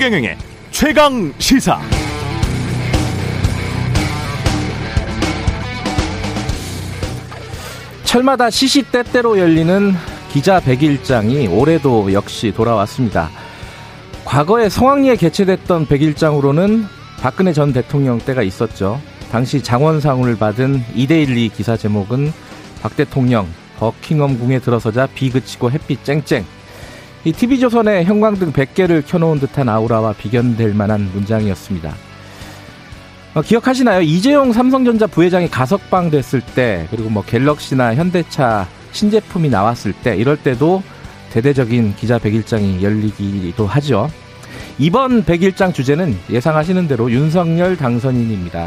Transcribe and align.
최경영의 0.00 0.38
최강 0.70 1.30
시사. 1.38 1.78
철마다 8.04 8.48
시시때때로 8.48 9.38
열리는 9.38 9.92
기자 10.32 10.58
백일장이 10.58 11.48
올해도 11.48 12.14
역시 12.14 12.50
돌아왔습니다. 12.50 13.28
과거에 14.24 14.70
성황리에 14.70 15.16
개최됐던 15.16 15.84
백일장으로는 15.84 16.86
박근혜 17.20 17.52
전 17.52 17.74
대통령 17.74 18.16
때가 18.20 18.42
있었죠. 18.42 18.98
당시 19.30 19.62
장원상을 19.62 20.34
받은 20.38 20.82
이데일리 20.94 21.50
기사 21.50 21.76
제목은 21.76 22.32
박 22.80 22.96
대통령 22.96 23.46
버킹엄 23.78 24.38
궁에 24.38 24.60
들어서자 24.60 25.06
비 25.14 25.28
그치고 25.28 25.70
햇빛 25.70 26.02
쨍쨍. 26.06 26.46
이 27.22 27.32
TV조선의 27.32 28.06
형광등 28.06 28.52
100개를 28.52 29.06
켜놓은 29.06 29.40
듯한 29.40 29.68
아우라와 29.68 30.14
비견될 30.14 30.72
만한 30.72 31.10
문장이었습니다. 31.12 31.94
어, 33.34 33.42
기억하시나요? 33.42 34.00
이재용 34.00 34.52
삼성전자 34.52 35.06
부회장이 35.06 35.48
가석방 35.48 36.10
됐을 36.10 36.40
때, 36.40 36.86
그리고 36.90 37.10
뭐 37.10 37.22
갤럭시나 37.22 37.94
현대차 37.94 38.66
신제품이 38.92 39.50
나왔을 39.50 39.92
때, 39.92 40.16
이럴 40.16 40.38
때도 40.38 40.82
대대적인 41.30 41.94
기자 41.96 42.18
백일장이 42.18 42.82
열리기도 42.82 43.66
하죠. 43.66 44.10
이번 44.78 45.24
백일장 45.24 45.74
주제는 45.74 46.16
예상하시는 46.30 46.88
대로 46.88 47.10
윤석열 47.10 47.76
당선인입니다. 47.76 48.66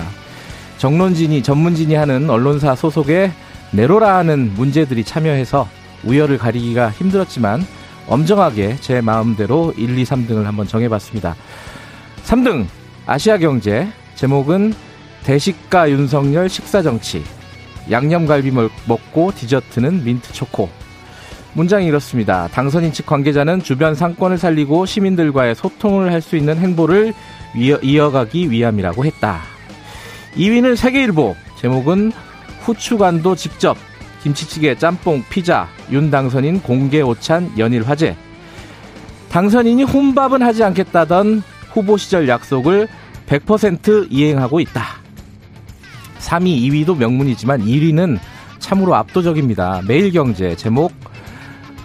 정론진이, 0.77 1.41
전문진이 1.41 1.95
하는 1.95 2.29
언론사 2.29 2.75
소속의 2.75 3.31
내로라 3.71 4.17
하는 4.17 4.53
문제들이 4.53 5.03
참여해서 5.03 5.67
우열을 6.03 6.37
가리기가 6.37 6.91
힘들었지만 6.91 7.65
엄정하게 8.07 8.77
제 8.81 9.01
마음대로 9.01 9.73
1, 9.77 9.97
2, 9.97 10.03
3등을 10.03 10.43
한번 10.43 10.67
정해봤습니다. 10.67 11.35
3등 12.25 12.65
아시아경제 13.05 13.87
제목은 14.15 14.73
대식가 15.23 15.89
윤석열 15.89 16.49
식사정치 16.49 17.23
양념갈비 17.89 18.51
먹고 18.85 19.31
디저트는 19.35 20.03
민트초코 20.03 20.69
문장이 21.53 21.85
이렇습니다. 21.85 22.47
당선인 22.47 22.91
측 22.93 23.05
관계자는 23.05 23.61
주변 23.61 23.93
상권을 23.93 24.37
살리고 24.37 24.85
시민들과의 24.85 25.55
소통을 25.55 26.11
할 26.11 26.21
수 26.21 26.35
있는 26.35 26.57
행보를 26.57 27.13
이어 27.55 28.09
가기 28.09 28.49
위함이라고 28.49 29.05
했다. 29.05 29.41
2위는 30.35 30.75
세계일보 30.75 31.35
제목은 31.59 32.11
후추간도 32.61 33.35
직접 33.35 33.77
김치찌개, 34.23 34.75
짬뽕, 34.75 35.21
피자, 35.29 35.67
윤 35.91 36.09
당선인 36.09 36.61
공개 36.61 37.01
오찬 37.01 37.51
연일 37.57 37.83
화제. 37.83 38.15
당선인이 39.29 39.83
혼밥은 39.83 40.41
하지 40.41 40.63
않겠다던 40.63 41.43
후보 41.73 41.97
시절 41.97 42.29
약속을 42.29 42.87
100% 43.27 44.07
이행하고 44.09 44.61
있다. 44.61 44.83
3위, 46.19 46.85
2위도 46.85 46.97
명문이지만 46.97 47.65
1위는 47.65 48.17
참으로 48.59 48.95
압도적입니다. 48.95 49.81
매일경제 49.85 50.55
제목 50.55 50.93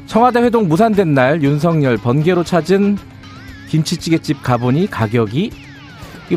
청와대 0.07 0.41
회동 0.41 0.69
무산된 0.69 1.15
날 1.15 1.43
윤석열 1.43 1.97
번개로 1.97 2.45
찾은 2.45 2.99
김치찌개집 3.69 4.45
가보니 4.45 4.87
가격이 4.89 5.51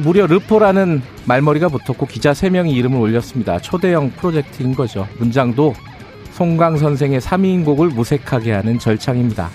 무려 0.02 0.26
르포라는 0.26 1.02
말머리가 1.26 1.68
붙었고 1.68 2.08
기자 2.08 2.32
3명이 2.32 2.74
이름을 2.74 2.98
올렸습니다. 3.00 3.60
초대형 3.60 4.12
프로젝트인 4.12 4.74
거죠. 4.74 5.08
문장도 5.20 5.76
송강 6.34 6.78
선생의 6.78 7.20
3위인 7.22 7.66
곡을 7.66 7.90
무색하게 7.90 8.52
하는 8.54 8.80
절창입니다. 8.80 9.50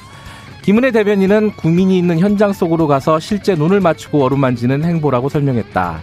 김은혜 0.63 0.91
대변인은 0.91 1.53
국민이 1.53 1.97
있는 1.99 2.19
현장 2.19 2.53
속으로 2.53 2.87
가서 2.87 3.21
실제 3.21 3.55
눈을 3.55 3.81
맞추고 3.81 4.25
어루만지는 4.25 4.85
행보라고 4.85 5.29
설명했다. 5.29 6.01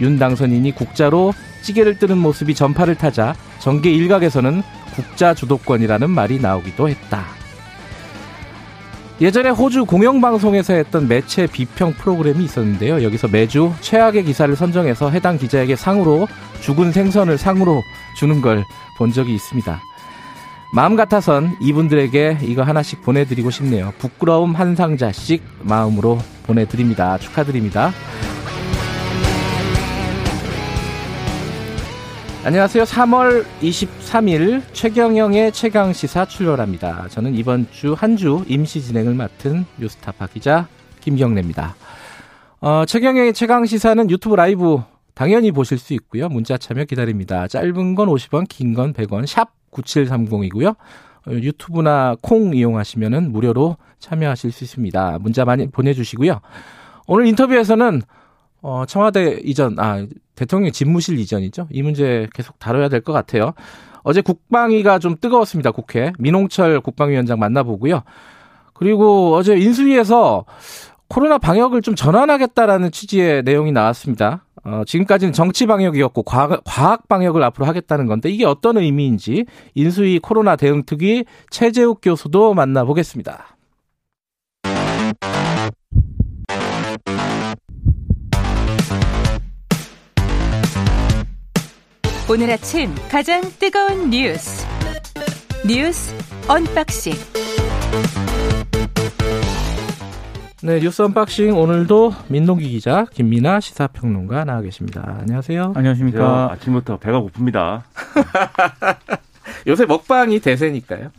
윤 0.00 0.18
당선인이 0.18 0.72
국자로 0.72 1.32
찌개를 1.62 1.98
뜨는 1.98 2.18
모습이 2.18 2.54
전파를 2.54 2.96
타자 2.96 3.34
정계 3.60 3.90
일각에서는 3.90 4.62
국자 4.94 5.34
주도권이라는 5.34 6.10
말이 6.10 6.40
나오기도 6.40 6.88
했다. 6.88 7.24
예전에 9.20 9.50
호주 9.50 9.84
공영방송에서 9.84 10.72
했던 10.72 11.06
매체 11.06 11.46
비평 11.46 11.92
프로그램이 11.92 12.42
있었는데요. 12.42 13.02
여기서 13.02 13.28
매주 13.28 13.72
최악의 13.80 14.24
기사를 14.24 14.54
선정해서 14.56 15.10
해당 15.10 15.36
기자에게 15.36 15.76
상으로 15.76 16.26
죽은 16.62 16.90
생선을 16.92 17.36
상으로 17.38 17.82
주는 18.16 18.40
걸 18.40 18.64
본 19.00 19.12
적이 19.12 19.34
있습니다. 19.34 19.80
마음 20.72 20.94
같아선 20.94 21.56
이분들에게 21.60 22.38
이거 22.42 22.62
하나씩 22.62 23.02
보내드리고 23.02 23.50
싶네요. 23.50 23.92
부끄러움 23.98 24.54
한 24.54 24.76
상자씩 24.76 25.42
마음으로 25.62 26.18
보내드립니다. 26.44 27.18
축하드립니다. 27.18 27.90
안녕하세요. 32.44 32.84
3월 32.84 33.44
23일 33.60 34.62
최경영의 34.72 35.52
최강시사 35.52 36.24
출발합니다. 36.26 37.08
저는 37.08 37.34
이번 37.34 37.66
주한주 37.70 38.44
임시 38.48 38.80
진행을 38.80 39.14
맡은 39.14 39.66
뉴스타파 39.78 40.28
기자 40.28 40.66
김경래입니다. 41.00 41.74
어, 42.60 42.84
최경영의 42.86 43.34
최강시사는 43.34 44.08
유튜브 44.08 44.36
라이브 44.36 44.80
당연히 45.14 45.50
보실 45.50 45.78
수 45.78 45.92
있고요. 45.94 46.28
문자 46.28 46.56
참여 46.56 46.84
기다립니다. 46.84 47.46
짧은 47.48 47.94
건 47.94 48.08
50원, 48.08 48.48
긴 48.48 48.72
건 48.74 48.94
100원, 48.94 49.26
샵 49.26 49.50
9730이고요. 49.72 50.68
어, 51.26 51.30
유튜브나 51.30 52.16
콩 52.22 52.54
이용하시면 52.54 53.32
무료로 53.32 53.76
참여하실 53.98 54.52
수 54.52 54.64
있습니다. 54.64 55.18
문자 55.20 55.44
많이 55.44 55.66
보내주시고요. 55.68 56.40
오늘 57.06 57.26
인터뷰에서는 57.26 58.02
어, 58.62 58.84
청와대 58.86 59.40
이전, 59.42 59.78
아, 59.78 60.06
대통령 60.34 60.70
집무실 60.72 61.18
이전이죠. 61.18 61.68
이 61.70 61.82
문제 61.82 62.28
계속 62.34 62.58
다뤄야 62.58 62.88
될 62.88 63.00
것 63.00 63.12
같아요. 63.12 63.52
어제 64.02 64.20
국방위가 64.22 64.98
좀 64.98 65.16
뜨거웠습니다. 65.20 65.70
국회. 65.72 66.12
민홍철 66.18 66.80
국방위원장 66.80 67.38
만나보고요. 67.38 68.02
그리고 68.74 69.34
어제 69.34 69.56
인수위에서 69.58 70.44
코로나 71.08 71.38
방역을 71.38 71.82
좀 71.82 71.94
전환하겠다라는 71.94 72.92
취지의 72.92 73.42
내용이 73.42 73.72
나왔습니다. 73.72 74.44
어, 74.64 74.82
지금까지는 74.86 75.32
정치 75.32 75.66
방역이었고 75.66 76.22
과학, 76.22 76.62
과학 76.64 77.08
방역을 77.08 77.42
앞으로 77.42 77.66
하겠다는 77.66 78.06
건데 78.06 78.30
이게 78.30 78.44
어떤 78.44 78.76
의미인지 78.76 79.46
인수위 79.74 80.18
코로나 80.18 80.56
대응 80.56 80.84
특위 80.84 81.24
최재욱 81.50 82.00
교수도 82.02 82.54
만나보겠습니다. 82.54 83.56
오늘 92.32 92.48
아침 92.48 92.94
가장 93.10 93.42
뜨거운 93.58 94.10
뉴스 94.10 94.64
뉴스 95.66 96.14
unboxing 96.46 97.12
네, 100.62 100.78
뉴스 100.78 101.00
unboxing 101.00 101.56
오늘도 101.56 102.12
민동기 102.28 102.68
기자, 102.68 103.06
김민아 103.06 103.60
시사평론가 103.60 104.44
나와 104.44 104.60
계십니다. 104.60 105.16
안녕하세요. 105.20 105.72
안녕하십니까. 105.74 106.52
아침부터 106.52 106.98
배가 106.98 107.22
고픕니다. 107.22 107.82
요새 109.66 109.86
먹방이 109.86 110.38
대세니까요. 110.40 111.10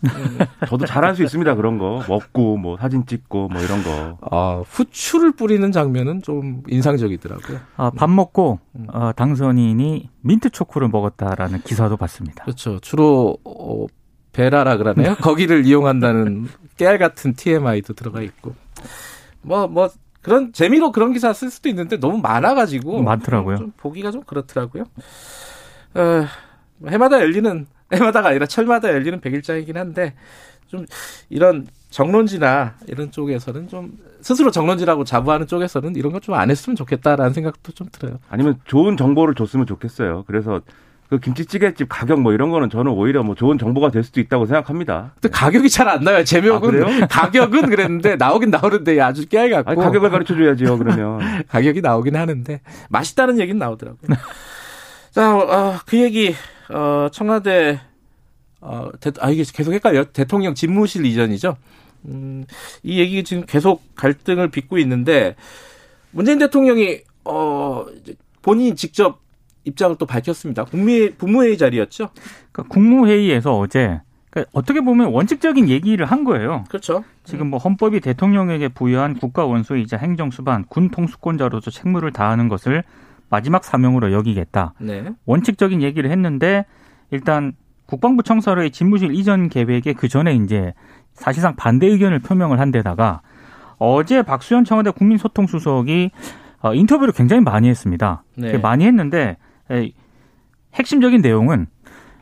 저도 0.67 0.85
잘할 0.85 1.15
수 1.15 1.23
있습니다. 1.23 1.55
그런 1.55 1.79
거 1.79 2.03
먹고 2.07 2.57
뭐 2.57 2.77
사진 2.77 3.05
찍고 3.07 3.47
뭐 3.49 3.61
이런 3.61 3.83
거. 3.83 4.17
아 4.29 4.61
후추를 4.67 5.31
뿌리는 5.31 5.71
장면은 5.71 6.21
좀 6.21 6.61
인상적이더라고요. 6.67 7.59
아, 7.77 7.91
밥 7.95 8.09
먹고 8.11 8.59
어, 8.89 9.11
당선인이 9.15 10.09
민트 10.21 10.51
초코를 10.51 10.87
먹었다라는 10.89 11.61
기사도 11.63 11.97
봤습니다. 11.97 12.43
그렇죠. 12.43 12.79
주로 12.79 13.37
어, 13.43 13.87
베라라 14.33 14.77
그러네요. 14.77 15.15
거기를 15.21 15.65
이용한다는 15.65 16.47
깨알 16.77 16.99
같은 16.99 17.33
TMI도 17.33 17.93
들어가 17.93 18.21
있고. 18.21 18.53
뭐, 19.41 19.67
뭐, 19.67 19.89
그런, 20.21 20.53
재미로 20.53 20.91
그런 20.91 21.13
기사 21.13 21.33
쓸 21.33 21.49
수도 21.49 21.69
있는데 21.69 21.99
너무 21.99 22.19
많아가지고. 22.19 23.01
많더라고요. 23.01 23.57
좀 23.57 23.73
보기가 23.77 24.11
좀 24.11 24.23
그렇더라고요. 24.23 24.83
어, 25.95 26.25
해마다 26.87 27.19
열리는, 27.19 27.65
해마다가 27.91 28.29
아니라 28.29 28.45
철마다 28.45 28.89
열리는 28.89 29.19
백일장이긴 29.19 29.77
한데, 29.77 30.13
좀 30.67 30.85
이런 31.29 31.67
정론지나 31.89 32.75
이런 32.87 33.11
쪽에서는 33.11 33.67
좀 33.67 33.97
스스로 34.21 34.49
정론지라고 34.51 35.03
자부하는 35.03 35.45
쪽에서는 35.47 35.97
이런 35.97 36.13
거좀안 36.13 36.49
했으면 36.49 36.77
좋겠다라는 36.77 37.33
생각도 37.33 37.73
좀 37.73 37.89
들어요. 37.91 38.19
아니면 38.29 38.57
좋은 38.63 38.95
정보를 38.95 39.35
줬으면 39.35 39.65
좋겠어요. 39.65 40.23
그래서 40.27 40.61
그 41.11 41.19
김치찌개집 41.19 41.89
가격 41.89 42.21
뭐 42.21 42.31
이런 42.31 42.51
거는 42.51 42.69
저는 42.69 42.89
오히려 42.93 43.21
뭐 43.21 43.35
좋은 43.35 43.57
정보가 43.57 43.91
될 43.91 44.01
수도 44.01 44.21
있다고 44.21 44.45
생각합니다. 44.45 45.11
근데 45.15 45.27
가격이 45.27 45.69
잘 45.69 45.89
안 45.89 46.05
나요. 46.05 46.23
제목은 46.23 47.03
아, 47.03 47.07
가격은 47.07 47.69
그랬는데 47.69 48.15
나오긴 48.15 48.49
나오는데 48.49 49.01
아주 49.01 49.27
깨알 49.27 49.49
같고. 49.49 49.71
아니, 49.71 49.81
가격을 49.81 50.09
가르쳐 50.09 50.33
줘야지요. 50.33 50.77
그러면 50.77 51.19
가격이 51.49 51.81
나오긴 51.81 52.15
하는데 52.15 52.61
맛있다는 52.87 53.41
얘기는 53.41 53.59
나오더라고요. 53.59 54.07
자, 55.11 55.35
어, 55.35 55.79
그 55.85 55.99
얘기 55.99 56.33
어, 56.69 57.09
청와대 57.11 57.81
어, 58.61 58.87
대, 59.01 59.11
아 59.19 59.29
이게 59.31 59.43
계속 59.53 59.73
헷갈려. 59.73 60.05
대통령 60.05 60.55
집무실 60.55 61.05
이전이죠. 61.05 61.57
음, 62.05 62.45
이 62.83 62.99
얘기 63.01 63.25
지금 63.25 63.43
계속 63.45 63.83
갈등을 63.95 64.49
빚고 64.49 64.77
있는데 64.77 65.35
문재인 66.11 66.39
대통령이 66.39 67.01
어 67.25 67.85
이제 68.01 68.15
본인이 68.41 68.77
직접 68.77 69.19
입장을 69.63 69.95
또 69.97 70.05
밝혔습니다. 70.05 70.65
국무회의, 70.65 71.11
국무회의 71.17 71.57
자리였죠. 71.57 72.09
그러니까 72.51 72.73
국무회의에서 72.73 73.57
어제 73.57 74.01
그러니까 74.31 74.49
어떻게 74.53 74.81
보면 74.81 75.11
원칙적인 75.11 75.69
얘기를 75.69 76.05
한 76.05 76.23
거예요. 76.23 76.63
그렇죠. 76.69 77.03
지금 77.23 77.49
뭐 77.49 77.59
헌법이 77.59 77.99
대통령에게 77.99 78.69
부여한 78.69 79.15
국가 79.15 79.45
원수이자 79.45 79.97
행정 79.97 80.31
수반, 80.31 80.65
군 80.65 80.89
통수권자로서 80.89 81.69
책무를 81.69 82.11
다하는 82.11 82.47
것을 82.47 82.83
마지막 83.29 83.63
사명으로 83.63 84.11
여기겠다. 84.13 84.73
네. 84.79 85.05
원칙적인 85.25 85.81
얘기를 85.81 86.09
했는데 86.11 86.65
일단 87.11 87.53
국방부 87.85 88.23
청사로의 88.23 88.71
집무실 88.71 89.13
이전 89.13 89.49
계획에 89.49 89.93
그 89.93 90.07
전에 90.07 90.33
이제 90.35 90.73
사실상 91.13 91.55
반대 91.55 91.87
의견을 91.87 92.19
표명을 92.19 92.59
한 92.59 92.71
데다가 92.71 93.21
어제 93.77 94.21
박수현 94.21 94.63
청와대 94.63 94.91
국민소통수석이 94.91 96.11
어, 96.61 96.73
인터뷰를 96.73 97.13
굉장히 97.13 97.41
많이 97.41 97.67
했습니다. 97.67 98.23
네. 98.35 98.57
많이 98.57 98.85
했는데 98.85 99.19
에, 99.29 99.35
핵심적인 100.73 101.21
내용은 101.21 101.67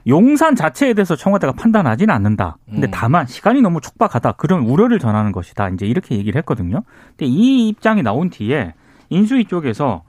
용산 0.08 0.56
자체에 0.56 0.94
대해서 0.94 1.16
청와대가 1.16 1.54
판단하지는 1.54 2.14
않는다. 2.14 2.58
근데 2.70 2.88
음. 2.88 2.92
다만 2.92 3.28
시간이 3.28 3.62
너무 3.62 3.82
촉박하다. 3.82 4.34
그런 4.34 4.62
우려를 4.62 4.98
전하는 4.98 5.32
것이다. 5.32 5.70
이제 5.70 5.86
이렇게 5.86 6.16
얘기를 6.16 6.38
했거든요. 6.40 6.82
근데 7.10 7.26
이 7.26 7.68
입장이 7.70 8.02
나온 8.02 8.30
뒤에 8.30 8.74
인수위 9.10 9.46
쪽에서 9.46 10.04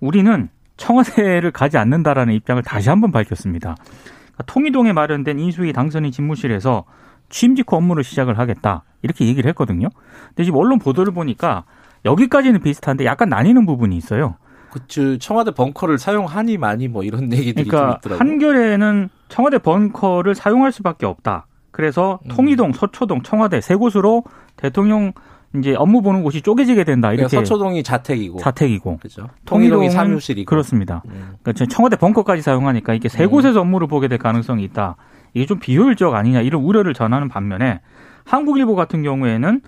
우리는 0.00 0.48
청와대를 0.76 1.52
가지 1.52 1.78
않는다라는 1.78 2.34
입장을 2.34 2.62
다시 2.62 2.88
한번 2.88 3.12
밝혔습니다. 3.12 3.76
그러니까 3.76 4.42
통이동에 4.46 4.92
마련된 4.92 5.38
인수위 5.38 5.72
당선인 5.72 6.10
집무실에서 6.10 6.84
취임 7.28 7.54
직후 7.54 7.76
업무를 7.76 8.02
시작을 8.02 8.38
하겠다. 8.38 8.82
이렇게 9.02 9.26
얘기를 9.26 9.48
했거든요. 9.50 9.88
근데 10.28 10.44
지금 10.44 10.58
언론 10.58 10.78
보도를 10.78 11.12
보니까 11.12 11.64
여기까지는 12.04 12.60
비슷한데 12.60 13.04
약간 13.04 13.28
나뉘는 13.28 13.66
부분이 13.66 13.96
있어요. 13.96 14.36
그치 14.74 15.20
청와대 15.20 15.52
벙커를 15.52 15.98
사용하니 15.98 16.58
많이 16.58 16.88
뭐 16.88 17.04
이런 17.04 17.32
얘기들이 17.32 17.68
그러니까 17.68 18.00
좀 18.02 18.10
있더라고요. 18.10 18.18
한겨레는 18.18 19.08
청와대 19.28 19.58
벙커를 19.58 20.34
사용할 20.34 20.72
수밖에 20.72 21.06
없다. 21.06 21.46
그래서 21.70 22.18
음. 22.24 22.28
통이동, 22.28 22.72
서초동, 22.72 23.22
청와대 23.22 23.60
세 23.60 23.76
곳으로 23.76 24.24
대통령 24.56 25.12
이제 25.56 25.76
업무 25.76 26.02
보는 26.02 26.24
곳이 26.24 26.42
쪼개지게 26.42 26.82
된다. 26.82 27.10
그러니까 27.10 27.28
이렇게 27.28 27.36
서초동이 27.36 27.84
자택이고 27.84 28.40
자택이고 28.40 28.98
그죠. 28.98 29.28
통일동이 29.44 29.90
사무실이고 29.90 30.50
그렇습니다. 30.50 31.02
음. 31.06 31.36
그러니까 31.40 31.66
청와대 31.66 31.94
벙커까지 31.94 32.42
사용하니까 32.42 32.94
이게 32.94 33.08
세 33.08 33.26
음. 33.26 33.30
곳에서 33.30 33.60
업무를 33.60 33.86
보게 33.86 34.08
될 34.08 34.18
가능성이 34.18 34.64
있다. 34.64 34.96
이게 35.34 35.46
좀 35.46 35.60
비효율적 35.60 36.16
아니냐 36.16 36.40
이런 36.40 36.62
우려를 36.62 36.94
전하는 36.94 37.28
반면에 37.28 37.80
한국일보 38.24 38.74
같은 38.74 39.04
경우에는 39.04 39.60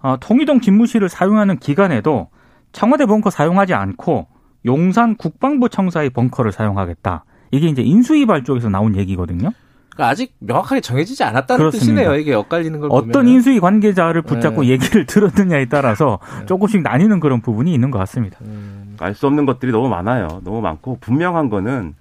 어, 0.00 0.16
통이동 0.18 0.62
집무실을 0.62 1.10
사용하는 1.10 1.58
기간에도 1.58 2.28
청와대 2.72 3.04
벙커 3.04 3.28
사용하지 3.28 3.74
않고 3.74 4.28
용산 4.66 5.16
국방부 5.16 5.68
청사의 5.68 6.10
벙커를 6.10 6.52
사용하겠다. 6.52 7.24
이게 7.52 7.68
이제 7.68 7.82
인수위발 7.82 8.44
쪽에서 8.44 8.68
나온 8.68 8.96
얘기거든요. 8.96 9.52
그러니까 9.90 10.10
아직 10.10 10.34
명확하게 10.40 10.82
정해지지 10.82 11.24
않았다는 11.24 11.58
그렇습니다. 11.58 11.94
뜻이네요. 12.02 12.16
이게 12.16 12.34
엇갈리는 12.34 12.80
걸 12.80 12.90
어떤 12.92 13.12
보면 13.12 13.28
인수위 13.28 13.60
관계자를 13.60 14.22
붙잡고 14.22 14.62
네. 14.62 14.68
얘기를 14.70 15.06
들었느냐에 15.06 15.66
따라서 15.66 16.18
네. 16.40 16.46
조금씩 16.46 16.82
나뉘는 16.82 17.20
그런 17.20 17.40
부분이 17.40 17.72
있는 17.72 17.90
것 17.90 17.98
같습니다. 18.00 18.38
음, 18.42 18.96
알수 19.00 19.26
없는 19.26 19.46
것들이 19.46 19.72
너무 19.72 19.88
많아요. 19.88 20.42
너무 20.44 20.60
많고 20.60 20.98
분명한 21.00 21.48
거는 21.48 21.94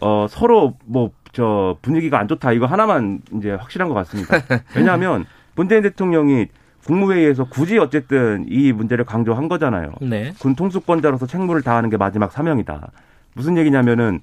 어 0.00 0.26
서로 0.28 0.74
뭐 0.84 1.10
저 1.32 1.76
분위기가 1.82 2.18
안 2.18 2.28
좋다 2.28 2.52
이거 2.52 2.66
하나만 2.66 3.20
이제 3.36 3.52
확실한 3.52 3.88
것 3.88 3.94
같습니다. 3.94 4.38
왜냐하면 4.74 5.24
문재인 5.54 5.82
대통령이 5.82 6.46
국무회의에서 6.88 7.44
굳이 7.44 7.76
어쨌든 7.76 8.46
이 8.48 8.72
문제를 8.72 9.04
강조한 9.04 9.46
거잖아요. 9.48 9.92
네. 10.00 10.32
군 10.38 10.54
통수권자로서 10.54 11.26
책무를 11.26 11.60
다하는 11.60 11.90
게 11.90 11.98
마지막 11.98 12.32
사명이다. 12.32 12.90
무슨 13.34 13.58
얘기냐면은 13.58 14.20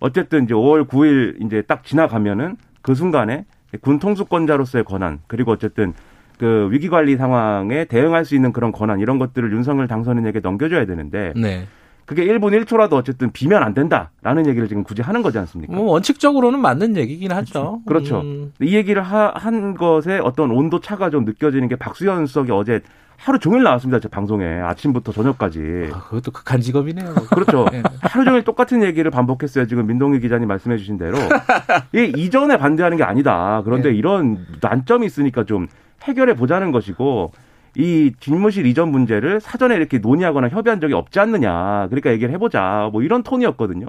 어쨌든 0.00 0.42
이제 0.44 0.52
5월 0.52 0.88
9일 0.88 1.44
이제 1.46 1.62
딱 1.62 1.84
지나가면은 1.84 2.56
그 2.82 2.96
순간에 2.96 3.44
군 3.82 4.00
통수권자로서의 4.00 4.82
권한 4.82 5.20
그리고 5.28 5.52
어쨌든 5.52 5.94
그 6.38 6.68
위기 6.72 6.88
관리 6.88 7.16
상황에 7.16 7.84
대응할 7.84 8.24
수 8.24 8.34
있는 8.34 8.52
그런 8.52 8.72
권한 8.72 8.98
이런 8.98 9.18
것들을 9.20 9.52
윤석열 9.52 9.86
당선인에게 9.86 10.40
넘겨줘야 10.40 10.86
되는데 10.86 11.32
네. 11.36 11.68
그게 12.08 12.24
1분 12.24 12.58
1초라도 12.64 12.94
어쨌든 12.94 13.30
비면 13.32 13.62
안 13.62 13.74
된다라는 13.74 14.46
얘기를 14.46 14.66
지금 14.66 14.82
굳이 14.82 15.02
하는 15.02 15.20
거지 15.20 15.38
않습니까? 15.38 15.74
뭐 15.74 15.92
원칙적으로는 15.92 16.58
맞는 16.58 16.96
얘기긴 16.96 17.32
하죠. 17.32 17.82
그렇죠. 17.86 18.22
음, 18.22 18.52
이 18.62 18.74
얘기를 18.74 19.02
하- 19.02 19.30
한 19.34 19.74
것에 19.74 20.18
어떤 20.18 20.50
온도 20.50 20.80
차가 20.80 21.10
좀 21.10 21.26
느껴지는 21.26 21.68
게 21.68 21.76
박수현 21.76 22.24
수석이 22.24 22.50
어제 22.50 22.80
하루 23.18 23.38
종일 23.38 23.62
나왔습니다. 23.62 24.00
제 24.00 24.08
방송에 24.08 24.46
아침부터 24.46 25.12
저녁까지. 25.12 25.90
아, 25.92 26.00
그것도 26.04 26.30
극한 26.30 26.62
직업이네요. 26.62 27.12
그렇죠. 27.34 27.66
예. 27.74 27.82
하루 28.00 28.24
종일 28.24 28.42
똑같은 28.42 28.82
얘기를 28.82 29.10
반복했어요. 29.10 29.66
지금 29.66 29.86
민동기 29.86 30.20
기자님 30.20 30.48
말씀해 30.48 30.78
주신 30.78 30.96
대로. 30.96 31.18
이 31.94 32.10
이전에 32.16 32.56
반대하는 32.56 32.96
게 32.96 33.02
아니다. 33.02 33.60
그런데 33.66 33.90
네. 33.90 33.96
이런 33.96 34.46
난점이 34.62 35.04
있으니까 35.04 35.44
좀 35.44 35.66
해결해 36.04 36.34
보자는 36.36 36.72
것이고 36.72 37.32
이 37.78 38.12
집무실 38.18 38.66
이전 38.66 38.90
문제를 38.90 39.40
사전에 39.40 39.76
이렇게 39.76 39.98
논의하거나 39.98 40.48
협의한 40.48 40.80
적이 40.80 40.94
없지 40.94 41.20
않느냐. 41.20 41.86
그러니까 41.88 42.10
얘기를 42.10 42.34
해보자. 42.34 42.90
뭐 42.92 43.02
이런 43.02 43.22
톤이었거든요. 43.22 43.86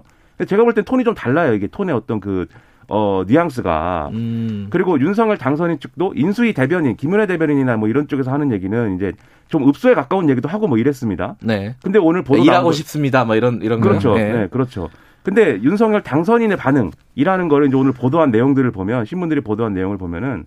제가 0.47 0.63
볼 0.63 0.74
땐 0.74 0.86
톤이 0.86 1.03
좀 1.03 1.15
달라요. 1.15 1.53
이게 1.56 1.65
톤의 1.68 1.94
어떤 1.95 2.19
그, 2.19 2.45
어, 2.88 3.24
뉘앙스가. 3.27 4.12
음, 4.13 4.68
그리고 4.69 5.00
윤석열 5.00 5.38
당선인 5.38 5.80
측도 5.80 6.13
인수위 6.15 6.53
대변인, 6.53 6.95
김은혜 6.95 7.25
대변인이나 7.25 7.77
뭐 7.77 7.89
이런 7.89 8.07
쪽에서 8.07 8.31
하는 8.31 8.51
얘기는 8.51 8.95
이제 8.95 9.12
좀 9.47 9.68
읍소에 9.68 9.95
가까운 9.95 10.30
얘기도 10.30 10.47
하고 10.47 10.68
뭐 10.68 10.77
이랬습니다. 10.77 11.35
네. 11.42 11.75
근데 11.83 11.97
오늘 11.97 12.21
보도 12.21 12.35
나온 12.38 12.45
일하고 12.45 12.65
거- 12.68 12.71
싶습니다. 12.74 13.25
뭐 13.25 13.35
이런 13.35 13.59
이런 13.63 13.81
그렇죠. 13.81 14.12
거. 14.12 14.18
네. 14.19 14.47
그렇죠. 14.51 14.89
근데 15.24 15.59
윤석열 15.63 16.01
당선인의 16.03 16.57
반응이라는 16.57 17.47
거를 17.50 17.68
이제 17.68 17.75
오늘 17.75 17.92
보도한 17.92 18.30
내용들을 18.30 18.69
보면 18.71 19.06
신문들이 19.06 19.42
보도한 19.42 19.74
내용을 19.74 19.97
보면은 19.97 20.45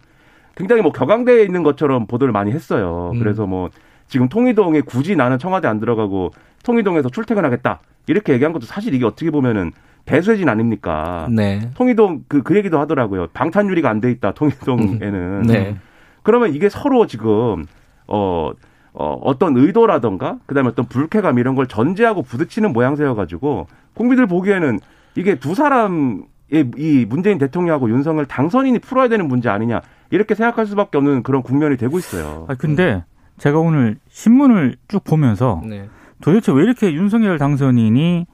굉장히 0.57 0.83
뭐 0.83 0.93
격앙되어 0.93 1.43
있는 1.43 1.63
것처럼 1.63 2.07
보도를 2.07 2.33
많이 2.33 2.53
했어요. 2.53 3.13
음. 3.15 3.19
그래서 3.19 3.47
뭐 3.47 3.71
지금 4.09 4.29
통이동에 4.29 4.83
굳이 4.83 5.17
나는 5.17 5.39
청와대 5.39 5.69
안 5.69 5.81
들어가고 5.81 6.33
통이동에서 6.65 7.09
출퇴근하겠다 7.09 7.81
이렇게 8.07 8.33
얘기한 8.35 8.53
것도 8.53 8.67
사실 8.67 8.95
이게 8.95 9.05
어떻게 9.07 9.31
보면은 9.31 9.73
배수진 10.05 10.49
아닙니까? 10.49 11.29
네. 11.31 11.71
통이동 11.75 12.25
그, 12.29 12.43
그 12.43 12.57
얘기도 12.57 12.79
하더라고요. 12.79 13.29
방탄유리가 13.33 13.89
안 13.89 14.01
돼 14.01 14.11
있다 14.11 14.33
통이동에는. 14.33 15.43
네. 15.43 15.77
그러면 16.23 16.55
이게 16.55 16.69
서로 16.69 17.07
지금 17.07 17.65
어, 18.07 18.51
어 18.93 19.19
어떤 19.23 19.57
의도라던가 19.57 20.39
그 20.47 20.55
다음에 20.55 20.69
어떤 20.69 20.87
불쾌감 20.87 21.39
이런 21.39 21.55
걸 21.55 21.67
전제하고 21.67 22.23
부딪히는 22.23 22.73
모양새여 22.73 23.15
가지고 23.15 23.67
국민들 23.95 24.27
보기에는 24.27 24.81
이게 25.15 25.37
두 25.37 25.55
사람의 25.55 26.25
이 26.53 27.07
문재인 27.09 27.39
대통령하고 27.39 27.89
윤석열 27.91 28.27
당선인이 28.27 28.79
풀어야 28.81 29.09
되는 29.09 29.27
문제 29.27 29.49
아니냐 29.49 29.81
이렇게 30.11 30.35
생각할 30.35 30.67
수밖에 30.67 30.99
없는 30.99 31.23
그런 31.23 31.43
국면이 31.43 31.77
되고 31.77 31.99
있어요. 31.99 32.45
아 32.49 32.55
근데 32.55 33.05
제가 33.39 33.59
오늘 33.59 33.97
신문을 34.09 34.77
쭉 34.89 35.03
보면서 35.03 35.63
네. 35.65 35.89
도대체 36.21 36.53
왜 36.53 36.63
이렇게 36.65 36.93
윤석열 36.93 37.39
당선인이 37.39 38.27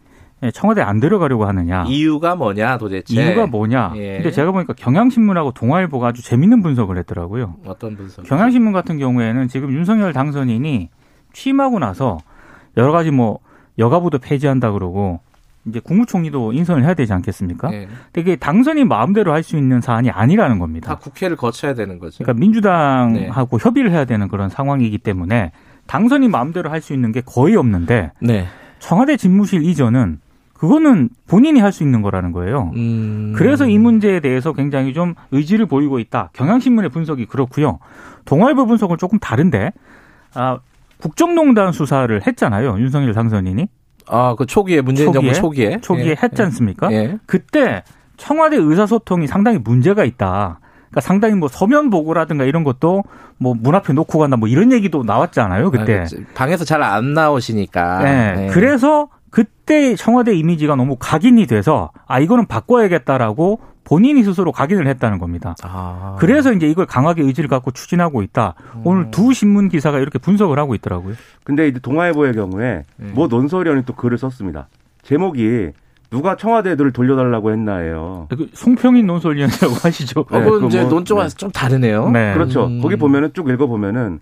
청와대 0.53 0.83
안 0.83 1.01
들어가려고 1.01 1.47
하느냐? 1.47 1.85
이유가 1.89 2.37
뭐냐 2.37 2.79
도대체? 2.79 3.15
이유가 3.15 3.47
뭐냐? 3.47 3.93
예. 3.97 4.15
근데 4.15 4.31
제가 4.31 4.53
보니까 4.53 4.73
경향신문하고 4.75 5.53
동아일보가 5.53 6.09
아주 6.09 6.23
재밌는 6.23 6.63
분석을 6.63 6.97
했더라고요. 6.99 7.57
어떤 7.67 7.97
분석? 7.97 8.25
경향신문 8.25 8.73
같은 8.73 8.99
경우에는 8.99 9.49
지금 9.49 9.73
윤석열 9.73 10.13
당선인이 10.13 10.91
취임하고 11.33 11.79
나서 11.79 12.19
여러 12.77 12.93
가지 12.93 13.11
뭐 13.11 13.41
여가부도 13.79 14.19
폐지한다 14.19 14.73
그러고 14.73 15.21
이제 15.69 15.81
국무총리도 15.81 16.53
인선을 16.53 16.85
해야 16.85 16.95
되지 16.95 17.13
않겠습니까? 17.13 17.71
네. 17.71 17.89
이게 18.17 18.37
당선인 18.37 18.89
마음대로 18.89 19.33
할 19.33 19.43
수 19.43 19.57
있는 19.57 19.81
사안이 19.81 20.11
아니라는 20.11 20.57
다 20.57 20.61
겁니다. 20.61 20.95
국회를 20.97 21.37
거쳐야 21.37 21.75
되는 21.75 21.99
거죠. 21.99 22.23
그러니까 22.25 22.41
민주당하고 22.41 23.59
협의를 23.59 23.91
해야 23.93 24.05
되는 24.05 24.29
그런 24.29 24.49
상황이기 24.49 24.99
때문에 24.99 25.53
당선인 25.87 26.31
마음대로 26.31 26.71
할 26.71 26.81
수 26.83 26.93
있는 26.93 27.13
게 27.13 27.21
거의 27.25 27.57
없는데 27.57 28.13
네. 28.21 28.47
청와대 28.79 29.17
집무실 29.17 29.63
이전은 29.65 30.21
그거는 30.55 31.09
본인이 31.29 31.61
할 31.61 31.71
수 31.73 31.83
있는 31.85 32.03
거라는 32.03 32.33
거예요. 32.33 32.73
음. 32.75 33.33
그래서 33.37 33.67
이 33.69 33.79
문제에 33.79 34.19
대해서 34.21 34.53
굉장히 34.53 34.93
좀 34.93 35.15
의지를 35.31 35.67
보이고 35.67 35.99
있다. 36.01 36.31
경향신문의 36.33 36.91
분석이 36.91 37.27
그렇고요. 37.27 37.79
동아일보 38.25 38.67
분석은 38.67 38.99
조금 38.99 39.19
다른데, 39.21 39.71
아, 40.35 40.59
국정농단 41.01 41.71
수사를 41.73 42.27
했잖아요. 42.27 42.77
윤석열 42.81 43.15
당선인이. 43.15 43.69
아, 44.11 44.35
그 44.37 44.47
초기에 44.47 44.81
문재인 44.81 45.13
초기에? 45.13 45.33
정부 45.33 45.41
초기에 45.41 45.79
초기에 45.81 46.11
예. 46.11 46.17
했지 46.23 46.43
않습니까? 46.43 46.91
예. 46.93 47.19
그때 47.27 47.83
청와대 48.17 48.57
의사소통이 48.57 49.27
상당히 49.27 49.59
문제가 49.59 50.05
있다. 50.05 50.61
그러니까 50.91 51.01
상당히 51.03 51.35
뭐 51.35 51.49
서면 51.49 51.91
보고라든가 51.91 52.45
이런 52.45 52.65
것도 52.65 53.05
뭐 53.39 53.55
문 53.55 53.75
앞에 53.75 53.93
놓고 53.93 54.19
간다 54.19 54.37
뭐 54.37 54.49
이런 54.49 54.73
얘기도 54.73 55.03
나왔잖아요. 55.05 55.71
그때. 55.71 56.01
아, 56.01 56.05
방에서 56.35 56.65
잘 56.65 56.83
안 56.83 57.13
나오시니까. 57.13 58.03
네. 58.03 58.33
네. 58.35 58.47
그래서 58.49 59.09
그때 59.31 59.95
청와대 59.95 60.35
이미지가 60.35 60.75
너무 60.77 60.97
각인이 60.99 61.47
돼서 61.47 61.91
아 62.07 62.19
이거는 62.19 62.47
바꿔야겠다라고 62.47 63.61
본인이 63.89 64.23
스스로 64.23 64.53
각인을 64.53 64.87
했다는 64.87 65.19
겁니다. 65.19 65.55
아. 65.63 66.17
그래서 66.21 66.53
이제 66.53 66.69
이걸 66.69 66.85
강하게 66.85 67.23
의지를 67.23 67.49
갖고 67.49 67.71
추진하고 67.71 68.21
있다. 68.23 68.53
오늘 68.85 69.11
두 69.11 69.33
신문 69.33 69.71
기사가 69.71 69.99
이렇게 69.99 70.19
분석을 70.19 70.59
하고 70.59 70.75
있더라고요. 70.75 71.15
근데 71.43 71.69
이제 71.69 71.79
동아일보의 71.81 72.35
경우에 72.35 72.85
네. 72.97 73.11
뭐 73.15 73.29
논설위원이 73.29 73.85
또 73.87 73.95
글을 73.95 74.19
썼습니다. 74.19 74.69
제목이 75.05 75.71
누가 76.11 76.37
청와대 76.37 76.73
애들을 76.73 76.93
돌려달라고 76.93 77.51
했나예요. 77.51 78.27
그 78.29 78.49
송평인 78.53 79.07
논설위원이라고 79.07 79.75
하시죠. 79.83 80.21
어, 80.21 80.39
네, 80.39 80.45
그건 80.45 80.67
이제 80.67 80.83
뭐- 80.83 80.91
논조가 80.91 81.29
좀 81.29 81.51
다르네요. 81.51 82.11
네. 82.11 82.35
그렇죠. 82.35 82.67
음. 82.67 82.83
거기 82.83 82.97
보면은 82.97 83.33
쭉 83.33 83.49
읽어보면은 83.49 84.21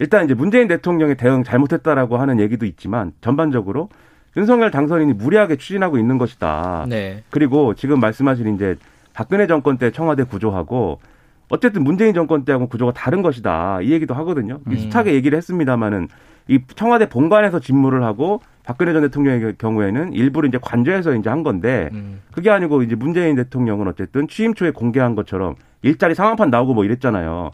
일단 0.00 0.24
이제 0.24 0.34
문재인 0.34 0.66
대통령의 0.66 1.16
대응 1.16 1.44
잘못했다라고 1.44 2.16
하는 2.16 2.40
얘기도 2.40 2.66
있지만 2.66 3.12
전반적으로 3.20 3.90
윤석열 4.36 4.72
당선인이 4.72 5.12
무리하게 5.12 5.54
추진하고 5.54 5.98
있는 5.98 6.18
것이다. 6.18 6.86
네. 6.88 7.22
그리고 7.30 7.74
지금 7.74 8.00
말씀하신 8.00 8.56
이제 8.56 8.74
박근혜 9.14 9.46
정권 9.46 9.78
때 9.78 9.90
청와대 9.90 10.24
구조하고 10.24 11.00
어쨌든 11.48 11.84
문재인 11.84 12.14
정권 12.14 12.44
때하고 12.44 12.66
구조가 12.68 12.92
다른 12.92 13.22
것이다. 13.22 13.80
이 13.80 13.92
얘기도 13.92 14.12
하거든요. 14.14 14.60
음. 14.66 14.70
비슷하게 14.70 15.14
얘기를 15.14 15.38
했습니다마는 15.38 16.08
이 16.48 16.58
청와대 16.74 17.08
본관에서 17.08 17.60
집무를 17.60 18.02
하고 18.02 18.40
박근혜 18.64 18.92
전 18.92 19.02
대통령의 19.02 19.54
경우에는 19.56 20.12
일부를 20.12 20.48
이제 20.48 20.58
관저에서 20.60 21.14
이제 21.14 21.30
한 21.30 21.42
건데 21.42 21.88
음. 21.92 22.20
그게 22.32 22.50
아니고 22.50 22.82
이제 22.82 22.94
문재인 22.96 23.36
대통령은 23.36 23.88
어쨌든 23.88 24.28
취임 24.28 24.52
초에 24.52 24.70
공개한 24.70 25.14
것처럼 25.14 25.54
일자리 25.82 26.14
상황판 26.14 26.50
나오고 26.50 26.74
뭐 26.74 26.84
이랬잖아요. 26.84 27.50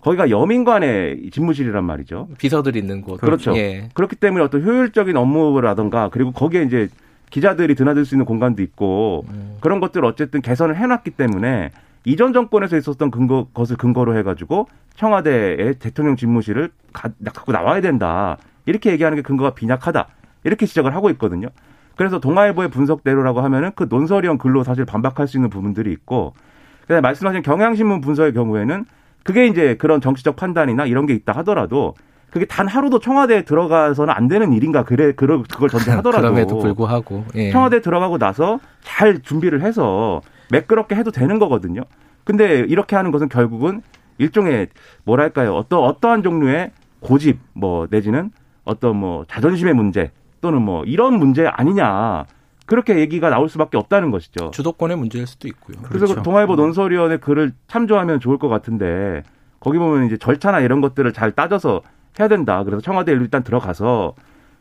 거기가 0.00 0.28
여민관의 0.28 1.30
집무실이란 1.32 1.84
말이죠. 1.84 2.28
비서들 2.36 2.76
있는 2.76 3.00
곳. 3.00 3.20
그렇죠. 3.20 3.56
예. 3.56 3.88
그렇기 3.94 4.16
때문에 4.16 4.44
어떤 4.44 4.62
효율적인 4.62 5.16
업무라든가 5.16 6.10
그리고 6.10 6.30
거기에 6.32 6.64
이제 6.64 6.88
기자들이 7.34 7.74
드나들 7.74 8.04
수 8.04 8.14
있는 8.14 8.26
공간도 8.26 8.62
있고 8.62 9.24
음. 9.28 9.56
그런 9.58 9.80
것들을 9.80 10.04
어쨌든 10.04 10.40
개선을 10.40 10.76
해놨기 10.76 11.10
때문에 11.10 11.72
이전 12.04 12.32
정권에서 12.32 12.76
있었던 12.76 13.10
근거 13.10 13.48
것을 13.52 13.76
근거로 13.76 14.16
해가지고 14.16 14.68
청와대의 14.94 15.80
대통령 15.80 16.14
집무실을 16.14 16.70
가, 16.92 17.10
갖고 17.24 17.50
나와야 17.50 17.80
된다 17.80 18.36
이렇게 18.66 18.92
얘기하는 18.92 19.16
게 19.16 19.22
근거가 19.22 19.54
빈약하다 19.54 20.06
이렇게 20.44 20.64
지적을 20.64 20.94
하고 20.94 21.10
있거든요. 21.10 21.48
그래서 21.96 22.20
동아일보의 22.20 22.70
분석대로라고 22.70 23.40
하면은 23.40 23.72
그 23.74 23.88
논설위원 23.90 24.38
글로 24.38 24.62
사실 24.62 24.84
반박할 24.84 25.26
수 25.26 25.36
있는 25.36 25.50
부분들이 25.50 25.90
있고 25.90 26.34
그다음에 26.82 27.00
말씀하신 27.00 27.42
경향신문 27.42 28.00
분석의 28.00 28.32
경우에는 28.32 28.84
그게 29.24 29.48
이제 29.48 29.74
그런 29.74 30.00
정치적 30.00 30.36
판단이나 30.36 30.86
이런 30.86 31.06
게 31.06 31.14
있다 31.14 31.32
하더라도 31.38 31.96
그게 32.34 32.46
단 32.46 32.66
하루도 32.66 32.98
청와대에 32.98 33.42
들어가서는 33.44 34.12
안 34.12 34.26
되는 34.26 34.52
일인가 34.52 34.82
그래 34.82 35.12
그걸 35.12 35.44
그걸 35.44 35.68
전제하더라도 35.70 36.20
그럼에도 36.20 36.58
불구하고 36.58 37.24
예. 37.36 37.52
청와대 37.52 37.80
들어가고 37.80 38.18
나서 38.18 38.58
잘 38.82 39.22
준비를 39.22 39.62
해서 39.62 40.20
매끄럽게 40.50 40.96
해도 40.96 41.12
되는 41.12 41.38
거거든요. 41.38 41.82
근데 42.24 42.58
이렇게 42.66 42.96
하는 42.96 43.12
것은 43.12 43.28
결국은 43.28 43.82
일종의 44.18 44.66
뭐랄까요 45.04 45.54
어떤 45.54 45.84
어떠한 45.84 46.24
종류의 46.24 46.72
고집 46.98 47.38
뭐 47.52 47.86
내지는 47.88 48.32
어떤 48.64 48.96
뭐 48.96 49.24
자존심의 49.28 49.74
문제 49.74 50.10
또는 50.40 50.60
뭐 50.60 50.82
이런 50.86 51.16
문제 51.16 51.46
아니냐 51.46 52.24
그렇게 52.66 52.98
얘기가 52.98 53.30
나올 53.30 53.48
수밖에 53.48 53.78
없다는 53.78 54.10
것이죠. 54.10 54.50
주도권의 54.50 54.96
문제일 54.96 55.28
수도 55.28 55.46
있고요. 55.46 55.76
그래서 55.84 56.06
그렇죠. 56.06 56.22
동아일보 56.24 56.56
논설위원회 56.56 57.18
글을 57.18 57.52
참조하면 57.68 58.18
좋을 58.18 58.38
것 58.38 58.48
같은데 58.48 59.22
거기 59.60 59.78
보면 59.78 60.06
이제 60.06 60.16
절차나 60.16 60.58
이런 60.60 60.80
것들을 60.80 61.12
잘 61.12 61.30
따져서 61.30 61.82
해야 62.18 62.28
된다. 62.28 62.62
그래서 62.64 62.80
청와대에 62.80 63.14
일단 63.14 63.42
들어가서 63.42 64.14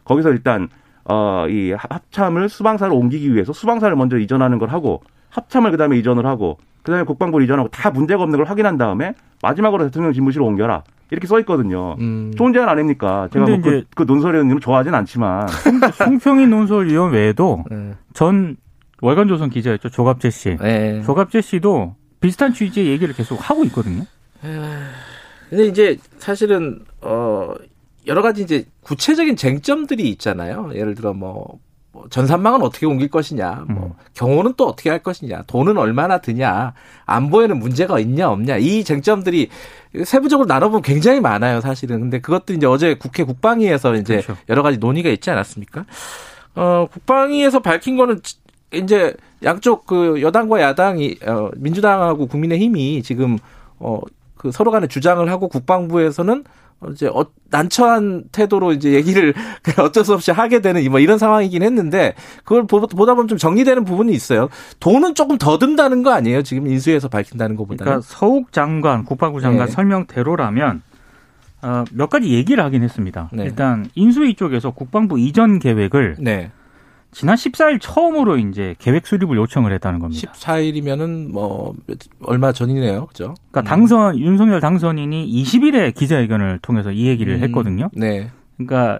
거기서 0.05 0.31
일단 0.31 0.69
어 1.05 1.45
이 1.49 1.73
합참을 1.77 2.47
수방사로 2.47 2.95
옮기기 2.95 3.33
위해서 3.33 3.51
수방사를 3.51 3.93
먼저 3.97 4.17
이전하는 4.17 4.57
걸 4.59 4.69
하고 4.69 5.01
합참을 5.29 5.71
그다음에 5.71 5.97
이전을 5.97 6.25
하고 6.25 6.57
그다음에 6.83 7.03
국방부를 7.03 7.43
이전하고 7.45 7.67
다 7.69 7.91
문제가 7.91 8.23
없는 8.23 8.37
걸 8.39 8.47
확인한 8.49 8.77
다음에 8.77 9.13
마지막으로 9.41 9.83
대통령 9.85 10.13
집무실을 10.13 10.45
옮겨라. 10.45 10.83
이렇게 11.11 11.27
써 11.27 11.39
있거든요. 11.41 11.95
음. 11.99 12.31
좋은 12.37 12.53
제안 12.53 12.69
아닙니까? 12.69 13.27
제가 13.33 13.45
뭐 13.45 13.55
그, 13.61 13.69
이제- 13.77 13.83
그 13.95 14.03
논설위원님은 14.03 14.61
좋아하진 14.61 14.95
않지만 14.95 15.47
송평인 15.93 16.49
논설위원 16.49 17.11
외에도 17.11 17.63
예. 17.71 17.93
전 18.13 18.55
월간 19.01 19.27
조선 19.27 19.49
기자였죠. 19.49 19.89
조갑재 19.89 20.29
씨. 20.29 20.57
예. 20.63 21.01
조갑재 21.05 21.41
씨도 21.41 21.95
비슷한 22.21 22.53
취지의 22.53 22.87
얘기를 22.87 23.13
계속 23.13 23.37
하고 23.49 23.63
있거든요. 23.65 24.03
근데 25.53 25.67
이제 25.67 25.97
사실은 26.17 26.79
어 26.99 27.53
여러 28.07 28.23
가지 28.23 28.41
이제 28.41 28.65
구체적인 28.81 29.35
쟁점들이 29.35 30.09
있잖아요. 30.09 30.71
예를 30.73 30.95
들어 30.95 31.13
뭐, 31.13 31.59
뭐 31.91 32.05
전산망은 32.09 32.63
어떻게 32.63 32.87
옮길 32.87 33.07
것이냐, 33.07 33.65
뭐 33.69 33.85
음. 33.85 33.91
경호는 34.15 34.55
또 34.57 34.67
어떻게 34.67 34.89
할 34.89 35.03
것이냐, 35.03 35.43
돈은 35.45 35.77
얼마나 35.77 36.17
드냐, 36.17 36.73
안보에는 37.05 37.59
문제가 37.59 37.99
있냐 37.99 38.31
없냐 38.31 38.57
이 38.57 38.83
쟁점들이 38.83 39.49
세부적으로 40.03 40.47
나눠보면 40.47 40.81
굉장히 40.81 41.21
많아요, 41.21 41.61
사실은. 41.61 41.99
근데 41.99 42.19
그것도 42.19 42.53
이제 42.53 42.65
어제 42.65 42.95
국회 42.95 43.23
국방위에서 43.23 43.93
이제 43.93 44.21
그렇죠. 44.21 44.41
여러 44.49 44.63
가지 44.63 44.79
논의가 44.79 45.11
있지 45.11 45.29
않았습니까? 45.29 45.85
어 46.55 46.87
국방위에서 46.91 47.59
밝힌 47.59 47.95
거는 47.95 48.21
이제 48.73 49.15
양쪽 49.43 49.85
그 49.85 50.19
여당과 50.19 50.61
야당이 50.61 51.19
어 51.27 51.51
민주당하고 51.57 52.25
국민의힘이 52.25 53.03
지금 53.03 53.37
어 53.77 54.01
그 54.43 54.51
서로 54.51 54.71
간에 54.71 54.87
주장을 54.87 55.27
하고 55.31 55.47
국방부에서는 55.47 56.43
어, 56.81 56.87
이제 56.89 57.07
어, 57.07 57.25
난처한 57.49 58.25
태도로 58.33 58.73
이제 58.73 58.91
얘기를 58.91 59.33
어쩔 59.79 60.03
수 60.03 60.13
없이 60.13 60.31
하게 60.31 60.59
되는 60.61 60.83
뭐 60.91 60.99
이런 60.99 61.17
상황이긴 61.17 61.63
했는데 61.63 62.13
그걸 62.43 62.67
보- 62.67 62.85
보다 62.85 63.13
보면 63.13 63.29
좀 63.29 63.37
정리되는 63.37 63.85
부분이 63.85 64.11
있어요. 64.11 64.49
돈은 64.81 65.15
조금 65.15 65.37
더 65.37 65.57
든다는 65.57 66.03
거 66.03 66.11
아니에요? 66.11 66.41
지금 66.43 66.67
인수해서 66.67 67.07
밝힌다는 67.07 67.55
것보다는. 67.55 67.85
그러니까 67.85 68.05
서욱 68.05 68.51
장관, 68.51 69.05
국방부 69.05 69.39
장관 69.39 69.67
네. 69.67 69.71
설명대로라면 69.71 70.81
어, 71.61 71.85
몇 71.93 72.09
가지 72.09 72.27
얘기를 72.33 72.61
하긴 72.65 72.83
했습니다. 72.83 73.29
네. 73.31 73.45
일단 73.45 73.89
인수위 73.95 74.35
쪽에서 74.35 74.71
국방부 74.71 75.17
이전 75.17 75.59
계획을 75.59 76.17
네. 76.19 76.51
지난 77.13 77.35
14일 77.35 77.79
처음으로 77.79 78.37
이제 78.37 78.75
계획 78.79 79.05
수립을 79.07 79.37
요청을 79.37 79.71
했다는 79.73 79.99
겁니다. 79.99 80.31
14일이면은 80.33 81.31
뭐 81.31 81.75
얼마 82.23 82.51
전이네요. 82.51 83.05
그죠? 83.05 83.35
그러니까 83.51 83.61
음. 83.61 83.63
당선 83.63 84.19
윤석열 84.19 84.59
당선인이 84.59 85.43
20일에 85.43 85.93
기자회견을 85.93 86.59
통해서 86.61 86.91
이 86.91 87.07
얘기를 87.07 87.35
음, 87.35 87.43
했거든요. 87.43 87.89
네. 87.93 88.29
그러니까 88.57 88.99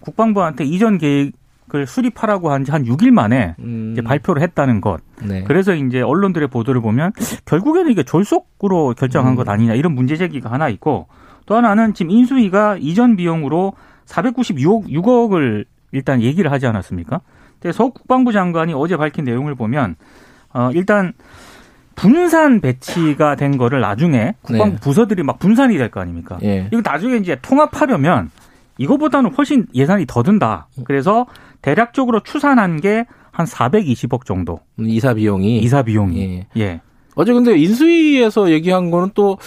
국방부한테 0.00 0.64
이전 0.64 0.98
계획을 0.98 1.86
수립하라고 1.86 2.50
한 2.52 2.64
지한 2.64 2.84
6일 2.84 3.10
만에 3.10 3.54
음, 3.60 3.90
이제 3.92 4.02
발표를 4.02 4.42
했다는 4.42 4.80
것. 4.80 5.00
네. 5.22 5.44
그래서 5.44 5.74
이제 5.74 6.02
언론들의 6.02 6.48
보도를 6.48 6.80
보면 6.82 7.12
결국에는 7.46 7.90
이게 7.90 8.02
졸속으로 8.02 8.94
결정한 8.96 9.32
음. 9.32 9.36
것 9.36 9.48
아니냐 9.48 9.74
이런 9.74 9.94
문제 9.94 10.16
제기가 10.16 10.52
하나 10.52 10.68
있고 10.68 11.06
또 11.46 11.56
하나는 11.56 11.94
지금 11.94 12.10
인수위가 12.10 12.76
이전 12.78 13.16
비용으로 13.16 13.72
496억 14.06 14.88
6억을 14.88 15.64
일단 15.92 16.20
얘기를 16.20 16.50
하지 16.50 16.66
않았습니까? 16.66 17.20
근데 17.64 17.72
서 17.72 17.88
국방부 17.88 18.30
장관이 18.30 18.74
어제 18.74 18.98
밝힌 18.98 19.24
내용을 19.24 19.54
보면 19.54 19.96
어 20.52 20.68
일단 20.74 21.14
분산 21.94 22.60
배치가 22.60 23.36
된 23.36 23.56
거를 23.56 23.80
나중에 23.80 24.34
국방부 24.42 24.74
네. 24.76 24.80
부서들이 24.80 25.22
막 25.22 25.38
분산이 25.38 25.78
될 25.78 25.90
거 25.90 26.00
아닙니까? 26.00 26.38
예. 26.42 26.68
이거 26.70 26.82
나중에 26.84 27.16
이제 27.16 27.38
통합하려면 27.40 28.30
이거보다는 28.76 29.32
훨씬 29.32 29.66
예산이 29.74 30.04
더 30.06 30.22
든다. 30.22 30.66
그래서 30.84 31.26
대략적으로 31.62 32.20
추산한 32.20 32.80
게 32.80 33.06
한 33.34 33.46
420억 33.46 34.24
정도 34.26 34.60
이사 34.78 35.12
비용이 35.14 35.58
이사 35.58 35.82
비용이. 35.82 36.20
예. 36.20 36.60
예. 36.60 36.80
어제 37.16 37.32
근데 37.32 37.56
인수위에서 37.58 38.50
얘기한 38.50 38.90
거는 38.92 39.10
또 39.14 39.38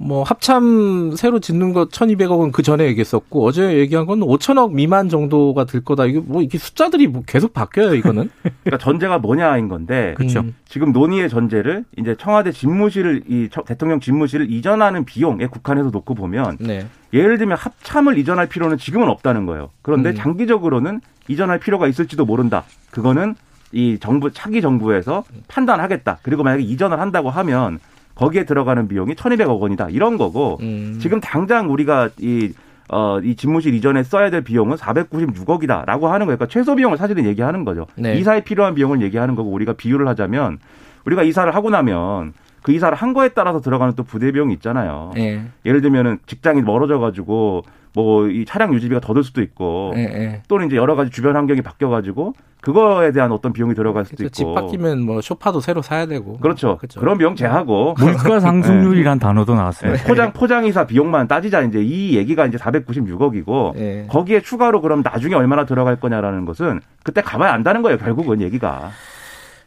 뭐 0.00 0.22
합참 0.22 1.16
새로 1.16 1.40
짓는 1.40 1.72
거 1.72 1.86
1,200억은 1.86 2.52
그 2.52 2.62
전에 2.62 2.84
얘기했었고 2.86 3.44
어제 3.44 3.78
얘기한 3.78 4.06
건 4.06 4.20
5천억 4.20 4.72
미만 4.72 5.08
정도가 5.08 5.64
들 5.64 5.80
거다. 5.84 6.04
이게 6.06 6.20
뭐 6.20 6.40
이게 6.40 6.56
숫자들이 6.56 7.08
뭐 7.08 7.22
계속 7.26 7.52
바뀌어요, 7.52 7.94
이거는. 7.94 8.30
그러니까 8.64 8.78
전제가 8.78 9.18
뭐냐인 9.18 9.68
건데 9.68 10.14
그렇죠. 10.16 10.40
음, 10.40 10.54
지금 10.68 10.92
논의의 10.92 11.28
전제를 11.28 11.84
이제 11.96 12.14
청와대 12.18 12.52
집무실을 12.52 13.22
이 13.28 13.48
처- 13.50 13.62
대통령 13.62 13.98
집무실을 13.98 14.50
이전하는 14.50 15.04
비용에 15.04 15.46
국한해서 15.46 15.90
놓고 15.90 16.14
보면 16.14 16.58
네. 16.60 16.86
예를 17.12 17.38
들면 17.38 17.56
합참을 17.58 18.18
이전할 18.18 18.48
필요는 18.48 18.78
지금은 18.78 19.08
없다는 19.08 19.46
거예요. 19.46 19.70
그런데 19.82 20.10
음. 20.10 20.14
장기적으로는 20.14 21.00
이전할 21.26 21.58
필요가 21.58 21.88
있을지도 21.88 22.24
모른다. 22.24 22.64
그거는 22.90 23.34
이 23.72 23.98
정부 24.00 24.30
차기 24.32 24.60
정부에서 24.62 25.24
판단하겠다. 25.48 26.20
그리고 26.22 26.42
만약에 26.44 26.62
이전을 26.62 27.00
한다고 27.00 27.30
하면 27.30 27.80
거기에 28.18 28.44
들어가는 28.44 28.88
비용이 28.88 29.14
1,200억 29.14 29.60
원이다. 29.60 29.88
이런 29.90 30.18
거고 30.18 30.58
음. 30.60 30.98
지금 31.00 31.20
당장 31.20 31.70
우리가 31.72 32.10
이 32.18 32.52
어, 32.90 33.20
이 33.22 33.36
집무실 33.36 33.74
이전에 33.74 34.02
써야 34.02 34.30
될 34.30 34.42
비용은 34.42 34.76
496억이다라고 34.76 36.04
하는 36.04 36.26
거예요. 36.26 36.36
그러니까 36.36 36.46
최소 36.46 36.74
비용을 36.74 36.96
사실은 36.96 37.24
얘기하는 37.26 37.64
거죠. 37.64 37.86
네. 37.96 38.16
이사에 38.18 38.42
필요한 38.42 38.74
비용을 38.74 39.02
얘기하는 39.02 39.34
거고 39.34 39.50
우리가 39.50 39.74
비유를 39.74 40.08
하자면 40.08 40.58
우리가 41.04 41.22
이사를 41.22 41.54
하고 41.54 41.70
나면 41.70 42.32
그 42.68 42.72
이사를 42.74 42.94
한 42.94 43.14
거에 43.14 43.30
따라서 43.30 43.62
들어가는 43.62 43.94
또 43.94 44.02
부대 44.02 44.30
비용이 44.30 44.52
있잖아요. 44.52 45.12
예. 45.16 45.40
예를 45.64 45.80
들면은 45.80 46.18
직장이 46.26 46.60
멀어져 46.60 46.98
가지고 46.98 47.62
뭐 47.94 48.28
이 48.28 48.44
차량 48.44 48.74
유지비가 48.74 49.00
더 49.00 49.14
들 49.14 49.24
수도 49.24 49.40
있고 49.40 49.94
예, 49.96 50.00
예. 50.02 50.42
또는 50.48 50.66
이제 50.66 50.76
여러 50.76 50.94
가지 50.94 51.10
주변 51.10 51.34
환경이 51.34 51.62
바뀌어 51.62 51.88
가지고 51.88 52.34
그거에 52.60 53.10
대한 53.12 53.32
어떤 53.32 53.54
비용이 53.54 53.74
들어갈 53.74 54.04
수도 54.04 54.18
그래서 54.18 54.42
있고 54.42 54.50
집 54.50 54.54
바뀌면 54.54 55.00
뭐 55.00 55.22
소파도 55.22 55.60
새로 55.60 55.80
사야 55.80 56.04
되고. 56.04 56.36
그렇죠. 56.40 56.76
그렇죠. 56.76 57.00
그런 57.00 57.16
비용 57.16 57.36
제하고 57.36 57.94
물가 57.98 58.38
상승률이란 58.38 59.18
단어도 59.18 59.54
나왔어요. 59.54 59.94
네, 59.94 60.04
포장 60.04 60.34
포장 60.34 60.66
이사 60.66 60.86
비용만 60.86 61.26
따지자 61.26 61.62
이제 61.62 61.80
이 61.82 62.16
얘기가 62.18 62.44
이제 62.44 62.58
496억이고 62.58 63.78
예. 63.78 64.06
거기에 64.10 64.42
추가로 64.42 64.82
그럼 64.82 65.00
나중에 65.02 65.34
얼마나 65.34 65.64
들어갈 65.64 65.96
거냐라는 65.96 66.44
것은 66.44 66.80
그때 67.02 67.22
가봐야 67.22 67.54
안다는 67.54 67.80
거예요. 67.80 67.96
결국은 67.96 68.42
얘기가. 68.42 68.90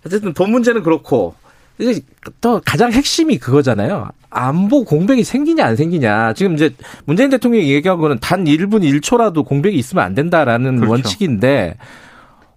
어쨌든 0.05 0.33
돈 0.33 0.51
문제는 0.51 0.83
그렇고 0.83 1.33
이제 1.81 2.01
또 2.39 2.61
가장 2.65 2.91
핵심이 2.91 3.37
그거잖아요. 3.37 4.09
안보 4.29 4.83
공백이 4.85 5.23
생기냐 5.23 5.65
안 5.65 5.75
생기냐. 5.75 6.33
지금 6.33 6.53
이제 6.53 6.73
문재인 7.05 7.29
대통령이 7.29 7.69
얘기한 7.71 7.97
거는 7.97 8.19
단 8.21 8.45
1분 8.45 8.81
1초라도 9.01 9.45
공백이 9.45 9.77
있으면 9.77 10.03
안 10.05 10.13
된다라는 10.15 10.77
그렇죠. 10.77 10.91
원칙인데 10.91 11.75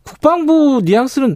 국방부 0.03 0.83
뉘앙스는 0.85 1.35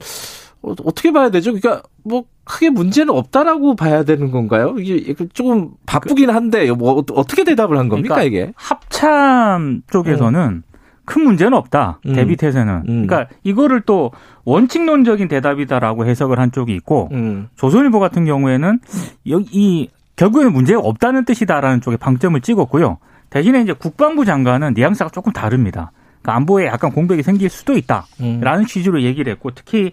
어- 0.63 0.75
어떻게 0.85 1.13
봐야 1.13 1.31
되죠? 1.31 1.53
그러니까 1.53 1.83
뭐 2.05 2.25
크게 2.45 2.71
문제는 2.71 3.11
없다라고 3.15 3.77
봐야 3.77 4.05
되는 4.05 4.31
건가요? 4.31 4.75
이게 4.79 5.15
조금 5.33 5.71
바쁘긴 5.87 6.31
한데 6.31 6.71
뭐 6.73 6.99
어- 6.99 7.05
어떻게 7.15 7.45
대답을 7.45 7.79
한 7.79 7.89
겁니까 7.89 8.17
그러니까 8.17 8.23
이게? 8.43 8.53
합참 8.57 9.83
쪽에서는 9.91 10.63
큰 11.09 11.25
문제는 11.25 11.55
없다. 11.55 12.01
음. 12.07 12.13
대비 12.13 12.37
태세는. 12.37 12.83
음. 12.87 13.07
그러니까 13.07 13.35
이거를 13.43 13.81
또 13.81 14.13
원칙론적인 14.45 15.27
대답이다라고 15.29 16.05
해석을 16.05 16.39
한 16.39 16.53
쪽이 16.53 16.75
있고 16.75 17.09
음. 17.13 17.49
조선일보 17.57 17.99
같은 17.99 18.27
경우에는 18.27 18.79
이 19.25 19.89
결국에는 20.17 20.53
문제가 20.53 20.81
없다는 20.81 21.25
뜻이다라는 21.25 21.81
쪽에 21.81 21.97
방점을 21.97 22.39
찍었고요. 22.41 22.99
대신에 23.31 23.63
이제 23.63 23.73
국방부 23.73 24.27
장관은 24.27 24.75
뉘앙스가 24.75 25.09
조금 25.11 25.33
다릅니다. 25.33 25.93
그러니까 26.21 26.37
안보에 26.37 26.67
약간 26.67 26.93
공백이 26.93 27.23
생길 27.23 27.49
수도 27.49 27.75
있다라는 27.77 28.61
음. 28.61 28.67
취지로 28.67 29.03
얘기를 29.03 29.33
했고 29.33 29.51
특히 29.55 29.93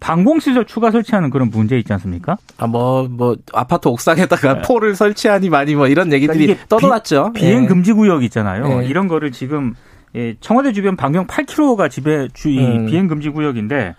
방공시설 0.00 0.64
추가 0.64 0.90
설치하는 0.90 1.30
그런 1.30 1.50
문제 1.50 1.78
있지 1.78 1.92
않습니까? 1.92 2.36
아, 2.58 2.66
뭐, 2.66 3.06
뭐, 3.08 3.36
아파트 3.52 3.88
옥상에다가 3.88 4.62
포를 4.62 4.94
설치하니 4.94 5.48
많이 5.50 5.74
뭐 5.74 5.88
이런 5.88 6.12
얘기들이 6.12 6.38
네. 6.38 6.46
그러니까 6.46 6.66
떠돌았죠. 6.68 7.32
비행 7.34 7.64
예. 7.64 7.66
금지 7.66 7.92
구역 7.92 8.22
있잖아요. 8.24 8.82
예. 8.82 8.86
이런 8.86 9.08
거를 9.08 9.32
지금 9.32 9.74
예, 10.16 10.34
청와대 10.40 10.72
주변 10.72 10.96
반경 10.96 11.26
8km가 11.26 11.90
지배 11.90 12.28
주이 12.32 12.58
음. 12.58 12.86
비행 12.86 13.08
금지 13.08 13.30
구역인데 13.30 13.94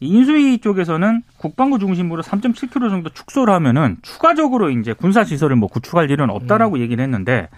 인수위 0.00 0.58
쪽에서는 0.58 1.22
국방부 1.36 1.78
중심으로 1.78 2.22
3.7km 2.22 2.90
정도 2.90 3.08
축소를 3.10 3.54
하면은 3.54 3.96
추가적으로 4.02 4.70
이제 4.70 4.92
군사 4.92 5.22
시설을 5.22 5.54
뭐 5.56 5.68
구축할 5.68 6.10
일은 6.10 6.28
없다라고 6.30 6.80
얘기를 6.80 7.02
했는데 7.02 7.48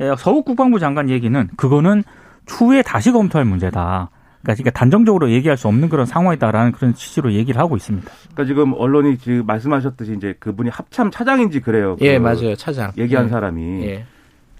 예, 0.00 0.12
서욱 0.18 0.44
국방부 0.44 0.80
장관 0.80 1.08
얘기는 1.08 1.48
그거는 1.56 2.02
추후에 2.46 2.82
다시 2.82 3.12
검토할 3.12 3.44
문제다. 3.44 4.10
그러니까 4.42 4.70
단정적으로 4.70 5.30
얘기할 5.30 5.56
수 5.56 5.68
없는 5.68 5.88
그런 5.88 6.04
상황이다라는 6.04 6.72
그런 6.72 6.94
취지로 6.94 7.32
얘기를 7.32 7.60
하고 7.60 7.76
있습니다. 7.76 8.10
그러니까 8.34 8.44
지금 8.44 8.72
언론이 8.72 9.18
지금 9.18 9.46
말씀하셨듯이 9.46 10.14
이제 10.16 10.34
그분이 10.40 10.68
합참 10.68 11.12
차장인지 11.12 11.60
그래요. 11.60 11.96
예, 12.00 12.18
그 12.18 12.22
맞아요. 12.22 12.56
차장. 12.56 12.90
얘기한 12.98 13.26
예. 13.26 13.28
사람이. 13.28 13.84
예. 13.84 14.04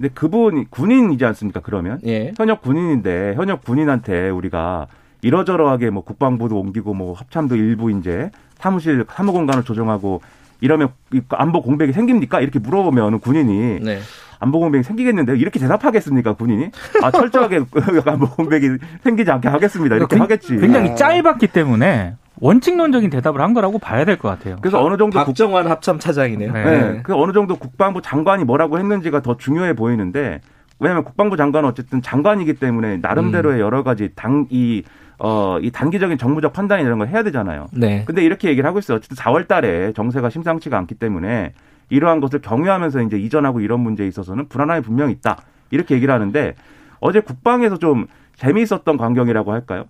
근데 0.03 0.13
그분이 0.15 0.67
군인이지 0.69 1.25
않습니까? 1.27 1.61
그러면 1.61 2.01
예. 2.05 2.33
현역 2.37 2.61
군인인데 2.63 3.35
현역 3.37 3.63
군인한테 3.63 4.31
우리가 4.31 4.89
이러저러하게 5.23 5.91
뭐 5.91 6.03
국방부도 6.03 6.59
옮기고 6.59 6.93
뭐 6.93 7.13
합참도 7.15 7.55
일부 7.55 7.89
이제 7.93 8.33
사무실 8.59 9.05
사무 9.09 9.31
공간을 9.33 9.63
조정하고 9.63 10.21
이러면 10.61 10.89
이 11.13 11.21
안보 11.29 11.63
공백이 11.63 11.93
생깁니까? 11.93 12.41
이렇게 12.41 12.59
물어보면 12.59 13.21
군인이 13.21 13.79
네. 13.81 14.01
안보 14.41 14.59
공백이 14.59 14.83
생기겠는데요. 14.83 15.37
이렇게 15.37 15.61
대답하겠습니까, 15.61 16.33
군인이? 16.33 16.71
아, 17.05 17.13
철저하게 17.13 17.61
안보 18.05 18.27
공백이 18.29 18.71
생기지 19.05 19.31
않게 19.31 19.47
하겠습니다. 19.47 19.95
이렇게 19.95 20.17
굉- 20.17 20.23
하겠지. 20.25 20.57
굉장히 20.57 20.97
짧았기 20.97 21.47
때문에 21.47 22.17
원칙론적인 22.43 23.09
대답을 23.11 23.41
한 23.41 23.55
거라고 23.55 23.79
봐야 23.79 24.05
될 24.05 24.19
것 24.19 24.29
같아요. 24.29 24.57
그래서 24.61 24.85
어느 24.85 24.97
정도 24.97 25.21
국, 25.21 25.27
박정환 25.27 25.69
합참 25.69 25.99
차장이네요. 26.01 26.53
네. 26.53 26.65
네, 26.65 27.01
그 27.05 27.15
어느 27.15 27.33
정도 27.33 27.57
국방부 27.57 28.03
장관이 28.03 28.43
뭐라고 28.45 28.79
했는지가 28.81 29.23
더 29.23 29.37
중요해 29.37 29.75
보이는데 29.75 30.41
왜냐하면 30.81 31.05
국방부 31.05 31.37
장관은 31.37 31.69
어쨌든 31.69 32.03
장관이기 32.03 32.55
때문에 32.55 32.97
나름대로의 32.97 33.61
여러 33.61 33.85
가지 33.85 34.11
당이 34.17 34.83
어, 35.21 35.59
이 35.63 35.71
단기적인 35.71 36.19
정무적 36.19 36.53
판단 36.53 36.81
이런 36.81 36.99
걸 36.99 37.07
해야 37.07 37.23
되잖아요. 37.23 37.67
네. 37.73 38.03
근데 38.07 38.25
이렇게 38.25 38.49
얘기를 38.49 38.67
하고 38.69 38.81
있어요. 38.81 38.97
어쨌든 38.97 39.17
4월 39.17 39.47
달에 39.47 39.93
정세가 39.93 40.29
심상치가 40.29 40.77
않기 40.79 40.97
때문에 40.97 41.53
이러한 41.91 42.19
것을 42.21 42.41
경유하면서 42.41 43.03
이제 43.03 43.19
이전하고 43.19 43.61
이런 43.61 43.79
문제에 43.81 44.09
있어서는 44.09 44.49
불안함이 44.49 44.83
분명히 44.83 45.13
있다. 45.13 45.43
이렇게 45.71 45.95
얘기를 45.95 46.13
하는데 46.13 46.57
어제 46.99 47.21
국방에서 47.21 47.77
좀 47.77 48.07
재미있었던 48.35 48.97
광경이라고 48.97 49.53
할까요? 49.53 49.85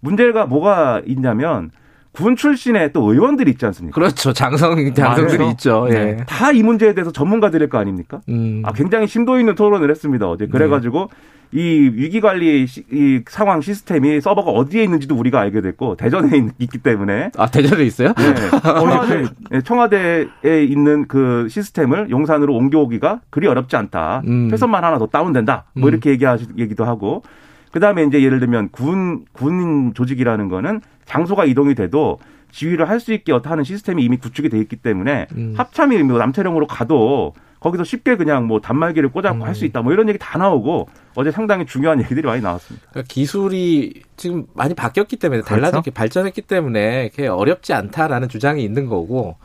문제가 0.00 0.46
뭐가 0.46 1.00
있냐면 1.06 1.70
군 2.12 2.36
출신의 2.36 2.92
또 2.92 3.10
의원들이 3.12 3.50
있지 3.52 3.64
않습니까? 3.66 3.94
그렇죠. 3.94 4.32
장성, 4.34 4.92
장성들이 4.94 5.38
맞아요. 5.38 5.50
있죠. 5.52 5.86
예. 5.90 6.18
다 6.28 6.52
이 6.52 6.62
문제에 6.62 6.92
대해서 6.94 7.10
전문가들일 7.10 7.68
거 7.70 7.78
아닙니까? 7.78 8.20
음. 8.28 8.62
아, 8.66 8.72
굉장히 8.72 9.06
심도 9.06 9.38
있는 9.38 9.54
토론을 9.54 9.88
했습니다. 9.90 10.28
어제. 10.28 10.46
그래가지고 10.46 11.08
이 11.54 11.58
위기 11.94 12.20
관리 12.20 12.66
시- 12.66 12.84
이 12.90 13.20
상황 13.28 13.60
시스템이 13.62 14.20
서버가 14.20 14.50
어디에 14.50 14.84
있는지도 14.84 15.14
우리가 15.14 15.40
알게 15.40 15.60
됐고 15.62 15.96
대전에 15.96 16.36
있, 16.36 16.44
있기 16.58 16.78
때문에 16.78 17.30
아, 17.36 17.46
대전에 17.46 17.84
있어요? 17.84 18.12
네. 18.16 18.60
청와대, 18.62 19.24
네, 19.50 19.60
청와대에 19.62 20.64
있는 20.64 21.06
그 21.08 21.46
시스템을 21.50 22.10
용산으로 22.10 22.54
옮겨오기가 22.54 23.20
그리 23.30 23.46
어렵지 23.46 23.76
않다. 23.76 24.22
음. 24.26 24.48
회선만 24.52 24.84
하나 24.84 24.98
더 24.98 25.06
다운된다. 25.06 25.64
뭐 25.74 25.88
음. 25.88 25.92
이렇게 25.92 26.10
얘기하시, 26.10 26.46
얘기도 26.58 26.84
하고. 26.84 27.22
그 27.70 27.80
다음에 27.80 28.04
이제 28.04 28.22
예를 28.22 28.38
들면 28.38 28.68
군, 28.70 29.24
군 29.32 29.92
조직이라는 29.94 30.48
거는 30.50 30.82
장소가 31.06 31.44
이동이 31.44 31.74
돼도 31.74 32.18
지휘를 32.50 32.88
할 32.88 33.00
수 33.00 33.12
있게 33.12 33.32
하는 33.32 33.64
시스템이 33.64 34.04
이미 34.04 34.16
구축이 34.18 34.48
돼 34.48 34.58
있기 34.58 34.76
때문에 34.76 35.26
음. 35.36 35.54
합참이 35.56 36.02
뭐 36.02 36.18
남태령으로 36.18 36.66
가도 36.66 37.34
거기서 37.60 37.84
쉽게 37.84 38.16
그냥 38.16 38.46
뭐 38.46 38.60
단말기를 38.60 39.10
꽂아고 39.10 39.38
음. 39.38 39.42
할수 39.42 39.64
있다. 39.64 39.82
뭐 39.82 39.92
이런 39.92 40.08
얘기 40.08 40.18
다 40.18 40.36
나오고 40.38 40.88
어제 41.14 41.30
상당히 41.30 41.64
중요한 41.64 42.00
얘기들이 42.00 42.26
많이 42.26 42.42
나왔습니다. 42.42 42.86
그러니까 42.90 43.08
기술이 43.12 44.02
지금 44.16 44.46
많이 44.54 44.74
바뀌었기 44.74 45.16
때문에 45.16 45.42
달라졌기 45.42 45.92
발전했기 45.92 46.42
때문에 46.42 47.08
그게 47.10 47.28
어렵지 47.28 47.72
않다라는 47.72 48.28
주장이 48.28 48.62
있는 48.64 48.86
거고 48.86 49.36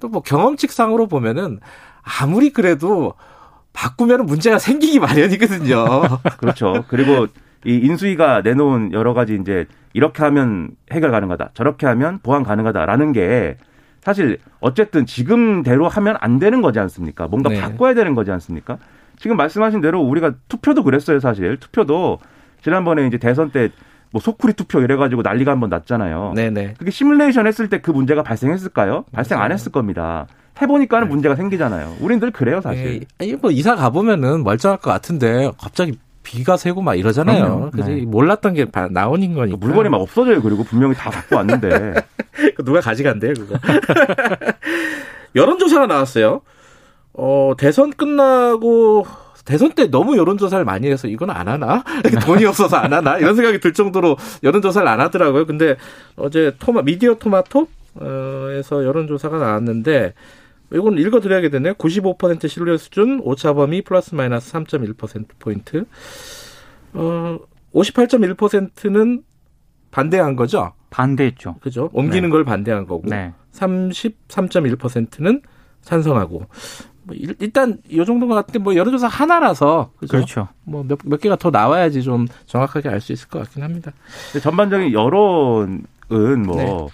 또 0.00 0.08
뭐 0.08 0.22
경험칙상으로 0.22 1.06
보면은 1.06 1.60
아무리 2.02 2.50
그래도 2.50 3.14
바꾸면 3.72 4.26
문제가 4.26 4.58
생기기 4.58 4.98
마련이거든요. 5.00 5.84
그렇죠. 6.38 6.84
그리고 6.88 7.26
이 7.64 7.74
인수위가 7.76 8.42
내놓은 8.42 8.92
여러 8.92 9.14
가지 9.14 9.36
이제 9.40 9.66
이렇게 9.92 10.22
하면 10.24 10.70
해결 10.92 11.10
가능하다, 11.10 11.50
저렇게 11.54 11.86
하면 11.86 12.18
보완 12.22 12.42
가능하다라는 12.42 13.12
게 13.12 13.56
사실 14.02 14.38
어쨌든 14.60 15.06
지금대로 15.06 15.88
하면 15.88 16.16
안 16.20 16.38
되는 16.38 16.62
거지 16.62 16.78
않습니까? 16.78 17.26
뭔가 17.28 17.48
네. 17.50 17.60
바꿔야 17.60 17.94
되는 17.94 18.14
거지 18.14 18.30
않습니까? 18.30 18.78
지금 19.18 19.36
말씀하신 19.36 19.80
대로 19.80 20.00
우리가 20.02 20.34
투표도 20.48 20.84
그랬어요, 20.84 21.18
사실. 21.20 21.56
투표도 21.56 22.18
지난번에 22.62 23.06
이제 23.06 23.18
대선 23.18 23.50
때 23.50 23.70
뭐 24.12 24.20
소쿠리 24.20 24.52
투표 24.52 24.80
이래가지고 24.80 25.22
난리가 25.22 25.50
한 25.50 25.58
번 25.60 25.68
났잖아요. 25.68 26.32
네네. 26.36 26.74
그게 26.78 26.90
시뮬레이션 26.92 27.46
했을 27.46 27.68
때 27.68 27.78
그 27.80 27.90
문제가 27.90 28.22
발생했을까요? 28.22 29.04
발생 29.12 29.40
안 29.40 29.50
했을 29.50 29.72
겁니다. 29.72 30.26
해보니까는 30.62 31.08
문제가 31.08 31.34
생기잖아요. 31.34 31.96
우린 32.00 32.20
늘 32.20 32.30
그래요, 32.30 32.60
사실. 32.60 32.86
예, 32.86 33.00
아니, 33.20 33.34
뭐 33.34 33.50
이사 33.50 33.74
가보면은 33.74 34.44
멀쩡할 34.44 34.78
것 34.78 34.90
같은데 34.90 35.50
갑자기 35.60 35.98
비가 36.26 36.56
새고 36.56 36.82
막 36.82 36.96
이러잖아요. 36.96 37.70
그래서 37.72 37.90
네. 37.90 38.00
몰랐던 38.04 38.54
게 38.54 38.64
바- 38.64 38.88
나오는 38.90 39.32
거니까. 39.32 39.56
물건이 39.58 39.88
막 39.88 39.98
없어져요. 40.00 40.42
그리고 40.42 40.64
분명히 40.64 40.92
다 40.96 41.08
갖고 41.08 41.36
왔는데. 41.36 41.94
그 42.56 42.64
누가 42.64 42.80
가져간대요, 42.80 43.34
그거. 43.34 43.54
여론조사가 45.36 45.86
나왔어요. 45.86 46.40
어, 47.12 47.52
대선 47.56 47.92
끝나고, 47.92 49.06
대선 49.44 49.70
때 49.72 49.88
너무 49.88 50.16
여론조사를 50.16 50.64
많이 50.64 50.90
해서 50.90 51.06
이건 51.06 51.30
안 51.30 51.46
하나? 51.46 51.84
돈이 52.24 52.44
없어서 52.44 52.76
안 52.76 52.92
하나? 52.92 53.18
이런 53.18 53.36
생각이 53.36 53.60
들 53.60 53.72
정도로 53.72 54.16
여론조사를 54.42 54.86
안 54.88 55.00
하더라고요. 55.00 55.46
근데 55.46 55.76
어제 56.16 56.54
토마, 56.58 56.82
미디어 56.82 57.14
토마토? 57.14 57.68
어, 58.00 58.48
에서 58.50 58.84
여론조사가 58.84 59.38
나왔는데, 59.38 60.12
이건 60.72 60.98
읽어드려야 60.98 61.48
되네요. 61.50 61.74
95% 61.74 62.48
신뢰 62.48 62.76
수준, 62.76 63.20
오차범위 63.22 63.82
플러스 63.82 64.14
마이너스 64.14 64.52
3.1%포인트. 64.52 65.84
어, 66.94 67.38
58.1%는 67.74 69.22
반대한 69.90 70.34
거죠? 70.36 70.72
반대했죠. 70.90 71.56
그죠? 71.60 71.90
옮기는 71.92 72.28
네. 72.28 72.32
걸 72.32 72.44
반대한 72.44 72.86
거고. 72.86 73.08
네. 73.08 73.32
33.1%는 73.52 75.42
찬성하고. 75.82 76.46
뭐 77.04 77.14
일- 77.14 77.36
일단 77.38 77.78
이 77.88 77.96
정도인 78.04 78.28
것 78.28 78.34
같은데 78.34 78.58
뭐 78.58 78.74
여론조사 78.74 79.06
하나라서 79.06 79.92
그죠? 79.98 80.16
그렇죠. 80.16 80.48
뭐몇 80.64 80.98
몇 81.04 81.20
개가 81.20 81.36
더 81.36 81.50
나와야지 81.50 82.02
좀 82.02 82.26
정확하게 82.46 82.88
알 82.88 83.00
수 83.00 83.12
있을 83.12 83.28
것 83.28 83.38
같긴 83.40 83.62
합니다. 83.62 83.92
전반적인 84.42 84.92
여론은 84.92 85.84
뭐 86.44 86.56
네. 86.56 86.86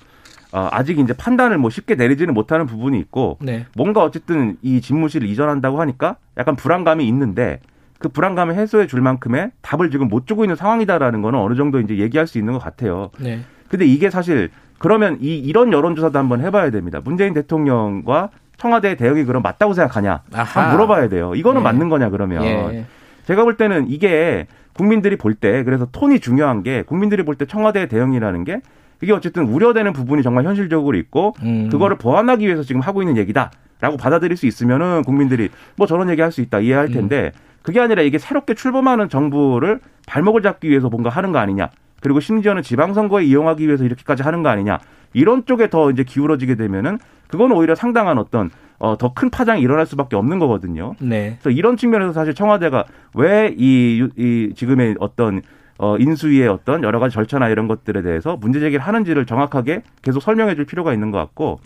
어, 0.53 0.69
아직 0.71 0.99
이제 0.99 1.13
판단을 1.15 1.57
뭐 1.59 1.71
쉽게 1.71 1.95
내리지는 1.95 2.35
못하는 2.35 2.67
부분이 2.67 2.99
있고 3.01 3.39
네. 3.41 3.67
뭔가 3.75 4.03
어쨌든 4.03 4.57
이 4.63 4.81
집무실을 4.81 5.27
이전한다고 5.29 5.81
하니까 5.81 6.17
약간 6.37 6.57
불안감이 6.57 7.07
있는데 7.09 7.61
그 7.99 8.09
불안감을 8.09 8.55
해소해 8.57 8.87
줄 8.87 9.01
만큼의 9.01 9.53
답을 9.63 9.91
지금 9.91 10.09
못 10.09 10.27
주고 10.27 10.45
있는 10.45 10.57
상황이다라는 10.57 11.23
거는 11.23 11.39
어느 11.39 11.55
정도 11.55 11.81
이제 11.81 11.97
얘기할 11.99 12.27
수 12.27 12.39
있는 12.39 12.53
것 12.53 12.59
같아요. 12.59 13.11
네. 13.19 13.41
근데 13.69 13.87
이게 13.87 14.11
사실 14.11 14.51
그러면 14.79 15.17
이 15.21 15.39
이런 15.39 15.73
여론조사도 15.73 16.19
한번 16.19 16.41
해봐야 16.41 16.71
됩니다. 16.71 17.01
문재인 17.03 17.33
대통령과 17.33 18.31
청와대의 18.59 18.97
대응이 18.97 19.25
그럼 19.25 19.43
맞다고 19.43 19.73
생각하냐? 19.73 20.23
아하. 20.35 20.61
한번 20.61 20.77
물어봐야 20.77 21.09
돼요. 21.09 21.35
이거는 21.35 21.61
예. 21.61 21.65
맞는 21.65 21.89
거냐 21.89 22.11
그러면 22.11 22.45
예. 22.45 22.85
제가 23.25 23.45
볼 23.45 23.57
때는 23.57 23.89
이게 23.89 24.47
국민들이 24.75 25.17
볼 25.17 25.35
때 25.35 25.63
그래서 25.65 25.87
톤이 25.93 26.21
중요한 26.21 26.63
게 26.63 26.83
국민들이 26.83 27.23
볼 27.25 27.37
때 27.37 27.47
청와대의 27.47 27.89
대응이라는 27.89 28.45
게 28.45 28.61
이게 29.03 29.13
어쨌든 29.13 29.45
우려되는 29.45 29.93
부분이 29.93 30.23
정말 30.23 30.45
현실적으로 30.45 30.97
있고 30.97 31.35
음. 31.43 31.69
그거를 31.71 31.97
보완하기 31.99 32.47
위해서 32.47 32.63
지금 32.63 32.81
하고 32.81 33.03
있는 33.03 33.17
얘기다라고 33.19 33.97
받아들일 33.99 34.37
수 34.37 34.47
있으면은 34.47 35.03
국민들이 35.03 35.51
뭐 35.77 35.87
저런 35.87 36.09
얘기 36.09 36.23
할 36.23 36.33
수 36.33 36.41
있다 36.41 36.61
이해할 36.61 36.87
음. 36.87 36.93
텐데 36.93 37.33
그게 37.63 37.81
아니라 37.81 38.03
이게 38.03 38.19
새롭게 38.19 38.55
출범하는 38.55 39.09
정부를 39.09 39.81
발목을 40.07 40.43
잡기 40.43 40.69
위해서 40.71 40.89
뭔가 40.89 41.11
하는 41.11 41.33
거 41.33 41.39
아니냐 41.39 41.69
그리고 42.01 42.21
심지어는 42.21 42.63
지방선거에 42.63 43.25
이용하기 43.25 43.67
위해서 43.67 43.85
이렇게까지 43.85 44.23
하는 44.23 44.43
거 44.43 44.49
아니냐 44.49 44.79
이런 45.13 45.45
쪽에 45.45 45.69
더 45.69 45.91
이제 45.91 46.05
기울어지게 46.05 46.55
되면은 46.55 46.99
그건 47.29 47.53
오히려 47.53 47.75
상당한 47.75 48.19
어떤 48.19 48.51
어, 48.79 48.97
더 48.99 49.13
큰 49.15 49.31
파장이 49.31 49.61
일어날 49.63 49.87
수밖에 49.87 50.17
없는 50.17 50.41
거거든요. 50.41 50.95
네. 51.01 51.37
그래서 51.41 51.51
이런 51.57 51.77
측면에서 51.77 52.13
사실 52.13 52.35
청와대가 52.35 52.85
왜이 53.15 54.09
이 54.17 54.53
지금의 54.57 54.97
어떤 54.99 55.43
어 55.79 55.97
인수위의 55.99 56.49
어떤 56.49 56.83
여러 56.83 56.99
가지 57.01 57.15
절차나 57.15 57.49
이런 57.49 57.67
것들에 57.69 58.03
대해서 58.03 58.37
문제 58.37 58.61
제기를 58.61 58.85
하는지를 58.85 59.27
정확하게 59.27 59.83
계속 60.03 60.21
설명해 60.21 60.55
줄 60.55 60.65
필요가 60.65 60.93
있는 60.93 61.11
것 61.11 61.19
같고 61.19 61.61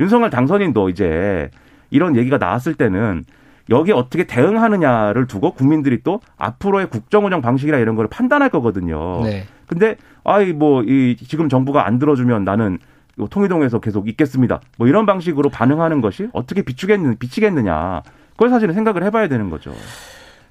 윤석열 0.00 0.30
당선인도 0.30 0.88
이제 0.88 1.50
이런 1.90 2.16
얘기가 2.16 2.38
나왔을 2.38 2.74
때는 2.74 3.24
여기에 3.68 3.94
어떻게 3.94 4.24
대응하느냐를 4.24 5.26
두고 5.26 5.52
국민들이 5.52 6.02
또 6.02 6.20
앞으로의 6.38 6.88
국정 6.88 7.26
운영 7.26 7.40
방식이나 7.40 7.78
이런 7.78 7.94
걸 7.94 8.08
판단할 8.08 8.48
거거든요. 8.48 9.22
네. 9.22 9.44
근데 9.66 9.96
아이 10.24 10.52
뭐 10.52 10.82
이 10.82 11.16
지금 11.16 11.48
정부가 11.48 11.86
안 11.86 11.98
들어주면 11.98 12.44
나는 12.44 12.78
요 13.20 13.28
통일동에서 13.28 13.78
계속 13.80 14.08
있겠습니다. 14.08 14.60
뭐 14.78 14.88
이런 14.88 15.06
방식으로 15.06 15.50
반응하는 15.50 16.00
것이 16.00 16.28
어떻게 16.32 16.62
비추겠느 16.62 17.16
비치겠느냐. 17.16 18.02
그걸 18.32 18.48
사실은 18.48 18.74
생각을 18.74 19.04
해봐야 19.04 19.28
되는 19.28 19.50
거죠. 19.50 19.72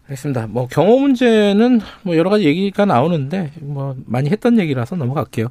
알겠습니다. 0.09 0.47
뭐 0.47 0.67
경호 0.67 0.99
문제는 0.99 1.81
뭐 2.03 2.17
여러 2.17 2.29
가지 2.29 2.45
얘기가 2.45 2.85
나오는데 2.85 3.51
뭐 3.61 3.95
많이 4.05 4.29
했던 4.29 4.59
얘기라서 4.59 4.95
넘어갈게요. 4.95 5.47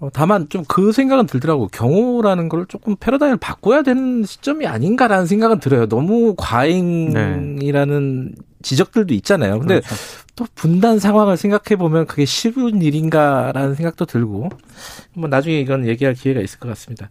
어, 0.00 0.08
다만 0.12 0.48
좀 0.48 0.64
그 0.68 0.92
생각은 0.92 1.26
들더라고. 1.26 1.66
경호라는 1.68 2.48
걸 2.48 2.66
조금 2.66 2.94
패러다임을 2.96 3.38
바꿔야 3.38 3.82
되는 3.82 4.24
시점이 4.24 4.66
아닌가라는 4.66 5.26
생각은 5.26 5.58
들어요. 5.58 5.86
너무 5.86 6.34
과잉이라는 6.36 8.34
지적들도 8.62 9.14
있잖아요. 9.14 9.58
근데 9.58 9.80
그렇죠. 9.80 9.94
또 10.36 10.46
분단 10.54 11.00
상황을 11.00 11.36
생각해 11.36 11.76
보면 11.76 12.06
그게 12.06 12.24
쉬운 12.24 12.80
일인가라는 12.80 13.74
생각도 13.74 14.04
들고 14.04 14.50
뭐 15.14 15.28
나중에 15.28 15.58
이건 15.58 15.86
얘기할 15.86 16.14
기회가 16.14 16.40
있을 16.40 16.60
것 16.60 16.68
같습니다. 16.68 17.10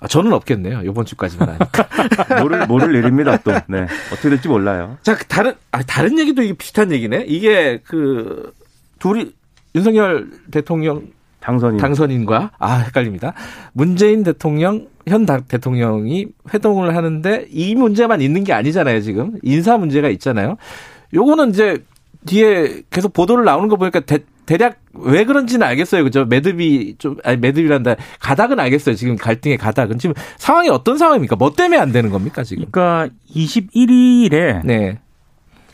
아, 0.00 0.08
저는 0.08 0.32
없겠네요. 0.32 0.80
이번 0.84 1.04
주까지만 1.04 1.48
하니까. 1.50 1.88
모를 2.42 2.66
모를 2.66 2.94
일입니다. 2.94 3.36
또 3.38 3.52
네. 3.68 3.82
어떻게 4.12 4.30
될지 4.30 4.48
몰라요. 4.48 4.96
자, 5.02 5.14
그 5.16 5.26
다른, 5.26 5.54
아, 5.72 5.82
다른 5.82 6.18
얘기도 6.18 6.42
이게 6.42 6.54
비슷한 6.54 6.90
얘기네? 6.90 7.24
이게 7.28 7.80
그, 7.84 8.52
둘이, 8.98 9.32
윤석열 9.74 10.30
대통령 10.50 11.08
당선인 11.40 11.78
당선인과, 11.78 12.52
아, 12.58 12.76
헷갈립니다. 12.78 13.34
문재인 13.72 14.22
대통령, 14.22 14.88
현 15.06 15.26
당- 15.26 15.44
대통령이 15.46 16.26
회동을 16.52 16.96
하는데 16.96 17.46
이 17.50 17.74
문제만 17.74 18.20
있는 18.22 18.42
게 18.44 18.52
아니잖아요, 18.52 19.00
지금. 19.02 19.38
인사 19.42 19.76
문제가 19.76 20.08
있잖아요. 20.08 20.56
요거는 21.14 21.50
이제 21.50 21.82
뒤에 22.26 22.82
계속 22.90 23.12
보도를 23.12 23.44
나오는 23.44 23.68
거 23.68 23.76
보니까 23.76 24.00
대, 24.00 24.18
대략 24.46 24.80
왜 24.94 25.24
그런지는 25.24 25.66
알겠어요. 25.66 26.02
그죠? 26.04 26.24
매듭이 26.24 26.96
좀, 26.98 27.16
아니, 27.24 27.36
매듭이란다. 27.36 27.96
가닥은 28.20 28.58
알겠어요. 28.58 28.94
지금 28.96 29.16
갈등의 29.16 29.58
가닥은. 29.58 29.98
지금 29.98 30.14
상황이 30.38 30.68
어떤 30.68 30.98
상황입니까? 30.98 31.36
뭐 31.36 31.52
때문에 31.52 31.78
안 31.78 31.92
되는 31.92 32.10
겁니까, 32.10 32.42
지금? 32.42 32.64
그러니까 32.70 33.14
21일에 33.34 34.64
네. 34.64 34.98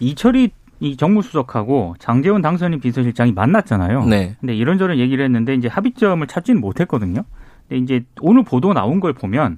이철이 0.00 0.50
이 0.80 0.96
정무 0.96 1.22
수석하고 1.22 1.94
장재원 1.98 2.42
당선인 2.42 2.80
비서실장이 2.80 3.32
만났잖아요. 3.32 4.04
네. 4.04 4.36
근데 4.40 4.54
이런저런 4.54 4.98
얘기를 4.98 5.24
했는데 5.24 5.54
이제 5.54 5.68
합의점을 5.68 6.26
찾지는 6.26 6.60
못했거든요. 6.60 7.22
근데 7.68 7.82
이제 7.82 8.04
오늘 8.20 8.42
보도 8.42 8.74
나온 8.74 9.00
걸 9.00 9.14
보면 9.14 9.56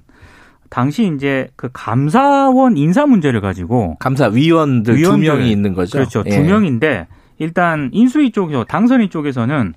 당시 0.69 1.11
이제 1.13 1.49
그 1.57 1.69
감사원 1.73 2.77
인사 2.77 3.05
문제를 3.05 3.41
가지고 3.41 3.97
감사위원들 3.99 4.93
두 4.93 4.99
위원들. 4.99 5.27
명이 5.27 5.51
있는 5.51 5.73
거죠. 5.73 5.97
그렇죠. 5.97 6.23
예. 6.25 6.29
두 6.29 6.41
명인데 6.41 7.07
일단 7.39 7.89
인수위 7.91 8.31
쪽에서 8.31 8.63
당선인 8.65 9.09
쪽에서는 9.09 9.73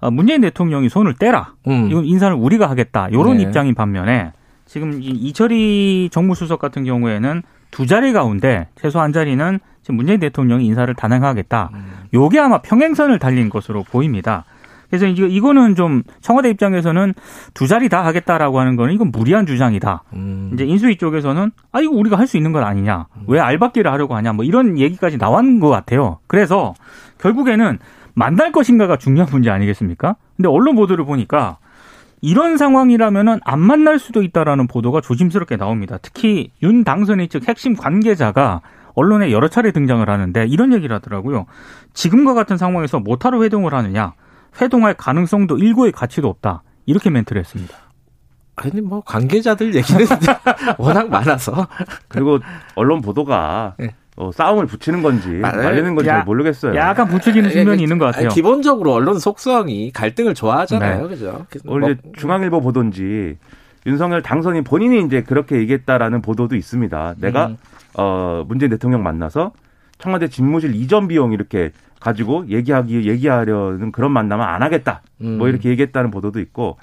어, 0.00 0.10
문재인 0.10 0.40
대통령이 0.40 0.88
손을 0.88 1.14
떼라. 1.14 1.54
음. 1.68 1.88
이건 1.90 2.04
인사를 2.04 2.34
우리가 2.34 2.68
하겠다. 2.68 3.08
요런 3.12 3.36
네. 3.36 3.44
입장인 3.44 3.74
반면에 3.74 4.32
지금 4.66 5.02
이 5.02 5.06
이철희 5.06 6.08
정무수석 6.10 6.58
같은 6.58 6.84
경우에는 6.84 7.42
두 7.70 7.86
자리 7.86 8.12
가운데 8.12 8.68
최소 8.80 9.00
한 9.00 9.12
자리는 9.12 9.60
지금 9.82 9.96
문재인 9.96 10.20
대통령이 10.20 10.66
인사를 10.66 10.92
단행하겠다. 10.94 11.70
음. 11.72 11.92
요게 12.14 12.38
아마 12.38 12.60
평행선을 12.60 13.18
달린 13.18 13.48
것으로 13.48 13.84
보입니다. 13.84 14.44
그래서 14.90 15.06
이제 15.06 15.26
이거는 15.26 15.74
좀 15.74 16.02
청와대 16.20 16.48
입장에서는 16.50 17.14
두 17.54 17.66
자리 17.66 17.88
다 17.88 18.04
하겠다라고 18.04 18.58
하는 18.60 18.76
거는 18.76 18.94
이건 18.94 19.10
무리한 19.10 19.44
주장이다. 19.46 20.04
음. 20.14 20.50
이제 20.54 20.64
인수위 20.64 20.96
쪽에서는 20.96 21.50
아 21.72 21.80
이거 21.80 21.92
우리가 21.92 22.18
할 22.18 22.26
수 22.26 22.36
있는 22.36 22.52
건 22.52 22.64
아니냐 22.64 23.06
왜 23.26 23.40
알박기를 23.40 23.90
하려고 23.90 24.14
하냐 24.16 24.32
뭐 24.34 24.44
이런 24.44 24.78
얘기까지 24.78 25.18
나온 25.18 25.60
것 25.60 25.68
같아요. 25.68 26.18
그래서 26.26 26.74
결국에는 27.18 27.78
만날 28.14 28.52
것인가가 28.52 28.96
중요한 28.96 29.30
문제 29.30 29.50
아니겠습니까? 29.50 30.16
근데 30.36 30.48
언론 30.48 30.74
보도를 30.76 31.04
보니까 31.04 31.58
이런 32.20 32.56
상황이라면은 32.56 33.38
안 33.44 33.60
만날 33.60 33.98
수도 33.98 34.22
있다라는 34.22 34.66
보도가 34.66 35.00
조심스럽게 35.00 35.56
나옵니다. 35.56 35.98
특히 36.02 36.50
윤 36.62 36.82
당선인 36.84 37.28
측 37.28 37.46
핵심 37.48 37.76
관계자가 37.76 38.60
언론에 38.94 39.30
여러 39.30 39.46
차례 39.48 39.70
등장을 39.70 40.08
하는데 40.08 40.46
이런 40.48 40.72
얘기를 40.72 40.94
하더라고요. 40.96 41.46
지금과 41.94 42.34
같은 42.34 42.56
상황에서 42.56 42.98
못하러 42.98 43.42
회동을 43.44 43.72
하느냐? 43.72 44.14
회동할 44.60 44.94
가능성도 44.94 45.58
일고의 45.58 45.92
가치도 45.92 46.28
없다. 46.28 46.62
이렇게 46.86 47.10
멘트를 47.10 47.40
했습니다. 47.40 47.76
아니 48.56 48.80
뭐 48.80 49.02
관계자들 49.02 49.74
얘기는 49.74 50.04
워낙 50.78 51.08
많아서 51.10 51.68
그리고 52.08 52.40
언론 52.74 53.00
보도가 53.00 53.74
네. 53.78 53.94
어, 54.16 54.32
싸움을 54.32 54.66
붙이는 54.66 55.00
건지 55.02 55.28
맞아요. 55.28 55.62
말리는 55.62 55.94
건지 55.94 56.08
야- 56.08 56.14
잘 56.16 56.24
모르겠어요. 56.24 56.74
약간 56.74 57.06
부추기는 57.06 57.50
측면이 57.50 57.80
있는 57.82 57.98
것 57.98 58.06
같아요. 58.06 58.26
아니, 58.26 58.34
기본적으로 58.34 58.92
언론 58.94 59.20
속성이 59.20 59.92
갈등을 59.92 60.34
좋아하잖아요, 60.34 61.02
네. 61.02 61.08
그죠? 61.08 61.46
오늘 61.66 61.92
이제 61.92 62.00
뭐, 62.02 62.12
중앙일보 62.16 62.60
보도인지 62.60 63.36
윤석열 63.86 64.22
당선인 64.22 64.64
본인이 64.64 65.04
이제 65.04 65.22
그렇게 65.22 65.56
얘기했다라는 65.58 66.20
보도도 66.20 66.56
있습니다. 66.56 67.14
내가 67.18 67.46
음. 67.46 67.56
어 67.94 68.44
문재인 68.48 68.70
대통령 68.70 69.04
만나서 69.04 69.52
청와대 69.98 70.26
집무실 70.28 70.74
이전 70.74 71.06
비용 71.06 71.32
이렇게 71.32 71.70
가지고 72.00 72.46
얘기하기 72.48 73.08
얘기하려는 73.08 73.92
그런 73.92 74.12
만남은 74.12 74.44
안 74.44 74.62
하겠다. 74.62 75.02
음. 75.20 75.38
뭐 75.38 75.48
이렇게 75.48 75.68
얘기했다는 75.70 76.10
보도도 76.10 76.40
있고 76.40 76.76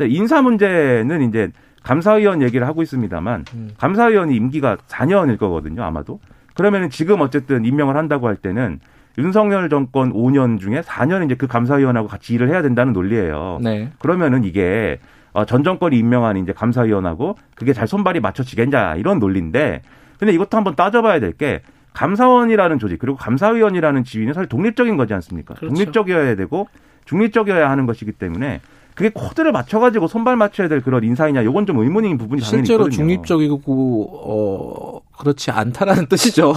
인사 0.00 0.42
문제는 0.42 1.28
이제 1.28 1.50
감사위원 1.82 2.42
얘기를 2.42 2.66
하고 2.66 2.82
있습니다만 2.82 3.44
음. 3.54 3.70
감사위원이 3.78 4.34
임기가 4.36 4.76
4년일 4.88 5.38
거거든요 5.38 5.82
아마도 5.82 6.20
그러면은 6.54 6.90
지금 6.90 7.20
어쨌든 7.20 7.64
임명을 7.64 7.96
한다고 7.96 8.28
할 8.28 8.36
때는 8.36 8.80
윤석열 9.18 9.68
정권 9.68 10.12
5년 10.12 10.60
중에 10.60 10.82
4년 10.82 11.24
이제 11.24 11.34
그 11.34 11.46
감사위원하고 11.46 12.06
같이 12.06 12.34
일을 12.34 12.48
해야 12.48 12.62
된다는 12.62 12.92
논리예요. 12.92 13.58
네. 13.62 13.90
그러면은 13.98 14.44
이게 14.44 14.98
어, 15.32 15.44
전 15.44 15.64
정권이 15.64 15.98
임명한 15.98 16.36
이제 16.36 16.52
감사위원하고 16.52 17.36
그게 17.54 17.72
잘 17.72 17.86
손발이 17.86 18.20
맞춰지겠냐 18.20 18.96
이런 18.96 19.18
논리인데 19.18 19.82
근데 20.18 20.32
이것도 20.32 20.56
한번 20.56 20.76
따져봐야 20.76 21.18
될 21.18 21.32
게 21.32 21.62
감사원이라는 21.92 22.78
조직 22.78 22.98
그리고 22.98 23.16
감사위원이라는 23.16 24.04
지위는 24.04 24.32
사실 24.32 24.48
독립적인 24.48 24.96
거지 24.96 25.14
않습니까? 25.14 25.54
그렇죠. 25.54 25.74
독립적이어야 25.74 26.36
되고 26.36 26.68
중립적이어야 27.04 27.70
하는 27.70 27.86
것이기 27.86 28.12
때문에 28.12 28.60
그게 28.94 29.10
코드를 29.14 29.52
맞춰가지고 29.52 30.08
손발 30.08 30.36
맞춰야 30.36 30.68
될 30.68 30.82
그런 30.82 31.02
인사이냐 31.04 31.44
요건 31.44 31.64
좀 31.64 31.78
의문인 31.78 32.18
부분이 32.18 32.42
당연히 32.42 32.58
실제로 32.58 32.84
있거든요. 32.84 32.96
중립적이고 32.96 34.10
어 34.12 35.00
그렇지 35.18 35.50
않다라는 35.50 36.06
뜻이죠. 36.06 36.52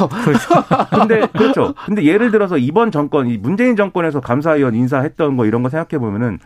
근데 0.90 1.26
그렇죠. 1.28 1.74
근데 1.86 2.04
예를 2.04 2.32
들어서 2.32 2.58
이번 2.58 2.92
정권, 2.92 3.28
이 3.28 3.38
문재인 3.38 3.76
정권에서 3.76 4.20
감사위원 4.20 4.76
인사했던 4.76 5.38
거 5.38 5.46
이런 5.46 5.64
거 5.64 5.70
생각해 5.70 6.00
보면은 6.00 6.40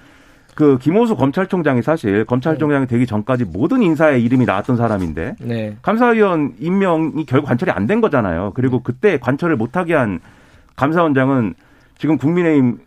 그 0.58 0.80
김호수 0.80 1.16
검찰총장이 1.16 1.84
사실 1.84 2.26
검찰총장이 2.26 2.88
되기 2.88 3.06
전까지 3.06 3.46
모든 3.46 3.84
인사의 3.84 4.24
이름이 4.24 4.46
나왔던 4.46 4.76
사람인데 4.76 5.36
네. 5.40 5.78
감사위원 5.84 6.56
임명이 6.60 7.28
결국 7.28 7.46
관철이 7.46 7.70
안 7.72 7.86
된 7.86 8.02
거잖아요. 8.02 8.54
그리고 8.56 8.82
그때 8.82 9.20
관철을 9.20 9.56
못하게 9.56 9.94
한 9.94 10.20
감사원장은 10.76 11.54
지금 12.00 12.18
국민의힘 12.18 12.80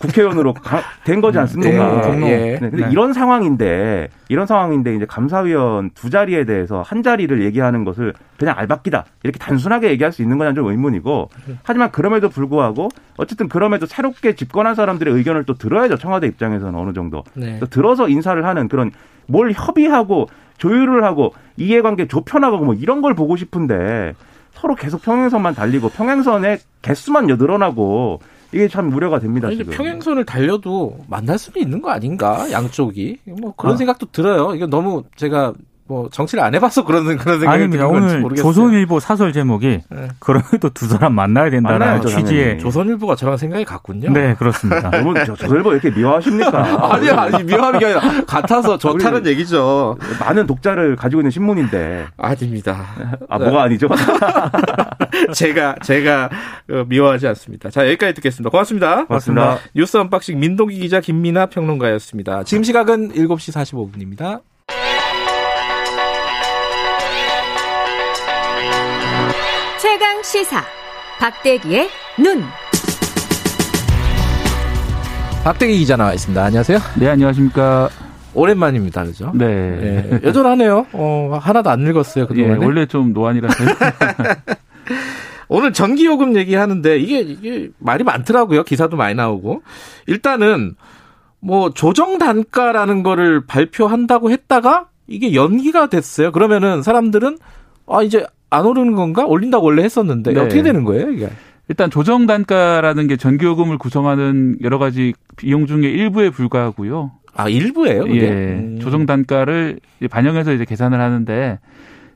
국회의원으로 0.00 0.54
가- 0.54 0.82
된 1.04 1.20
거지 1.20 1.38
않습니까? 1.38 2.06
예, 2.06 2.16
네, 2.16 2.52
예. 2.54 2.58
근데 2.58 2.84
네. 2.84 2.88
이런 2.90 3.12
상황인데 3.12 4.08
이런 4.28 4.46
상황인데 4.46 4.94
이제 4.94 5.06
감사위원 5.06 5.90
두 5.94 6.10
자리에 6.10 6.44
대해서 6.44 6.82
한 6.82 7.02
자리를 7.02 7.42
얘기하는 7.42 7.84
것을 7.84 8.12
그냥 8.38 8.54
알박기다 8.58 9.04
이렇게 9.22 9.38
단순하게 9.38 9.90
얘기할 9.90 10.12
수 10.12 10.22
있는 10.22 10.38
건좀 10.38 10.66
의문이고 10.66 11.30
하지만 11.62 11.90
그럼에도 11.90 12.28
불구하고 12.28 12.88
어쨌든 13.16 13.48
그럼에도 13.48 13.86
새롭게 13.86 14.34
집권한 14.34 14.74
사람들의 14.74 15.12
의견을 15.14 15.44
또 15.44 15.54
들어야죠 15.54 15.96
청와대 15.98 16.26
입장에서는 16.26 16.74
어느 16.78 16.92
정도 16.92 17.24
네. 17.34 17.58
또 17.60 17.66
들어서 17.66 18.08
인사를 18.08 18.44
하는 18.44 18.68
그런 18.68 18.90
뭘 19.26 19.52
협의하고 19.52 20.28
조율을 20.58 21.02
하고 21.04 21.32
이해관계 21.56 22.08
좁혀나가고 22.08 22.64
뭐 22.64 22.74
이런 22.74 23.00
걸 23.00 23.14
보고 23.14 23.36
싶은데 23.36 24.14
서로 24.52 24.74
계속 24.76 25.02
평행선만 25.02 25.54
달리고 25.54 25.88
평행선의 25.88 26.58
개수만 26.82 27.26
늘어나고 27.26 28.20
이게 28.54 28.68
참 28.68 28.92
우려가 28.94 29.18
됩니다 29.18 29.48
아니, 29.48 29.56
지금. 29.56 29.72
평행선을 29.72 30.24
달려도 30.24 30.98
만날 31.08 31.38
수는 31.38 31.60
있는 31.60 31.82
거 31.82 31.90
아닌가 31.90 32.46
양쪽이 32.50 33.18
뭐 33.40 33.54
그런 33.56 33.74
아. 33.74 33.76
생각도 33.76 34.06
들어요. 34.12 34.54
이거 34.54 34.66
너무 34.66 35.02
제가 35.16 35.52
뭐 35.86 36.08
정치를 36.10 36.42
안 36.42 36.54
해봐서 36.54 36.82
그런 36.86 37.04
그런 37.18 37.38
생각이 37.40 37.46
아닙니다. 37.46 37.86
드는 37.86 37.92
건지 38.00 38.12
오늘 38.14 38.20
모르겠어요. 38.22 38.52
조선일보 38.52 39.00
사설 39.00 39.34
제목이 39.34 39.80
네. 39.90 40.08
그럼에도 40.18 40.70
두 40.70 40.86
사람 40.86 41.12
만나야 41.14 41.50
된다는 41.50 42.00
취지의 42.00 42.42
당연히. 42.44 42.58
조선일보가 42.60 43.16
저랑 43.16 43.36
생각이 43.36 43.66
같군요. 43.66 44.10
네 44.10 44.34
그렇습니다. 44.38 44.88
너무 44.96 45.12
저- 45.26 45.34
조선일보 45.34 45.68
왜 45.70 45.74
이렇게 45.82 45.90
미워하십니까? 45.94 46.88
아니 46.94 47.10
아니 47.10 47.44
미워하는 47.44 47.78
게 47.80 47.84
아니라 47.84 48.00
같아서 48.24 48.78
좋다는 48.78 49.26
얘기죠. 49.26 49.98
많은 50.20 50.46
독자를 50.46 50.96
가지고 50.96 51.20
있는 51.20 51.30
신문인데 51.30 52.06
아닙니다. 52.16 52.86
아 53.28 53.38
뭐가 53.38 53.64
아니죠? 53.64 53.86
제가 55.34 55.76
제가 55.82 56.30
어, 56.70 56.84
미워하지 56.88 57.26
않습니다. 57.28 57.70
자 57.70 57.86
여기까지 57.86 58.14
듣겠습니다. 58.14 58.50
고맙습니다. 58.50 59.04
고맙습니다. 59.06 59.58
뉴스 59.74 59.96
unboxing 59.96 60.38
민동기 60.38 60.78
기자 60.78 61.00
김민아 61.00 61.46
평론가였습니다. 61.46 62.44
지금 62.44 62.62
시각은 62.62 63.12
7시 63.12 63.52
45분입니다. 63.54 64.40
최강 69.80 70.22
시사 70.22 70.62
박대기의 71.18 71.88
눈. 72.18 72.42
박대기 75.44 75.78
기자 75.78 75.96
나와 75.96 76.14
있습니다. 76.14 76.42
안녕하세요. 76.42 76.78
네 76.98 77.08
안녕하십니까. 77.08 77.90
오랜만입니다. 78.32 79.04
그죠? 79.04 79.30
네. 79.34 79.44
예, 79.46 80.20
여전하네요. 80.24 80.86
어, 80.92 81.38
하나도 81.40 81.70
안 81.70 81.80
늙었어요. 81.80 82.24
예, 82.24 82.26
그동안에. 82.26 82.64
원래 82.64 82.86
좀 82.86 83.12
노안이라서 83.12 83.54
오늘 85.48 85.72
전기요금 85.72 86.36
얘기하는데 86.36 86.98
이게 86.98 87.20
이게 87.20 87.68
말이 87.78 88.04
많더라고요. 88.04 88.64
기사도 88.64 88.96
많이 88.96 89.14
나오고. 89.14 89.62
일단은 90.06 90.74
뭐 91.40 91.70
조정 91.70 92.18
단가라는 92.18 93.02
거를 93.02 93.44
발표한다고 93.46 94.30
했다가 94.30 94.88
이게 95.06 95.34
연기가 95.34 95.88
됐어요. 95.88 96.32
그러면은 96.32 96.82
사람들은 96.82 97.38
아 97.86 98.02
이제 98.02 98.26
안 98.50 98.64
오르는 98.64 98.94
건가? 98.94 99.26
올린다고 99.26 99.66
원래 99.66 99.82
했었는데 99.82 100.32
네. 100.32 100.40
어떻게 100.40 100.62
되는 100.62 100.84
거예요, 100.84 101.10
이게? 101.10 101.28
일단 101.68 101.90
조정 101.90 102.26
단가라는 102.26 103.06
게 103.06 103.16
전기요금을 103.16 103.78
구성하는 103.78 104.58
여러 104.62 104.78
가지 104.78 105.12
비용 105.36 105.66
중에 105.66 105.88
일부에 105.88 106.30
불과하고요. 106.30 107.12
아 107.34 107.48
일부예요, 107.48 108.04
그게? 108.04 108.20
예, 108.20 108.30
음. 108.30 108.78
조정 108.80 109.06
단가를 109.06 109.80
반영해서 110.10 110.52
이제 110.52 110.64
계산을 110.64 111.00
하는데 111.00 111.58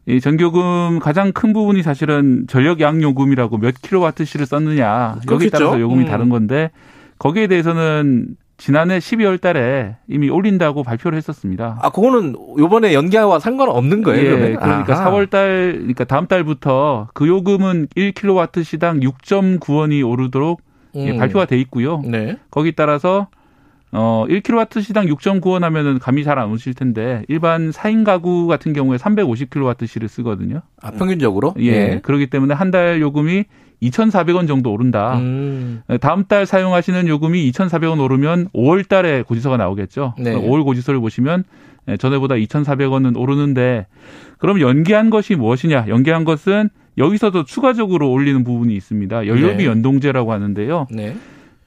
이 0.08 0.20
전기요금 0.22 1.00
가장 1.00 1.32
큰 1.32 1.52
부분이 1.52 1.82
사실은 1.82 2.46
전력 2.48 2.80
양 2.80 3.02
요금이라고 3.02 3.58
몇 3.58 3.74
킬로와트시를 3.82 4.46
썼느냐 4.46 5.16
여기에 5.16 5.26
그렇겠죠. 5.26 5.50
따라서 5.50 5.80
요금이 5.80 6.04
음. 6.04 6.08
다른 6.08 6.30
건데 6.30 6.70
거기에 7.18 7.46
대해서는 7.46 8.28
지난해 8.56 8.98
12월 8.98 9.38
달에 9.38 9.96
이미 10.08 10.30
올린다고 10.30 10.82
발표를 10.82 11.18
했었습니다. 11.18 11.78
아 11.82 11.90
그거는 11.90 12.34
요번에 12.58 12.94
연기와 12.94 13.38
상관없는 13.38 14.02
거예요, 14.02 14.24
예, 14.24 14.28
그러면? 14.30 14.56
그러니까 14.58 14.94
아하. 14.94 15.10
4월 15.10 15.28
달, 15.28 15.74
그러니까 15.76 16.04
다음 16.04 16.26
달부터 16.26 17.08
그 17.12 17.28
요금은 17.28 17.88
1kW 17.94 18.64
시당 18.64 19.00
6.9원이 19.00 20.08
오르도록 20.08 20.62
예, 20.94 21.10
음. 21.10 21.18
발표가 21.18 21.44
돼 21.44 21.58
있고요. 21.60 22.02
네. 22.04 22.38
거기 22.50 22.72
따라서 22.72 23.28
어 23.92 24.26
1kW 24.28 24.82
시당 24.82 25.06
6.9원 25.06 25.60
하면은 25.60 25.98
감이 25.98 26.22
잘 26.24 26.38
안 26.38 26.50
오실 26.50 26.74
텐데 26.74 27.22
일반 27.28 27.70
4인 27.70 28.04
가구 28.04 28.46
같은 28.46 28.72
경우에 28.72 28.96
350kWh를 28.98 30.08
쓰거든요. 30.08 30.60
아 30.82 30.90
평균적으로? 30.92 31.54
예. 31.58 32.00
그렇기 32.02 32.26
때문에 32.28 32.54
한 32.54 32.70
달 32.70 33.00
요금이 33.00 33.44
2,400원 33.82 34.46
정도 34.48 34.72
오른다. 34.72 35.16
음. 35.18 35.82
다음 36.00 36.24
달 36.24 36.44
사용하시는 36.46 37.06
요금이 37.08 37.50
2,400원 37.52 37.98
오르면 38.02 38.48
5월 38.54 38.86
달에 38.88 39.22
고지서가 39.22 39.56
나오겠죠. 39.56 40.14
네. 40.18 40.34
5월 40.34 40.64
고지서를 40.64 41.00
보시면 41.00 41.44
예, 41.88 41.96
전에보다 41.96 42.34
2,400원은 42.34 43.16
오르는데 43.16 43.86
그럼 44.38 44.60
연기한 44.60 45.08
것이 45.10 45.34
무엇이냐? 45.36 45.86
연기한 45.88 46.24
것은 46.24 46.68
여기서도 46.98 47.44
추가적으로 47.44 48.10
올리는 48.10 48.42
부분이 48.44 48.74
있습니다. 48.74 49.26
연료비 49.28 49.56
네. 49.58 49.64
연동제라고 49.66 50.32
하는데요. 50.32 50.88
네. 50.90 51.16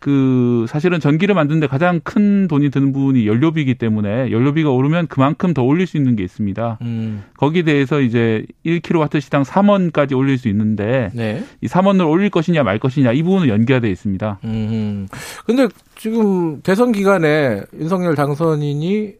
그 0.02 0.66
사실은 0.68 1.00
전기를 1.00 1.36
만드는데 1.36 1.68
가장 1.68 2.02
큰 2.04 2.48
돈이 2.48 2.72
드는 2.72 2.92
부분이 2.92 3.28
연료비이기 3.28 3.76
때문에 3.76 4.32
연료비가 4.32 4.72
오르면 4.72 5.06
그만큼 5.06 5.54
더 5.54 5.62
올릴 5.62 5.86
수 5.86 5.96
있는 5.96 6.16
게 6.16 6.24
있습니다. 6.24 6.80
음. 6.82 7.24
거기에 7.38 7.62
대해서 7.62 8.02
이제 8.02 8.44
1kW 8.66 9.22
시당 9.22 9.44
3원까지 9.44 10.18
올릴 10.18 10.40
수 10.40 10.48
있는데 10.48 11.12
네. 11.14 11.44
이 11.62 11.68
3원을 11.68 12.10
올릴 12.10 12.32
것이냐 12.32 12.64
말 12.64 12.80
것이냐 12.80 13.12
이 13.12 13.22
부분은 13.22 13.48
연기가 13.48 13.80
돼 13.80 13.92
있습니다. 13.92 14.40
음. 14.44 15.08
근데 15.46 15.68
지금 15.96 16.62
대선 16.64 16.92
기간에 16.92 17.62
윤석열 17.80 18.16
당선인이 18.16 19.14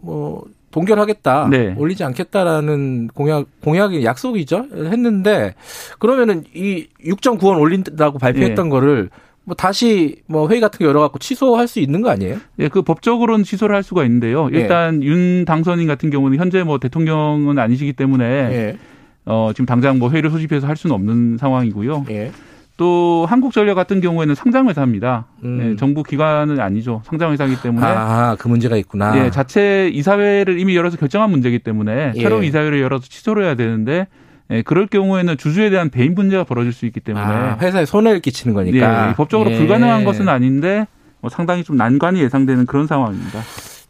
뭐 0.00 0.46
동결하겠다, 0.70 1.48
네. 1.50 1.74
올리지 1.76 2.04
않겠다라는 2.04 3.08
공약 3.08 3.44
공약이 3.60 4.02
약속이죠 4.02 4.68
했는데 4.74 5.54
그러면은 5.98 6.44
이 6.54 6.86
6.9원 7.04 7.60
올린다고 7.60 8.18
발표했던 8.18 8.64
네. 8.64 8.70
거를 8.70 9.10
뭐 9.44 9.56
다시 9.56 10.22
뭐 10.26 10.48
회의 10.48 10.60
같은 10.60 10.78
거 10.78 10.84
열어갖고 10.86 11.18
취소할 11.18 11.66
수 11.66 11.80
있는 11.80 12.00
거 12.00 12.10
아니에요? 12.10 12.38
예, 12.60 12.68
그 12.68 12.82
법적으로는 12.82 13.44
취소를 13.44 13.74
할 13.74 13.82
수가 13.82 14.04
있는데요. 14.04 14.48
예. 14.52 14.58
일단 14.58 15.02
윤 15.02 15.44
당선인 15.44 15.86
같은 15.86 16.10
경우는 16.10 16.38
현재 16.38 16.62
뭐 16.62 16.78
대통령은 16.78 17.58
아니시기 17.58 17.92
때문에 17.94 18.24
예. 18.24 18.78
어 19.24 19.50
지금 19.52 19.66
당장 19.66 19.98
뭐 19.98 20.10
회의를 20.10 20.30
소집해서 20.30 20.66
할 20.66 20.76
수는 20.76 20.94
없는 20.94 21.38
상황이고요. 21.38 22.06
예. 22.10 22.30
또 22.76 23.26
한국전력 23.28 23.74
같은 23.74 24.00
경우에는 24.00 24.34
상장회사입니다. 24.34 25.26
음. 25.44 25.60
예, 25.72 25.76
정부 25.76 26.02
기관은 26.02 26.58
아니죠. 26.58 27.02
상장회사이기 27.04 27.62
때문에 27.62 27.86
아, 27.86 28.36
그 28.38 28.48
문제가 28.48 28.76
있구나. 28.76 29.24
예, 29.24 29.30
자체 29.30 29.90
이사회를 29.92 30.58
이미 30.58 30.74
열어서 30.76 30.96
결정한 30.96 31.30
문제이기 31.30 31.60
때문에 31.60 32.12
예. 32.16 32.20
새로운 32.20 32.44
이사회를 32.44 32.80
열어서 32.80 33.06
취소를 33.08 33.44
해야 33.44 33.54
되는데 33.54 34.06
예, 34.50 34.62
그럴 34.62 34.86
경우에는 34.86 35.36
주주에 35.36 35.70
대한 35.70 35.90
배임 35.90 36.14
문제가 36.14 36.44
벌어질 36.44 36.72
수 36.72 36.86
있기 36.86 37.00
때문에 37.00 37.24
아, 37.24 37.58
회사에 37.60 37.84
손해를 37.86 38.20
끼치는 38.20 38.54
거니까. 38.54 39.10
예, 39.10 39.14
법적으로 39.14 39.50
예. 39.50 39.58
불가능한 39.58 40.04
것은 40.04 40.28
아닌데 40.28 40.86
뭐 41.20 41.30
상당히 41.30 41.64
좀 41.64 41.76
난관이 41.76 42.20
예상되는 42.20 42.66
그런 42.66 42.86
상황입니다. 42.86 43.40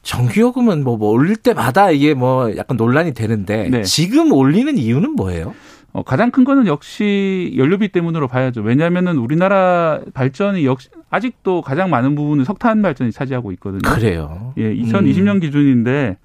정기요금은 0.03 0.85
뭐, 0.85 0.97
뭐 0.97 1.11
올릴 1.11 1.37
때마다 1.37 1.91
이게 1.91 2.15
뭐 2.15 2.55
약간 2.57 2.77
논란이 2.77 3.15
되는데 3.15 3.69
네. 3.71 3.83
지금 3.83 4.33
올리는 4.33 4.77
이유는 4.77 5.12
뭐예요? 5.12 5.55
어, 5.93 6.03
가장 6.03 6.31
큰 6.31 6.45
거는 6.45 6.67
역시 6.67 7.53
연료비 7.57 7.88
때문으로 7.88 8.27
봐야죠. 8.27 8.62
왜냐하면은 8.62 9.19
우리나라 9.19 10.01
발전이 10.15 10.65
역시 10.65 10.88
아직도 11.11 11.61
가장 11.61 11.91
많은 11.91 12.15
부분은 12.15 12.45
석탄 12.45 12.81
발전이 12.81 13.12
차지하고 13.12 13.53
있거든요. 13.53 13.83
그래요. 13.83 14.55
예, 14.57 14.75
2020년 14.75 15.41
기준인데 15.41 16.17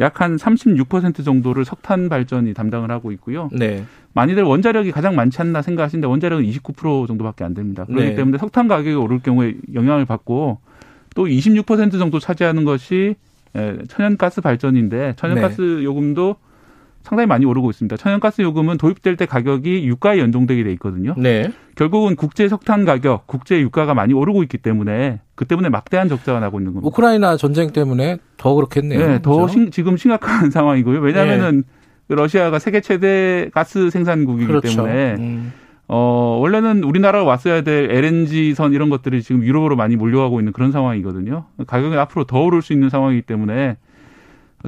약 0.00 0.20
한 0.20 0.36
36% 0.36 1.24
정도를 1.24 1.64
석탄 1.64 2.08
발전이 2.08 2.54
담당을 2.54 2.90
하고 2.90 3.12
있고요. 3.12 3.48
네. 3.52 3.84
많이들 4.12 4.42
원자력이 4.42 4.92
가장 4.92 5.14
많지 5.14 5.40
않나 5.40 5.62
생각하시는데 5.62 6.06
원자력은 6.06 6.44
29% 6.44 7.06
정도밖에 7.06 7.44
안 7.44 7.54
됩니다. 7.54 7.84
그렇기 7.84 8.10
네. 8.10 8.14
때문에 8.14 8.38
석탄 8.38 8.68
가격이 8.68 8.94
오를 8.94 9.20
경우에 9.20 9.54
영향을 9.74 10.04
받고 10.04 10.58
또 11.14 11.26
26% 11.26 11.98
정도 11.98 12.18
차지하는 12.18 12.64
것이 12.64 13.16
에, 13.54 13.76
천연가스 13.88 14.40
발전인데 14.42 15.14
천연가스 15.16 15.60
네. 15.60 15.84
요금도 15.84 16.36
상당히 17.06 17.28
많이 17.28 17.44
오르고 17.46 17.70
있습니다. 17.70 17.96
천연가스 17.96 18.42
요금은 18.42 18.78
도입될 18.78 19.16
때 19.16 19.26
가격이 19.26 19.86
유가에 19.86 20.18
연동되게 20.18 20.64
돼 20.64 20.72
있거든요. 20.72 21.14
네. 21.16 21.52
결국은 21.76 22.16
국제 22.16 22.48
석탄 22.48 22.84
가격, 22.84 23.28
국제 23.28 23.60
유가가 23.60 23.94
많이 23.94 24.12
오르고 24.12 24.42
있기 24.42 24.58
때문에 24.58 25.20
그 25.36 25.44
때문에 25.44 25.68
막대한 25.68 26.08
적자가 26.08 26.40
나고 26.40 26.58
있는 26.58 26.72
겁니다. 26.72 26.88
우크라이나 26.88 27.36
전쟁 27.36 27.70
때문에 27.70 28.18
더 28.38 28.54
그렇겠네요. 28.54 28.98
네, 28.98 29.22
더 29.22 29.34
그렇죠? 29.36 29.52
심- 29.52 29.70
지금 29.70 29.96
심각한 29.96 30.50
상황이고요. 30.50 30.98
왜냐하면은 30.98 31.62
러시아가 32.08 32.58
세계 32.58 32.80
최대 32.80 33.50
가스 33.54 33.88
생산국이기 33.90 34.48
그렇죠. 34.48 34.68
때문에 34.68 35.14
음. 35.18 35.52
어 35.88 36.38
원래는 36.40 36.82
우리나라로 36.82 37.24
왔어야 37.24 37.60
될 37.62 37.88
LNG 37.92 38.54
선 38.54 38.72
이런 38.72 38.88
것들이 38.90 39.22
지금 39.22 39.44
유럽으로 39.44 39.76
많이 39.76 39.94
몰려가고 39.94 40.40
있는 40.40 40.52
그런 40.52 40.72
상황이거든요. 40.72 41.44
가격이 41.68 41.96
앞으로 41.96 42.24
더 42.24 42.42
오를 42.42 42.62
수 42.62 42.72
있는 42.72 42.88
상황이기 42.90 43.22
때문에 43.22 43.76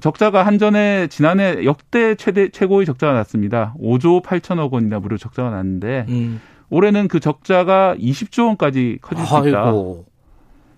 적자가 0.01 0.45
한전에 0.45 1.09
지난해 1.09 1.65
역대 1.65 2.15
최대 2.15 2.49
최고의 2.49 2.87
적자가 2.87 3.13
났습니다. 3.15 3.75
5조 3.81 4.23
8천억 4.23 4.71
원이나 4.73 4.99
무려 5.01 5.17
적자가 5.17 5.51
났는데 5.51 6.07
음. 6.09 6.41
올해는 6.71 7.09
그 7.09 7.21
적자가 7.21 7.97
20조 7.99 8.47
원까지 8.47 8.99
커질 9.01 9.25
수 9.27 9.49
있다. 9.49 9.65
아이고. 9.65 10.05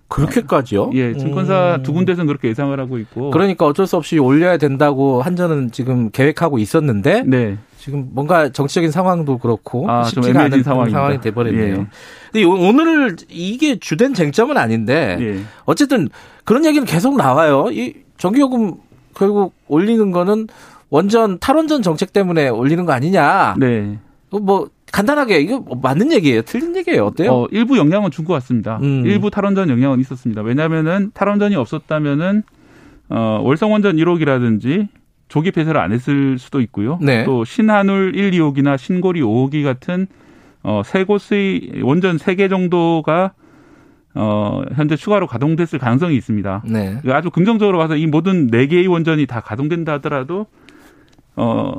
그렇게까지요? 0.09 0.91
예, 0.95 1.15
증권사 1.15 1.77
음. 1.79 1.83
두 1.85 1.93
군데서는 1.93 2.27
그렇게 2.27 2.49
예상을 2.49 2.79
하고 2.81 2.99
있고. 2.99 3.31
그러니까 3.31 3.65
어쩔 3.67 3.87
수 3.87 3.97
없이 3.97 4.19
올려야 4.19 4.57
된다고 4.59 5.23
한전은 5.23 5.71
지금 5.71 6.11
계획하고 6.11 6.59
있었는데 6.59 7.23
네. 7.27 7.59
지금 7.79 8.09
뭔가 8.13 8.51
정치적인 8.51 8.91
상황도 8.91 9.39
그렇고 9.39 9.89
아, 9.89 10.03
좀 10.03 10.25
쉽지가 10.25 10.45
않은 10.45 10.63
상황입니다. 10.65 10.99
상황이 10.99 11.21
돼버렸네요. 11.21 11.75
예. 11.75 11.87
근데 12.33 12.45
오- 12.45 12.69
오늘 12.69 13.17
이게 13.29 13.79
주된 13.79 14.13
쟁점은 14.13 14.57
아닌데 14.59 15.17
예. 15.21 15.41
어쨌든 15.65 16.09
그런 16.45 16.65
얘기는 16.65 16.85
계속 16.85 17.17
나와요. 17.17 17.69
이 17.71 17.95
전기요금 18.19 18.75
결국 19.15 19.55
올리는 19.69 20.11
거는 20.11 20.47
원전 20.91 21.39
탈원전 21.39 21.83
정책 21.83 22.13
때문에 22.13 22.49
올리는 22.49 22.85
거 22.85 22.93
아니냐? 22.93 23.55
네. 23.59 23.99
그거 24.31 24.41
뭐 24.43 24.69
간단하게 24.93 25.41
이거 25.41 25.61
뭐 25.61 25.79
맞는 25.81 26.13
얘기예요? 26.13 26.43
틀린 26.43 26.75
얘기예요? 26.77 27.07
어때요? 27.07 27.31
어, 27.33 27.47
일부 27.53 27.79
영향은 27.79 28.11
준 28.11 28.25
것 28.25 28.35
같습니다. 28.35 28.79
음. 28.83 29.05
일부 29.07 29.31
탈원전 29.31 29.69
영향은 29.69 30.01
있었습니다. 30.01 30.43
왜냐하면은 30.43 31.11
탈원전이 31.15 31.55
없었다면은 31.57 32.43
어, 33.09 33.41
월성원전 33.45 33.97
1호기라든지 33.97 34.89
조기 35.29 35.53
폐쇄를 35.53 35.81
안 35.81 35.93
했을 35.93 36.39
수도 36.39 36.61
있고요. 36.61 36.99
네. 37.01 37.25
또 37.25 37.45
신한울 37.45 38.17
1, 38.17 38.33
2호기나 38.33 38.77
신고리 38.79 39.21
5호기 39.21 39.63
같은 39.65 40.07
어, 40.63 40.83
세 40.85 41.05
곳의 41.05 41.81
원전 41.83 42.19
세 42.19 42.35
개 42.35 42.49
정도가 42.49 43.33
어, 44.15 44.63
현재 44.75 44.97
추가로 44.97 45.27
가동됐을 45.27 45.79
가능성이 45.79 46.17
있습니다. 46.17 46.63
네. 46.67 46.85
그러니까 47.01 47.17
아주 47.17 47.31
긍정적으로 47.31 47.79
봐서 47.79 47.97
이 47.97 48.07
모든 48.07 48.49
네 48.49 48.67
개의 48.67 48.87
원전이 48.87 49.27
다 49.27 49.41
가동된다 49.41 49.95
하더라도 49.95 50.47
어 51.37 51.73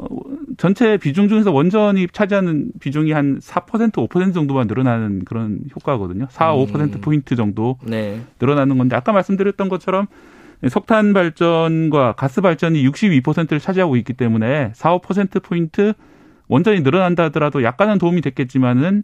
전체 0.58 0.98
비중 0.98 1.28
중에서 1.28 1.52
원전이 1.52 2.08
차지하는 2.14 2.72
비중이 2.80 3.12
한 3.12 3.40
4% 3.40 3.92
5% 3.92 4.34
정도만 4.34 4.68
늘어나는 4.68 5.26
그런 5.26 5.60
효과거든요. 5.76 6.28
4, 6.30 6.54
음. 6.54 6.66
5% 6.66 7.02
포인트 7.02 7.36
정도 7.36 7.78
네. 7.84 8.22
늘어나는 8.40 8.78
건데 8.78 8.96
아까 8.96 9.12
말씀드렸던 9.12 9.68
것처럼 9.68 10.08
석탄 10.70 11.14
발전과 11.14 12.14
가스 12.14 12.40
발전이 12.40 12.88
62%를 12.88 13.60
차지하고 13.60 13.98
있기 13.98 14.14
때문에 14.14 14.72
4, 14.74 14.98
5% 15.00 15.44
포인트 15.44 15.94
원전이 16.48 16.82
늘어난다 16.82 17.24
하더라도 17.26 17.64
약간은 17.64 17.98
도움이 17.98 18.22
됐겠지만은 18.22 19.04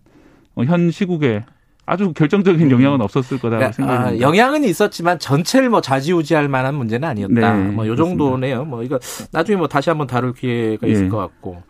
어, 0.56 0.64
현 0.64 0.92
시국에 0.92 1.44
아주 1.88 2.12
결정적인 2.14 2.70
영향은 2.70 3.00
없었을 3.02 3.40
거다라고 3.40 3.66
아, 3.66 3.72
생각합니다. 3.72 4.20
영향은 4.20 4.66
있었지만 4.66 5.20
전체를 5.20 5.70
뭐 5.70 5.80
좌지우지할 5.80 6.50
만한 6.50 6.76
문제는 6.76 7.08
아니었다. 7.08 7.54
네, 7.54 7.72
뭐요 7.72 7.96
정도네요. 7.96 8.66
뭐 8.66 8.84
이거 8.84 9.00
나중에 9.32 9.56
뭐 9.56 9.68
다시 9.70 9.90
한번 9.90 10.06
다룰 10.06 10.34
기회가 10.34 10.86
있을 10.86 11.06
예. 11.06 11.10
것 11.10 11.18
같고. 11.18 11.64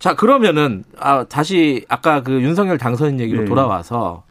자 0.00 0.14
그러면은 0.14 0.82
아 0.98 1.24
다시 1.24 1.84
아까 1.88 2.22
그 2.24 2.42
윤석열 2.42 2.78
당선인 2.78 3.20
얘기로 3.20 3.42
네. 3.42 3.46
돌아와서 3.46 4.24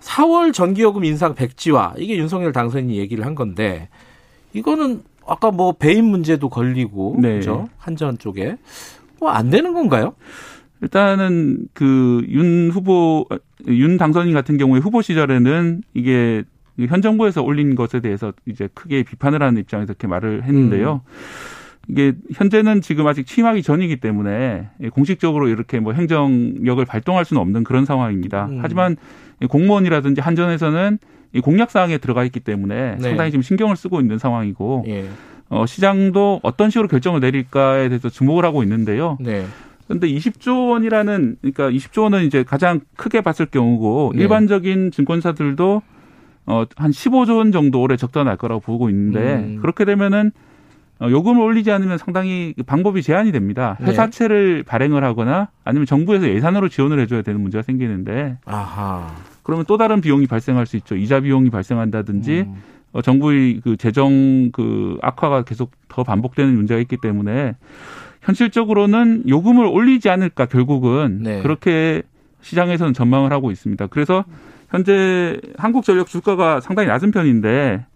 4월 0.00 0.54
전기요금 0.54 1.04
인상 1.04 1.34
백지화 1.34 1.94
이게 1.98 2.16
윤석열 2.16 2.52
당선인이 2.52 2.96
얘기를 2.96 3.26
한 3.26 3.34
건데 3.34 3.90
이거는 4.54 5.02
아까 5.26 5.50
뭐 5.50 5.72
배임 5.72 6.06
문제도 6.06 6.48
걸리고 6.48 7.16
네. 7.20 7.34
그죠 7.36 7.68
한전 7.76 8.16
쪽에 8.16 8.56
뭐 9.20 9.30
안 9.30 9.50
되는 9.50 9.74
건가요? 9.74 10.14
일단은 10.82 11.66
그 11.74 12.24
윤 12.28 12.70
후보 12.70 13.26
윤 13.66 13.96
당선인 13.96 14.34
같은 14.34 14.56
경우에 14.58 14.80
후보 14.80 15.02
시절에는 15.02 15.82
이게 15.94 16.44
현 16.88 17.02
정부에서 17.02 17.42
올린 17.42 17.74
것에 17.74 18.00
대해서 18.00 18.32
이제 18.46 18.68
크게 18.74 19.02
비판을 19.02 19.42
하는 19.42 19.60
입장에서 19.60 19.92
이렇게 19.92 20.06
말을 20.06 20.44
했는데요. 20.44 21.00
이게 21.88 22.12
현재는 22.34 22.82
지금 22.82 23.06
아직 23.06 23.26
취임하기 23.26 23.62
전이기 23.62 23.96
때문에 23.96 24.68
공식적으로 24.92 25.48
이렇게 25.48 25.80
뭐 25.80 25.92
행정력을 25.94 26.84
발동할 26.84 27.24
수는 27.24 27.40
없는 27.40 27.64
그런 27.64 27.84
상황입니다. 27.84 28.46
음. 28.46 28.58
하지만 28.62 28.96
공무원이라든지 29.48 30.20
한전에서는 30.20 30.98
이 31.32 31.40
공약 31.40 31.70
사항에 31.70 31.98
들어가 31.98 32.24
있기 32.24 32.40
때문에 32.40 32.96
네. 32.96 33.00
상당히 33.00 33.30
지금 33.30 33.42
신경을 33.42 33.76
쓰고 33.76 34.00
있는 34.00 34.18
상황이고 34.18 34.84
예. 34.88 35.06
어, 35.48 35.66
시장도 35.66 36.40
어떤 36.42 36.70
식으로 36.70 36.88
결정을 36.88 37.20
내릴까에 37.20 37.88
대해서 37.88 38.08
주목을 38.10 38.44
하고 38.44 38.62
있는데요. 38.62 39.16
네. 39.20 39.44
그런데 39.88 40.06
20조 40.08 40.70
원이라는 40.70 41.36
그러니까 41.40 41.70
20조 41.70 42.02
원은 42.02 42.24
이제 42.24 42.44
가장 42.44 42.80
크게 42.96 43.22
봤을 43.22 43.46
경우고 43.46 44.12
네. 44.14 44.22
일반적인 44.22 44.90
증권사들도 44.92 45.82
어, 46.46 46.64
한 46.76 46.90
15조 46.90 47.38
원 47.38 47.52
정도 47.52 47.80
올해 47.80 47.96
적자 47.96 48.22
날 48.22 48.36
거라고 48.36 48.60
보고 48.60 48.88
있는데 48.90 49.36
음. 49.36 49.58
그렇게 49.60 49.84
되면은 49.84 50.30
어, 51.00 51.08
요금을 51.10 51.42
올리지 51.42 51.70
않으면 51.70 51.96
상당히 51.96 52.52
그 52.56 52.62
방법이 52.62 53.02
제한이 53.02 53.32
됩니다. 53.32 53.76
네. 53.80 53.86
회사채를 53.86 54.62
발행을 54.64 55.04
하거나 55.04 55.48
아니면 55.64 55.86
정부에서 55.86 56.28
예산으로 56.28 56.68
지원을 56.68 57.00
해줘야 57.00 57.22
되는 57.22 57.40
문제가 57.40 57.62
생기는데 57.62 58.38
아하. 58.44 59.14
그러면 59.42 59.64
또 59.66 59.78
다른 59.78 60.02
비용이 60.02 60.26
발생할 60.26 60.66
수 60.66 60.76
있죠. 60.76 60.96
이자 60.96 61.20
비용이 61.20 61.48
발생한다든지 61.48 62.40
음. 62.46 62.62
어, 62.92 63.00
정부의 63.00 63.60
그 63.62 63.76
재정 63.78 64.50
그 64.52 64.98
악화가 65.00 65.44
계속 65.44 65.70
더 65.88 66.02
반복되는 66.02 66.54
문제가 66.54 66.80
있기 66.80 66.98
때문에 66.98 67.56
현실적으로는 68.38 69.22
요금을 69.26 69.64
올리지 69.64 70.10
않을까 70.10 70.44
결국은 70.46 71.20
네. 71.22 71.40
그렇게 71.42 72.02
시장에서는 72.42 72.92
전망을 72.92 73.32
하고 73.32 73.50
있습니다. 73.50 73.86
그래서 73.86 74.24
현재 74.70 75.40
한국전력 75.56 76.06
주가가 76.08 76.60
상당히 76.60 76.88
낮은 76.88 77.10
편인데 77.10 77.86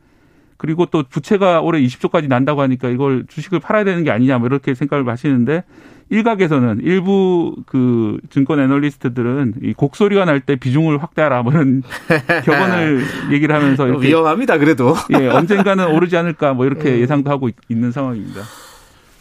그리고 0.56 0.86
또 0.86 1.02
부채가 1.08 1.60
올해 1.60 1.80
20조까지 1.82 2.28
난다고 2.28 2.62
하니까 2.62 2.88
이걸 2.88 3.24
주식을 3.28 3.60
팔아야 3.60 3.84
되는 3.84 4.04
게 4.04 4.10
아니냐 4.10 4.38
뭐 4.38 4.46
이렇게 4.46 4.74
생각을 4.74 5.06
하시는데 5.08 5.64
일각에서는 6.08 6.80
일부 6.82 7.54
그 7.66 8.18
증권 8.30 8.58
애널리스트들은 8.60 9.54
이 9.62 9.72
곡소리가 9.74 10.24
날 10.24 10.40
때 10.40 10.56
비중을 10.56 11.02
확대하라 11.02 11.42
뭐 11.42 11.52
이런 11.52 11.82
격언을 12.46 13.02
얘기를 13.32 13.54
하면서 13.54 13.86
이렇게 13.86 14.08
위험합니다. 14.08 14.56
그래도. 14.58 14.94
예, 15.18 15.28
언젠가는 15.28 15.86
오르지 15.94 16.16
않을까 16.16 16.54
뭐 16.54 16.64
이렇게 16.66 16.90
음. 16.94 17.00
예상도 17.00 17.30
하고 17.30 17.48
있- 17.48 17.56
있는 17.68 17.92
상황입니다. 17.92 18.40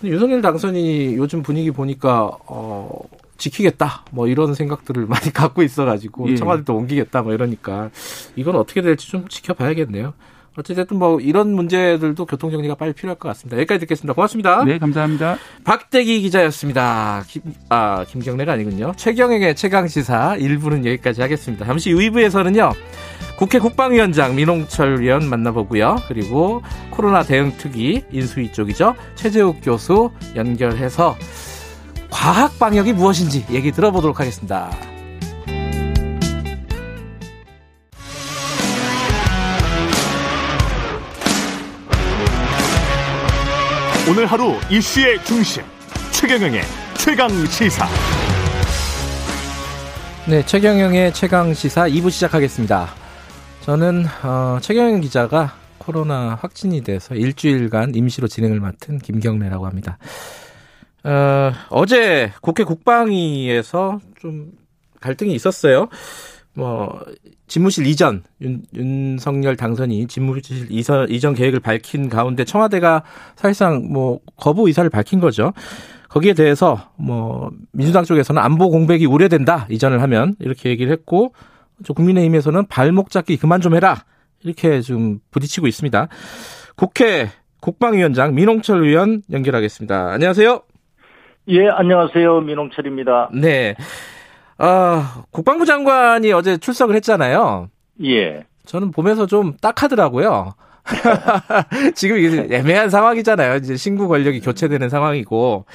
윤석열 0.03 0.41
당선인이 0.41 1.15
요즘 1.17 1.43
분위기 1.43 1.71
보니까 1.71 2.31
어 2.47 2.99
지키겠다 3.37 4.05
뭐 4.11 4.27
이런 4.27 4.53
생각들을 4.53 5.05
많이 5.07 5.33
갖고 5.33 5.63
있어가지고 5.63 6.31
예. 6.31 6.35
청와대도 6.35 6.75
옮기겠다 6.75 7.21
뭐 7.21 7.33
이러니까 7.33 7.89
이건 8.35 8.55
어떻게 8.55 8.81
될지 8.81 9.09
좀 9.09 9.27
지켜봐야겠네요. 9.27 10.13
어쨌든 10.57 10.97
뭐 10.97 11.21
이런 11.21 11.53
문제들도 11.53 12.25
교통 12.25 12.51
정리가 12.51 12.75
빨리 12.75 12.91
필요할 12.91 13.17
것 13.17 13.29
같습니다. 13.29 13.57
여기까지 13.57 13.79
듣겠습니다. 13.81 14.13
고맙습니다. 14.13 14.65
네, 14.65 14.79
감사합니다. 14.79 15.37
박대기 15.63 16.19
기자였습니다. 16.21 17.23
김, 17.27 17.41
아 17.69 18.03
김경래가 18.03 18.51
아니군요. 18.53 18.91
최경영의 18.97 19.55
최강 19.55 19.87
시사 19.87 20.35
1부는 20.37 20.85
여기까지 20.85 21.21
하겠습니다. 21.21 21.65
잠시 21.65 21.91
2부에서는요. 21.91 22.73
국회 23.41 23.57
국방위원장 23.57 24.35
민홍철 24.35 25.01
위원 25.01 25.27
만나보고요. 25.27 25.95
그리고 26.07 26.61
코로나 26.91 27.23
대응 27.23 27.51
특위 27.57 28.03
인수위 28.11 28.51
쪽이죠. 28.51 28.93
최재욱 29.15 29.61
교수 29.63 30.11
연결해서 30.35 31.17
과학 32.11 32.59
방역이 32.59 32.93
무엇인지 32.93 33.47
얘기 33.49 33.71
들어보도록 33.71 34.19
하겠습니다. 34.19 34.69
오늘 44.07 44.27
하루 44.27 44.53
이슈의 44.69 45.25
중심 45.25 45.63
최경영의 46.11 46.61
최강 46.93 47.27
시사. 47.47 47.87
네, 50.27 50.45
최경영의 50.45 51.15
최강 51.15 51.55
시사 51.55 51.87
2부 51.87 52.11
시작하겠습니다. 52.11 53.00
저는 53.61 54.05
어, 54.23 54.57
최경영 54.59 55.01
기자가 55.01 55.53
코로나 55.77 56.33
확진이 56.33 56.81
돼서 56.81 57.13
일주일간 57.13 57.93
임시로 57.93 58.27
진행을 58.27 58.59
맡은 58.59 58.97
김경래라고 58.97 59.67
합니다. 59.67 59.99
어, 61.03 61.51
어제 61.69 62.31
국회 62.41 62.63
국방위에서 62.63 63.99
좀 64.19 64.51
갈등이 64.99 65.35
있었어요. 65.35 65.89
뭐 66.53 66.99
집무실 67.47 67.85
이전 67.85 68.23
윤, 68.41 68.63
윤석열 68.73 69.55
당선이 69.55 70.07
집무실 70.07 70.71
이전, 70.71 71.07
이전 71.09 71.35
계획을 71.35 71.59
밝힌 71.59 72.09
가운데 72.09 72.43
청와대가 72.43 73.03
사실상 73.35 73.87
뭐 73.91 74.19
거부 74.37 74.67
의사를 74.67 74.89
밝힌 74.89 75.19
거죠. 75.19 75.53
거기에 76.09 76.33
대해서 76.33 76.91
뭐 76.97 77.51
민주당 77.71 78.05
쪽에서는 78.05 78.41
안보 78.41 78.71
공백이 78.71 79.05
우려된다 79.05 79.67
이전을 79.69 80.01
하면 80.01 80.35
이렇게 80.39 80.69
얘기를 80.69 80.91
했고 80.91 81.33
저 81.33 81.50
국민의힘에서는 81.87 82.67
발목 82.67 83.09
잡기 83.09 83.37
그만 83.37 83.61
좀 83.61 83.75
해라 83.75 84.03
이렇게 84.43 84.81
좀 84.81 85.19
부딪히고 85.31 85.67
있습니다. 85.67 86.07
국회 86.75 87.29
국방위원장 87.61 88.33
민홍철 88.33 88.83
의원 88.83 89.21
연결하겠습니다. 89.31 90.11
안녕하세요. 90.11 90.61
예, 91.49 91.67
안녕하세요. 91.69 92.41
민홍철입니다. 92.41 93.29
네. 93.33 93.75
아, 94.57 95.23
국방부 95.31 95.65
장관이 95.65 96.31
어제 96.33 96.57
출석을 96.57 96.95
했잖아요. 96.95 97.69
예. 98.03 98.45
저는 98.65 98.91
보면서 98.91 99.25
좀 99.25 99.57
딱하더라고요. 99.57 100.53
지금 101.95 102.17
이게 102.17 102.47
애매한 102.55 102.89
상황이잖아요. 102.89 103.55
이제 103.57 103.75
신구 103.75 104.07
권력이 104.07 104.41
교체되는 104.41 104.89
상황이고. 104.89 105.65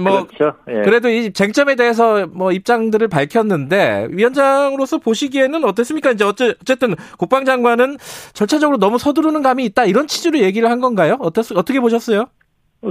뭐 0.00 0.26
그렇죠. 0.26 0.56
예. 0.68 0.82
그래도 0.82 1.08
이 1.08 1.32
쟁점에 1.32 1.74
대해서 1.76 2.26
뭐 2.26 2.52
입장들을 2.52 3.08
밝혔는데 3.08 4.08
위원장으로서 4.10 4.98
보시기에는 4.98 5.64
어땠습니까? 5.64 6.12
이제 6.12 6.24
어째, 6.24 6.54
어쨌든 6.60 6.94
국방장관은 7.18 7.96
절차적으로 8.32 8.78
너무 8.78 8.98
서두르는 8.98 9.42
감이 9.42 9.64
있다 9.64 9.84
이런 9.84 10.06
취지로 10.06 10.38
얘기를 10.38 10.70
한 10.70 10.80
건가요? 10.80 11.16
어떻, 11.20 11.52
어떻게 11.56 11.80
보셨어요? 11.80 12.26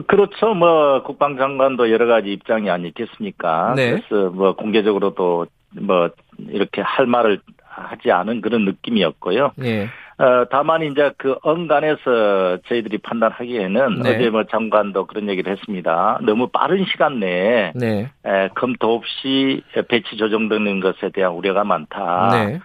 그렇죠. 0.08 0.54
뭐 0.56 1.04
국방장관도 1.04 1.92
여러 1.92 2.08
가지 2.08 2.32
입장이 2.32 2.70
아니겠습니까? 2.70 3.74
네. 3.76 3.92
그래서 3.92 4.32
뭐 4.32 4.56
공개적으로도 4.56 5.46
뭐 5.82 6.10
이렇게 6.50 6.82
할 6.82 7.06
말을 7.06 7.42
하지 7.64 8.12
않은 8.12 8.42
그런 8.42 8.66
느낌이었고요. 8.66 9.52
예. 9.64 9.90
어, 10.24 10.46
다만 10.50 10.84
이제 10.84 11.12
그 11.18 11.36
언간에서 11.42 12.58
저희들이 12.68 13.00
판단하기에는 13.00 14.02
네. 14.04 14.10
어제 14.10 14.30
뭐 14.30 14.46
장관도 14.46 15.06
그런 15.08 15.28
얘기를 15.28 15.52
했습니다. 15.52 16.20
너무 16.22 16.48
빠른 16.48 16.86
시간 16.86 17.20
내에 17.20 17.74
네. 17.76 18.10
에, 18.26 18.48
검토 18.56 18.96
없이 18.96 19.62
배치 19.90 20.16
조정되는 20.16 20.80
것에 20.80 21.10
대한 21.14 21.34
우려가 21.34 21.66
많다. 21.66 22.30
네. 22.32 22.60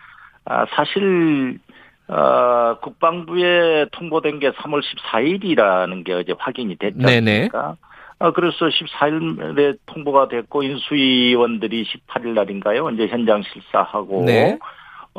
아, 0.44 0.66
사실 0.70 1.58
어, 2.06 2.76
국방부에 2.80 3.86
통보된 3.90 4.38
게 4.38 4.52
3월 4.52 4.80
14일이라는 4.80 6.04
게 6.04 6.12
어제 6.14 6.34
확인이 6.38 6.76
됐지 6.76 6.96
네네. 6.96 7.16
않습니까? 7.16 7.76
어, 8.20 8.32
그래서 8.32 8.68
14일에 8.68 9.78
통보가 9.86 10.28
됐고 10.28 10.62
인수위원들이 10.62 11.84
18일 11.84 12.34
날인가요? 12.34 12.90
이제 12.90 13.08
현장 13.08 13.42
실사하고 13.42 14.24
네. 14.24 14.58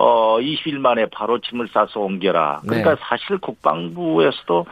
어 0.01 0.37
20일 0.39 0.77
만에 0.79 1.07
바로 1.07 1.39
짐을 1.39 1.67
싸서 1.73 1.99
옮겨라. 1.99 2.61
그러니까 2.65 2.95
네. 2.95 3.01
사실 3.01 3.37
국방부에서도 3.39 4.65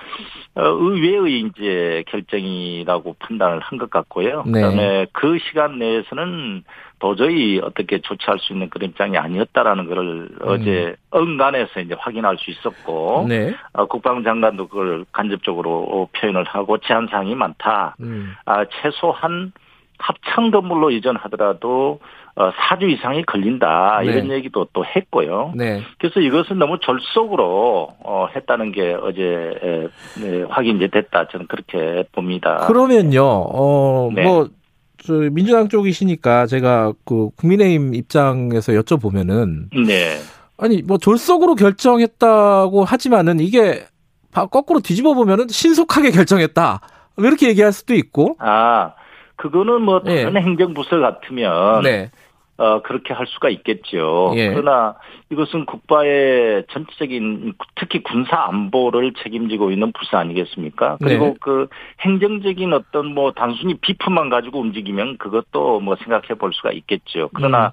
어, 0.55 0.61
의외의 0.63 1.41
이제 1.41 2.03
결정이라고 2.07 3.15
판단을 3.19 3.59
한 3.59 3.77
것 3.77 3.89
같고요. 3.89 4.43
네. 4.45 4.53
그다음에 4.61 5.05
그 5.11 5.37
시간 5.39 5.79
내에서는 5.79 6.63
도저히 6.99 7.59
어떻게 7.61 7.99
조치할 7.99 8.39
수 8.39 8.53
있는 8.53 8.69
그런 8.69 8.89
입장이 8.89 9.17
아니었다라는 9.17 9.87
것을 9.87 10.29
어제 10.41 10.95
언간에서 11.11 11.81
이제 11.81 11.93
확인할 11.99 12.37
수 12.37 12.49
있었고 12.49 13.23
음. 13.23 13.27
네. 13.27 13.53
어, 13.73 13.85
국방장관도 13.85 14.67
그걸 14.69 15.05
간접적으로 15.11 16.09
표현을 16.13 16.45
하고 16.45 16.77
제한 16.79 17.07
사항이 17.11 17.35
많다. 17.35 17.97
음. 17.99 18.33
아, 18.45 18.63
최소한 18.81 19.51
합창 19.99 20.51
건물로 20.51 20.91
이전하더라도 20.91 21.99
어, 21.99 22.26
4주 22.37 22.89
이상이 22.91 23.23
걸린다 23.23 24.01
네. 24.03 24.11
이런 24.11 24.31
얘기도 24.31 24.67
또 24.73 24.85
했고요. 24.85 25.53
네. 25.55 25.81
그래서 25.97 26.19
이것은 26.19 26.59
너무 26.59 26.77
절속으로 26.79 27.95
어, 28.03 28.27
했다는 28.35 28.71
게 28.71 28.93
어제 29.01 29.21
에, 29.23 29.87
네, 30.21 30.43
확인이 30.49 30.79
됐다 30.89 31.27
저는 31.29 31.47
그렇게 31.47 32.03
봅니다. 32.11 32.57
그러면요, 32.67 33.23
어, 33.25 34.09
네. 34.13 34.23
뭐, 34.23 34.49
저 35.03 35.13
민주당 35.13 35.67
쪽이시니까 35.67 36.45
제가 36.47 36.93
그 37.05 37.29
국민의힘 37.37 37.95
입장에서 37.95 38.73
여쭤보면은, 38.73 39.69
네. 39.87 40.17
아니, 40.59 40.81
뭐 40.81 40.97
졸속으로 40.97 41.55
결정했다고 41.55 42.83
하지만은 42.83 43.39
이게 43.39 43.83
바- 44.31 44.45
거꾸로 44.47 44.79
뒤집어 44.79 45.13
보면은 45.13 45.47
신속하게 45.49 46.11
결정했다. 46.11 46.81
뭐 47.15 47.25
이렇게 47.25 47.47
얘기할 47.49 47.71
수도 47.71 47.93
있고, 47.95 48.35
아 48.39 48.93
그거는 49.37 49.81
뭐 49.83 50.01
예. 50.07 50.23
다른 50.23 50.41
행정부서 50.41 50.99
같으면 50.99 51.83
네. 51.83 52.09
어, 52.57 52.81
그렇게 52.81 53.13
할 53.13 53.27
수가 53.27 53.49
있겠죠. 53.49 54.33
예. 54.35 54.49
그러나 54.49 54.95
이것은 55.31 55.65
국가의 55.65 56.65
전체적인 56.71 57.53
특히 57.75 58.01
군사 58.01 58.45
안보를 58.47 59.13
책임지고 59.21 59.71
있는 59.71 59.91
부서 59.91 60.17
아니겠습니까? 60.17 60.97
그리고 61.01 61.25
네. 61.25 61.33
그 61.39 61.67
행정적인 62.01 62.73
어떤 62.73 63.13
뭐 63.13 63.31
단순히 63.31 63.75
비품만 63.75 64.29
가지고 64.29 64.59
움직이면 64.59 65.17
그것도 65.17 65.81
뭐 65.81 65.95
생각해 65.97 66.29
볼 66.39 66.51
수가 66.53 66.71
있겠죠. 66.71 67.29
그러나 67.33 67.67
음. 67.67 67.71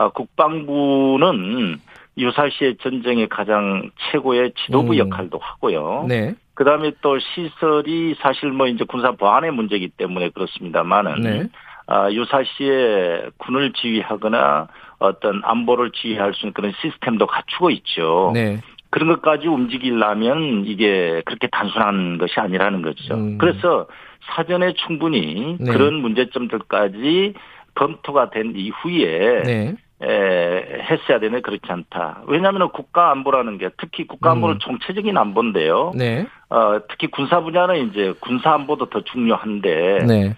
어, 0.00 0.08
국방부는 0.10 1.78
유사시의 2.16 2.76
전쟁의 2.78 3.28
가장 3.28 3.90
최고의 4.10 4.52
지도부 4.64 4.92
음. 4.92 4.98
역할도 4.98 5.38
하고요. 5.38 6.06
네. 6.08 6.34
그 6.54 6.64
다음에 6.64 6.92
또 7.00 7.18
시설이 7.18 8.14
사실 8.20 8.50
뭐 8.50 8.66
이제 8.66 8.84
군사 8.84 9.12
보안의 9.12 9.52
문제이기 9.52 9.88
때문에 9.96 10.30
그렇습니다만은 10.30 11.20
네. 11.20 11.48
아, 11.86 12.10
유사시에 12.10 13.30
군을 13.38 13.72
지휘하거나 13.72 14.68
어떤 14.98 15.42
안보를 15.44 15.90
지휘할 15.92 16.34
수 16.34 16.46
있는 16.46 16.52
그런 16.52 16.72
시스템도 16.80 17.26
갖추고 17.26 17.70
있죠. 17.70 18.30
네. 18.34 18.60
그런 18.90 19.08
것까지 19.08 19.48
움직이려면 19.48 20.64
이게 20.66 21.22
그렇게 21.24 21.48
단순한 21.48 22.18
것이 22.18 22.38
아니라는 22.38 22.82
거죠. 22.82 23.14
음. 23.14 23.38
그래서 23.38 23.86
사전에 24.34 24.74
충분히 24.74 25.56
네. 25.58 25.72
그런 25.72 25.94
문제점들까지 25.94 27.34
검토가 27.74 28.30
된 28.30 28.52
이후에 28.54 29.42
네. 29.44 29.74
에, 30.02 30.82
했어야 30.90 31.20
되네 31.20 31.40
그렇지 31.40 31.64
않다. 31.68 32.22
왜냐하면 32.26 32.70
국가 32.70 33.10
안보라는 33.12 33.58
게 33.58 33.70
특히 33.78 34.06
국가 34.06 34.32
안보는 34.32 34.56
음. 34.56 34.58
총체적인 34.58 35.16
안보인데요. 35.16 35.92
네. 35.96 36.26
어, 36.50 36.80
특히 36.88 37.06
군사 37.06 37.40
분야는 37.40 37.88
이제 37.88 38.14
군사 38.20 38.52
안보도 38.52 38.90
더 38.90 39.00
중요한데 39.04 39.98
네. 40.06 40.36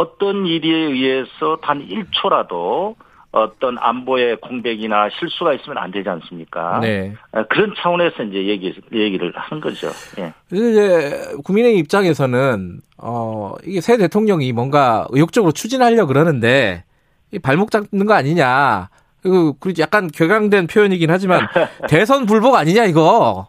어떤 0.00 0.46
일에 0.46 0.68
의해서 0.68 1.58
단 1.62 1.86
1초라도 1.86 2.94
어떤 3.32 3.76
안보의 3.78 4.38
공백이나 4.40 5.08
실수가 5.18 5.52
있으면 5.54 5.78
안 5.78 5.90
되지 5.90 6.08
않습니까? 6.08 6.80
네. 6.80 7.14
어, 7.32 7.44
그런 7.48 7.74
차원에서 7.76 8.24
이제 8.24 8.46
얘기, 8.46 8.74
얘기를 8.92 9.32
하는 9.36 9.60
거죠. 9.60 9.90
예. 10.18 10.32
이제 10.50 11.34
국민의힘 11.44 11.78
입장에서는 11.80 12.80
어 12.96 13.54
이게 13.64 13.80
새 13.80 13.98
대통령이 13.98 14.52
뭔가 14.52 15.06
의욕적으로 15.10 15.52
추진하려 15.52 16.06
그러는데 16.06 16.84
이 17.30 17.38
발목 17.38 17.70
잡는 17.70 18.06
거 18.06 18.14
아니냐. 18.14 18.88
그리고 19.22 19.54
그리고 19.60 19.82
약간 19.82 20.08
격앙된 20.08 20.66
표현이긴 20.66 21.10
하지만 21.10 21.46
대선 21.88 22.26
불복 22.26 22.56
아니냐 22.56 22.86
이거. 22.86 23.48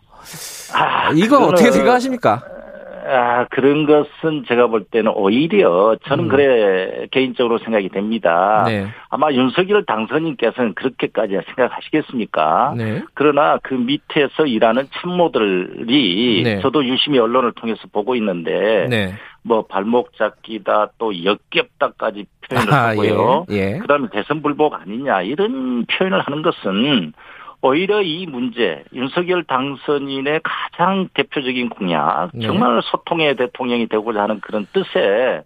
아, 0.74 1.12
이거 1.12 1.40
그거는, 1.40 1.48
어떻게 1.54 1.72
생각하십니까? 1.72 2.44
아, 3.06 3.46
그런 3.50 3.86
것은 3.86 4.46
제가 4.48 4.68
볼 4.68 4.84
때는 4.84 5.12
오히려 5.16 5.96
저는 6.06 6.26
음. 6.26 6.28
그래 6.30 7.08
개인적으로 7.12 7.58
생각이 7.60 7.90
됩니다. 7.90 8.64
네. 8.66 8.88
아마 9.10 9.32
윤석열 9.32 9.86
당선인께서는 9.86 10.74
그렇게까지 10.74 11.40
생각하시겠습니까? 11.48 12.74
네. 12.78 13.04
그러나 13.14 13.58
그 13.64 13.74
밑에서 13.74 14.46
일하는 14.46 14.88
참모들이 14.94 16.44
네. 16.44 16.60
저도 16.62 16.86
유심히 16.86 17.20
언론을 17.20 17.54
통해서 17.54 17.82
보고 17.92 18.16
있는데 18.16 18.88
네. 18.90 19.14
뭐 19.44 19.66
발목 19.66 20.16
잡기다 20.18 20.92
또 20.98 21.24
역겹다까지 21.24 22.26
표현을 22.50 22.74
아, 22.74 22.90
하고요. 22.90 23.46
예. 23.52 23.56
예. 23.56 23.78
그다음에 23.80 24.08
대선 24.12 24.42
불복 24.42 24.74
아니냐 24.74 25.22
이런 25.24 25.86
표현을 25.86 26.20
하는 26.22 26.42
것은 26.42 27.14
오히려 27.62 28.02
이 28.02 28.26
문제 28.26 28.84
윤석열 28.94 29.44
당선인의 29.44 30.42
가장 30.44 31.08
대표적인 31.14 31.70
공약 31.70 32.32
네. 32.34 32.48
정말 32.48 32.82
소통의 32.84 33.36
대통령이 33.36 33.88
되고자 33.88 34.24
하는 34.24 34.40
그런 34.40 34.66
뜻에 34.74 35.44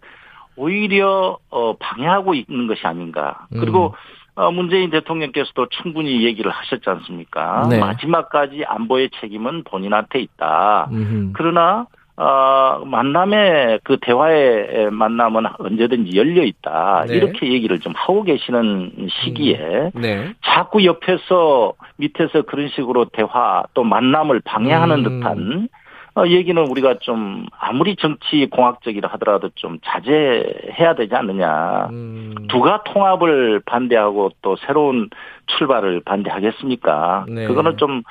오히려 0.56 1.38
어 1.50 1.76
방해하고 1.76 2.34
있는 2.34 2.66
것이 2.66 2.86
아닌가. 2.86 3.46
음. 3.52 3.60
그리고 3.60 3.94
어 4.34 4.50
문재인 4.50 4.90
대통령께서도 4.90 5.68
충분히 5.68 6.24
얘기를 6.24 6.50
하셨지 6.50 6.88
않습니까? 6.88 7.66
네. 7.68 7.78
마지막까지 7.78 8.64
안보의 8.64 9.10
책임은 9.20 9.64
본인한테 9.64 10.20
있다. 10.20 10.88
음흠. 10.90 11.32
그러나 11.34 11.86
어, 12.18 12.82
만남의 12.86 13.80
그 13.84 13.98
대화의 14.00 14.90
만남은 14.90 15.44
언제든지 15.58 16.16
열려 16.16 16.42
있다. 16.44 17.04
네. 17.08 17.16
이렇게 17.16 17.52
얘기를 17.52 17.78
좀 17.78 17.92
하고 17.94 18.22
계시는 18.22 19.08
시기에 19.22 19.90
네. 19.94 20.32
자꾸 20.44 20.84
옆에서 20.84 21.74
밑에서 21.96 22.42
그런 22.42 22.68
식으로 22.68 23.06
대화 23.12 23.64
또 23.74 23.84
만남을 23.84 24.40
방해하는 24.44 25.04
음. 25.04 25.20
듯한 25.20 25.68
어, 26.16 26.26
얘기는 26.26 26.66
우리가 26.66 26.94
좀 27.00 27.44
아무리 27.58 27.94
정치 27.96 28.46
공학적이라 28.46 29.10
하더라도 29.12 29.50
좀 29.54 29.78
자제해야 29.84 30.94
되지 30.96 31.14
않느냐. 31.14 31.88
음. 31.90 32.34
누가 32.48 32.82
통합을 32.84 33.60
반대하고 33.66 34.30
또 34.40 34.56
새로운 34.66 35.10
출발을 35.46 36.00
반대하겠습니까? 36.06 37.26
네. 37.28 37.46
그거는 37.46 37.76
좀 37.76 38.02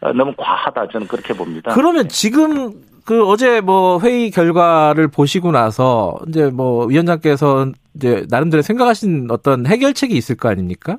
어, 0.00 0.12
너무 0.12 0.34
과하다 0.36 0.86
저는 0.90 1.08
그렇게 1.08 1.34
봅니다. 1.34 1.72
그러면 1.74 2.06
지금 2.08 2.74
그 3.08 3.26
어제 3.26 3.62
뭐 3.62 3.98
회의 4.00 4.30
결과를 4.30 5.08
보시고 5.08 5.50
나서 5.50 6.18
이제 6.28 6.50
뭐 6.50 6.84
위원장께서 6.84 7.68
이제 7.96 8.26
나름대로 8.28 8.60
생각하신 8.60 9.28
어떤 9.30 9.64
해결책이 9.66 10.14
있을 10.14 10.36
거 10.36 10.50
아닙니까? 10.50 10.98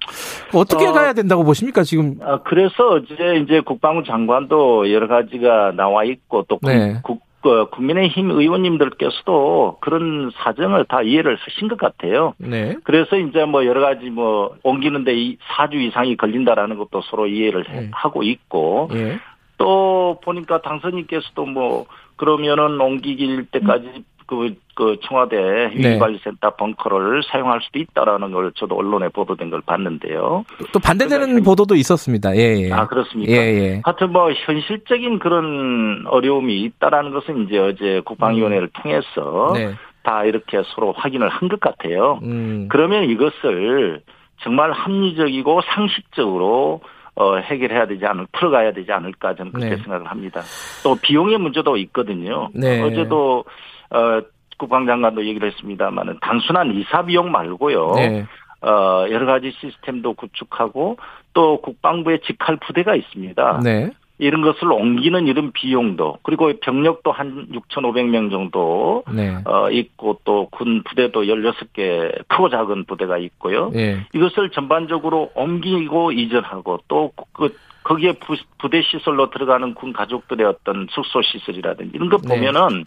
어떻게 0.51 0.87
어, 0.87 0.91
가야 0.91 1.13
된다고 1.13 1.43
보십니까 1.43 1.83
지금? 1.83 2.15
아, 2.23 2.39
그래서 2.41 2.73
어제 2.95 3.35
이제 3.43 3.61
국방부 3.63 4.03
장관도 4.03 4.91
여러 4.91 5.07
가지가 5.07 5.73
나와 5.73 6.03
있고 6.03 6.45
또 6.47 6.57
국, 6.57 6.67
네. 6.67 6.99
국- 7.03 7.21
어, 7.43 7.69
국민의힘 7.69 8.31
의원님들께서도 8.31 9.77
그런 9.79 10.31
사정을 10.43 10.85
다 10.85 11.03
이해를 11.03 11.37
하신 11.39 11.67
것 11.67 11.77
같아요. 11.77 12.33
네. 12.39 12.75
그래서 12.85 13.17
이제 13.17 13.45
뭐 13.45 13.67
여러 13.67 13.81
가지 13.81 14.09
뭐 14.09 14.55
옮기는데 14.63 15.13
이 15.13 15.37
4주 15.55 15.75
이상이 15.75 16.17
걸린다라는 16.17 16.75
것도 16.79 17.01
서로 17.03 17.27
이해를 17.27 17.69
해- 17.69 17.81
네. 17.81 17.89
하고 17.93 18.23
있고 18.23 18.89
예. 18.95 19.19
또 19.57 20.17
보니까 20.23 20.61
당선인께서도 20.61 21.45
뭐 21.45 21.85
그러면은 22.19 22.79
옮기길 22.81 23.45
때까지 23.45 24.03
그, 24.27 24.53
그 24.75 24.97
청와대 25.07 25.37
네. 25.37 25.71
위기관리센터 25.73 26.55
벙커를 26.55 27.23
사용할 27.23 27.61
수도 27.63 27.79
있다라는 27.79 28.31
걸 28.31 28.51
저도 28.55 28.75
언론에 28.75 29.07
보도된 29.07 29.49
걸 29.49 29.61
봤는데요. 29.61 30.43
또 30.73 30.79
반대되는 30.79 31.27
그러니까 31.27 31.49
보도도 31.49 31.75
있었습니다. 31.75 32.35
예, 32.35 32.65
예. 32.65 32.71
아 32.71 32.85
그렇습니까? 32.85 33.31
예, 33.31 33.37
예. 33.37 33.81
하여튼 33.83 34.11
뭐 34.11 34.31
현실적인 34.31 35.17
그런 35.19 36.05
어려움이 36.07 36.61
있다라는 36.61 37.11
것은 37.11 37.45
이제 37.45 37.57
어제 37.57 38.01
국방위원회를 38.05 38.69
통해서 38.73 39.53
네. 39.55 39.73
다 40.03 40.25
이렇게 40.25 40.61
서로 40.75 40.91
확인을 40.91 41.29
한 41.29 41.49
것 41.49 41.59
같아요. 41.59 42.19
음. 42.21 42.67
그러면 42.69 43.05
이것을 43.05 44.01
정말 44.43 44.71
합리적이고 44.73 45.61
상식적으로 45.73 46.81
어, 47.19 47.35
해결해야 47.35 47.85
되지 47.85 48.05
않을, 48.05 48.27
풀어가야 48.31 48.71
되지 48.71 48.89
않을까 48.93 49.35
저는 49.35 49.51
그렇게 49.51 49.75
네. 49.75 49.77
생각을 49.83 50.07
합니다. 50.07 50.41
또 50.83 50.95
비용의 50.95 51.37
문제도 51.37 51.75
있거든요. 51.75 52.49
네. 52.53 52.81
어제도 52.81 53.43
어, 53.91 54.21
국방장관도 54.57 55.25
얘기를 55.25 55.51
했습니다만은 55.51 56.19
단순한 56.21 56.73
이사 56.75 57.03
비용 57.03 57.29
말고요. 57.29 57.91
네. 57.95 58.25
어, 58.61 59.05
여러 59.09 59.25
가지 59.25 59.51
시스템도 59.51 60.13
구축하고 60.13 60.97
또 61.33 61.61
국방부의 61.61 62.21
직할 62.21 62.55
부대가 62.65 62.95
있습니다. 62.95 63.59
네. 63.65 63.91
이런 64.19 64.41
것을 64.41 64.71
옮기는 64.71 65.27
이런 65.27 65.51
비용도 65.53 66.17
그리고 66.23 66.51
병력도 66.61 67.11
한 67.11 67.47
6,500명 67.53 68.29
정도 68.29 69.03
네. 69.11 69.37
어, 69.45 69.71
있고 69.71 70.19
또 70.25 70.47
군 70.51 70.83
부대도 70.83 71.23
16개 71.23 72.27
크고 72.27 72.49
작은 72.49 72.85
부대가 72.85 73.17
있고요. 73.17 73.71
예. 73.75 74.05
이것을 74.13 74.49
전반적으로 74.51 75.31
옮기고 75.35 76.11
이전하고 76.11 76.79
또 76.87 77.11
그 77.33 77.55
거기에 77.83 78.13
부, 78.13 78.35
부대 78.57 78.81
시설로 78.81 79.29
들어가는 79.29 79.73
군 79.73 79.93
가족들의 79.93 80.45
어떤 80.45 80.87
숙소 80.91 81.21
시설이라든지 81.21 81.91
이런 81.95 82.09
것 82.09 82.21
네. 82.21 82.35
보면은 82.35 82.83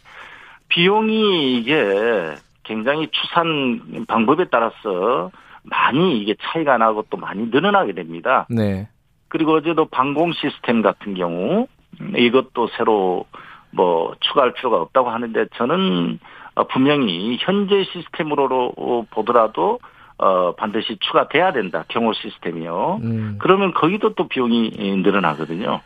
비용이 0.69 1.59
이게 1.59 2.35
굉장히 2.63 3.09
추산 3.11 4.05
방법에 4.07 4.45
따라서 4.51 5.31
많이 5.65 6.21
이게 6.21 6.35
차이가 6.41 6.77
나고 6.79 7.05
또 7.11 7.17
많이 7.17 7.47
늘어나게 7.47 7.93
됩니다. 7.93 8.47
네. 8.51 8.89
그리고 9.33 9.55
어제도 9.55 9.87
방공 9.87 10.35
시스템 10.35 10.83
같은 10.83 11.15
경우 11.15 11.67
음, 12.03 12.13
이것도 12.15 12.69
새로 12.77 13.25
뭐 13.71 14.15
추가할 14.21 14.53
필요가 14.53 14.77
없다고 14.83 15.09
하는데 15.09 15.47
저는 15.57 16.19
어, 16.55 16.65
분명히 16.65 17.39
현재 17.41 17.83
시스템으로 17.91 19.07
보더라도 19.11 19.81
어 20.19 20.55
반드시 20.55 20.99
추가돼야 21.01 21.55
된다 21.55 21.87
경호 21.89 22.13
시스템이요. 22.13 23.01
음. 23.03 23.39
그러면 23.41 23.73
거기도 23.73 24.15
또 24.15 24.29
비용이 24.29 24.73
늘어나거든요. 25.03 25.81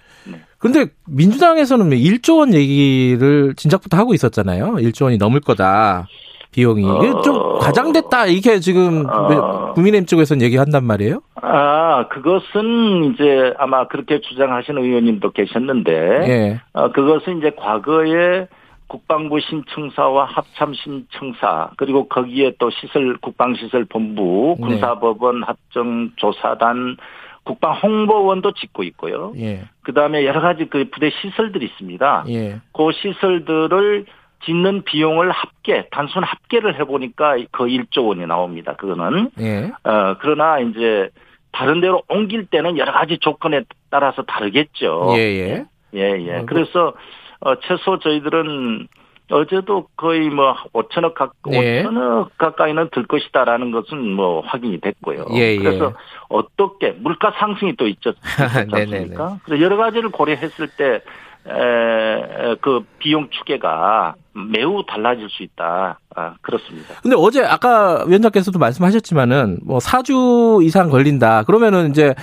근데 0.58 0.86
민주당에서는 1.06 1.90
1조 1.90 2.38
원 2.38 2.52
얘기를 2.52 3.54
진작부터 3.54 3.96
하고 3.96 4.12
있었잖아요. 4.12 4.74
1조 4.74 5.04
원이 5.04 5.18
넘을 5.18 5.38
거다. 5.38 6.08
비용이. 6.56 6.82
이게 6.82 7.12
좀 7.22 7.36
어. 7.36 7.58
과장됐다. 7.58 8.26
이게 8.26 8.60
지금 8.60 9.04
어. 9.06 9.74
국민의힘 9.74 10.06
쪽에서는 10.06 10.42
얘기한단 10.42 10.84
말이에요. 10.84 11.20
아 11.42 12.08
그것은 12.08 13.12
이제 13.12 13.52
아마 13.58 13.86
그렇게 13.86 14.22
주장하시는 14.22 14.82
의원님도 14.82 15.32
계셨는데 15.32 15.92
예. 15.92 16.60
어, 16.72 16.90
그것은 16.92 17.38
이제 17.38 17.52
과거에 17.56 18.46
국방부 18.88 19.38
신청사와 19.40 20.24
합참 20.24 20.72
신청사 20.72 21.70
그리고 21.76 22.08
거기에 22.08 22.54
또 22.58 22.70
시설 22.70 23.18
국방시설 23.18 23.84
본부 23.84 24.56
네. 24.58 24.66
군사법원 24.66 25.42
합정조사단 25.42 26.96
국방 27.44 27.74
홍보원도 27.74 28.52
짓고 28.52 28.82
있고요. 28.84 29.32
예. 29.36 29.64
그 29.82 29.92
다음에 29.92 30.24
여러 30.24 30.40
가지 30.40 30.66
그 30.70 30.88
부대 30.90 31.10
시설들이 31.10 31.66
있습니다. 31.66 32.24
예. 32.28 32.60
그 32.72 32.90
시설들을 32.92 34.06
짓는 34.44 34.82
비용을 34.84 35.30
합계, 35.30 35.88
단순 35.90 36.22
합계를 36.22 36.78
해보니까 36.80 37.36
그 37.50 37.64
1조 37.64 38.06
원이 38.06 38.26
나옵니다. 38.26 38.74
그거는. 38.76 39.30
예. 39.40 39.70
어, 39.84 40.16
그러나 40.20 40.60
이제 40.60 41.08
다른 41.52 41.80
데로 41.80 42.02
옮길 42.08 42.46
때는 42.46 42.78
여러 42.78 42.92
가지 42.92 43.18
조건에 43.18 43.62
따라서 43.90 44.22
다르겠죠. 44.22 45.14
예, 45.16 45.20
예. 45.20 45.64
예, 45.94 46.26
예. 46.26 46.36
어, 46.36 46.44
그래서, 46.46 46.92
어, 47.40 47.54
최소 47.60 47.98
저희들은 47.98 48.88
어제도 49.30 49.88
거의 49.96 50.28
뭐 50.28 50.54
5천억 50.72 51.14
가, 51.14 51.30
네. 51.46 51.82
5천억 51.82 52.28
가까이는 52.38 52.90
들 52.92 53.06
것이다라는 53.06 53.72
것은 53.72 54.12
뭐 54.12 54.40
확인이 54.40 54.80
됐고요. 54.80 55.26
예, 55.32 55.54
예. 55.54 55.56
그래서 55.56 55.94
어떻게 56.28 56.90
물가 56.92 57.32
상승이 57.38 57.74
또 57.76 57.88
있죠. 57.88 58.10
있지 58.22 58.70
네네네. 58.72 58.96
않습니까? 58.96 59.38
그래서 59.44 59.62
여러 59.64 59.76
가지를 59.76 60.10
고려했을 60.10 60.68
때, 60.76 61.00
에, 61.48 62.56
그 62.60 62.84
비용 62.98 63.28
추계가 63.30 64.14
매우 64.32 64.84
달라질 64.86 65.28
수 65.30 65.42
있다. 65.42 65.98
아, 66.14 66.34
그렇습니다. 66.42 66.94
근데 67.02 67.16
어제 67.18 67.42
아까 67.42 68.04
위원장께서도 68.06 68.58
말씀하셨지만은 68.58 69.60
뭐 69.64 69.78
4주 69.78 70.64
이상 70.64 70.90
걸린다. 70.90 71.44
그러면은 71.44 71.90
이제 71.90 72.14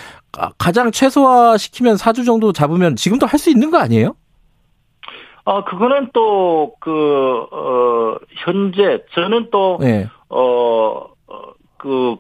가장 0.58 0.92
최소화 0.92 1.58
시키면 1.58 1.96
4주 1.96 2.26
정도 2.26 2.52
잡으면 2.54 2.96
지금도 2.96 3.26
할 3.28 3.40
수 3.40 3.50
있는 3.50 3.72
거 3.72 3.78
아니에요? 3.80 4.16
아, 5.46 5.64
그거는 5.66 6.10
또, 6.14 6.74
그, 6.80 7.46
어, 7.52 8.16
현재, 8.46 9.04
저는 9.14 9.50
또, 9.52 9.78
네. 9.82 10.08
어, 10.30 11.06
어, 11.28 11.42
그, 11.78 12.16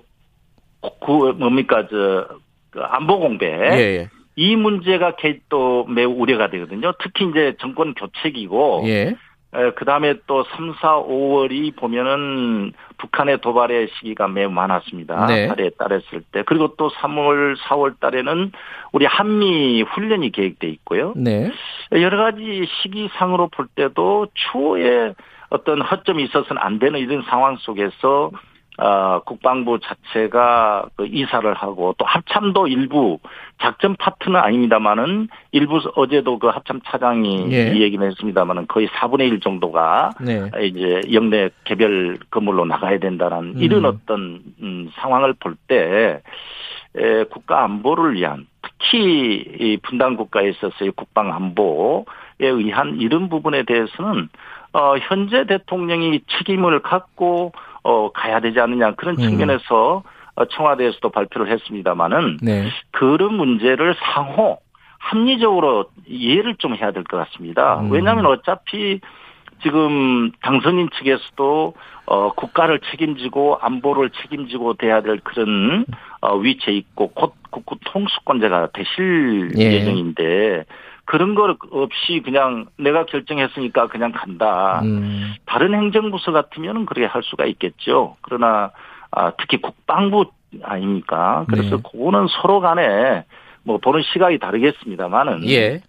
그, 1.06 1.32
뭡니까, 1.38 1.88
저, 1.90 2.28
그 2.72 2.82
안보 2.82 3.20
공백. 3.20 3.48
예, 3.48 3.80
예. 4.00 4.10
이 4.36 4.56
문제가 4.56 5.16
개- 5.16 5.40
또 5.50 5.86
매우 5.86 6.12
우려가 6.12 6.50
되거든요. 6.50 6.94
특히 7.00 7.26
이제 7.30 7.56
정권 7.60 7.94
교체기고, 7.94 8.84
예. 8.88 9.16
그 9.76 9.86
다음에 9.86 10.16
또 10.26 10.44
3, 10.46 10.74
4, 10.82 10.96
5월이 11.04 11.76
보면은 11.76 12.74
북한의 12.98 13.38
도발의 13.42 13.90
시기가 14.00 14.28
매우 14.28 14.50
많았습니다. 14.50 15.28
네. 15.28 15.48
달에 15.48 15.70
따랐을 15.78 16.24
때. 16.32 16.42
그리고 16.48 16.76
또 16.76 16.90
3월, 16.90 17.56
4월 17.58 18.00
달에는 18.00 18.52
우리 18.94 19.06
한미 19.06 19.84
훈련이 19.84 20.32
계획돼 20.32 20.68
있고요. 20.70 21.14
네. 21.16 21.52
여러 21.92 22.18
가지 22.18 22.66
시기상으로 22.82 23.50
볼 23.50 23.68
때도 23.76 24.26
추후에 24.34 25.14
어떤 25.50 25.82
허점이 25.82 26.24
있어서는 26.24 26.60
안 26.60 26.80
되는 26.80 27.00
이런 27.00 27.22
상황 27.30 27.58
속에서 27.58 28.32
어, 28.80 29.22
국방부 29.26 29.80
자체가 29.80 30.86
그 30.96 31.06
이사를 31.06 31.54
하고 31.54 31.94
또 31.98 32.06
합참도 32.06 32.68
일부 32.68 33.20
작전 33.62 33.96
파트는 33.96 34.40
아닙니다만은 34.40 35.28
일부 35.52 35.80
어제도 35.96 36.40
그 36.40 36.48
합참 36.48 36.82
차장이 36.86 37.52
예. 37.52 37.74
이 37.74 37.82
얘기는 37.82 38.06
했습니다만은 38.06 38.68
거의 38.68 38.88
4분의 38.88 39.30
1 39.30 39.40
정도가 39.42 40.12
네. 40.22 40.50
이제 40.64 41.02
영내 41.12 41.52
개별 41.64 42.18
건물로 42.32 42.66
나가야 42.66 42.98
된다는 43.00 43.56
음. 43.56 43.58
이런 43.58 43.86
어떤 43.86 44.42
음, 44.62 44.90
상황을 44.96 45.34
볼 45.34 45.54
때 45.68 46.22
국가 47.32 47.64
안보를 47.64 48.16
위한 48.16 48.48
특히 48.62 49.44
이 49.60 49.78
분단 49.82 50.16
국가에 50.16 50.50
있어서의 50.50 50.92
국방 50.96 51.34
안보에 51.34 52.04
의한 52.40 53.00
이런 53.00 53.30
부분에 53.30 53.64
대해서는 53.64 54.30
어 54.74 54.96
현재 54.98 55.46
대통령이 55.46 56.22
책임을 56.38 56.82
갖고 56.82 57.52
어 57.84 58.12
가야 58.12 58.40
되지 58.40 58.60
않느냐 58.60 58.96
그런 58.96 59.16
음. 59.16 59.22
측면에서 59.22 60.04
어, 60.36 60.46
청와대에서도 60.46 61.10
발표를 61.10 61.52
했습니다마는 61.52 62.40
네. 62.42 62.68
그런 62.92 63.36
문제를 63.36 63.96
상호 64.14 64.58
합리적으로 64.98 65.86
이해를 66.08 66.56
좀 66.56 66.76
해야 66.76 66.92
될 66.92 67.04
것 67.04 67.18
같습니다. 67.18 67.82
음. 67.82 67.92
왜냐하면 67.92 68.26
어차피 68.26 69.00
지금 69.62 70.32
당선인 70.42 70.90
측에서도 70.98 71.74
어 72.06 72.32
국가를 72.34 72.80
책임지고 72.92 73.60
안보를 73.62 74.10
책임지고 74.10 74.74
돼야 74.74 75.02
될 75.02 75.20
그런 75.24 75.86
어 76.22 76.36
위치에 76.36 76.74
있고 76.74 77.10
곧 77.10 77.34
국구 77.50 77.78
통수권자가 77.86 78.70
되실 78.74 79.52
예. 79.58 79.74
예정인데 79.74 80.66
그런 81.06 81.36
걸 81.36 81.56
없이 81.72 82.22
그냥 82.24 82.66
내가 82.78 83.06
결정했으니까 83.06 83.88
그냥 83.88 84.12
간다. 84.14 84.82
음. 84.84 85.34
다른 85.46 85.74
행정부서 85.74 86.32
같으면 86.32 86.86
그렇게 86.86 87.08
할 87.08 87.22
수가 87.24 87.46
있겠죠. 87.46 88.16
그러나 88.22 88.72
아, 89.12 89.32
특히 89.38 89.62
국방부 89.62 90.26
아닙니까? 90.64 91.46
그래서 91.50 91.78
네. 91.78 91.84
그거는 91.84 92.28
서로 92.42 92.62
간에 92.62 93.26
뭐 93.64 93.78
보는 93.78 94.02
시각이 94.14 94.40
다르겠습니다만은 94.40 95.50
예. 95.50 95.82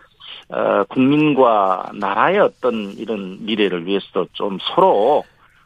어, 0.49 0.85
국민과 0.89 1.91
나라의 1.95 2.41
어떤 2.41 2.93
이런 2.99 3.39
미래를 3.45 3.87
위해서도 3.87 4.27
좀 4.33 4.59
서로 4.75 5.25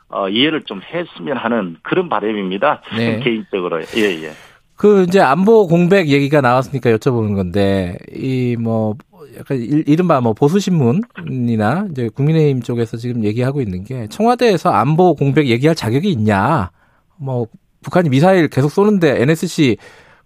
어, 0.09 0.28
이해를 0.28 0.62
좀 0.62 0.80
했으면 0.82 1.36
하는 1.36 1.76
그런 1.82 2.09
바람입니다. 2.09 2.82
네. 2.96 3.20
개인적으로 3.20 3.80
예 3.96 4.22
예. 4.22 4.30
그 4.76 5.03
이제 5.03 5.20
안보 5.20 5.66
공백 5.66 6.09
얘기가 6.09 6.40
나왔으니까 6.40 6.90
여쭤보는 6.90 7.34
건데 7.34 7.96
이 8.12 8.57
뭐 8.59 8.94
약간 9.39 9.57
일- 9.59 9.84
이른바 9.89 10.20
뭐 10.20 10.32
보수 10.32 10.59
신문이나 10.59 11.86
이제 11.91 12.09
국민의힘 12.14 12.62
쪽에서 12.62 12.97
지금 12.97 13.24
얘기하고 13.24 13.61
있는 13.61 13.84
게 13.84 14.07
청와대에서 14.09 14.70
안보 14.70 15.14
공백 15.14 15.47
얘기할 15.47 15.74
자격이 15.74 16.11
있냐? 16.11 16.70
뭐 17.16 17.47
북한이 17.82 18.09
미사일 18.09 18.49
계속 18.49 18.70
쏘는데 18.70 19.22
NSC 19.22 19.76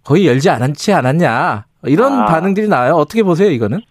거의 0.03 0.27
열지 0.27 0.49
않지 0.49 0.93
않았냐? 0.93 1.65
이런 1.85 2.13
아. 2.21 2.25
반응들이 2.25 2.67
나와요. 2.67 2.93
어떻게 2.93 3.23
보세요, 3.23 3.49
이거는? 3.51 3.81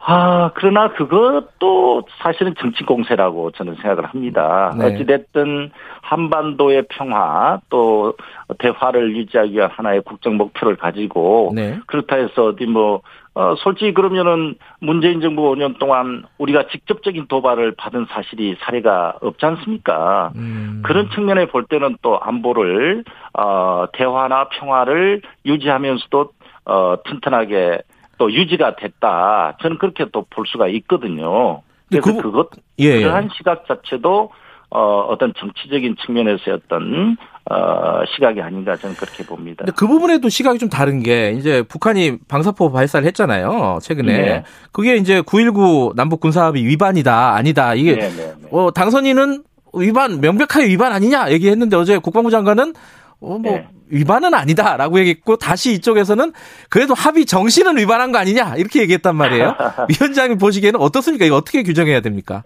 아, 0.00 0.52
그러나 0.54 0.92
그것도 0.92 2.04
사실은 2.22 2.54
정치 2.58 2.84
공세라고 2.84 3.50
저는 3.50 3.74
생각을 3.82 4.06
합니다. 4.06 4.72
네. 4.78 4.86
어찌됐든 4.94 5.70
한반도의 6.02 6.84
평화 6.88 7.58
또 7.68 8.14
대화를 8.58 9.16
유지하기 9.16 9.52
위한 9.54 9.68
하나의 9.72 10.02
국정 10.02 10.36
목표를 10.36 10.76
가지고 10.76 11.50
네. 11.54 11.78
그렇다 11.86 12.16
해서 12.16 12.46
어디 12.46 12.64
뭐, 12.66 13.02
어, 13.38 13.54
솔직히 13.56 13.94
그러면은 13.94 14.56
문재인 14.80 15.20
정부 15.20 15.42
5년 15.54 15.78
동안 15.78 16.24
우리가 16.38 16.66
직접적인 16.72 17.26
도발을 17.28 17.76
받은 17.76 18.06
사실이 18.10 18.56
사례가 18.62 19.18
없지 19.22 19.46
않습니까? 19.46 20.32
음. 20.34 20.82
그런 20.84 21.08
측면에 21.10 21.46
볼 21.46 21.64
때는 21.66 21.98
또 22.02 22.18
안보를, 22.20 23.04
어, 23.34 23.84
대화나 23.92 24.48
평화를 24.48 25.22
유지하면서도, 25.46 26.30
어, 26.64 26.96
튼튼하게 27.04 27.82
또 28.18 28.32
유지가 28.32 28.74
됐다. 28.74 29.56
저는 29.62 29.78
그렇게 29.78 30.06
또 30.10 30.26
볼 30.28 30.44
수가 30.48 30.66
있거든요. 30.66 31.62
그래서 31.90 32.12
그- 32.12 32.20
그것, 32.22 32.48
예. 32.80 33.00
그러한 33.02 33.28
시각 33.36 33.66
자체도 33.68 34.32
어, 34.70 35.00
어떤 35.08 35.32
정치적인 35.32 35.94
측면에서의 36.04 36.56
어떤, 36.64 37.16
어, 37.50 38.02
시각이 38.14 38.40
아닌가 38.42 38.76
저는 38.76 38.94
그렇게 38.96 39.24
봅니다. 39.24 39.64
근데 39.64 39.72
그 39.74 39.86
부분에도 39.86 40.28
시각이 40.28 40.58
좀 40.58 40.68
다른 40.68 41.02
게 41.02 41.32
이제 41.32 41.62
북한이 41.62 42.18
방사포 42.28 42.70
발사를 42.72 43.06
했잖아요. 43.06 43.78
최근에. 43.80 44.18
네. 44.18 44.44
그게 44.70 44.96
이제 44.96 45.22
9.19 45.22 45.94
남북 45.96 46.20
군사합의 46.20 46.64
위반이다, 46.64 47.34
아니다. 47.34 47.74
이게 47.74 47.94
네, 47.94 48.10
네, 48.10 48.34
네. 48.38 48.48
어, 48.50 48.70
당선인은 48.70 49.44
위반 49.74 50.20
명백하게 50.20 50.66
위반 50.66 50.92
아니냐 50.92 51.30
얘기했는데 51.30 51.76
어제 51.76 51.96
국방부 51.98 52.30
장관은 52.30 52.74
어, 53.20 53.38
뭐 53.38 53.52
네. 53.52 53.66
위반은 53.88 54.34
아니다라고 54.34 54.98
얘기했고 55.00 55.36
다시 55.36 55.72
이쪽에서는 55.72 56.32
그래도 56.68 56.92
합의 56.92 57.24
정신은 57.24 57.78
위반한 57.78 58.12
거 58.12 58.18
아니냐 58.18 58.56
이렇게 58.56 58.82
얘기했단 58.82 59.16
말이에요. 59.16 59.54
위원장님 59.88 60.36
보시기에는 60.36 60.80
어떻습니까? 60.80 61.24
이거 61.24 61.36
어떻게 61.36 61.62
규정해야 61.62 62.00
됩니까? 62.00 62.44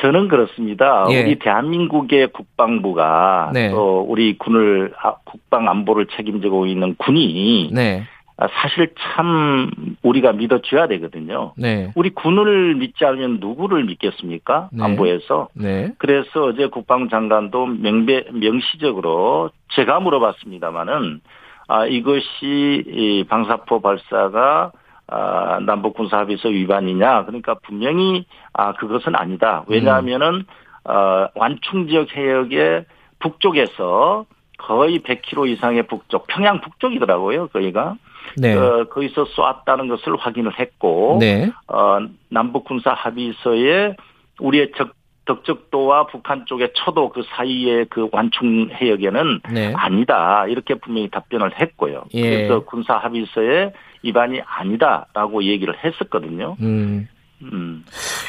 저는 0.00 0.28
그렇습니다. 0.28 1.06
예. 1.10 1.22
우리 1.22 1.38
대한민국의 1.38 2.28
국방부가 2.28 3.50
네. 3.52 3.70
또 3.70 4.00
우리 4.08 4.38
군을 4.38 4.92
아, 5.02 5.14
국방 5.24 5.68
안보를 5.68 6.06
책임지고 6.16 6.66
있는 6.66 6.94
군이 6.96 7.70
네, 7.72 8.04
아, 8.36 8.46
사실 8.48 8.94
참 8.98 9.70
우리가 10.02 10.32
믿어줘야 10.32 10.86
되거든요. 10.86 11.52
네, 11.56 11.90
우리 11.96 12.10
군을 12.10 12.76
믿지 12.76 13.04
않으면 13.04 13.38
누구를 13.40 13.84
믿겠습니까? 13.84 14.68
네. 14.72 14.84
안보에서. 14.84 15.48
네, 15.54 15.90
그래서 15.98 16.44
어제 16.44 16.68
국방장관도 16.68 17.66
명배, 17.66 18.26
명시적으로 18.32 19.50
제가 19.72 19.98
물어봤습니다마는 19.98 21.20
아, 21.66 21.86
이것이 21.86 22.84
이 22.86 23.24
방사포 23.28 23.80
발사가 23.80 24.70
아, 25.08 25.58
남북 25.64 25.94
군사 25.94 26.18
합의서 26.18 26.48
위반이냐? 26.48 27.24
그러니까 27.24 27.54
분명히 27.62 28.26
아 28.52 28.72
그것은 28.74 29.16
아니다. 29.16 29.64
왜냐하면은 29.66 30.44
어, 30.84 31.28
완충 31.34 31.88
지역 31.88 32.14
해역의 32.14 32.84
북쪽에서 33.18 34.26
거의 34.58 35.00
100km 35.00 35.48
이상의 35.48 35.86
북쪽, 35.86 36.26
평양 36.26 36.60
북쪽이더라고요. 36.60 37.48
거기가 37.48 37.96
네, 38.36 38.54
어, 38.54 38.84
거기서 38.90 39.24
쏘았다는 39.26 39.88
것을 39.88 40.16
확인을 40.16 40.58
했고 40.58 41.18
네, 41.20 41.50
어, 41.68 41.98
남북 42.28 42.64
군사 42.64 42.92
합의서에 42.92 43.96
우리의 44.40 44.72
적, 44.76 44.92
덕적도와 45.24 46.06
북한 46.06 46.44
쪽의 46.46 46.70
초도 46.74 47.10
그 47.10 47.22
사이의 47.28 47.86
그 47.90 48.08
완충 48.12 48.70
해역에는 48.70 49.40
네. 49.52 49.72
아니다 49.76 50.46
이렇게 50.48 50.74
분명히 50.74 51.08
답변을 51.10 51.60
했고요. 51.60 52.04
예. 52.14 52.22
그래서 52.22 52.60
군사 52.60 52.96
합의서에 52.96 53.72
위반이 54.08 54.40
아니다라고 54.44 55.44
얘기를 55.44 55.74
했었거든요. 55.84 56.56
음. 56.60 57.08
음. 57.42 57.84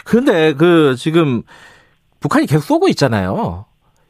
근데 0.05 0.53
그 0.53 0.95
지금 0.95 1.41
북한이 2.19 2.45
계속 2.45 2.63
쏘고 2.63 2.89
있잖아요. 2.89 3.65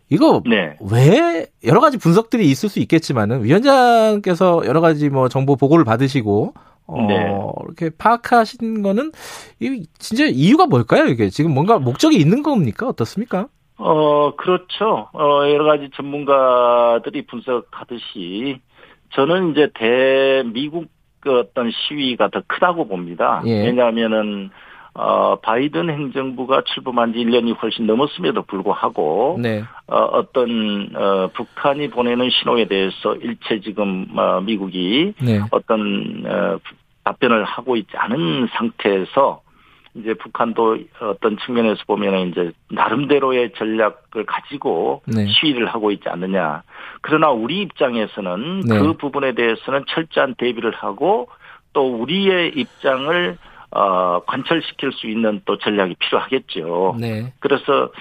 이거 0.10 0.42
네. 0.46 0.76
왜 0.92 1.46
여러 1.64 1.80
가지 1.80 1.98
분석들이 1.98 2.50
있을 2.50 2.68
수 2.68 2.80
있겠지만은 2.80 3.44
위원장께서 3.44 4.64
여러 4.66 4.82
가지 4.82 5.10
뭐 5.10 5.30
정보 5.30 5.56
보고를 5.56 5.86
받으시고 5.86 6.54
어 6.88 7.08
네. 7.08 7.32
이렇게 7.66 7.96
파악하신 7.96 8.82
거는 8.82 9.12
이 9.60 9.86
진짜 10.00 10.26
이유가 10.26 10.66
뭘까요? 10.66 11.06
이게 11.06 11.30
지금 11.30 11.54
뭔가 11.54 11.78
목적이 11.78 12.18
있는 12.18 12.42
겁니까? 12.42 12.88
어떻습니까? 12.88 13.48
어, 13.78 14.36
그렇죠. 14.36 15.08
어, 15.14 15.48
여러 15.48 15.64
가지 15.64 15.90
전문가들이 15.96 17.28
분석하듯이 17.28 18.60
저는 19.14 19.52
이제 19.52 19.70
대미국 19.74 20.88
그 21.20 21.40
어떤 21.40 21.72
시위가 21.72 22.30
더 22.30 22.42
크다고 22.48 22.88
봅니다. 22.88 23.42
예. 23.46 23.66
왜냐하면은 23.66 24.50
어, 24.94 25.38
바이든 25.38 25.90
행정부가 25.90 26.64
출범한 26.66 27.14
지 27.14 27.20
1년이 27.20 27.62
훨씬 27.62 27.86
넘었음에도 27.86 28.42
불구하고 28.44 29.38
네. 29.42 29.64
어, 29.88 29.98
어떤 29.98 30.90
어, 30.96 31.30
북한이 31.34 31.90
보내는 31.90 32.30
신호에 32.30 32.66
대해서 32.68 33.16
일체 33.16 33.62
지금 33.62 34.08
어, 34.18 34.42
미국이 34.42 35.14
네. 35.22 35.40
어떤 35.52 36.24
어, 36.26 36.60
답변을 37.04 37.44
하고 37.44 37.76
있지 37.76 37.96
않은 37.96 38.48
상태에서 38.52 39.42
이제 39.96 40.14
북한도 40.14 40.78
어떤 41.02 41.38
측면에서 41.46 41.82
보면은 41.88 42.30
이제 42.30 42.52
나름대로의 42.70 43.54
전략을 43.58 44.26
가지고 44.26 45.02
네. 45.06 45.26
시위를 45.28 45.68
하고 45.68 45.92
있지 45.92 46.08
않느냐. 46.08 46.64
그러나 47.02 47.30
우리 47.32 47.62
입장에서는 47.62 48.62
네. 48.62 48.80
그 48.80 48.94
부분에 48.94 49.34
대해서는 49.34 49.86
철저한 49.88 50.36
대비를 50.36 50.72
하고 50.76 51.30
또 51.74 52.02
우리의 52.02 52.54
입장을 52.56 53.38
어, 53.72 54.22
관철시킬 54.26 54.92
수 54.94 55.08
있는 55.08 55.42
또 55.46 55.58
전략이 55.58 55.96
필요하겠죠. 56.00 56.96
네. 57.00 57.34
그래서 57.40 57.92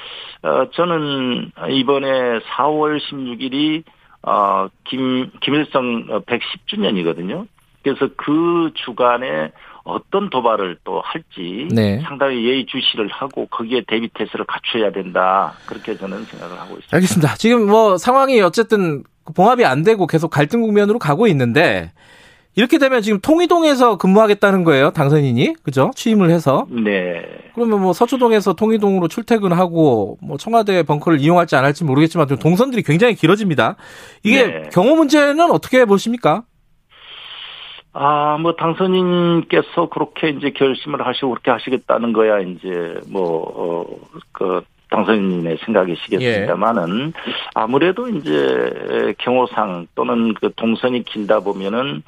어 0.43 0.71
저는 0.71 1.51
이번에 1.71 2.39
4월 2.41 2.99
16일이 3.01 3.83
어 4.23 4.69
김 4.85 5.31
김일성 5.41 6.07
110주년이거든요. 6.25 7.47
그래서 7.83 8.09
그 8.17 8.73
주간에 8.75 9.53
어떤 9.89 10.29
도발을 10.31 10.79
또 10.85 11.01
할지 11.01 11.67
네. 11.71 12.01
상당히 12.03 12.45
예의주시를 12.45 13.09
하고 13.09 13.47
거기에 13.47 13.83
대비 13.89 14.09
태세를 14.09 14.45
갖춰야 14.47 14.93
된다. 14.93 15.55
그렇게 15.67 15.97
저는 15.97 16.25
생각을 16.25 16.57
하고 16.57 16.75
있습니다. 16.75 16.97
알겠습니다. 16.97 17.35
지금 17.37 17.67
뭐 17.67 17.97
상황이 17.97 18.41
어쨌든 18.41 19.03
봉합이 19.35 19.65
안 19.65 19.83
되고 19.83 20.07
계속 20.07 20.29
갈등 20.29 20.63
국면으로 20.63 20.99
가고 20.99 21.27
있는데 21.29 21.91
이렇게 22.55 22.79
되면 22.79 23.03
지금 23.03 23.21
통이동에서 23.21 23.99
근무하겠다는 23.99 24.65
거예요, 24.65 24.91
당선인이. 24.91 25.55
그죠? 25.63 25.93
취임을 25.95 26.31
해서. 26.31 26.67
네. 26.71 27.23
그러면 27.55 27.81
뭐 27.81 27.93
서초동에서 27.93 28.55
통이동으로 28.55 29.07
출퇴근하고 29.07 30.19
뭐 30.21 30.37
청와대 30.39 30.83
벙커를 30.83 31.21
이용할지 31.21 31.55
안 31.57 31.65
할지 31.65 31.85
모르겠지만 31.85 32.27
좀 32.27 32.37
동선들이 32.37 32.83
굉장히 32.83 33.15
길어집니다. 33.15 33.77
이게 34.25 34.47
네. 34.47 34.63
경호 34.73 34.97
문제는 34.97 35.51
어떻게 35.51 35.85
보십니까? 35.85 36.43
아, 37.93 38.37
뭐, 38.41 38.55
당선인께서 38.55 39.89
그렇게 39.89 40.29
이제 40.31 40.51
결심을 40.51 41.07
하시고 41.07 41.31
그렇게 41.31 41.51
하시겠다는 41.51 42.13
거야, 42.13 42.41
이제, 42.41 43.01
뭐, 43.11 43.43
어, 43.55 43.87
그, 44.33 44.63
당선인의 44.91 45.59
생각이시겠습니다만은, 45.65 47.13
아무래도 47.55 48.09
이제, 48.09 49.15
경호상 49.19 49.87
또는 49.95 50.35
그 50.35 50.53
동선이 50.55 51.05
길다 51.05 51.41
보면은, 51.41 52.03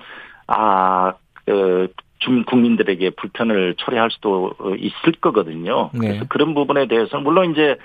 아, 0.47 1.14
그, 1.47 1.89
중 2.18 2.45
국민들에게 2.45 3.11
불편을 3.11 3.76
초래할 3.78 4.11
수도 4.11 4.53
있을 4.78 5.12
거거든요. 5.22 5.89
네. 5.95 6.09
그래서 6.09 6.24
그런 6.28 6.55
부분에 6.55 6.87
대해서는, 6.87 7.24
물론 7.24 7.51
이제, 7.53 7.76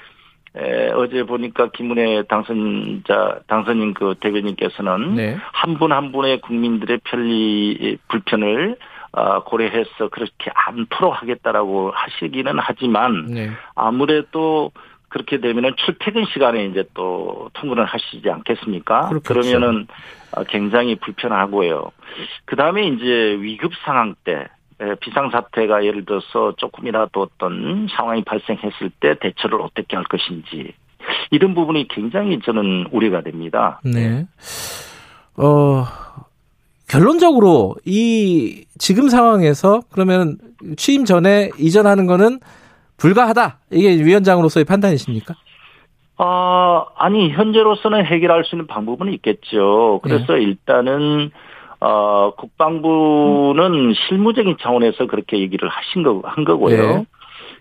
에, 0.57 0.91
어제 0.91 1.23
보니까 1.23 1.69
김은혜 1.71 2.23
당선자, 2.23 3.39
당선인 3.47 3.93
그 3.93 4.15
대변인께서는 4.19 5.15
네. 5.15 5.37
한분 5.51 5.91
한 5.91 6.11
분의 6.11 6.41
국민들의 6.41 6.99
편리 7.03 7.97
불편을 8.07 8.77
어, 9.11 9.43
고려해서 9.43 10.09
그렇게 10.11 10.51
않도록 10.53 11.21
하겠다라고 11.21 11.91
하시기는 11.91 12.53
하지만 12.57 13.27
네. 13.27 13.49
아무래도 13.73 14.71
그렇게 15.07 15.39
되면은 15.39 15.75
출퇴근 15.77 16.25
시간에 16.25 16.65
이제 16.65 16.83
또 16.93 17.49
통근을 17.53 17.85
하시지 17.85 18.29
않겠습니까? 18.29 19.07
그렇겠죠. 19.07 19.33
그러면은 19.33 19.87
어, 20.31 20.43
굉장히 20.43 20.95
불편하고요. 20.95 21.91
그 22.43 22.57
다음에 22.57 22.87
이제 22.87 23.37
위급 23.39 23.71
상황 23.85 24.15
때 24.25 24.33
에, 24.33 24.47
비상사태가 24.99 25.85
예를 25.85 26.05
들어서 26.05 26.53
조금이라도 26.57 27.21
어떤 27.21 27.87
상황이 27.95 28.23
발생했을 28.23 28.91
때 28.99 29.15
대처를 29.19 29.61
어떻게 29.61 29.95
할 29.95 30.05
것인지 30.05 30.73
이런 31.31 31.55
부분이 31.55 31.87
굉장히 31.87 32.39
저는 32.41 32.87
우려가 32.91 33.21
됩니다. 33.21 33.79
네. 33.83 34.25
어, 35.37 35.85
결론적으로 36.89 37.75
이 37.85 38.65
지금 38.77 39.09
상황에서 39.09 39.81
그러면 39.91 40.37
취임 40.77 41.05
전에 41.05 41.49
이전하는 41.57 42.05
거는 42.05 42.39
불가하다. 42.97 43.59
이게 43.71 44.03
위원장으로서의 44.03 44.65
판단이십니까? 44.65 45.35
아, 46.17 46.85
아니, 46.95 47.29
현재로서는 47.29 48.05
해결할 48.05 48.45
수 48.45 48.55
있는 48.55 48.67
방법은 48.67 49.11
있겠죠. 49.13 49.99
그래서 50.01 50.33
네. 50.33 50.43
일단은, 50.43 51.31
어, 51.85 52.33
국방부는 52.35 53.93
실무적인 53.93 54.57
차원에서 54.59 55.05
그렇게 55.05 55.37
얘기를 55.37 55.69
하신 55.69 56.01
거, 56.01 56.19
한 56.23 56.43
거고요. 56.43 56.75
예. 56.75 57.05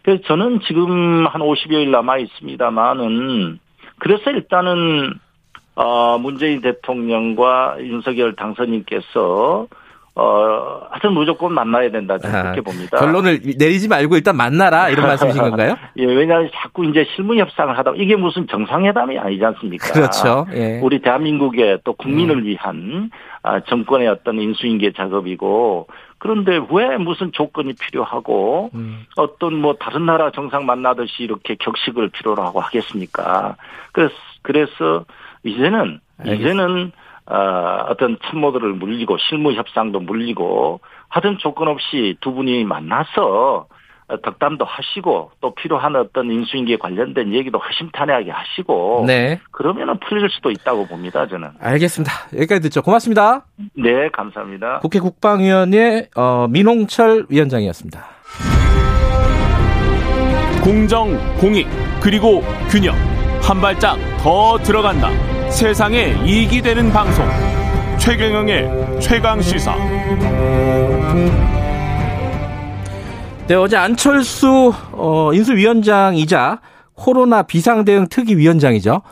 그래서 0.02 0.22
저는 0.26 0.60
지금 0.66 1.26
한 1.26 1.42
50여일 1.42 1.90
남아 1.90 2.16
있습니다만은 2.18 3.58
그래서 3.98 4.30
일단은 4.30 5.12
어, 5.74 6.16
문재인 6.16 6.62
대통령과 6.62 7.76
윤석열 7.80 8.34
당선인께서 8.34 9.66
어, 10.16 10.80
하여튼 10.90 11.12
무조건 11.12 11.52
만나야 11.52 11.90
된다. 11.90 12.16
저는 12.18 12.42
그렇게 12.42 12.60
봅니다. 12.60 12.96
아, 12.96 13.00
결론을 13.00 13.40
내리지 13.58 13.88
말고 13.88 14.14
일단 14.14 14.36
만나라 14.36 14.88
이런 14.88 15.06
말씀이신 15.08 15.42
건가요? 15.42 15.76
예, 15.96 16.04
왜냐하면 16.04 16.50
자꾸 16.54 16.84
이제 16.84 17.04
실무 17.16 17.36
협상을 17.36 17.76
하다 17.76 17.94
이게 17.96 18.14
무슨 18.14 18.46
정상회담이 18.46 19.18
아니지 19.18 19.44
않습니까? 19.44 19.92
그렇죠. 19.92 20.46
예. 20.54 20.78
우리 20.82 21.00
대한민국의 21.00 21.80
또 21.82 21.94
국민을 21.94 22.44
위한 22.44 23.10
아, 23.42 23.60
정권의 23.60 24.06
어떤 24.06 24.38
인수인계 24.40 24.92
작업이고 24.92 25.88
그런데 26.18 26.60
왜 26.70 26.96
무슨 26.96 27.32
조건이 27.32 27.74
필요하고 27.74 28.70
음. 28.74 29.04
어떤 29.16 29.54
뭐 29.54 29.74
다른 29.74 30.06
나라 30.06 30.30
정상 30.30 30.64
만나듯이 30.64 31.24
이렇게 31.24 31.56
격식을 31.58 32.10
필요로 32.10 32.40
하고 32.40 32.60
하겠습니까? 32.60 33.56
그래서 33.92 34.14
그래서 34.42 35.04
이제는 35.42 35.98
알겠습니다. 36.18 36.34
이제는 36.34 36.92
어, 37.26 37.86
어떤 37.88 38.18
참모들을 38.24 38.74
물리고 38.74 39.16
실무 39.18 39.52
협상도 39.52 40.00
물리고 40.00 40.80
하든 41.08 41.38
조건 41.38 41.68
없이 41.68 42.16
두 42.20 42.32
분이 42.32 42.64
만나서 42.64 43.66
어, 44.06 44.20
덕담도 44.20 44.66
하시고 44.66 45.30
또 45.40 45.54
필요한 45.54 45.96
어떤 45.96 46.30
인수인계 46.30 46.76
관련된 46.76 47.32
얘기도 47.32 47.58
허심탄회하게 47.58 48.30
하시고 48.30 49.04
네. 49.06 49.40
그러면은 49.50 49.98
풀릴 50.00 50.28
수도 50.28 50.50
있다고 50.50 50.86
봅니다 50.86 51.26
저는. 51.26 51.48
알겠습니다. 51.58 52.12
여기까지 52.34 52.60
듣죠. 52.62 52.82
고맙습니다. 52.82 53.46
네 53.74 54.10
감사합니다. 54.12 54.80
국회 54.80 54.98
국방위원회 55.00 56.08
어, 56.16 56.46
민홍철 56.50 57.26
위원장이었습니다. 57.30 58.04
공정, 60.62 61.10
공익, 61.38 61.66
그리고 62.02 62.42
균형. 62.70 62.94
한 63.42 63.60
발짝 63.60 63.98
더 64.22 64.56
들어간다. 64.58 65.33
세상에 65.54 66.16
이익이 66.26 66.60
되는 66.62 66.90
방송. 66.90 67.24
최경영의 67.96 69.00
최강 69.00 69.40
시사. 69.40 69.76
네, 73.46 73.54
어제 73.54 73.76
안철수 73.76 74.72
어, 74.90 75.32
인수위원장이자 75.32 76.60
코로나 76.94 77.44
비상대응 77.44 78.08
특위위원장이죠. 78.08 79.02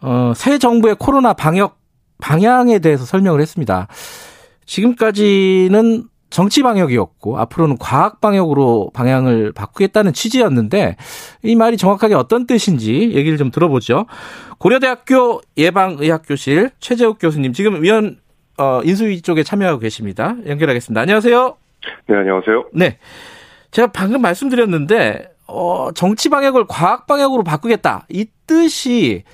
어, 0.00 0.32
새 0.34 0.56
정부의 0.56 0.96
코로나 0.98 1.34
방역 1.34 1.78
방향에 2.18 2.78
대해서 2.78 3.04
설명을 3.04 3.42
했습니다. 3.42 3.86
지금까지는 4.64 6.04
정치 6.32 6.62
방역이었고 6.62 7.38
앞으로는 7.38 7.76
과학 7.78 8.20
방역으로 8.20 8.90
방향을 8.94 9.52
바꾸겠다는 9.52 10.12
취지였는데 10.14 10.96
이 11.42 11.54
말이 11.54 11.76
정확하게 11.76 12.14
어떤 12.14 12.46
뜻인지 12.46 13.12
얘기를 13.14 13.36
좀 13.36 13.50
들어보죠. 13.50 14.06
고려대학교 14.58 15.42
예방의학교실 15.56 16.70
최재욱 16.80 17.18
교수님 17.20 17.52
지금 17.52 17.82
위원 17.82 18.18
어, 18.58 18.80
인수위 18.84 19.22
쪽에 19.22 19.42
참여하고 19.42 19.78
계십니다. 19.78 20.34
연결하겠습니다. 20.46 21.00
안녕하세요. 21.00 21.56
네, 22.08 22.16
안녕하세요. 22.16 22.64
네. 22.74 22.98
제가 23.70 23.88
방금 23.92 24.20
말씀드렸는데, 24.20 25.30
어, 25.48 25.88
정치 25.94 26.28
방역을 26.28 26.66
과학 26.68 27.06
방역으로 27.06 27.42
바꾸겠다. 27.42 28.04
이 28.10 28.26
뜻이, 28.46 29.24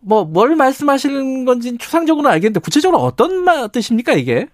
뭐, 0.00 0.24
뭘 0.24 0.54
말씀하시는 0.54 1.44
건지 1.44 1.76
추상적으로는 1.76 2.30
알겠는데, 2.30 2.60
구체적으로 2.60 3.00
어떤 3.02 3.42
마- 3.44 3.66
뜻입니까, 3.66 4.12
이게? 4.12 4.46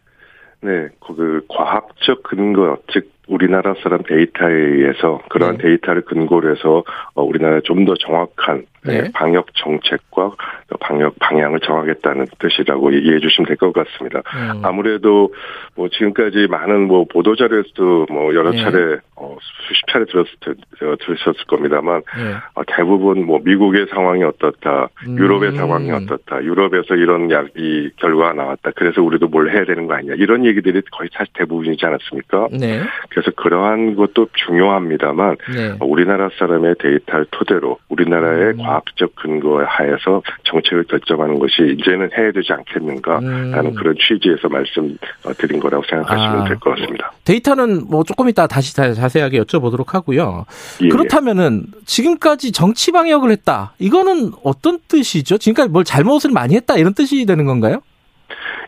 네, 0.60 0.88
그 1.00 1.44
과학적 1.48 2.22
근거, 2.22 2.78
즉 2.92 3.10
우리나라 3.28 3.74
사람 3.82 4.02
데이터에 4.02 4.52
의해서 4.52 5.20
그러한 5.28 5.58
네. 5.58 5.64
데이터를 5.64 6.02
근거로 6.02 6.50
해서 6.50 6.82
어, 7.14 7.22
우리나라 7.22 7.60
좀 7.60 7.84
더 7.84 7.94
정확한 7.94 8.64
네. 8.84 9.02
네, 9.02 9.10
방역 9.12 9.46
정책과 9.54 10.30
또 10.68 10.76
방역 10.80 11.14
방향을 11.18 11.60
정하겠다는 11.60 12.26
뜻이라고 12.38 12.90
이해해 12.92 13.18
주시면 13.20 13.46
될 13.48 13.56
것 13.56 13.72
같습니다. 13.72 14.22
음. 14.34 14.64
아무래도 14.64 15.32
뭐 15.74 15.88
지금까지 15.88 16.46
많은 16.48 16.86
뭐 16.86 17.04
보도 17.04 17.34
자료에서도 17.36 18.06
뭐 18.10 18.34
여러 18.34 18.50
네. 18.52 18.58
차례 18.62 18.96
어, 19.16 19.36
수십 19.66 19.86
차례 19.88 20.04
들었을 20.06 20.30
테- 20.40 20.86
어, 20.86 20.94
들으셨을 21.00 21.44
겁니다만 21.46 22.02
예. 22.18 22.34
어, 22.54 22.62
대부분 22.68 23.24
뭐 23.26 23.40
미국의 23.44 23.86
상황이 23.90 24.22
어떻다, 24.22 24.88
음. 25.08 25.18
유럽의 25.18 25.52
상황이 25.56 25.90
어떻다, 25.90 26.42
유럽에서 26.44 26.94
이런 26.94 27.30
약, 27.32 27.48
이 27.56 27.90
결과가 27.96 28.32
나왔다. 28.34 28.70
그래서 28.76 29.02
우리도 29.02 29.26
뭘 29.28 29.50
해야 29.50 29.64
되는 29.64 29.86
거 29.86 29.94
아니냐. 29.94 30.14
이런 30.16 30.44
얘기들이 30.46 30.80
거의 30.92 31.08
사실 31.12 31.32
대부분이지 31.34 31.84
않았습니까? 31.84 32.48
네. 32.52 32.80
그래서 33.18 33.32
그러한 33.32 33.96
것도 33.96 34.28
중요합니다만 34.46 35.36
네. 35.52 35.70
어, 35.80 35.84
우리나라 35.84 36.28
사람의 36.38 36.76
데이터를 36.78 37.26
토대로 37.32 37.78
우리나라의 37.88 38.52
음. 38.52 38.58
과학적 38.58 39.16
근거에 39.16 39.64
하에서 39.66 40.22
정책을 40.44 40.84
결정하는 40.84 41.40
것이 41.40 41.76
이제는 41.78 42.10
해야 42.16 42.30
되지 42.30 42.52
않겠는가라는 42.52 43.66
음. 43.66 43.74
그런 43.74 43.96
취지에서 43.98 44.48
말씀드린 44.48 45.58
거라고 45.60 45.82
생각하시면 45.88 46.40
아, 46.42 46.44
될것 46.44 46.76
같습니다. 46.76 47.12
데이터는 47.24 47.88
뭐 47.88 48.04
조금 48.04 48.28
이따 48.28 48.46
다시 48.46 48.74
자- 48.76 48.92
자세하게 48.94 49.40
여쭤보도록 49.40 49.88
하고요. 49.88 50.44
예, 50.82 50.84
예. 50.86 50.88
그렇다면은 50.88 51.64
지금까지 51.86 52.52
정치 52.52 52.92
방역을 52.92 53.30
했다. 53.32 53.72
이거는 53.80 54.30
어떤 54.44 54.78
뜻이죠? 54.86 55.38
지금까지 55.38 55.70
뭘 55.70 55.82
잘못을 55.82 56.30
많이 56.30 56.54
했다. 56.54 56.76
이런 56.76 56.94
뜻이 56.94 57.26
되는 57.26 57.46
건가요? 57.46 57.80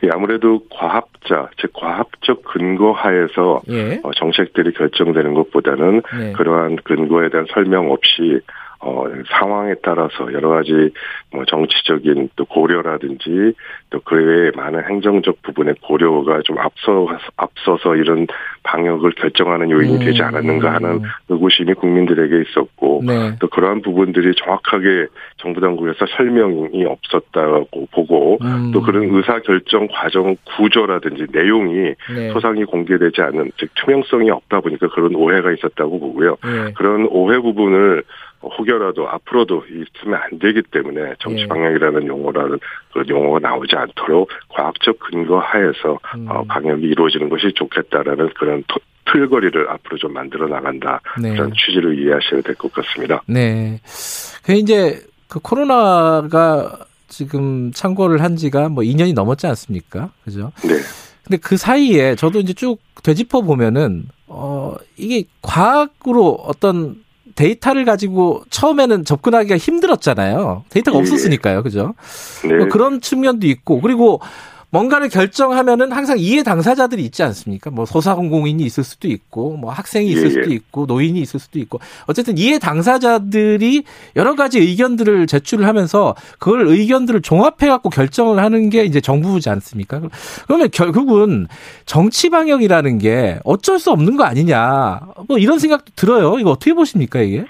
예, 0.02 0.08
아무래도 0.12 0.62
과학자, 0.70 1.48
즉 1.58 1.72
과학적 1.74 2.42
근거 2.44 2.92
하에서 2.92 3.60
예. 3.68 4.00
어, 4.02 4.10
정책들이 4.12 4.72
결정되는 4.72 5.34
것보다는 5.34 6.02
네. 6.18 6.32
그러한 6.32 6.76
근거에 6.84 7.28
대한 7.28 7.46
설명 7.52 7.90
없이 7.90 8.40
어, 8.82 9.04
상황에 9.38 9.74
따라서 9.82 10.32
여러 10.32 10.48
가지 10.48 10.90
뭐 11.32 11.44
정치적인 11.44 12.30
또 12.36 12.44
고려라든지 12.44 13.54
또 13.90 14.00
그 14.10 14.16
외에 14.16 14.50
많은 14.56 14.82
행정적 14.88 15.40
부분의 15.42 15.76
고려가 15.82 16.40
좀 16.42 16.58
앞서 16.58 17.06
앞서서 17.36 17.94
이런 17.94 18.26
방역을 18.64 19.12
결정하는 19.12 19.70
요인이 19.70 19.94
음. 19.94 19.98
되지 20.00 20.20
않았는가 20.22 20.74
하는 20.74 21.02
의구심이 21.28 21.74
국민들에게 21.74 22.42
있었고 22.48 23.02
네. 23.06 23.36
또 23.38 23.48
그러한 23.48 23.82
부분들이 23.82 24.34
정확하게 24.34 25.06
정부 25.36 25.60
당국에서 25.60 26.06
설명이 26.16 26.84
없었다고 26.84 27.86
보고 27.92 28.38
음. 28.42 28.72
또 28.72 28.82
그런 28.82 29.04
의사 29.14 29.38
결정 29.42 29.86
과정 29.86 30.36
구조라든지 30.56 31.26
내용이 31.32 31.94
네. 32.12 32.32
소상히 32.32 32.64
공개되지 32.64 33.22
않은 33.22 33.52
즉 33.58 33.70
투명성이 33.76 34.30
없다 34.30 34.60
보니까 34.60 34.88
그런 34.88 35.14
오해가 35.14 35.52
있었다고 35.52 36.00
보고요. 36.00 36.36
예. 36.44 36.72
그런 36.72 37.06
오해 37.10 37.38
부분을 37.38 38.02
혹여라도 38.42 39.08
앞으로도 39.08 39.64
있으면 39.68 40.20
안 40.20 40.38
되기 40.38 40.62
때문에 40.62 41.14
정치 41.20 41.42
예. 41.42 41.46
방향이라는 41.46 42.06
용어라는 42.06 42.58
그런 42.92 43.08
용어가 43.08 43.38
나오지 43.38 43.76
않도록 43.76 44.28
과학적 44.48 44.98
근거 44.98 45.38
하에서 45.38 45.98
음. 46.16 46.26
어, 46.28 46.42
방역이 46.44 46.82
이루어지는 46.86 47.28
것이 47.28 47.52
좋겠다라는 47.54 48.30
그런 48.34 48.64
토- 48.66 48.80
틀거리를 49.12 49.68
앞으로 49.70 49.96
좀 49.98 50.12
만들어 50.12 50.46
나간다 50.48 51.00
네. 51.20 51.32
그런 51.32 51.52
취지를 51.52 51.98
이해하셔야 51.98 52.42
될 52.42 52.54
것 52.56 52.72
같습니다. 52.72 53.22
네. 53.26 53.80
그 54.44 54.52
이제 54.52 55.00
그 55.28 55.40
코로나가 55.40 56.78
지금 57.08 57.72
창궐을 57.72 58.22
한 58.22 58.36
지가 58.36 58.68
뭐 58.68 58.84
2년이 58.84 59.14
넘었지 59.14 59.46
않습니까? 59.48 60.10
그죠? 60.24 60.52
네. 60.62 60.74
근데 61.24 61.36
그 61.42 61.56
사이에 61.56 62.14
저도 62.14 62.38
이제 62.40 62.52
쭉 62.52 62.78
되짚어 63.02 63.42
보면은 63.42 64.04
어 64.28 64.74
이게 64.96 65.24
과학으로 65.42 66.34
어떤 66.44 67.02
데이터를 67.40 67.86
가지고 67.86 68.42
처음에는 68.50 69.06
접근하기가 69.06 69.56
힘들었잖아요. 69.56 70.64
데이터가 70.68 70.98
예. 70.98 71.00
없었으니까요. 71.00 71.62
그죠? 71.62 71.94
네. 72.44 72.54
뭐 72.54 72.68
그런 72.68 73.00
측면도 73.00 73.46
있고 73.46 73.80
그리고 73.80 74.20
뭔가를 74.70 75.08
결정하면은 75.08 75.92
항상 75.92 76.18
이해 76.18 76.42
당사자들이 76.42 77.02
있지 77.02 77.22
않습니까? 77.22 77.70
뭐 77.70 77.84
소상공인이 77.84 78.62
있을 78.62 78.84
수도 78.84 79.08
있고 79.08 79.56
뭐 79.56 79.72
학생이 79.72 80.08
있을 80.08 80.22
예, 80.22 80.26
예. 80.26 80.30
수도 80.30 80.52
있고 80.52 80.86
노인이 80.86 81.20
있을 81.20 81.40
수도 81.40 81.58
있고 81.58 81.80
어쨌든 82.06 82.38
이해 82.38 82.58
당사자들이 82.58 83.84
여러 84.16 84.34
가지 84.34 84.58
의견들을 84.58 85.26
제출을 85.26 85.66
하면서 85.66 86.14
그걸 86.38 86.66
의견들을 86.66 87.22
종합해 87.22 87.68
갖고 87.68 87.90
결정을 87.90 88.42
하는 88.42 88.70
게 88.70 88.84
이제 88.84 89.00
정부지 89.00 89.50
않습니까? 89.50 90.00
그러면 90.46 90.70
결국은 90.70 91.46
정치 91.84 92.30
방역이라는 92.30 92.98
게 92.98 93.38
어쩔 93.44 93.78
수 93.78 93.90
없는 93.90 94.16
거 94.16 94.24
아니냐? 94.24 95.00
뭐 95.28 95.38
이런 95.38 95.58
생각도 95.58 95.92
들어요. 95.96 96.38
이거 96.38 96.50
어떻게 96.50 96.72
보십니까, 96.74 97.20
이게? 97.20 97.44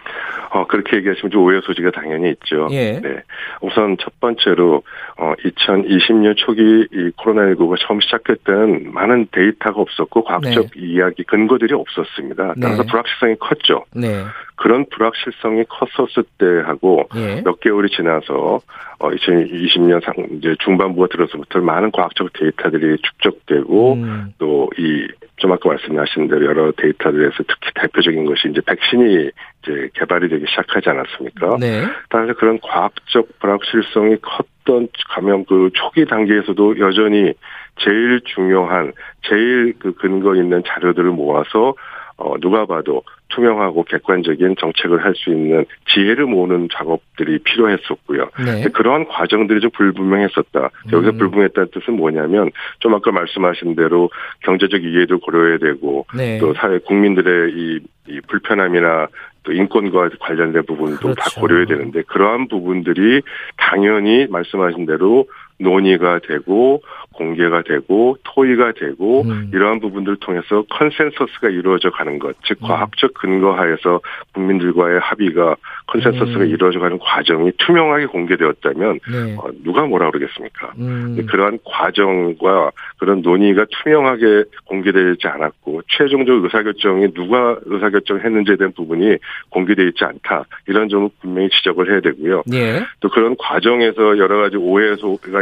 어, 0.53 0.66
그렇게 0.66 0.97
얘기하시면 0.97 1.31
좀 1.31 1.45
오해 1.45 1.61
소지가 1.64 1.93
당연히 1.93 2.31
있죠. 2.31 2.66
예. 2.73 3.01
네. 3.01 3.23
우선 3.61 3.97
첫 4.01 4.18
번째로, 4.18 4.83
어, 5.21 5.35
2020년 5.45 6.35
초기 6.39 6.62
이 6.91 7.11
코로나19가 7.18 7.77
처음 7.87 8.01
시작할 8.01 8.37
때는 8.43 8.91
많은 8.91 9.27
데이터가 9.31 9.79
없었고 9.83 10.25
과학적 10.25 10.71
이야기, 10.77 11.25
근거들이 11.25 11.75
없었습니다. 11.75 12.55
따라서 12.59 12.83
네. 12.83 12.89
불확실성이 12.91 13.37
컸죠. 13.37 13.85
네. 13.95 14.25
그런 14.57 14.87
불확실성이 14.91 15.64
컸었을 15.68 16.25
때하고 16.39 17.05
예. 17.16 17.43
몇 17.43 17.61
개월이 17.61 17.91
지나서 17.91 18.61
어 18.99 19.11
2020년 19.11 20.03
상 20.05 20.14
이제 20.37 20.55
중반부가 20.61 21.09
들어서부터 21.09 21.61
많은 21.61 21.91
과학적 21.91 22.33
데이터들이 22.35 22.97
축적되고 23.03 23.95
음. 23.95 24.33
또이 24.39 25.07
좀 25.37 25.53
아까 25.53 25.71
말씀하신 25.71 26.29
대로 26.29 26.47
여러 26.47 26.73
데이터들에서 26.73 27.37
특히 27.39 27.71
대표적인 27.75 28.25
것이 28.27 28.49
이제 28.49 28.61
백신이 28.66 29.31
이제 29.62 29.89
개발이 29.95 30.29
되기 30.29 30.45
시작하지 30.49 30.89
않았습니까? 30.91 31.57
네. 31.59 31.87
따라서 32.09 32.35
그런 32.35 32.59
과학적 32.61 33.39
불확실성이 33.39 34.16
컸 34.23 34.47
던 34.65 34.89
감염 35.09 35.45
그 35.45 35.71
초기 35.75 36.05
단계에서도 36.05 36.79
여전히 36.81 37.33
제일 37.79 38.21
중요한 38.25 38.93
제일 39.23 39.75
그 39.79 39.95
근거 39.95 40.35
있는 40.37 40.63
자료들을 40.67 41.11
모아서 41.11 41.75
어 42.21 42.35
누가 42.41 42.66
봐도 42.66 43.03
투명하고 43.31 43.85
객관적인 43.85 44.57
정책을 44.61 45.03
할 45.05 45.14
수 45.14 45.31
있는 45.31 45.64
지혜를 45.89 46.27
모으는 46.27 46.68
작업들이 46.73 47.39
필요했었고요. 47.41 48.31
네. 48.45 48.64
그러한 48.73 49.07
과정들이 49.09 49.61
좀 49.61 49.71
불분명했었다. 49.71 50.71
여기서 50.93 51.12
음. 51.12 51.18
불분명했다는 51.18 51.68
뜻은 51.73 51.95
뭐냐면 51.95 52.51
좀 52.79 52.95
아까 52.95 53.11
말씀하신 53.11 53.75
대로 53.75 54.11
경제적 54.45 54.83
이해도 54.85 55.18
고려해야 55.18 55.59
되고 55.59 56.07
네. 56.16 56.39
또 56.39 56.55
사회 56.55 56.79
국민들의 56.79 57.53
이, 57.53 57.81
이 58.09 58.21
불편함이나 58.29 59.09
또 59.43 59.53
인권과 59.53 60.11
관련된 60.21 60.64
부분도 60.66 61.14
다 61.14 61.25
그렇죠. 61.25 61.41
고려해야 61.41 61.66
되는데 61.66 62.03
그러한 62.03 62.49
부분들이 62.49 63.23
당연히 63.57 64.27
말씀하신 64.29 64.87
대로 64.87 65.27
논의가 65.61 66.21
되고 66.27 66.83
공개가 67.21 67.63
되고 67.63 68.17
토의가 68.25 68.73
되고 68.73 69.23
음. 69.23 69.51
이러한 69.53 69.81
부분들을 69.81 70.19
통해서 70.21 70.65
consensus가 70.71 71.51
이루어져 71.51 71.91
가는 71.91 72.19
것, 72.19 72.35
즉 72.45 72.59
음. 72.63 72.69
과학적 72.69 73.15
근거하에서 73.15 74.01
국민들과의 74.33 75.01
합의가 75.01 75.57
consensus가 75.87 76.45
음. 76.45 76.49
이루어져 76.49 76.79
가는 76.79 76.99
과정이 76.99 77.53
투명하게 77.59 78.07
공개되었다면 78.07 79.01
네. 79.11 79.37
어, 79.37 79.51
누가 79.63 79.85
뭐라 79.85 80.11
그러겠습니까? 80.11 80.73
음. 80.79 81.27
그러한 81.29 81.59
과정과 81.65 82.71
그런 82.99 83.21
논의가 83.21 83.67
투명하게 83.71 84.45
공개되지 84.67 85.27
않았고 85.27 85.83
최종적 85.89 86.45
의사결정이 86.45 87.13
누가 87.13 87.59
의사결정을 87.67 88.25
했는지에 88.25 88.57
대한 88.57 88.73
부분이 88.73 89.17
공개되어 89.51 89.87
있지 89.87 90.05
않다 90.05 90.45
이런 90.69 90.89
점을 90.89 91.09
분명히 91.21 91.51
지적을 91.51 91.91
해야 91.91 92.01
되고요. 92.01 92.45
예. 92.55 92.81
또 93.01 93.09
그런 93.09 93.37
과정에서 93.37 94.17
여러 94.19 94.41
가지 94.41 94.57
오해가 94.57 94.97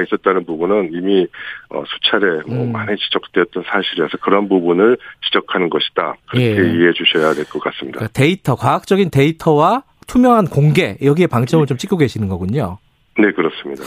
있었다는 0.08 0.44
부분은 0.46 0.90
이미 0.92 1.26
어, 1.70 1.84
수차례 1.86 2.40
뭐 2.46 2.64
음. 2.64 2.72
많이 2.72 2.96
지적되었던 2.96 3.64
사실이라서 3.66 4.16
그런 4.18 4.48
부분을 4.48 4.96
지적하는 5.26 5.68
것이다 5.70 6.14
그렇게 6.28 6.46
예. 6.46 6.52
이해해 6.72 6.92
주셔야 6.94 7.34
될 7.34 7.44
것 7.44 7.60
같습니다. 7.62 7.98
그러니까 7.98 8.12
데이터, 8.12 8.56
과학적인 8.56 9.10
데이터와 9.10 9.82
투명한 10.06 10.46
공개 10.46 10.96
여기에 11.02 11.26
방점을 11.26 11.66
좀 11.66 11.76
찍고 11.76 11.96
계시는 11.98 12.28
거군요. 12.28 12.78
네 13.18 13.30
그렇습니다. 13.32 13.82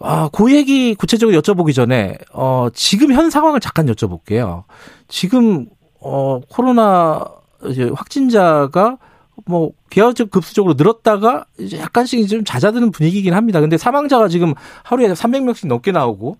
아, 0.00 0.28
그 0.32 0.52
얘기 0.52 0.94
구체적으로 0.94 1.38
여쭤보기 1.40 1.74
전에 1.74 2.18
어, 2.32 2.68
지금 2.74 3.12
현 3.12 3.30
상황을 3.30 3.60
잠깐 3.60 3.86
여쭤볼게요. 3.86 4.64
지금 5.08 5.66
어, 6.00 6.40
코로나 6.50 7.24
확진자가 7.94 8.98
뭐 9.46 9.72
비교적 9.90 10.30
급수적으로 10.30 10.74
늘었다가 10.74 11.44
이제 11.58 11.78
약간씩 11.78 12.28
좀 12.28 12.44
잦아드는 12.44 12.90
분위기긴 12.90 13.34
합니다. 13.34 13.60
근데 13.60 13.76
사망자가 13.76 14.28
지금 14.28 14.54
하루에 14.82 15.08
300명씩 15.08 15.66
넘게 15.66 15.92
나오고 15.92 16.36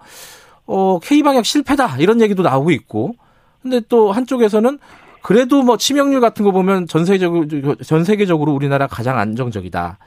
어, 0.66 0.98
K 1.00 1.22
방역 1.22 1.44
실패다 1.44 1.96
이런 1.98 2.20
얘기도 2.20 2.42
나오고 2.42 2.70
있고. 2.70 3.14
근데 3.62 3.80
또 3.88 4.12
한쪽에서는 4.12 4.78
그래도 5.22 5.62
뭐 5.62 5.78
치명률 5.78 6.20
같은 6.20 6.44
거 6.44 6.52
보면 6.52 6.86
전 6.86 7.06
세계적으로 7.06 7.76
전 7.76 8.04
세계적으로 8.04 8.52
우리나라 8.52 8.86
가장 8.86 9.18
안정적이다. 9.18 9.98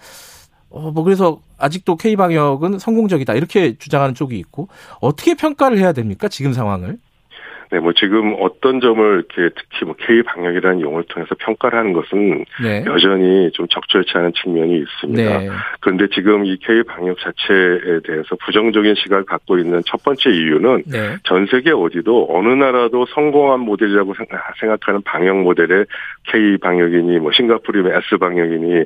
어, 0.70 0.92
뭐 0.92 1.04
그래서 1.04 1.42
아직도 1.58 1.96
K 1.96 2.16
방역은 2.16 2.78
성공적이다 2.78 3.34
이렇게 3.34 3.78
주장하는 3.78 4.14
쪽이 4.14 4.38
있고 4.38 4.68
어떻게 5.00 5.34
평가를 5.34 5.80
해야 5.80 5.92
됩니까 5.92 6.28
지금 6.28 6.54
상황을? 6.54 7.00
네, 7.72 7.80
뭐 7.80 7.92
지금 7.94 8.36
어떤 8.40 8.80
점을 8.80 9.04
이렇게 9.04 9.54
특히 9.56 9.86
뭐 9.86 9.94
K 10.00 10.22
방역이라는 10.24 10.80
용어를 10.82 11.06
통해서 11.10 11.36
평가를 11.38 11.78
하는 11.78 11.94
것은 11.94 12.46
네. 12.64 12.84
여전히 12.86 13.52
좀 13.52 13.68
적절치 13.68 14.12
않은 14.18 14.32
측면이 14.42 14.78
있습니다. 14.78 15.40
네. 15.40 15.50
그런데 15.82 16.08
지금 16.14 16.46
이 16.46 16.58
K 16.58 16.84
방역 16.84 17.18
자체에 17.20 18.00
대해서 18.06 18.36
부정적인 18.46 18.96
시각을 18.96 19.26
갖고 19.26 19.58
있는 19.58 19.82
첫 19.86 20.02
번째 20.04 20.30
이유는 20.30 20.84
네. 20.88 21.18
전 21.24 21.46
세계 21.48 21.72
어디도 21.72 22.28
어느 22.30 22.48
나라도 22.54 23.06
성공한 23.14 23.60
모델이라고 23.62 24.14
생각- 24.14 24.56
생각하는 24.60 25.02
방역 25.04 25.42
모델에 25.42 25.84
K 26.32 26.58
방역이니 26.58 27.20
뭐 27.20 27.32
싱가포르면 27.34 27.94
S 27.98 28.18
방역이니 28.18 28.84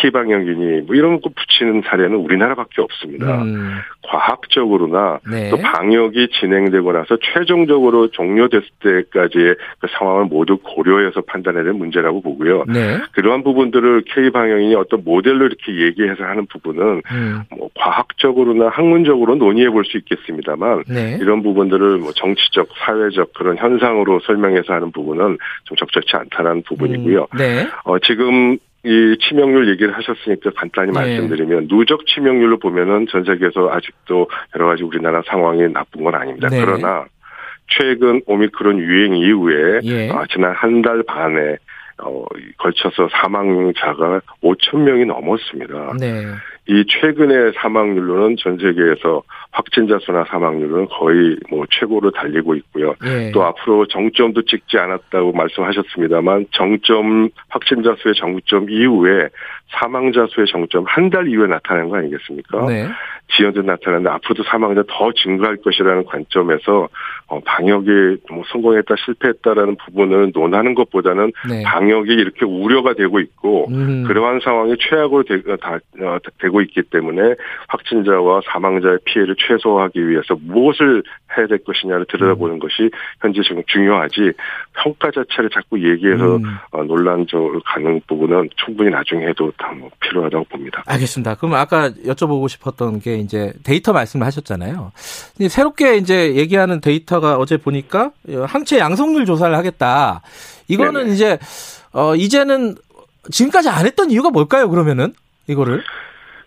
T 0.00 0.10
방역이니 0.10 0.82
뭐 0.82 0.94
이런 0.94 1.20
거 1.20 1.30
붙이는 1.34 1.82
사례는 1.86 2.16
우리나라밖에 2.16 2.82
없습니다. 2.82 3.42
음, 3.42 3.78
과학적으로나 4.02 5.18
네. 5.30 5.50
또 5.50 5.56
방역이 5.58 6.28
진행되고 6.40 6.92
나서 6.92 7.16
최종적으로 7.22 8.10
종료됐을 8.18 8.68
때까지의 8.80 9.56
그 9.80 9.86
상황을 9.98 10.26
모두 10.26 10.58
고려해서 10.58 11.22
판단해야 11.22 11.64
될 11.64 11.72
문제라고 11.72 12.20
보고요. 12.20 12.64
네. 12.68 12.98
그러한 13.12 13.42
부분들을 13.42 14.02
K 14.06 14.30
방역이 14.30 14.74
어떤 14.74 15.02
모델로 15.04 15.46
이렇게 15.46 15.80
얘기해서 15.86 16.24
하는 16.24 16.46
부분은 16.46 17.02
음, 17.10 17.42
뭐 17.56 17.70
과학적으로나 17.74 18.68
학문적으로 18.68 19.34
논의해 19.36 19.70
볼 19.70 19.88
수 19.88 19.96
있겠습니다만 19.96 20.84
네. 20.88 21.18
이런 21.20 21.42
부분들을 21.42 21.98
뭐 21.98 22.12
정치적, 22.12 22.68
사회적 22.84 23.32
그런 23.32 23.56
현상으로 23.56 24.20
설명해서 24.20 24.74
하는 24.74 24.92
부분은 24.92 25.38
좀 25.64 25.76
적절치 25.76 26.10
않다는 26.14 26.62
부분이고요. 26.62 27.26
음, 27.32 27.38
네. 27.38 27.66
어, 27.84 27.98
지금 28.00 28.58
이 28.84 29.16
치명률 29.20 29.68
얘기를 29.70 29.92
하셨으니까 29.96 30.50
간단히 30.56 30.92
네. 30.92 31.00
말씀드리면 31.00 31.68
누적 31.68 32.06
치명률로 32.06 32.58
보면은 32.58 33.06
전 33.10 33.24
세계에서 33.24 33.70
아직도 33.70 34.28
여러 34.54 34.66
가지 34.66 34.84
우리나라 34.84 35.22
상황이 35.26 35.62
나쁜 35.72 36.04
건 36.04 36.14
아닙니다. 36.14 36.48
네. 36.48 36.60
그러나 36.64 37.04
최근 37.68 38.22
오미크론 38.26 38.78
유행 38.78 39.14
이후에 39.16 39.80
예. 39.84 40.10
아, 40.10 40.24
지난 40.30 40.52
한 40.54 40.82
달 40.82 41.02
반에 41.02 41.56
어, 42.00 42.24
걸쳐서 42.58 43.08
사망자가 43.10 44.20
5천 44.42 44.78
명이 44.84 45.04
넘었습니다. 45.06 45.94
네. 45.98 46.24
이 46.68 46.84
최근의 46.86 47.54
사망률로는 47.56 48.36
전 48.38 48.56
세계에서 48.58 49.22
확진자 49.50 49.98
수나 50.02 50.24
사망률은 50.28 50.86
거의 50.90 51.36
뭐 51.50 51.64
최고로 51.70 52.12
달리고 52.12 52.54
있고요. 52.54 52.94
예. 53.04 53.32
또 53.32 53.42
앞으로 53.42 53.86
정점도 53.88 54.42
찍지 54.42 54.78
않았다고 54.78 55.32
말씀하셨습니다만 55.32 56.46
정점 56.52 57.30
확진자 57.48 57.96
수의 57.98 58.14
정점 58.14 58.70
이후에 58.70 59.28
사망자 59.70 60.26
수의 60.30 60.46
정점 60.46 60.84
한 60.86 61.10
달 61.10 61.26
이후에 61.26 61.48
나타나는 61.48 61.88
거 61.88 61.96
아니겠습니까? 61.96 62.66
네. 62.66 62.86
지연돼 63.36 63.62
나타나는데 63.62 64.08
앞으로도 64.10 64.44
사망자 64.44 64.82
더 64.88 65.10
증가할 65.12 65.56
것이라는 65.56 66.04
관점에서 66.04 66.88
어, 67.28 67.40
방역이 67.40 68.18
뭐 68.30 68.42
성공했다 68.52 68.94
실패했다라는 69.04 69.76
부분을 69.84 70.32
논하는 70.34 70.74
것보다는 70.74 71.32
네. 71.48 71.62
방역이 71.62 72.12
이렇게 72.12 72.44
우려가 72.44 72.94
되고 72.94 73.20
있고 73.20 73.68
음, 73.70 74.04
그러한 74.06 74.40
상황이 74.42 74.76
최악으로 74.78 75.22
되, 75.24 75.42
다, 75.56 75.78
어, 76.00 76.18
되고 76.40 76.60
있기 76.62 76.82
때문에 76.90 77.34
확진자와 77.68 78.40
사망자의 78.50 78.98
피해를 79.04 79.36
최소화하기 79.38 80.08
위해서 80.08 80.36
무엇을 80.40 81.02
해야 81.36 81.46
될 81.46 81.58
것이냐를 81.64 82.06
들여다보는 82.08 82.56
음. 82.56 82.58
것이 82.58 82.90
현재 83.20 83.40
지금 83.42 83.62
중요하지 83.66 84.32
평가 84.82 85.10
자체를 85.10 85.50
자꾸 85.50 85.78
얘기해서 85.78 86.36
음. 86.36 86.44
어, 86.72 86.82
논란적으로 86.82 87.60
가는 87.64 88.00
부분은 88.06 88.48
충분히 88.56 88.90
나중에 88.90 89.26
해도 89.26 89.52
다 89.56 89.68
뭐 89.78 89.90
필요하다고 90.00 90.44
봅니다. 90.44 90.82
알겠습니다. 90.86 91.36
그럼 91.36 91.54
아까 91.54 91.90
여쭤보고 91.90 92.48
싶었던 92.48 93.00
게 93.00 93.16
이제 93.16 93.52
데이터 93.64 93.92
말씀을 93.92 94.26
하셨잖아요. 94.26 94.92
새롭게 95.48 95.96
이제 95.96 96.34
얘기하는 96.34 96.80
데이터 96.80 97.17
가 97.20 97.36
어제 97.36 97.56
보니까 97.56 98.12
항체 98.46 98.78
양성률 98.78 99.24
조사를 99.26 99.54
하겠다. 99.56 100.22
이거는 100.68 101.02
네네. 101.02 101.12
이제 101.14 101.38
어 101.92 102.14
이제는 102.14 102.74
지금까지 103.30 103.68
안 103.68 103.86
했던 103.86 104.10
이유가 104.10 104.30
뭘까요? 104.30 104.68
그러면은 104.70 105.12
이거를 105.46 105.82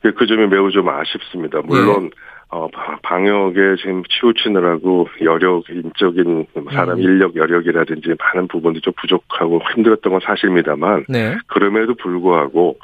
그, 0.01 0.13
그 0.13 0.25
점이 0.27 0.47
매우 0.47 0.71
좀 0.71 0.87
아쉽습니다. 0.89 1.61
물론 1.63 2.05
예. 2.05 2.09
어, 2.53 2.67
바- 2.73 2.97
방역에 3.03 3.75
지금 3.81 4.03
치우치느라고 4.09 5.07
여력, 5.23 5.69
인적인 5.69 6.47
사람 6.73 6.97
음. 6.97 7.01
인력 7.01 7.35
여력이라든지 7.35 8.15
많은 8.19 8.47
부분도 8.49 8.81
좀 8.81 8.93
부족하고 8.99 9.61
힘들었던 9.73 10.11
건 10.11 10.19
사실입니다만 10.25 11.05
네. 11.07 11.37
그럼에도 11.47 11.95
불구하고 11.95 12.77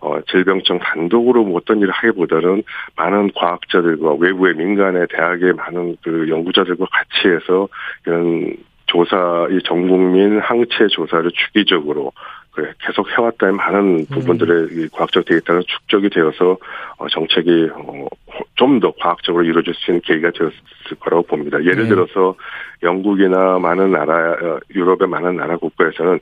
어, 0.00 0.20
질병청 0.30 0.78
단독으로 0.78 1.44
뭐 1.44 1.56
어떤 1.56 1.78
일을 1.78 1.90
하기보다는 1.90 2.62
많은 2.96 3.32
과학자들과 3.34 4.14
외부의 4.14 4.54
민간의 4.54 5.08
대학의 5.10 5.54
많은 5.54 5.96
그 6.02 6.28
연구자들과 6.28 6.86
같이 6.86 7.28
해서 7.34 7.68
이런 8.06 8.56
조사, 8.86 9.46
이 9.50 9.60
전국민 9.64 10.38
항체 10.38 10.86
조사를 10.90 11.30
주기적으로 11.32 12.12
그 12.52 12.72
계속 12.80 13.08
해왔다는 13.10 13.56
많은 13.56 14.06
부분들의 14.06 14.68
이 14.72 14.88
과학적 14.88 15.24
데이터가 15.26 15.60
축적이 15.66 16.10
되어서 16.10 16.56
어, 16.96 17.08
정책이 17.08 17.70
어, 17.74 18.06
좀더 18.54 18.92
과학적으로 18.98 19.44
이루어질 19.44 19.74
수 19.74 19.90
있는 19.90 20.00
계기가 20.04 20.30
되었을 20.32 20.96
거라고 20.98 21.22
봅니다. 21.24 21.58
예를 21.60 21.84
네. 21.84 21.88
들어서 21.88 22.34
영국이나 22.82 23.58
많은 23.58 23.92
나라, 23.92 24.32
어, 24.32 24.60
유럽의 24.74 25.06
많은 25.06 25.36
나라 25.36 25.56
국가에서는 25.56 26.18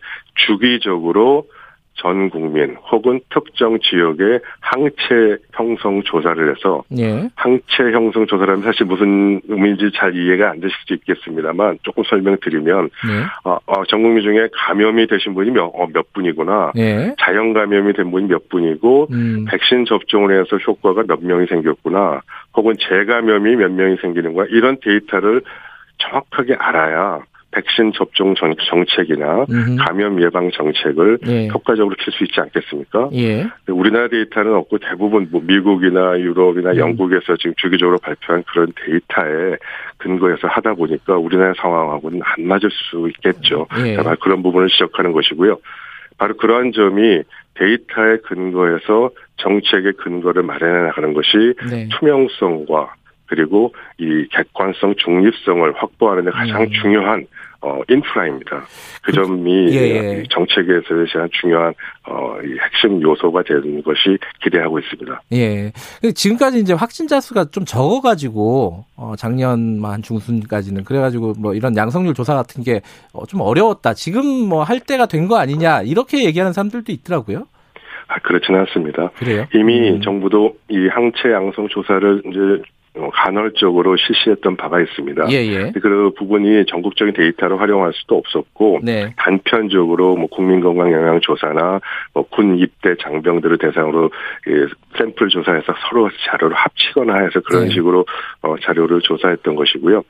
주기적으로 0.47 1.47
전 1.97 2.29
국민 2.31 2.77
혹은 2.93 3.21
특정 3.31 3.79
지역의 3.81 4.41
항체 4.61 5.39
형성 5.53 6.03
조사를 6.03 6.51
해서 6.51 6.83
예. 6.99 7.29
항체 7.35 7.93
형성 7.93 8.27
조사라면 8.27 8.63
사실 8.63 8.87
무슨 8.87 9.41
의미인지 9.49 9.91
잘 9.95 10.15
이해가 10.15 10.51
안 10.51 10.61
되실 10.61 10.77
수 10.87 10.95
있겠습니다만 10.95 11.79
조금 11.83 12.05
설명드리면 12.05 12.91
예. 13.09 13.49
어, 13.49 13.59
어, 13.67 13.85
전 13.87 14.03
국민 14.03 14.23
중에 14.23 14.49
감염이 14.53 15.07
되신 15.07 15.35
분이 15.35 15.51
몇, 15.51 15.65
어, 15.65 15.87
몇 15.93 16.13
분이구나 16.13 16.73
예. 16.77 17.15
자연 17.19 17.55
감염이 17.55 17.95
된 17.95 18.11
분이 18.11 18.29
몇 18.29 18.49
분이고 18.49 19.09
음. 19.13 19.47
백신 19.49 19.87
접종을 19.87 20.39
해서 20.39 20.57
효과가 20.57 21.05
몇 21.09 21.25
명이 21.25 21.47
생겼구나 21.47 22.21
혹은 22.55 22.75
재감염이 22.79 23.57
몇 23.57 23.73
명이 23.73 23.97
생기는 24.03 24.35
거야 24.35 24.47
이런 24.51 24.77
데이터를 24.83 25.41
정확하게 25.99 26.57
알아야 26.59 27.23
백신 27.57 27.93
접종 27.95 28.35
정, 28.35 28.55
정책이나 28.69 29.47
음흠. 29.49 29.77
감염 29.77 30.23
예방 30.23 30.51
정책을 30.51 31.19
예. 31.27 31.49
효과적으로 31.49 31.97
펼수 31.99 32.25
있지 32.25 32.39
않겠습니까? 32.39 33.09
예. 33.15 33.47
우리나라 33.69 34.09
데이터는 34.09 34.55
없고 34.55 34.79
대부분 34.79 35.29
뭐 35.31 35.41
미국이나 35.43 36.21
유럽이나 36.21 36.73
음. 36.73 36.77
영국에서 36.77 37.37
지금 37.39 37.55
주기적으로 37.57 37.99
발표한 37.99 38.45
그런 38.53 38.73
데이터에 38.77 39.57
근거해서 39.97 40.49
하다 40.49 40.75
보니까 40.75 41.17
우리나라 41.17 41.55
상황하고는 41.57 42.21
안 42.23 42.47
맞을 42.47 42.69
수 42.71 43.09
있겠죠. 43.09 43.67
예. 43.87 43.97
바로 43.97 44.17
그런 44.21 44.43
부분을 44.43 44.69
지적하는 44.69 45.13
것이고요. 45.13 45.57
바로 46.19 46.37
그러한 46.37 46.73
점이 46.73 47.23
데이터에 47.55 48.19
근거해서 48.19 49.11
정책의 49.39 49.95
근거를 49.95 50.43
마련해 50.43 50.89
나가는 50.89 51.15
것이 51.15 51.55
네. 51.71 51.89
투명성과 51.93 52.95
그리고 53.27 53.75
이 53.99 54.27
객관성, 54.31 54.95
중립성을 54.97 55.73
확보하는 55.75 56.27
데 56.27 56.31
가장 56.31 56.63
음. 56.63 56.71
중요한 56.71 57.27
어 57.63 57.81
인프라입니다. 57.89 58.65
그 59.03 59.13
점이 59.13 59.73
예, 59.75 59.81
예. 59.81 60.23
이 60.23 60.29
정책에서 60.29 60.83
대한 61.13 61.29
중요한 61.41 61.73
어 62.09 62.37
이 62.45 62.57
핵심 62.59 63.01
요소가 63.03 63.43
되는 63.43 63.83
것이 63.83 64.19
기대하고 64.43 64.79
있습니다. 64.79 65.23
예. 65.33 65.73
지금까지 66.15 66.61
이제 66.61 66.75
확진자 66.75 67.19
수가 67.21 67.47
좀 67.47 67.65
적어가지고, 67.65 68.85
어, 68.97 69.15
작년 69.17 69.81
한 69.83 70.03
중순까지는. 70.03 70.85
그래가지고 70.85 71.33
뭐 71.39 71.55
이런 71.55 71.77
양성률 71.77 72.15
조사 72.15 72.35
같은 72.35 72.63
게 72.63 72.81
좀 73.29 73.41
어려웠다. 73.41 73.95
지금 73.95 74.25
뭐 74.49 74.63
할 74.63 74.81
때가 74.81 75.07
된 75.07 75.27
거 75.27 75.39
아니냐. 75.39 75.83
이렇게 75.83 76.25
얘기하는 76.25 76.53
사람들도 76.53 76.93
있더라고요. 76.93 77.47
아, 78.09 78.19
그렇지는 78.21 78.61
않습니다. 78.61 79.11
그래요? 79.17 79.47
이미 79.55 79.91
음. 79.91 80.01
정부도 80.03 80.57
이 80.69 80.87
항체 80.89 81.33
양성 81.33 81.67
조사를 81.69 82.23
이제 82.27 82.39
어, 82.39 82.63
간헐적으로 83.13 83.97
실시했던 83.97 84.57
바가 84.57 84.81
있습니다. 84.81 85.27
예, 85.31 85.37
예. 85.37 85.73
그 85.73 86.13
부분이 86.17 86.67
전국적인 86.67 87.15
데이터를 87.15 87.61
활용할 87.61 87.93
수도 87.95 88.17
없었고 88.17 88.81
네. 88.83 89.13
단편적으로 89.17 90.17
뭐 90.17 90.29
국민건강 90.29 90.93
영향 90.93 91.21
조사나 91.21 91.81
뭐군 92.15 92.59
입대 92.59 92.95
장병들을 93.01 93.59
대상으로 93.59 94.11
예, 94.49 94.67
샘플 94.99 95.29
조사해서 95.29 95.75
서로 95.89 96.11
자료를 96.31 96.57
합치거나 96.57 97.19
해서 97.19 97.41
그런 97.41 97.65
네. 97.65 97.71
식으로 97.71 98.07
어, 98.43 98.57
자료를 98.63 99.01
조사했던 99.03 99.55
것이고요. 99.55 100.03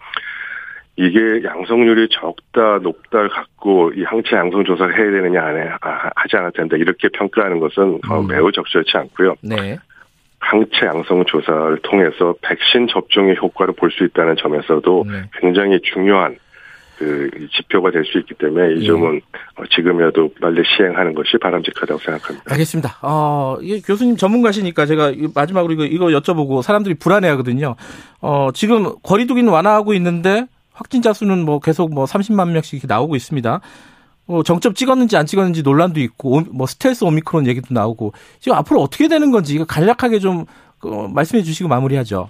이게 0.99 1.43
양성률이 1.45 2.09
적다 2.11 2.79
높다를 2.83 3.29
갖고 3.29 3.93
이 3.95 4.03
항체 4.03 4.35
양성 4.35 4.65
조사를 4.65 4.97
해야 4.97 5.11
되느냐 5.11 5.43
안 5.45 5.57
해, 5.57 5.69
아, 5.83 6.11
하지 6.17 6.37
않을 6.37 6.53
텐데 6.53 6.79
이렇게 6.79 7.09
평가하는 7.09 7.61
것은 7.61 8.01
어, 8.09 8.21
음. 8.21 8.27
매우 8.29 8.51
적절치 8.51 8.97
않고요. 8.97 9.35
네. 9.43 9.77
항체 10.47 10.87
양성 10.87 11.25
조사를 11.27 11.79
통해서 11.83 12.35
백신 12.43 12.87
접종의 12.89 13.37
효과를 13.43 13.75
볼 13.75 13.91
수 13.91 14.05
있다는 14.05 14.37
점에서도 14.37 15.05
네. 15.09 15.23
굉장히 15.41 15.81
중요한 15.83 16.37
그 16.99 17.29
지표가 17.55 17.91
될 17.91 18.05
수 18.05 18.19
있기 18.19 18.35
때문에 18.35 18.75
이 18.75 18.83
예. 18.85 18.87
점은 18.87 19.21
어, 19.57 19.63
지금이라도 19.71 20.31
빨리 20.41 20.63
시행하는 20.77 21.15
것이 21.15 21.37
바람직하다고 21.39 21.99
생각합니다. 22.01 22.53
알겠습니다. 22.53 22.99
어, 23.03 23.59
교수님 23.87 24.17
전문가시니까 24.17 24.87
제가 24.87 25.11
이- 25.11 25.29
마지막으로 25.35 25.73
이거, 25.75 25.85
이거 25.85 26.07
여쭤보고 26.07 26.63
사람들이 26.63 26.95
불안해 26.95 27.29
하거든요. 27.31 27.75
어, 28.23 28.49
지금 28.55 28.95
거리두기는 29.03 29.51
완화하고 29.53 29.93
있는데 29.95 30.47
확진자 30.73 31.13
수는 31.13 31.45
뭐 31.45 31.59
계속 31.61 31.93
뭐 31.93 32.05
30만 32.07 32.51
명씩 32.53 32.75
이렇게 32.75 32.87
나오고 32.87 33.15
있습니다. 33.17 33.61
어, 34.29 34.43
정점 34.43 34.75
찍었는지 34.75 35.17
안 35.17 35.27
찍었는지 35.27 35.63
논란도 35.63 36.01
있고, 36.01 36.37
오- 36.37 36.41
뭐 36.53 36.67
스텔스 36.67 37.05
오미크론 37.05 37.47
얘기도 37.47 37.69
나오고, 37.73 38.13
지금 38.41 38.59
앞으로 38.59 38.81
어떻게 38.81 39.09
되는 39.09 39.31
건지 39.31 39.55
이거 39.55 39.65
간략하게 39.65 40.19
좀 40.19 40.45
어, 40.83 41.09
말씀해 41.09 41.43
주시고 41.43 41.69
마무리하죠. 41.69 42.29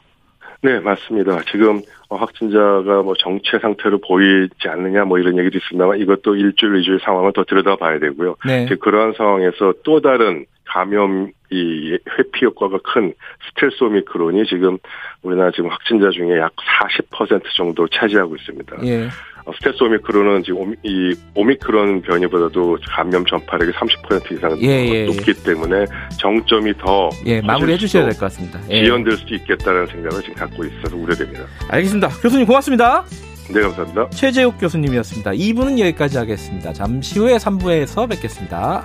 네, 0.63 0.81
맞습니다. 0.81 1.41
지금 1.51 1.81
어, 2.09 2.17
확진자가 2.17 3.03
뭐 3.03 3.15
정체 3.19 3.59
상태로 3.61 4.01
보이지 4.01 4.69
않느냐 4.69 5.05
뭐 5.05 5.19
이런 5.19 5.39
얘기도 5.39 5.59
있습니다만 5.59 5.99
이것도 6.01 6.37
일주일, 6.37 6.77
이주일 6.81 7.01
상황을 7.05 7.33
더 7.35 7.45
들여다봐야 7.45 7.99
되고요. 7.99 8.37
네. 8.47 8.67
그러한 8.81 9.15
상황에서 9.17 9.75
또 9.85 10.01
다른 10.01 10.47
감염 10.65 11.31
이 11.51 11.97
회피 12.19 12.45
효과가 12.47 12.79
큰 12.83 13.13
스텔스 13.49 13.85
오미크론이 13.85 14.47
지금 14.47 14.79
우리나라 15.23 15.51
지금 15.53 15.71
확진자 15.71 16.11
중에 16.11 16.39
약 16.39 16.53
40% 16.57 17.43
정도 17.57 17.87
차지하고 17.89 18.35
있습니다. 18.37 18.77
예. 18.85 19.09
어, 19.47 19.53
스텔스 19.59 19.83
오미크론은 19.85 20.43
지금 20.43 20.61
오미, 20.61 20.77
이 20.83 21.15
오미크론 21.35 22.03
변이보다도 22.03 22.79
감염 22.91 23.25
전파력이 23.25 23.71
30% 23.73 24.33
이상 24.33 24.59
예, 24.61 24.67
예, 24.67 24.89
예. 24.93 25.05
높기 25.07 25.33
때문에 25.35 25.85
정점이 26.19 26.73
더 26.79 27.09
예, 27.27 27.41
마무리해 27.41 27.79
주셔야 27.79 28.03
될 28.05 28.13
것 28.15 28.21
같습니다. 28.23 28.59
예. 28.71 28.83
지연될 28.85 29.17
수도 29.17 29.35
있겠다는 29.37 29.87
생각을 29.87 30.21
지금 30.23 30.35
갖고 30.35 30.65
있어서 30.65 30.97
우려됩니다. 30.97 31.45
알겠습니다. 31.69 32.09
교수님 32.21 32.45
고맙습니다. 32.47 33.05
네, 33.55 33.61
감사합니다. 33.61 34.11
최재욱 34.11 34.59
교수님이었습니다. 34.59 35.31
2부는 35.31 35.79
여기까지 35.79 36.19
하겠습니다. 36.19 36.73
잠시 36.73 37.21
후에 37.21 37.37
3부에서 37.37 38.09
뵙겠습니다. 38.11 38.85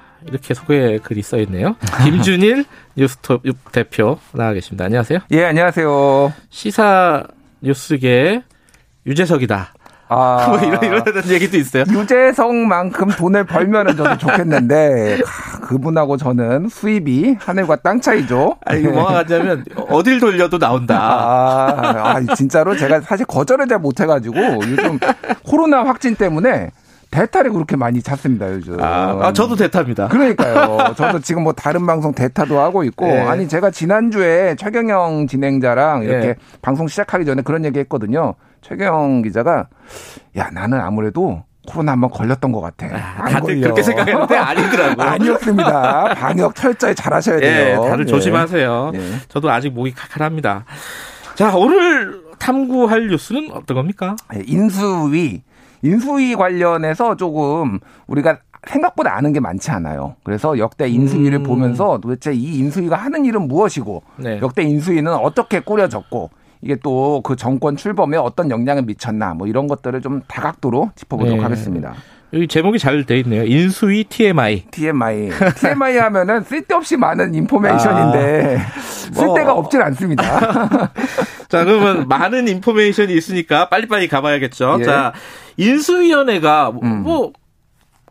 이렇게 0.27 0.53
소개 0.53 0.99
글이 0.99 1.21
써 1.21 1.37
있네요. 1.39 1.75
김준일 2.03 2.65
뉴스톱 2.95 3.43
대표 3.71 4.19
나와 4.33 4.53
계십니다. 4.53 4.85
안녕하세요. 4.85 5.19
예, 5.31 5.45
안녕하세요. 5.45 6.33
시사 6.49 7.23
뉴스계 7.61 8.43
유재석이다. 9.05 9.73
아, 10.13 10.47
뭐 10.49 10.59
이런 10.59 10.83
이런 10.83 11.03
얘기도 11.29 11.57
있어요. 11.57 11.85
유재석만큼 11.89 13.11
돈을 13.11 13.45
벌면은 13.45 13.95
저도 13.95 14.17
좋겠는데 14.17 15.19
아, 15.25 15.59
그분하고 15.61 16.17
저는 16.17 16.67
수입이 16.67 17.37
하늘과 17.39 17.77
땅 17.77 18.01
차이죠. 18.01 18.57
아니 18.65 18.81
뭐가 18.83 19.13
같냐면 19.13 19.63
어딜 19.87 20.19
돌려도 20.19 20.59
나온다. 20.59 20.99
아, 20.99 22.15
아, 22.15 22.35
진짜로 22.35 22.75
제가 22.75 22.99
사실 23.01 23.25
거절을 23.25 23.69
잘 23.69 23.79
못해가지고 23.79 24.35
요즘 24.67 24.99
코로나 25.45 25.85
확진 25.85 26.15
때문에 26.15 26.71
대타를 27.11 27.51
그렇게 27.51 27.75
많이 27.75 28.01
찾습니다 28.01 28.51
요즘. 28.53 28.81
아, 28.81 29.19
아, 29.21 29.33
저도 29.33 29.55
대타입니다. 29.55 30.07
그러니까요. 30.07 30.93
저도 30.95 31.19
지금 31.19 31.43
뭐 31.43 31.53
다른 31.53 31.85
방송 31.85 32.13
대타도 32.13 32.59
하고 32.59 32.83
있고 32.85 33.07
예. 33.07 33.19
아니 33.19 33.47
제가 33.47 33.69
지난주에 33.69 34.55
최경영 34.55 35.27
진행자랑 35.27 36.03
이렇게 36.03 36.27
예. 36.29 36.35
방송 36.61 36.87
시작하기 36.87 37.25
전에 37.25 37.41
그런 37.41 37.65
얘기 37.65 37.79
했거든요. 37.79 38.35
최경영 38.61 39.23
기자가 39.23 39.67
야 40.37 40.49
나는 40.51 40.79
아무래도 40.79 41.43
코로나 41.67 41.91
한번 41.91 42.09
걸렸던 42.09 42.51
것 42.51 42.61
같아. 42.61 42.87
안 42.87 43.33
다들 43.33 43.55
걸려. 43.55 43.61
그렇게 43.61 43.83
생각했는데 43.83 44.35
아니더라고요. 44.37 45.05
아니었습니다. 45.07 46.15
방역 46.15 46.55
철저히 46.55 46.95
잘하셔야 46.95 47.35
예, 47.37 47.39
돼요. 47.41 47.83
다들 47.83 48.05
예. 48.05 48.05
조심하세요. 48.05 48.91
예. 48.95 48.99
저도 49.27 49.51
아직 49.51 49.71
목이 49.71 49.93
칼칼합니다. 49.93 50.65
자, 51.35 51.55
오늘 51.55 52.21
탐구할 52.39 53.07
뉴스는 53.07 53.51
어떤 53.51 53.75
겁니까? 53.75 54.15
예, 54.35 54.41
인수위 54.45 55.43
인수위 55.81 56.35
관련해서 56.35 57.15
조금 57.15 57.79
우리가 58.07 58.39
생각보다 58.67 59.15
아는 59.15 59.33
게 59.33 59.39
많지 59.39 59.71
않아요. 59.71 60.15
그래서 60.23 60.57
역대 60.57 60.87
인수위를 60.87 61.39
음. 61.39 61.43
보면서 61.43 61.99
도대체 61.99 62.33
이 62.33 62.59
인수위가 62.59 62.95
하는 62.95 63.25
일은 63.25 63.47
무엇이고 63.47 64.03
네. 64.17 64.39
역대 64.41 64.61
인수위는 64.61 65.11
어떻게 65.13 65.59
꾸려졌고 65.59 66.29
이게 66.61 66.75
또 66.75 67.21
그 67.23 67.35
정권 67.35 67.75
출범에 67.75 68.17
어떤 68.17 68.51
영향을 68.51 68.83
미쳤나 68.83 69.33
뭐 69.33 69.47
이런 69.47 69.67
것들을 69.67 69.99
좀 70.01 70.21
다각도로 70.27 70.91
짚어보도록 70.95 71.37
네. 71.37 71.43
하겠습니다. 71.43 71.93
여기 72.33 72.47
제목이 72.47 72.79
잘 72.79 73.03
돼 73.05 73.19
있네요. 73.19 73.43
인수위 73.43 74.05
TMI. 74.05 74.65
TMI. 74.71 75.29
TMI 75.59 75.97
하면은 75.97 76.43
쓸데없이 76.43 76.95
많은 76.97 77.33
인포메이션인데 77.35 78.59
쓸데가 79.11 79.53
뭐. 79.53 79.63
없진 79.63 79.81
않습니다. 79.81 80.23
자, 81.49 81.65
그러면 81.65 82.07
많은 82.07 82.47
인포메이션이 82.47 83.13
있으니까 83.13 83.67
빨리빨리 83.69 84.07
가봐야겠죠. 84.07 84.77
예. 84.79 84.83
자, 84.83 85.13
인수위원회가 85.57 86.71
뭐, 86.71 86.83
음. 86.83 87.03
뭐 87.03 87.33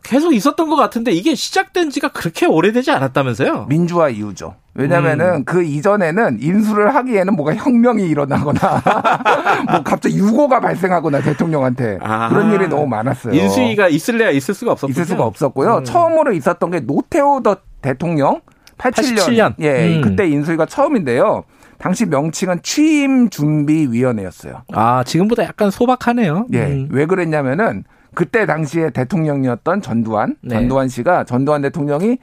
계속 0.03 0.33
있었던 0.33 0.69
것 0.69 0.75
같은데 0.75 1.11
이게 1.11 1.35
시작된 1.35 1.89
지가 1.89 2.09
그렇게 2.09 2.45
오래되지 2.45 2.91
않았다면서요? 2.91 3.67
민주화 3.69 4.09
이후죠. 4.09 4.55
왜냐면은 4.73 5.35
음. 5.35 5.45
그 5.45 5.63
이전에는 5.63 6.39
인수를 6.41 6.95
하기에는 6.95 7.35
뭐가 7.35 7.55
혁명이 7.55 8.07
일어나거나 8.07 8.59
뭐 9.69 9.83
갑자기 9.83 10.17
유고가 10.17 10.59
발생하거나 10.59 11.21
대통령한테 11.21 11.99
아. 12.01 12.29
그런 12.29 12.53
일이 12.53 12.67
너무 12.67 12.87
많았어요. 12.87 13.33
인수위가 13.33 13.89
있을래야 13.89 14.31
있을 14.31 14.53
수가 14.53 14.71
없었군요. 14.71 14.91
있을 14.91 15.05
수가 15.05 15.23
없었고요. 15.25 15.77
음. 15.77 15.83
처음으로 15.83 16.33
있었던 16.33 16.71
게 16.71 16.79
노태우 16.79 17.43
더 17.43 17.57
대통령 17.81 18.41
87년, 18.77 19.17
87년. 19.17 19.53
예 19.59 19.97
음. 19.97 20.01
그때 20.01 20.27
인수위가 20.27 20.65
처음인데요. 20.65 21.43
당시 21.77 22.05
명칭은 22.05 22.59
취임 22.61 23.29
준비 23.29 23.87
위원회였어요. 23.89 24.61
아, 24.71 25.03
지금보다 25.03 25.43
약간 25.43 25.71
소박하네요. 25.71 26.45
예. 26.53 26.59
음. 26.59 26.87
왜 26.91 27.07
그랬냐면은 27.07 27.83
그때 28.13 28.45
당시에 28.45 28.89
대통령이었던 28.89 29.81
전두환, 29.81 30.35
네. 30.41 30.55
전두환 30.55 30.89
씨가 30.89 31.23
전두환 31.23 31.61
대통령이 31.61 32.17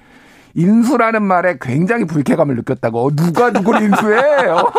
인수라는 0.54 1.22
말에 1.22 1.56
굉장히 1.60 2.04
불쾌감을 2.04 2.56
느꼈다고. 2.56 3.06
어, 3.06 3.10
누가 3.14 3.50
누구를 3.50 3.82
인수해? 3.82 4.18
어. 4.48 4.72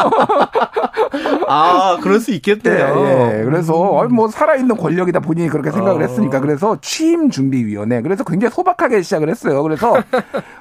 아, 1.47 1.97
그럴 2.01 2.19
수 2.19 2.31
있겠네요. 2.31 2.95
예, 2.97 3.39
예. 3.39 3.43
그래서 3.43 3.73
어, 3.73 4.07
뭐 4.09 4.27
살아있는 4.27 4.75
권력이다 4.75 5.21
본인이 5.21 5.47
그렇게 5.47 5.71
생각을 5.71 6.01
어. 6.01 6.05
했으니까 6.05 6.39
그래서 6.41 6.77
취임 6.81 7.29
준비위원회. 7.29 8.01
그래서 8.01 8.23
굉장히 8.23 8.53
소박하게 8.53 9.01
시작을 9.01 9.29
했어요. 9.29 9.63
그래서 9.63 9.95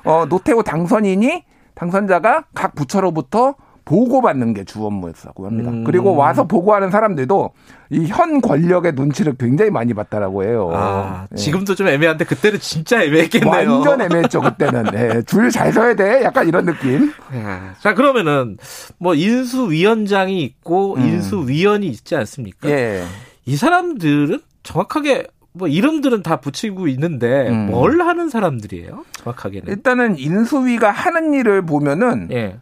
어, 0.05 0.27
노태우 0.29 0.63
당선인이 0.63 1.45
당선자가 1.75 2.45
각 2.55 2.75
부처로부터 2.75 3.55
보고받는 3.89 4.53
게 4.53 4.65
주 4.65 4.85
업무였다고 4.85 5.47
합니다. 5.47 5.71
음. 5.71 5.83
그리고 5.85 6.15
와서 6.15 6.47
보고하는 6.47 6.91
사람들도 6.91 7.51
이 7.91 8.05
현 8.07 8.43
권력의 8.43 8.93
눈치를 8.93 9.35
굉장히 9.39 9.71
많이 9.71 9.95
봤다라고 9.95 10.45
해요. 10.45 10.71
아, 10.75 11.27
예. 11.33 11.37
지금도 11.37 11.75
좀 11.75 11.89
애매한데 11.89 12.27
그때는 12.27 12.59
진짜 12.61 13.03
애매했겠네요. 13.03 13.51
완전 13.51 14.03
애매했죠 14.03 14.43
그때는. 14.43 14.85
예, 14.95 15.23
줄 15.23 15.51
잘 15.51 15.73
서야 15.73 15.95
돼. 15.97 16.23
약간 16.23 16.47
이런 16.47 16.67
느낌. 16.67 17.11
야, 17.35 17.75
자, 17.81 17.95
그러면은 17.95 18.59
뭐 18.99 19.15
인수위원장이 19.15 20.43
있고 20.43 20.97
음. 20.97 21.01
인수위원이 21.01 21.87
있지 21.87 22.15
않습니까? 22.15 22.69
예. 22.69 23.05
이 23.47 23.57
사람들은 23.57 24.41
정확하게 24.65 25.29
뭐 25.55 25.67
이름들은 25.67 26.23
다 26.23 26.37
붙이고 26.41 26.89
있는데 26.89 27.49
음. 27.49 27.71
뭘 27.71 28.03
하는 28.03 28.29
사람들이에요? 28.29 29.05
정확하게는. 29.13 29.69
일단은 29.69 30.19
인수위가 30.19 30.91
하는 30.91 31.33
일을 31.33 31.65
보면은 31.65 32.29
예. 32.33 32.59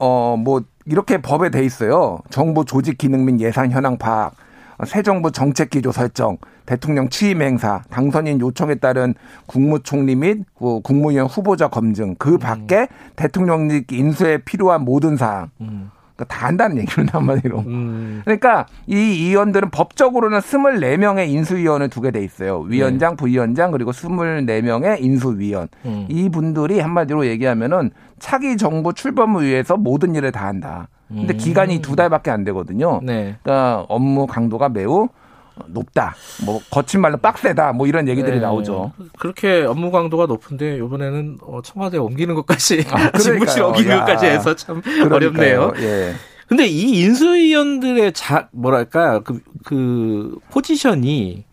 어, 0.00 0.36
뭐, 0.36 0.62
이렇게 0.86 1.18
법에 1.18 1.50
돼 1.50 1.64
있어요. 1.64 2.18
정부 2.30 2.64
조직 2.64 2.98
기능 2.98 3.24
및 3.26 3.40
예산 3.40 3.70
현황 3.70 3.98
파악, 3.98 4.34
어, 4.78 4.84
새 4.86 5.02
정부 5.02 5.30
정책 5.30 5.70
기조 5.70 5.92
설정, 5.92 6.38
대통령 6.64 7.08
취임 7.10 7.42
행사, 7.42 7.82
당선인 7.90 8.40
요청에 8.40 8.76
따른 8.76 9.14
국무총리 9.46 10.16
및그 10.16 10.80
국무위원 10.82 11.26
후보자 11.26 11.68
검증, 11.68 12.14
그 12.16 12.38
밖에 12.38 12.88
대통령 13.16 13.68
인수에 13.90 14.38
필요한 14.38 14.84
모든 14.84 15.16
사항. 15.16 15.50
음. 15.60 15.90
그러니까 16.20 16.24
다 16.26 16.46
한다는 16.46 16.78
얘기는 16.78 17.08
한마디로. 17.08 17.60
음. 17.60 18.20
그러니까 18.24 18.66
이 18.86 18.96
의원들은 18.96 19.70
법적으로는 19.70 20.38
24명의 20.40 21.28
인수위원을 21.28 21.88
두게 21.88 22.10
돼 22.10 22.22
있어요. 22.22 22.60
위원장, 22.60 23.16
부위원장 23.16 23.70
그리고 23.70 23.90
24명의 23.92 25.02
인수위원. 25.02 25.68
음. 25.86 26.06
이분들이 26.08 26.80
한마디로 26.80 27.26
얘기하면은 27.26 27.90
차기 28.20 28.56
정부 28.56 28.92
출범 28.92 29.36
을 29.36 29.44
위해서 29.44 29.76
모든 29.76 30.14
일을 30.14 30.30
다 30.32 30.46
한다. 30.46 30.88
근데 31.08 31.34
음. 31.34 31.36
기간이 31.36 31.80
두 31.80 31.96
달밖에 31.96 32.30
안 32.30 32.44
되거든요. 32.44 33.00
네. 33.02 33.36
그러니까 33.42 33.84
업무 33.88 34.26
강도가 34.28 34.68
매우 34.68 35.08
높다. 35.66 36.14
뭐 36.44 36.60
거친 36.70 37.00
말로 37.00 37.16
빡세다. 37.16 37.72
뭐 37.72 37.86
이런 37.86 38.08
얘기들이 38.08 38.36
네. 38.36 38.40
나오죠. 38.40 38.92
그렇게 39.18 39.62
업무 39.62 39.90
강도가 39.90 40.26
높은데 40.26 40.76
이번에는 40.76 41.38
어, 41.42 41.60
청와대 41.62 41.98
옮기는 41.98 42.34
것까지 42.36 42.84
아, 42.90 43.10
그러니까요. 43.12 43.66
옮기는 43.68 43.90
야. 43.90 44.00
것까지 44.00 44.26
해서 44.26 44.54
참 44.54 44.80
그러니까요. 44.80 45.14
어렵네요. 45.14 45.72
예. 45.78 46.14
근데 46.46 46.66
이 46.66 47.00
인수위원들의 47.02 48.12
자 48.12 48.48
뭐랄까 48.52 49.20
그, 49.20 49.40
그 49.64 50.38
포지션이 50.50 51.44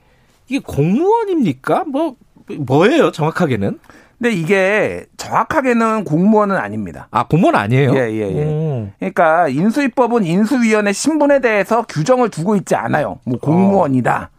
이게 0.47 0.59
공무원입니까? 0.59 1.85
뭐 1.85 2.15
뭐예요 2.59 3.11
정확하게는? 3.11 3.79
근데 4.17 4.31
이게 4.31 5.05
정확하게는 5.17 6.03
공무원은 6.03 6.55
아닙니다. 6.55 7.07
아 7.11 7.27
공무원 7.27 7.55
아니에요? 7.55 7.93
예, 7.95 8.11
예, 8.11 8.35
예. 8.35 8.45
오. 8.45 8.89
그러니까 8.97 9.47
인수위법은 9.47 10.25
인수위원회 10.25 10.91
신분에 10.91 11.39
대해서 11.39 11.83
규정을 11.83 12.29
두고 12.29 12.55
있지 12.55 12.75
않아요. 12.75 13.19
뭐 13.25 13.37
공무원이다. 13.39 14.31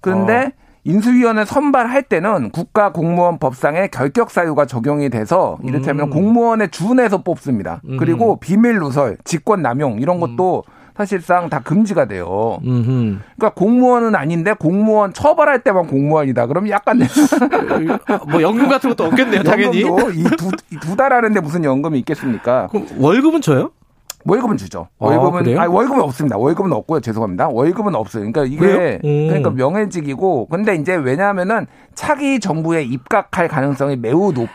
그런데 0.00 0.34
어. 0.34 0.50
인수위원회 0.84 1.44
선발할 1.44 2.02
때는 2.02 2.50
국가 2.50 2.92
공무원 2.92 3.38
법상의 3.38 3.90
결격 3.90 4.30
사유가 4.30 4.66
적용이 4.66 5.08
돼서 5.10 5.58
이를테면 5.62 6.08
음. 6.08 6.10
공무원의 6.10 6.70
준에서 6.70 7.22
뽑습니다. 7.22 7.80
음. 7.88 7.96
그리고 7.96 8.38
비밀 8.38 8.78
누설, 8.78 9.16
직권 9.24 9.62
남용 9.62 10.00
이런 10.00 10.20
것도 10.20 10.64
사실상 10.96 11.48
다 11.48 11.60
금지가 11.60 12.06
돼요. 12.06 12.58
음흠. 12.64 13.18
그러니까 13.36 13.50
공무원은 13.54 14.14
아닌데 14.14 14.52
공무원 14.58 15.12
처벌할 15.12 15.62
때만 15.64 15.86
공무원이다. 15.88 16.46
그럼 16.46 16.68
약간 16.68 17.00
뭐 18.30 18.40
연금 18.42 18.68
같은 18.68 18.90
것도 18.90 19.04
없겠네요, 19.04 19.42
당연히. 19.42 19.80
이 19.80 19.82
두 19.84 20.50
두 20.80 20.96
달 20.96 21.12
하는데 21.12 21.40
무슨 21.40 21.64
연금이 21.64 21.98
있겠습니까? 22.00 22.68
그럼 22.70 22.86
월급은 22.98 23.40
줘요? 23.40 23.70
월급은 24.26 24.56
주죠. 24.56 24.88
아, 24.98 25.06
월급은 25.06 25.42
그래요? 25.44 25.60
아니 25.60 25.72
월급은 25.72 26.00
없습니다. 26.02 26.36
월급은 26.38 26.72
없고요. 26.72 27.00
죄송합니다. 27.00 27.48
월급은 27.48 27.94
없어요. 27.94 28.30
그러니까 28.30 28.44
이게 28.44 28.56
그래요? 28.56 28.98
음. 29.04 29.26
그러니까 29.28 29.50
명예직이고 29.50 30.48
근데 30.48 30.74
이제 30.76 30.94
왜냐하면은 30.94 31.66
차기 31.94 32.40
정부에 32.40 32.82
입각할 32.82 33.48
가능성이 33.48 33.96
매우 33.96 34.32
높아지기 34.32 34.48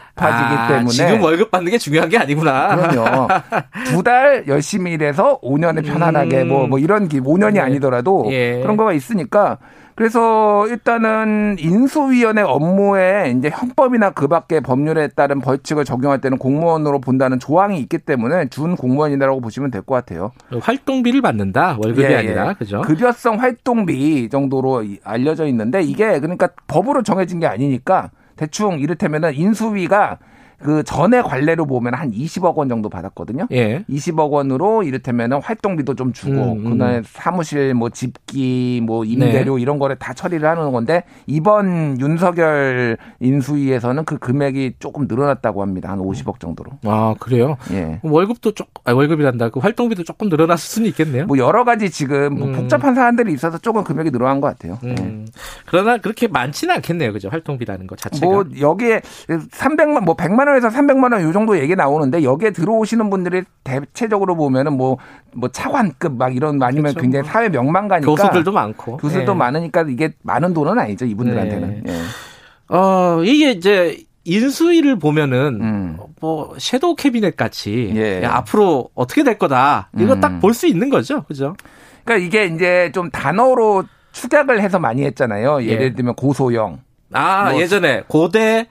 아, 0.56 0.68
때문에 0.68 0.90
지금 0.90 1.22
월급 1.22 1.52
받는 1.52 1.72
게 1.72 1.78
중요한 1.78 2.10
게 2.10 2.18
아니구나. 2.18 2.76
그럼요. 2.76 3.28
두 3.90 4.04
달 4.04 4.46
열심히 4.48 4.94
일해서 4.94 5.40
5년에 5.42 5.86
편안하게 5.86 6.46
뭐뭐 6.46 6.80
이런 6.80 7.08
기 7.08 7.20
5년이 7.20 7.54
네. 7.56 7.60
아니더라도 7.60 8.26
예. 8.32 8.60
그런 8.62 8.76
거가 8.78 8.94
있으니까 8.94 9.58
그래서 10.00 10.66
일단은 10.70 11.58
인수위원회 11.60 12.42
업무에 12.42 13.34
이제 13.38 13.50
형법이나 13.50 14.12
그 14.12 14.30
밖의 14.30 14.62
법률에 14.62 15.10
따른 15.10 15.42
벌칙을 15.42 15.84
적용할 15.84 16.22
때는 16.22 16.38
공무원으로 16.38 17.02
본다는 17.02 17.38
조항이 17.38 17.78
있기 17.82 17.98
때문에 17.98 18.48
준 18.48 18.78
공무원이라고 18.78 19.42
보시면 19.42 19.72
될 19.72 19.82
것 19.82 19.96
같아요. 19.96 20.32
활동비를 20.62 21.22
받는다. 21.22 21.78
월급이 21.84 22.04
예, 22.04 22.12
예. 22.12 22.16
아니라. 22.16 22.54
그죠? 22.54 22.80
급여성 22.80 23.42
활동비 23.42 24.30
정도로 24.30 24.84
이- 24.84 25.00
알려져 25.04 25.46
있는데 25.48 25.82
이게 25.82 26.18
그러니까 26.22 26.48
법으로 26.68 27.04
정해진 27.04 27.42
게 27.42 27.48
아니니까 27.48 28.12
대충 28.38 28.80
이를테면은 28.80 29.34
인수위가 29.34 30.20
그 30.62 30.84
전에 30.84 31.22
관례로 31.22 31.66
보면 31.66 31.94
한 31.94 32.12
20억 32.12 32.56
원 32.56 32.68
정도 32.70 32.90
받았거든요. 32.90 33.48
예. 33.52 33.84
20억 33.90 34.30
원으로 34.32 34.84
이를테면은 34.84 35.42
활동비도 35.42 35.96
좀 35.96 36.12
주고 36.12 36.54
음, 36.54 36.66
음. 36.66 36.72
그다음에 36.72 37.02
사무실 37.06 37.74
뭐 37.74 37.90
집기 37.90 38.82
뭐 38.84 39.06
임대료 39.06 39.56
네. 39.56 39.62
이런 39.62 39.80
거를 39.80 39.96
다 39.96 40.14
처리를 40.14 40.48
하는 40.48 40.72
건데 40.72 41.04
이번 41.28 42.00
윤석열 42.00 42.98
인수위에서는 43.20 44.04
그 44.06 44.18
금액이 44.18 44.74
조금 44.80 45.08
늘어났다고 45.08 45.62
합니다. 45.62 45.90
한 45.90 46.00
50억 46.00 46.40
정도로. 46.40 46.72
아, 46.84 47.16
그래요? 47.20 47.58
예. 47.72 48.00
월급도 48.04 48.52
조금, 48.52 48.72
아, 48.84 48.94
월급이란다. 48.94 49.50
그 49.50 49.60
활동비도 49.60 50.04
조금 50.04 50.28
늘어났을 50.30 50.68
수는 50.68 50.90
있겠네요. 50.90 51.26
뭐 51.26 51.38
여러 51.38 51.64
가지 51.64 51.90
지금 51.90 52.36
뭐 52.36 52.48
음. 52.48 52.54
복잡한 52.54 52.96
사안들이 52.96 53.32
있어서 53.34 53.58
조금 53.58 53.84
금액이 53.84 54.12
늘어난 54.12 54.42
것 54.42 54.48
같아요. 54.48 54.78
예. 54.84 54.96
음. 55.00 55.26
그러나 55.66 55.98
그렇게 55.98 56.28
많지는 56.28 56.76
않겠네요. 56.76 57.14
그죠? 57.14 57.30
활동비라는 57.30 57.88
것 57.88 57.98
자체가. 57.98 58.26
뭐 58.26 58.46
여기에 58.60 59.02
300만 59.28 60.04
뭐 60.04 60.16
100만 60.16 60.49
원에서 60.50 60.68
300만 60.70 61.14
원 61.14 61.22
요 61.24 61.32
정도 61.32 61.58
얘기 61.60 61.76
나오는데 61.76 62.24
여기에 62.24 62.52
들어오시는 62.52 63.10
분들이 63.10 63.44
대체적으로 63.64 64.36
보면은 64.36 64.74
뭐 64.78 64.98
뭐 65.34 65.48
차관급 65.50 66.18
막 66.18 66.36
이런 66.36 66.62
아니면 66.64 66.86
그렇죠. 66.94 67.02
굉장히 67.02 67.28
사회 67.28 67.50
명망가니까 67.50 68.10
교수들도 68.12 68.52
많고. 68.52 68.98
교수들도 68.98 69.32
예. 69.32 69.36
많으니까 69.36 69.86
이게 69.88 70.12
많은 70.24 70.54
돈은 70.56 70.78
아니죠 70.80 71.06
이분들한테는. 71.06 71.84
네. 71.86 71.94
예. 71.94 72.76
어, 72.76 73.22
이게 73.24 73.52
이제 73.52 73.98
인수위를 74.26 74.98
보면은 75.00 75.60
음. 75.62 75.98
뭐 76.20 76.54
섀도우 76.58 76.96
캐비넷 76.96 77.36
같이 77.38 77.92
예. 77.96 78.22
야, 78.24 78.36
앞으로 78.38 78.90
어떻게 78.96 79.24
될 79.24 79.38
거다. 79.38 79.90
이거 80.00 80.14
음. 80.14 80.20
딱볼 80.22 80.54
수 80.54 80.68
있는 80.68 80.90
거죠. 80.90 81.24
그죠? 81.24 81.56
그러니까 82.04 82.26
이게 82.26 82.46
이제 82.54 82.92
좀 82.94 83.10
단어로 83.12 83.84
축약을 84.12 84.62
해서 84.62 84.80
많이 84.80 85.04
했잖아요. 85.06 85.64
예를 85.64 85.86
예. 85.86 85.94
들면 85.94 86.16
고소영, 86.16 86.80
아 87.14 87.52
뭐 87.52 87.62
예전에 87.62 88.04
고대 88.08 88.68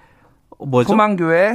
뭐죠? 0.58 0.88
소망교회 0.88 1.54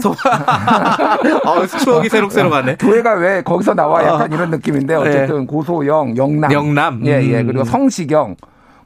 어, 1.45 1.67
추억이 1.83 2.09
새록새록하네. 2.09 2.77
교회가 2.77 3.13
왜 3.15 3.41
거기서 3.41 3.73
나와 3.73 4.03
약간 4.03 4.31
어. 4.31 4.35
이런 4.35 4.49
느낌인데 4.49 4.95
어쨌든 4.95 5.39
네. 5.41 5.45
고소영 5.45 6.15
영남 6.17 6.51
영남. 6.51 7.05
예예 7.05 7.41
음. 7.41 7.47
그리고 7.47 7.63
성시경 7.65 8.35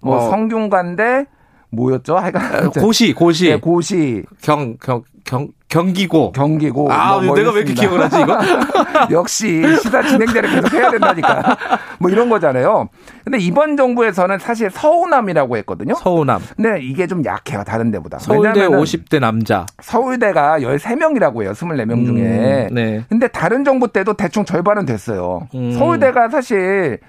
뭐 0.01 0.17
어. 0.17 0.29
성균관대 0.29 1.25
뭐였죠? 1.69 2.17
하여간 2.17 2.71
고시 2.71 3.13
고시 3.13 3.47
예, 3.47 3.57
고시 3.57 4.23
경 4.41 4.75
경 4.81 5.03
경 5.27 5.49
경기고 5.67 6.31
경기고 6.31 6.91
아 6.91 7.15
뭐, 7.17 7.23
뭐 7.25 7.35
내가 7.35 7.51
왜 7.51 7.59
이렇게. 7.59 7.73
기억을 7.73 8.01
하지 8.01 8.21
이거? 8.21 8.39
역시 9.11 9.61
시사 9.83 10.01
진행자를 10.01 10.49
계속 10.49 10.73
해야 10.73 10.89
된다니까. 10.89 11.57
뭐 11.99 12.09
이런 12.09 12.29
거잖아요. 12.29 12.87
근데 13.25 13.37
이번 13.37 13.75
정부에서는 13.75 14.39
사실 14.39 14.71
서우남이라고 14.71 15.57
했거든요. 15.57 15.95
서우남. 15.95 16.41
근데 16.55 16.81
이게 16.81 17.05
좀 17.05 17.23
약해요. 17.25 17.63
다른 17.65 17.91
데보다. 17.91 18.17
서울대 18.19 18.49
왜냐면은 18.49 18.81
50대 18.81 19.19
남자. 19.19 19.65
서울대가 19.81 20.59
13명이라고 20.61 21.43
해요. 21.43 21.51
24명 21.51 22.05
중에. 22.05 22.67
음, 22.69 22.73
네. 22.73 23.03
근데 23.09 23.27
다른 23.27 23.65
정부 23.65 23.89
때도 23.89 24.13
대충 24.13 24.45
절반은 24.45 24.85
됐어요. 24.85 25.47
음. 25.53 25.73
서울대가 25.73 26.29
사실 26.29 26.99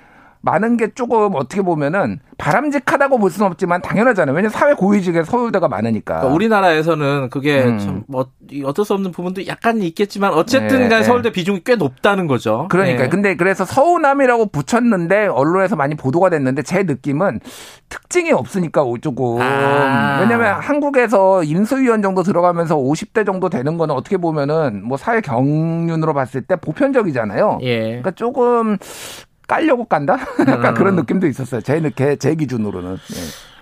많은 0.40 0.76
게 0.76 0.88
조금 0.94 1.34
어떻게 1.34 1.62
보면은 1.62 2.20
바람직하다고 2.38 3.18
볼 3.18 3.30
수는 3.30 3.48
없지만 3.48 3.82
당연하잖아요. 3.82 4.34
왜냐면 4.34 4.50
사회 4.50 4.74
고위직에 4.74 5.24
서울대가 5.24 5.68
많으니까. 5.68 6.16
그러니까 6.18 6.34
우리나라에서는 6.34 7.30
그게 7.30 7.64
음. 7.64 7.78
참 7.78 8.04
뭐, 8.06 8.26
이 8.50 8.62
어쩔 8.64 8.84
수 8.84 8.94
없는 8.94 9.10
부분도 9.10 9.46
약간 9.48 9.82
있겠지만 9.82 10.32
어쨌든 10.32 10.78
네, 10.78 10.88
간에 10.88 11.00
네. 11.00 11.02
서울대 11.02 11.32
비중이 11.32 11.62
꽤 11.64 11.74
높다는 11.74 12.28
거죠. 12.28 12.66
그러니까 12.70 13.04
네. 13.04 13.08
근데 13.08 13.36
그래서 13.36 13.64
서우남이라고 13.64 14.46
붙였는데 14.46 15.26
언론에서 15.26 15.74
많이 15.74 15.96
보도가 15.96 16.30
됐는데 16.30 16.62
제 16.62 16.84
느낌은 16.84 17.40
특징이 17.88 18.32
없으니까 18.32 18.84
조금 19.00 19.40
아. 19.40 20.20
왜냐면 20.20 20.60
한국에서 20.60 21.42
인수위원 21.42 22.02
정도 22.02 22.22
들어가면서 22.22 22.76
50대 22.76 23.26
정도 23.26 23.48
되는 23.48 23.76
거는 23.76 23.94
어떻게 23.94 24.16
보면은 24.16 24.84
뭐 24.84 24.96
사회 24.96 25.20
경륜으로 25.20 26.14
봤을 26.14 26.42
때 26.42 26.56
보편적이잖아요. 26.56 27.58
예. 27.62 27.80
그러니까 27.80 28.12
조금 28.12 28.78
깔려고 29.48 29.86
깐다? 29.86 30.18
약간 30.46 30.66
음. 30.66 30.74
그런 30.74 30.94
느낌도 30.96 31.26
있었어요. 31.26 31.60
제, 31.62 31.80
느- 31.80 31.90
제 32.18 32.34
기준으로는. 32.36 32.92
예. 32.92 33.16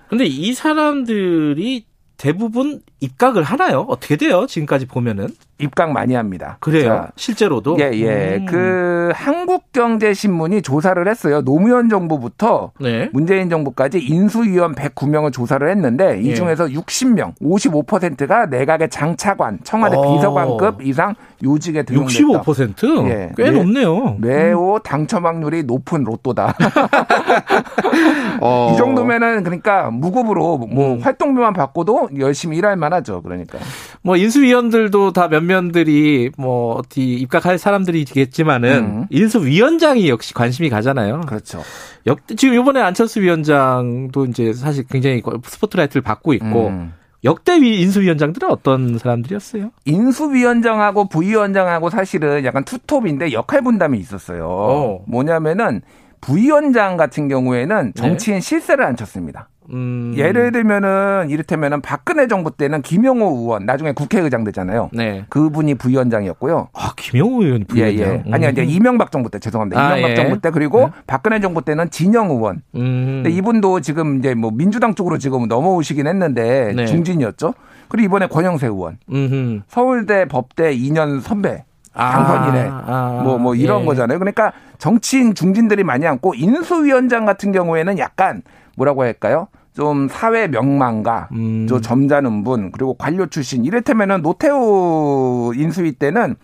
근데 0.09 0.27
이 0.27 0.53
사람들이 0.53 1.87
대부분 2.19 2.83
입각을 3.01 3.43
하나요? 3.43 3.87
어떻게 3.89 4.17
돼요? 4.17 4.47
지금까지 4.47 4.87
보면은. 4.87 5.29
입각 5.59 5.93
많이 5.93 6.15
합니다. 6.15 6.59
그래요. 6.61 6.85
자, 6.85 7.09
실제로도. 7.17 7.77
예, 7.81 7.91
예. 7.95 8.37
음. 8.37 8.47
그 8.47 9.11
한국경제신문이 9.15 10.61
조사를 10.63 11.07
했어요. 11.09 11.43
노무현 11.43 11.89
정부부터 11.89 12.73
네. 12.79 13.09
문재인 13.13 13.49
정부까지 13.49 14.01
인수위원 14.01 14.75
109명을 14.75 15.33
조사를 15.33 15.69
했는데 15.69 16.21
이 16.21 16.31
예. 16.31 16.35
중에서 16.35 16.67
60명, 16.67 17.35
55%가 17.41 18.47
내각의 18.47 18.91
장차관, 18.91 19.61
청와대 19.65 19.97
어. 19.97 20.15
비서관급 20.15 20.83
이상 20.83 21.15
요직에 21.43 21.85
등용됐다. 21.85 22.43
65%? 22.43 23.09
예. 23.09 23.33
꽤 23.37 23.45
네. 23.45 23.51
높네요. 23.53 24.17
매우 24.19 24.79
당첨 24.83 25.25
확률이 25.25 25.63
높은 25.63 26.05
로또다. 26.05 26.55
어. 28.41 28.73
이 28.75 28.77
정도면은 28.77 29.43
그러니까 29.43 29.91
무급으로 29.91 30.59
뭐 30.59 30.95
음. 30.95 31.01
활동비만 31.01 31.53
받고도 31.53 32.11
열심히 32.19 32.59
일할 32.59 32.77
만하죠. 32.77 33.23
그러니까. 33.23 33.59
뭐 34.03 34.17
인수위원들도 34.17 35.13
다 35.13 35.29
면면들이 35.47 36.31
뭐 36.37 36.75
어디 36.75 37.15
입각할 37.15 37.59
사람들이겠지만은 37.59 38.85
음. 38.85 39.07
인수 39.11 39.45
위원장이 39.47 40.09
역시 40.09 40.35
관심이 40.35 40.69
가잖아요. 40.69 41.23
그렇죠. 41.23 41.63
역 42.07 42.21
지금 42.37 42.61
이번에 42.61 42.81
안철수 42.81 43.21
위원장도 43.21 44.27
이제 44.27 44.53
사실 44.53 44.85
굉장히 44.89 45.23
스포트라이트를 45.45 46.03
받고 46.03 46.35
있고 46.35 46.69
음. 46.69 46.93
역대 47.25 47.61
위 47.61 47.81
인수위원장들은 47.81 48.49
어떤 48.51 48.99
사람들이었어요? 48.99 49.71
인수위원장하고 49.85 51.09
부위원장하고 51.09 51.91
사실은 51.91 52.45
약간 52.45 52.65
투톱인데 52.65 53.33
역할 53.33 53.63
분담이 53.63 53.99
있었어요. 53.99 54.47
어. 54.49 55.05
뭐냐면은 55.09 55.83
부위원장 56.21 56.97
같은 56.97 57.29
경우에는 57.29 57.93
정치인 57.95 58.41
실세를 58.41 58.85
안 58.85 58.97
쳤습니다. 58.97 59.49
음. 59.71 60.15
예를 60.17 60.53
들면은 60.53 61.29
이를테면은 61.31 61.81
박근혜 61.81 62.27
정부 62.27 62.51
때는 62.51 62.83
김용호 62.83 63.39
의원 63.39 63.67
나중에 63.67 63.93
국회의장 63.93 64.45
되잖아요. 64.45 64.91
네. 64.93 65.25
그분이 65.29 65.75
부위원장이었고요. 65.75 66.69
아 66.73 66.93
김영우 66.97 67.43
의원 67.45 67.61
예, 67.61 67.65
부위원장. 67.65 68.23
예. 68.27 68.33
아니, 68.33 68.47
아니, 68.47 68.65
이명박 68.65 69.11
정부 69.11 69.31
때, 69.31 69.39
죄송합니다. 69.39 69.81
아, 69.81 69.97
이명박 69.97 70.11
예. 70.11 70.15
정부 70.15 70.41
때, 70.41 70.51
그리고 70.51 70.91
박근혜 71.07 71.41
정부 71.41 71.63
때는 71.63 71.91
진영 71.91 72.31
의원. 72.31 72.63
음. 72.75 73.23
근데 73.23 73.31
이분도 73.31 73.81
지금 73.81 74.19
이제 74.19 74.35
뭐 74.35 74.51
민주당 74.51 74.95
쪽으로 74.95 75.19
지금 75.19 75.49
넘어오시긴 75.49 76.07
했는데, 76.07 76.73
네. 76.75 76.87
중진이었죠. 76.87 77.55
그리고 77.89 78.07
이번에 78.07 78.27
권영세 78.27 78.67
의원. 78.67 78.99
음흠. 79.11 79.63
서울대 79.69 80.25
법대 80.27 80.77
2년 80.77 81.21
선배. 81.21 81.65
아, 81.97 82.11
당선이네. 82.13 82.69
아, 82.71 83.21
뭐, 83.25 83.39
뭐 83.39 83.55
이런 83.55 83.83
예. 83.83 83.87
거잖아요. 83.87 84.19
그러니까 84.19 84.53
정치인 84.79 85.35
중진들이 85.35 85.83
많이 85.83 86.07
앉고 86.07 86.35
인수위원장 86.35 87.25
같은 87.25 87.53
경우에는 87.53 87.99
약간 87.99 88.43
뭐라고 88.77 89.03
할까요? 89.03 89.49
좀 89.77 90.09
사회 90.09 90.49
명망가, 90.49 91.29
음. 91.33 91.67
저 91.69 91.81
점잖은 91.81 92.45
분, 92.45 92.73
그리고 92.73 92.95
관료 92.95 93.27
출신. 93.27 93.67
이를테면은 93.67 94.23
노태우 94.23 95.53
인수위 95.55 95.93
때는 95.93 96.37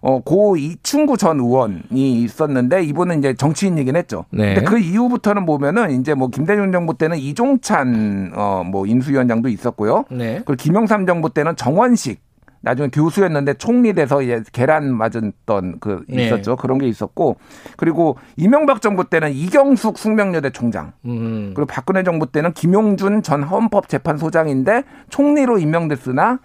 어, 0.00 0.20
고 0.20 0.56
이충구 0.56 1.18
전 1.18 1.40
의원이 1.40 2.22
있었는데 2.22 2.82
이분은 2.84 3.18
이제 3.18 3.34
정치인이긴 3.34 3.96
했죠. 3.96 4.24
네. 4.30 4.54
근데 4.54 4.62
그 4.62 4.78
이후부터는 4.78 5.44
보면은 5.44 6.00
이제 6.00 6.14
뭐 6.14 6.28
김대중 6.28 6.72
정부 6.72 6.96
때는 6.96 7.18
이종찬 7.18 8.32
어, 8.34 8.62
뭐 8.64 8.86
인수위원장도 8.86 9.50
있었고요. 9.50 10.04
네. 10.10 10.40
그리고 10.46 10.54
김영삼 10.54 11.04
정부 11.04 11.28
때는 11.28 11.54
정원식 11.56 12.22
나중에 12.62 12.88
교수였는데 12.88 13.54
총리 13.54 13.92
돼서 13.92 14.22
이제 14.22 14.42
계란 14.52 14.94
맞았던 14.94 15.78
그 15.80 16.04
네. 16.08 16.26
있었죠. 16.26 16.56
그런 16.56 16.78
게 16.78 16.86
있었고 16.86 17.36
그리고 17.76 18.18
이명박 18.36 18.82
정부 18.82 19.08
때는 19.08 19.32
이경숙 19.32 19.98
숙명여대 19.98 20.50
총장 20.50 20.92
음. 21.06 21.52
그리고 21.54 21.66
박근혜 21.66 22.02
정부 22.02 22.30
때는 22.30 22.52
김용준 22.52 23.22
전 23.22 23.42
헌법재판소장인데 23.42 24.84
총리로 25.08 25.58
임명됐으나 25.58 26.40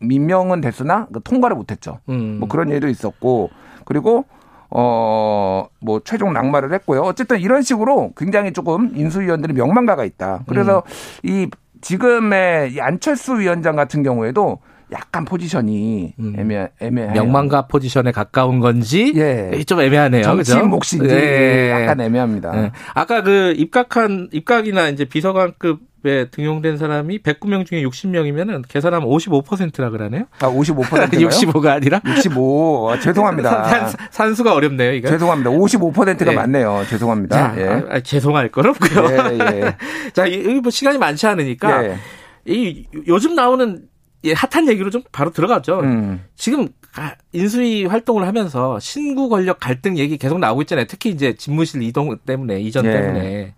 임명은 0.00 0.60
됐으나 0.60 1.06
그 1.12 1.20
통과를 1.22 1.56
못했죠. 1.56 1.98
음. 2.08 2.38
뭐 2.40 2.48
그런 2.48 2.68
일도 2.68 2.88
있었고 2.88 3.50
그리고 3.84 4.26
어, 4.74 5.66
뭐, 5.80 6.00
최종 6.02 6.32
낙마를 6.32 6.72
했고요. 6.72 7.02
어쨌든 7.02 7.38
이런 7.38 7.60
식으로 7.60 8.12
굉장히 8.16 8.54
조금 8.54 8.90
인수위원들이 8.94 9.52
명망가가 9.52 10.02
있다. 10.02 10.44
그래서 10.46 10.82
음. 10.86 11.28
이 11.28 11.50
지금의 11.82 12.72
이 12.72 12.80
안철수 12.80 13.38
위원장 13.38 13.76
같은 13.76 14.02
경우에도 14.02 14.60
약간 14.92 15.24
포지션이 15.24 16.14
음. 16.18 16.34
애매, 16.38 16.68
애매해요. 16.80 17.12
명망가 17.14 17.66
포지션에 17.66 18.12
가까운 18.12 18.60
건지 18.60 19.12
예. 19.16 19.62
좀 19.64 19.80
애매하네요. 19.80 20.22
정치인 20.22 20.58
그죠? 20.58 20.68
몫인지 20.68 21.08
예. 21.14 21.70
약간 21.70 22.00
애매합니다. 22.00 22.52
예. 22.64 22.72
아까 22.94 23.22
그 23.22 23.54
입각한 23.56 24.28
입각이나 24.32 24.88
이제 24.88 25.04
비서관급에 25.04 26.30
등용된 26.30 26.76
사람이 26.76 27.22
109명 27.22 27.64
중에 27.64 27.82
60명이면은 27.84 28.64
계산하면 28.68 29.08
55%라 29.08 29.90
그러네요. 29.90 30.24
아, 30.40 30.48
55%인가요? 30.48 31.28
65가 31.28 31.66
아니라 31.76 32.00
65. 32.04 32.90
아, 32.92 32.98
죄송합니다. 33.00 33.64
산, 33.64 33.92
산 34.10 34.34
수가 34.34 34.52
어렵네요, 34.54 34.92
이거. 34.92 35.08
죄송합니다. 35.08 35.50
55%가 35.50 36.32
예. 36.32 36.36
맞네요. 36.36 36.82
죄송합니다. 36.88 37.54
자, 37.54 37.60
예. 37.60 37.66
아, 37.68 37.82
아, 37.90 38.00
죄송할 38.00 38.50
건 38.50 38.66
없고요. 38.66 39.08
예, 39.10 39.38
예. 39.56 39.76
자, 40.12 40.26
이- 40.26 40.44
여기 40.44 40.60
뭐 40.60 40.70
시간이 40.70 40.98
많지 40.98 41.26
않으니까 41.26 41.84
예. 41.86 41.96
이 42.44 42.86
요즘 43.06 43.34
나오는 43.36 43.82
예, 44.24 44.32
핫한 44.32 44.68
얘기로 44.68 44.90
좀 44.90 45.02
바로 45.12 45.30
들어가죠. 45.30 45.80
음. 45.80 46.24
지금 46.36 46.68
가- 46.92 47.16
인수위 47.32 47.86
활동을 47.86 48.26
하면서 48.26 48.78
신구 48.78 49.28
권력 49.28 49.58
갈등 49.60 49.96
얘기 49.98 50.16
계속 50.18 50.38
나오고 50.38 50.62
있잖아요. 50.62 50.84
특히 50.88 51.10
이제 51.10 51.34
집무실 51.34 51.82
이동 51.82 52.16
때문에 52.18 52.60
이전 52.60 52.84
예. 52.86 52.92
때문에 52.92 53.54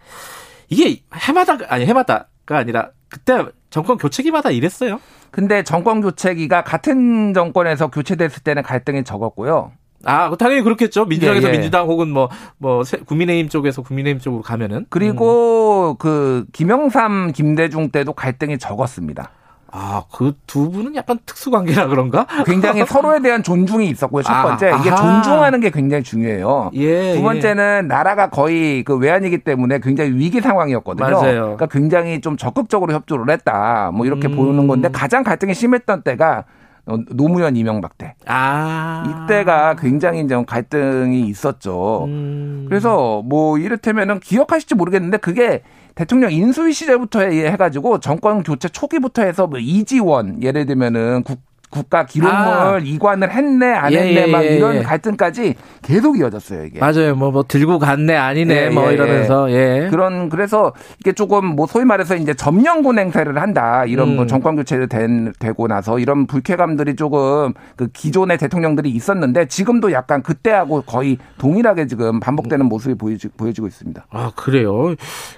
이게 0.68 1.02
해마다 1.14 1.58
아니 1.68 1.84
해마다가 1.86 2.58
아니라 2.58 2.90
그때 3.08 3.44
정권 3.70 3.98
교체기마다 3.98 4.50
이랬어요. 4.50 5.00
근데 5.30 5.62
정권 5.64 6.00
교체기가 6.00 6.62
같은 6.64 7.34
정권에서 7.34 7.90
교체됐을 7.90 8.42
때는 8.44 8.62
갈등이 8.62 9.04
적었고요. 9.04 9.72
아, 10.06 10.30
당연히 10.38 10.62
그렇겠죠. 10.62 11.06
민주당에서 11.06 11.48
예, 11.48 11.52
예. 11.52 11.56
민주당 11.56 11.88
혹은 11.88 12.10
뭐, 12.10 12.28
뭐, 12.58 12.84
세- 12.84 12.98
국민의힘 12.98 13.48
쪽에서 13.48 13.80
국민의힘 13.82 14.20
쪽으로 14.20 14.42
가면은. 14.42 14.84
그리고 14.90 15.96
그 15.98 16.44
김영삼, 16.52 17.32
김대중 17.32 17.90
때도 17.90 18.12
갈등이 18.12 18.58
적었습니다. 18.58 19.30
아, 19.76 20.04
그 20.12 20.32
두 20.46 20.70
분은 20.70 20.94
약간 20.94 21.18
특수 21.26 21.50
관계라 21.50 21.88
그런가? 21.88 22.26
굉장히 22.46 22.84
서로에 22.86 23.20
대한 23.20 23.42
존중이 23.42 23.88
있었고요. 23.88 24.22
첫 24.22 24.32
아, 24.32 24.42
번째 24.44 24.72
이게 24.80 24.90
아하. 24.90 25.22
존중하는 25.22 25.58
게 25.58 25.70
굉장히 25.70 26.04
중요해요. 26.04 26.70
예. 26.74 27.14
두 27.14 27.22
번째는 27.22 27.88
나라가 27.88 28.30
거의 28.30 28.84
그 28.84 28.96
외환이기 28.96 29.38
때문에 29.38 29.80
굉장히 29.80 30.12
위기 30.12 30.40
상황이었거든요. 30.40 31.10
맞아요. 31.10 31.40
그러니까 31.42 31.66
굉장히 31.66 32.20
좀 32.20 32.36
적극적으로 32.36 32.92
협조를 32.92 33.28
했다. 33.30 33.90
뭐 33.92 34.06
이렇게 34.06 34.28
음. 34.28 34.36
보는 34.36 34.68
건데 34.68 34.90
가장 34.92 35.24
갈등이 35.24 35.54
심했던 35.54 36.02
때가 36.02 36.44
어, 36.86 36.96
노무현 37.10 37.56
이명박 37.56 37.98
때. 37.98 38.14
아. 38.26 39.24
이때가 39.24 39.74
굉장히 39.76 40.28
좀 40.28 40.44
갈등이 40.44 41.22
있었죠. 41.22 42.04
음. 42.04 42.66
그래서 42.68 43.22
뭐 43.24 43.58
이를테면은 43.58 44.20
기억하실지 44.20 44.76
모르겠는데 44.76 45.16
그게 45.16 45.62
대통령 45.94 46.32
인수위 46.32 46.72
시절부터 46.72 47.20
해- 47.20 47.46
해가지고 47.52 48.00
정권 48.00 48.42
교체 48.42 48.68
초기부터 48.68 49.22
해서 49.22 49.46
뭐 49.46 49.58
이지원 49.58 50.42
예를 50.42 50.66
들면은 50.66 51.22
국 51.22 51.40
국가 51.74 52.06
기록물 52.06 52.36
아. 52.38 52.78
이관을 52.78 53.32
했네 53.32 53.72
안 53.72 53.92
예, 53.92 53.98
했네 53.98 54.22
예, 54.22 54.26
막 54.30 54.44
예, 54.44 54.56
이런 54.56 54.76
예. 54.76 54.82
갈등까지 54.82 55.56
계속 55.82 56.16
이어졌어요 56.16 56.66
이게. 56.66 56.78
맞아요. 56.78 57.16
뭐, 57.16 57.32
뭐 57.32 57.44
들고 57.46 57.80
갔네 57.80 58.14
아니네 58.14 58.66
예, 58.66 58.70
뭐 58.70 58.88
예, 58.90 58.94
이러면서 58.94 59.50
예. 59.50 59.88
그런 59.90 60.28
그래서 60.28 60.72
이게 61.00 61.12
조금 61.12 61.44
뭐 61.44 61.66
소위 61.66 61.84
말해서 61.84 62.14
이제 62.14 62.32
점령군 62.32 63.00
행세를 63.00 63.42
한다 63.42 63.84
이런 63.86 64.14
뭐 64.14 64.24
음. 64.24 64.28
정권 64.28 64.54
교체를 64.54 64.88
된, 64.88 65.32
되고 65.40 65.66
나서 65.66 65.98
이런 65.98 66.28
불쾌감들이 66.28 66.94
조금 66.94 67.52
그 67.74 67.88
기존의 67.88 68.38
대통령들이 68.38 68.90
있었는데 68.90 69.48
지금도 69.48 69.90
약간 69.90 70.22
그때하고 70.22 70.82
거의 70.82 71.18
동일하게 71.38 71.88
지금 71.88 72.20
반복되는 72.20 72.66
모습이 72.66 72.94
보여지, 72.94 73.28
보여지고 73.36 73.66
있습니다. 73.66 74.06
아 74.10 74.30
그래요. 74.36 74.94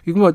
이거 0.06 0.20
뭐 0.20 0.32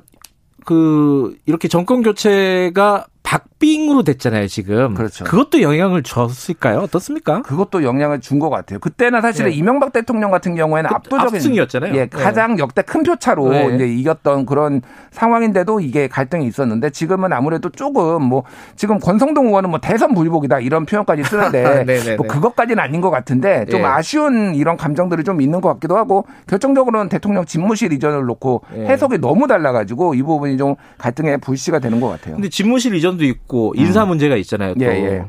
그 0.65 1.35
이렇게 1.45 1.67
정권 1.67 2.01
교체가 2.01 3.05
박빙으로 3.31 4.03
됐잖아요 4.03 4.47
지금. 4.47 4.93
그렇죠. 4.93 5.23
그것도 5.23 5.61
영향을 5.61 6.03
줬을까요? 6.03 6.79
어떻습니까? 6.79 7.41
그것도 7.43 7.83
영향을 7.83 8.19
준 8.19 8.41
것 8.41 8.49
같아요. 8.49 8.79
그때는 8.79 9.21
사실은 9.21 9.51
네. 9.51 9.55
이명박 9.55 9.93
대통령 9.93 10.31
같은 10.31 10.55
경우에는 10.55 10.89
그 10.89 10.95
압도적인 10.95 11.35
압승이었잖아요. 11.35 11.93
예, 11.93 11.99
네. 11.99 12.07
가장 12.07 12.57
역대 12.57 12.81
큰 12.81 13.03
표차로 13.03 13.49
네. 13.49 13.75
이제 13.75 13.87
이겼던 13.87 14.47
그런 14.47 14.81
상황인데도 15.11 15.79
이게 15.79 16.07
갈등이 16.07 16.47
있었는데 16.47 16.89
지금은 16.89 17.31
아무래도 17.33 17.69
조금 17.69 18.23
뭐 18.23 18.43
지금 18.75 18.99
권성동 18.99 19.47
의원은 19.47 19.69
뭐 19.69 19.79
대선 19.79 20.15
불복이다 20.15 20.59
이런 20.59 20.85
표현까지 20.85 21.23
쓰는데. 21.23 22.15
뭐 22.17 22.25
그것까지는 22.27 22.83
아닌 22.83 22.99
것 22.99 23.11
같은데 23.11 23.65
좀 23.69 23.81
예. 23.81 23.85
아쉬운 23.85 24.55
이런 24.55 24.75
감정들이 24.75 25.23
좀 25.23 25.39
있는 25.39 25.61
것 25.61 25.69
같기도 25.73 25.95
하고 25.97 26.25
결정적으로는 26.47 27.09
대통령 27.09 27.45
집무실 27.45 27.93
이전을 27.93 28.25
놓고 28.25 28.63
예. 28.75 28.85
해석이 28.87 29.19
너무 29.19 29.47
달라가지고 29.47 30.15
이 30.15 30.23
부분이 30.23 30.57
좀 30.57 30.75
갈등의 30.97 31.37
불씨가 31.37 31.77
되는 31.79 32.01
것 32.01 32.09
같아요. 32.09 32.35
근데 32.35 32.49
집무실 32.49 32.95
이전 32.95 33.20
도 33.21 33.25
있고 33.25 33.73
인사 33.77 34.05
문제가 34.05 34.35
있잖아요. 34.37 34.73
또. 34.75 34.81
예, 34.83 34.87
예. 34.87 35.25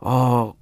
어 0.00 0.52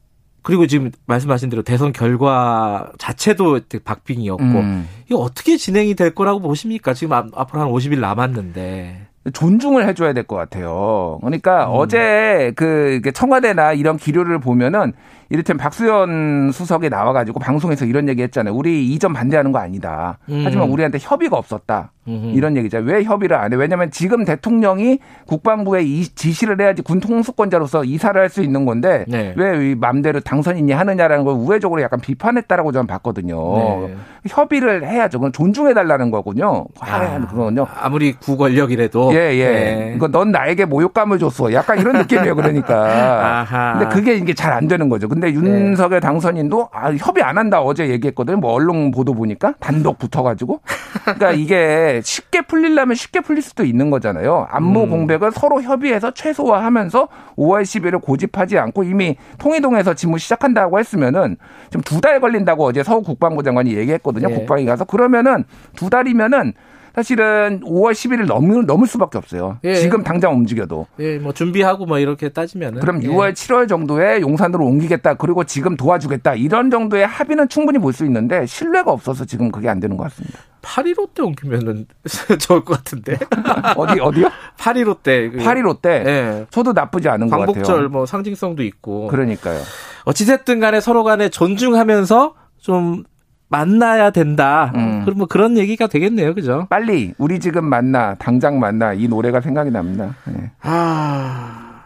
그리고 0.42 0.66
지금 0.66 0.90
말씀하신 1.06 1.50
대로 1.50 1.62
대선 1.62 1.92
결과 1.92 2.90
자체도 2.98 3.60
박빙이었고 3.84 4.42
음. 4.42 4.88
이거 5.08 5.18
어떻게 5.18 5.56
진행이 5.56 5.94
될 5.94 6.14
거라고 6.14 6.40
보십니까? 6.40 6.94
지금 6.94 7.12
앞, 7.12 7.26
앞으로 7.34 7.60
한 7.60 7.68
50일 7.68 8.00
남았는데. 8.00 9.06
존중을 9.34 9.86
해줘야 9.86 10.14
될 10.14 10.24
것 10.24 10.36
같아요. 10.36 11.18
그러니까 11.20 11.66
음. 11.66 11.72
어제 11.74 12.52
그 12.56 13.00
청와대나 13.12 13.74
이런 13.74 13.98
기류를 13.98 14.38
보면은 14.40 14.94
이를테면 15.30 15.58
박수현 15.58 16.50
수석이 16.52 16.88
나와가지고 16.88 17.38
방송에서 17.38 17.84
이런 17.84 18.08
얘기 18.08 18.20
했잖아요. 18.22 18.52
우리 18.54 18.86
이전 18.88 19.12
반대하는 19.12 19.52
거 19.52 19.60
아니다. 19.60 20.18
음. 20.28 20.42
하지만 20.44 20.68
우리한테 20.68 20.98
협의가 21.00 21.36
없었다. 21.36 21.92
음흠. 22.08 22.32
이런 22.34 22.56
얘기죠. 22.56 22.78
왜 22.78 23.04
협의를 23.04 23.36
안 23.36 23.52
해? 23.52 23.56
왜냐하면 23.56 23.90
지금 23.92 24.24
대통령이 24.24 24.98
국방부에 25.26 25.82
이 25.82 26.02
지시를 26.08 26.60
해야지 26.60 26.82
군 26.82 26.98
통수권자로서 26.98 27.84
이사를 27.84 28.20
할 28.20 28.30
수 28.30 28.42
있는 28.42 28.64
건데 28.64 29.04
네. 29.08 29.34
왜이 29.36 29.74
맘대로 29.74 30.20
당선인이 30.20 30.70
하느냐라는 30.70 31.24
걸 31.24 31.34
우회적으로 31.34 31.82
약간 31.82 31.98
비판했다라고 32.00 32.70
저는 32.70 32.86
봤거든요. 32.86 33.88
네. 33.88 33.94
협의를 34.28 34.86
해야죠. 34.86 35.18
그건 35.18 35.32
존중해 35.32 35.74
달라는 35.74 36.12
거군요. 36.12 36.66
아, 36.78 37.18
그거는요. 37.26 37.66
아무리 37.80 38.12
구권력이라도. 38.12 39.12
예, 39.14 39.34
예. 39.34 39.44
네. 39.48 39.92
이거 39.96 40.06
넌 40.08 40.30
나에게 40.30 40.64
모욕감을 40.64 41.18
줬어. 41.18 41.52
약간 41.52 41.80
이런 41.80 41.96
느낌이에요, 41.98 42.36
그러니까. 42.36 42.74
아하. 43.40 43.78
근데 43.78 43.94
그게 43.94 44.14
이게 44.16 44.32
잘 44.34 44.50
안 44.52 44.66
되는 44.68 44.88
거죠. 44.88 45.08
근데 45.20 45.32
윤석열 45.34 46.00
당선인도 46.00 46.70
아, 46.72 46.92
협의 46.92 47.22
안 47.22 47.38
한다 47.38 47.60
어제 47.62 47.88
얘기했거든요. 47.88 48.38
뭐 48.38 48.52
언론 48.52 48.90
보도 48.90 49.14
보니까 49.14 49.54
단독 49.60 49.98
붙어가지고. 49.98 50.60
그러니까 51.04 51.32
이게 51.38 52.00
쉽게 52.02 52.42
풀리려면 52.42 52.94
쉽게 52.96 53.20
풀릴 53.20 53.42
수도 53.42 53.64
있는 53.64 53.90
거잖아요. 53.90 54.46
안보 54.50 54.84
음. 54.84 54.90
공백을 54.90 55.30
서로 55.32 55.62
협의해서 55.62 56.12
최소화하면서 56.12 57.08
5월 57.36 57.62
10일을 57.62 58.00
고집하지 58.00 58.58
않고 58.58 58.82
이미 58.84 59.16
통일동에서 59.38 59.94
직무 59.94 60.18
시작한다고 60.18 60.78
했으면은 60.78 61.36
지금 61.70 61.82
두 61.82 62.00
달 62.00 62.18
걸린다고 62.18 62.64
어제 62.64 62.82
서욱 62.82 63.04
국방부 63.04 63.42
장관이 63.42 63.74
얘기했거든요. 63.76 64.30
예. 64.30 64.34
국방위 64.34 64.64
가서 64.64 64.86
그러면은 64.86 65.44
두 65.76 65.90
달이면은 65.90 66.54
사실은 66.94 67.60
5월 67.64 67.92
10일을 67.92 68.26
넘을, 68.26 68.66
넘을 68.66 68.86
수밖에 68.86 69.18
없어요. 69.18 69.58
예. 69.64 69.74
지금 69.76 70.02
당장 70.02 70.32
움직여도. 70.34 70.86
예, 71.00 71.18
뭐 71.18 71.32
준비하고 71.32 71.86
뭐 71.86 71.98
이렇게 71.98 72.28
따지면은. 72.30 72.80
그럼 72.80 73.02
예. 73.02 73.06
6월, 73.08 73.32
7월 73.32 73.68
정도에 73.68 74.20
용산으로 74.20 74.64
옮기겠다. 74.64 75.14
그리고 75.14 75.44
지금 75.44 75.76
도와주겠다. 75.76 76.34
이런 76.34 76.70
정도의 76.70 77.06
합의는 77.06 77.48
충분히 77.48 77.78
볼 77.78 77.90
수 77.92 78.04
있는데 78.04 78.46
신뢰가 78.46 78.92
없어서 78.92 79.24
지금 79.24 79.50
그게 79.50 79.68
안 79.68 79.80
되는 79.80 79.96
것 79.96 80.04
같습니다. 80.04 80.38
8.15 80.62 81.14
때 81.14 81.22
옮기면은 81.22 81.86
좋을 82.38 82.64
것 82.64 82.76
같은데. 82.78 83.18
어디 83.76 83.98
어디요? 84.00 84.28
8.15 84.58 85.02
때. 85.02 85.30
그- 85.30 85.38
8.15 85.38 85.80
때 85.82 85.90
예. 86.06 86.46
저도 86.50 86.72
나쁘지 86.72 87.08
않은 87.08 87.28
것 87.28 87.36
광복절 87.38 87.64
같아요. 87.64 87.88
뭐 87.88 88.06
상징성도 88.06 88.62
있고. 88.62 89.08
그러니까요. 89.08 89.58
어찌됐든 90.04 90.60
간에 90.60 90.80
서로 90.80 91.02
간에 91.04 91.28
존중하면서 91.30 92.34
좀 92.58 93.04
만나야 93.50 94.10
된다. 94.10 94.72
음. 94.76 95.02
그럼 95.04 95.18
뭐 95.18 95.26
그런 95.26 95.58
얘기가 95.58 95.88
되겠네요. 95.88 96.34
그죠? 96.34 96.66
빨리 96.70 97.12
우리 97.18 97.38
지금 97.40 97.64
만나 97.64 98.14
당장 98.14 98.58
만나 98.60 98.92
이 98.94 99.08
노래가 99.08 99.40
생각이 99.40 99.70
납니다. 99.70 100.14
예. 100.28 100.50
아. 100.62 101.82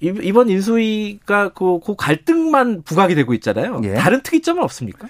이- 0.00 0.14
이번 0.22 0.48
인수위가 0.48 1.50
그, 1.50 1.80
그 1.84 1.94
갈등만 1.96 2.82
부각이 2.84 3.14
되고 3.16 3.34
있잖아요. 3.34 3.80
예. 3.84 3.94
다른 3.94 4.22
특이점은 4.22 4.62
없습니까? 4.62 5.08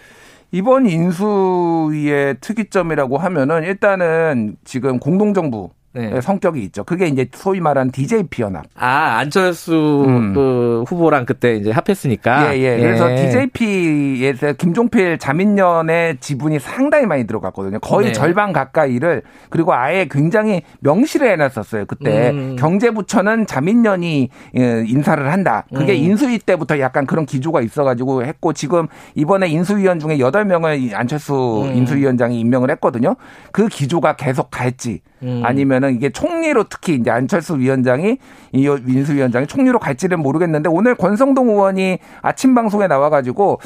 이번 0.50 0.86
인수위의 0.86 2.38
특이점이라고 2.40 3.18
하면은 3.18 3.62
일단은 3.62 4.56
지금 4.64 4.98
공동정부 4.98 5.70
네. 5.92 6.12
의 6.12 6.22
성격이 6.22 6.62
있죠. 6.64 6.84
그게 6.84 7.08
이제 7.08 7.26
소위 7.32 7.60
말하는 7.60 7.90
DJP 7.90 8.42
연합. 8.42 8.64
아, 8.76 9.18
안철수 9.18 10.04
음. 10.06 10.34
그 10.34 10.84
후보랑 10.86 11.26
그때 11.26 11.56
이제 11.56 11.72
합했으니까. 11.72 12.54
예, 12.54 12.60
예. 12.60 12.78
그래서 12.78 13.08
DJP에서 13.08 14.52
김종필 14.52 15.18
자민련의 15.18 16.18
지분이 16.20 16.60
상당히 16.60 17.06
많이 17.06 17.26
들어갔거든요. 17.26 17.80
거의 17.80 18.08
네. 18.08 18.12
절반 18.12 18.52
가까이를 18.52 19.22
그리고 19.48 19.74
아예 19.74 20.06
굉장히 20.08 20.62
명시를 20.78 21.28
해놨었어요. 21.32 21.86
그때 21.86 22.30
음. 22.30 22.54
경제부처는 22.56 23.46
자민련이 23.46 24.28
예, 24.58 24.84
인사를 24.86 25.30
한다. 25.30 25.64
그게 25.74 25.94
음. 25.94 26.04
인수위 26.04 26.38
때부터 26.38 26.78
약간 26.78 27.04
그런 27.04 27.26
기조가 27.26 27.62
있어가지고 27.62 28.24
했고 28.24 28.52
지금 28.52 28.86
이번에 29.16 29.48
인수위원 29.48 29.98
중에 29.98 30.18
8명을 30.18 30.94
안철수 30.94 31.64
음. 31.64 31.74
인수위원장이 31.74 32.38
임명을 32.38 32.70
했거든요. 32.70 33.16
그 33.50 33.66
기조가 33.66 34.14
계속 34.14 34.52
갈지 34.52 35.00
음. 35.22 35.42
아니면은 35.44 35.94
이게 35.94 36.10
총리로 36.10 36.64
특히 36.64 36.94
이제 36.94 37.10
안철수 37.10 37.58
위원장이 37.58 38.18
이 38.52 38.68
민수 38.84 39.12
위원장이 39.14 39.46
총리로 39.46 39.78
갈지는 39.78 40.20
모르겠는데 40.20 40.68
오늘 40.68 40.94
권성동 40.94 41.48
의원이 41.50 41.98
아침 42.22 42.54
방송에 42.54 42.86
나와가지고 42.86 43.60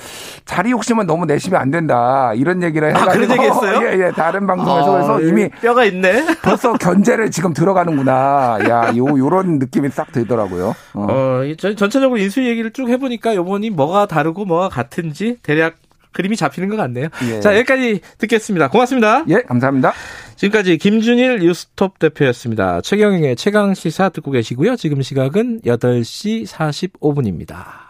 자리 0.45 0.71
욕심은 0.73 1.07
너무 1.07 1.27
내시면 1.27 1.61
안 1.61 1.71
된다 1.71 2.33
이런 2.35 2.63
얘기를 2.63 2.95
아, 2.95 3.01
해가지고 3.01 3.27
그런 3.27 3.39
얘기 3.39 3.49
했어요? 3.49 3.81
예, 3.87 4.07
예, 4.07 4.11
다른 4.13 4.47
방송에서 4.47 4.89
아, 4.89 4.93
그래서 4.93 5.25
예. 5.25 5.29
이미 5.29 5.49
뼈가 5.61 5.85
있네. 5.85 6.25
벌써 6.43 6.73
견제를 6.75 7.31
지금 7.31 7.53
들어가는구나. 7.53 8.59
야, 8.69 8.93
요 8.97 9.05
요런 9.19 9.59
느낌이 9.59 9.89
싹 9.91 10.13
들더라고요. 10.13 10.75
어. 10.95 11.07
어, 11.11 11.45
이 11.45 11.57
전- 11.57 11.77
전체적으로 11.77 12.19
인수위 12.19 12.49
얘기를 12.49 12.73
쭉 12.73 12.89
해보니까 12.89 13.35
요번이 13.35 13.71
뭐가 13.71 14.07
다르고 14.07 14.45
뭐가 14.45 14.69
같은지 14.69 15.37
대략 15.43 15.75
그림이 16.15 16.37
잡히는 16.37 16.71
것 16.71 16.77
같네요. 16.77 17.09
예. 17.29 17.41
자, 17.41 17.55
여기까지 17.57 18.01
듣겠습니다. 18.17 18.71
고맙습니다. 18.71 19.25
예, 19.29 19.43
감사합니다. 19.43 19.93
지금까지 20.37 20.79
김준일 20.79 21.41
뉴스톱 21.41 21.99
대표였습니다. 21.99 22.81
최경영의 22.81 23.37
최강 23.37 23.75
시사 23.75 24.09
듣고 24.09 24.31
계시고요. 24.31 24.77
지금 24.77 25.03
시각은 25.03 25.61
8시 25.63 26.47
45분입니다. 26.47 27.85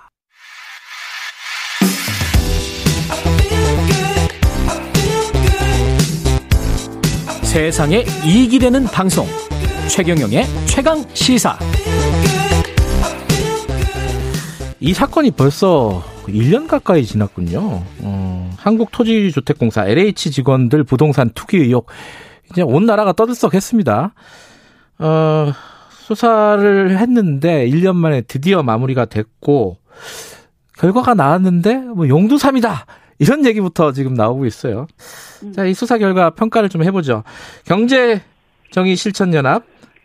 세상에 7.45 8.05
이익이 8.27 8.59
되는 8.59 8.83
방송 8.85 9.29
최경영의 9.89 10.45
최강 10.67 11.05
시사 11.15 11.57
이 14.81 14.93
사건이 14.93 15.31
벌써 15.31 16.03
1년 16.33 16.67
가까이 16.67 17.05
지났군요. 17.05 17.83
어, 18.03 18.51
한국토지주택공사 18.59 19.87
LH 19.87 20.31
직원들 20.31 20.85
부동산 20.85 21.31
투기 21.35 21.59
의혹 21.59 21.87
이제 22.51 22.63
온 22.63 22.87
나라가 22.87 23.13
떠들썩했습니다. 23.13 24.15
어, 24.99 25.53
수사를 25.91 26.99
했는데 26.99 27.67
1년 27.69 27.97
만에 27.97 28.21
드디어 28.23 28.63
마무리가 28.63 29.07
됐고 29.07 29.79
결과가 30.79 31.15
나왔는데 31.15 31.77
뭐 31.77 32.09
용두삼이다 32.09 32.87
이런 33.19 33.47
얘기부터 33.47 33.93
지금 33.93 34.15
나오고 34.15 34.45
있어요. 34.47 34.87
자, 35.55 35.65
이 35.65 35.75
수사 35.75 35.99
결과 35.99 36.31
평가를 36.31 36.69
좀 36.69 36.85
해보죠. 36.85 37.23
경제 37.65 38.21
정의 38.71 38.97
실천연합 38.97 39.65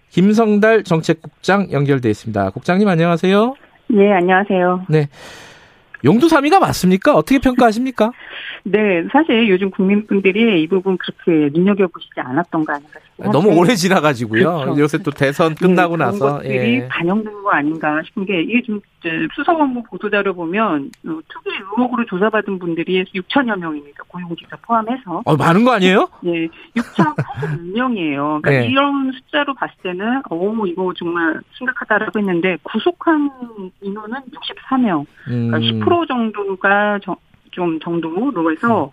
김성달 0.10 0.84
정책국장 0.84 1.72
연결돼 1.72 2.10
있습니다. 2.10 2.52
국장님 2.52 2.88
안녕하세요. 2.88 3.56
네, 3.90 4.14
안녕하세요. 4.14 4.86
네. 4.90 5.10
용두삼이가 6.04 6.60
맞습니까? 6.60 7.16
어떻게 7.16 7.40
평가하십니까? 7.40 8.12
네, 8.64 9.04
사실 9.12 9.48
요즘 9.50 9.70
국민분들이 9.72 10.62
이 10.62 10.68
부분 10.68 10.98
그렇게 10.98 11.50
눈여겨보시지 11.58 12.20
않았던 12.20 12.66
거 12.66 12.74
아닌가 12.74 13.00
싶어요. 13.16 13.32
너무 13.32 13.50
오래 13.58 13.76
지나가지고요. 13.76 14.60
그렇죠. 14.60 14.80
요새 14.80 14.98
또 15.00 15.12
대선 15.12 15.56
끝나고 15.56 15.98
네, 15.98 16.06
나서. 16.06 16.38
것들이 16.38 16.76
예. 16.76 16.88
반영된 16.88 17.42
거 17.42 17.50
아닌가 17.52 18.02
싶은 18.06 18.26
게 18.26 18.42
이게 18.42 18.62
좀 18.64 18.80
수사본부 19.36 19.84
보도자료 19.84 20.34
보면 20.34 20.92
어, 21.08 21.20
투기 21.30 21.50
의혹으로 21.52 22.06
조사받은 22.06 22.60
분들이 22.60 23.04
6천여 23.06 23.58
명입니다. 23.58 24.04
고용주사 24.08 24.58
포함해서. 24.62 25.22
어, 25.26 25.36
많은 25.38 25.64
거 25.64 25.72
아니에요? 25.74 26.08
예, 26.26 26.48
6,081명이에요. 26.76 28.42
그러니까 28.42 28.50
네. 28.50 28.68
이런 28.68 29.12
숫자로 29.12 29.54
봤을 29.56 29.74
때는, 29.84 30.22
오, 30.30 30.66
이거 30.68 30.94
정말 30.98 31.40
심각하다라고 31.58 32.20
했는데, 32.20 32.58
구속한 32.64 33.30
인원은 33.82 34.18
64명. 34.34 35.06
음. 35.30 35.48
그러니까 35.52 35.60
10% 35.86 36.08
정도가 36.08 37.00
정- 37.04 37.16
좀 37.52 37.80
정도로 37.80 38.52
해서 38.52 38.92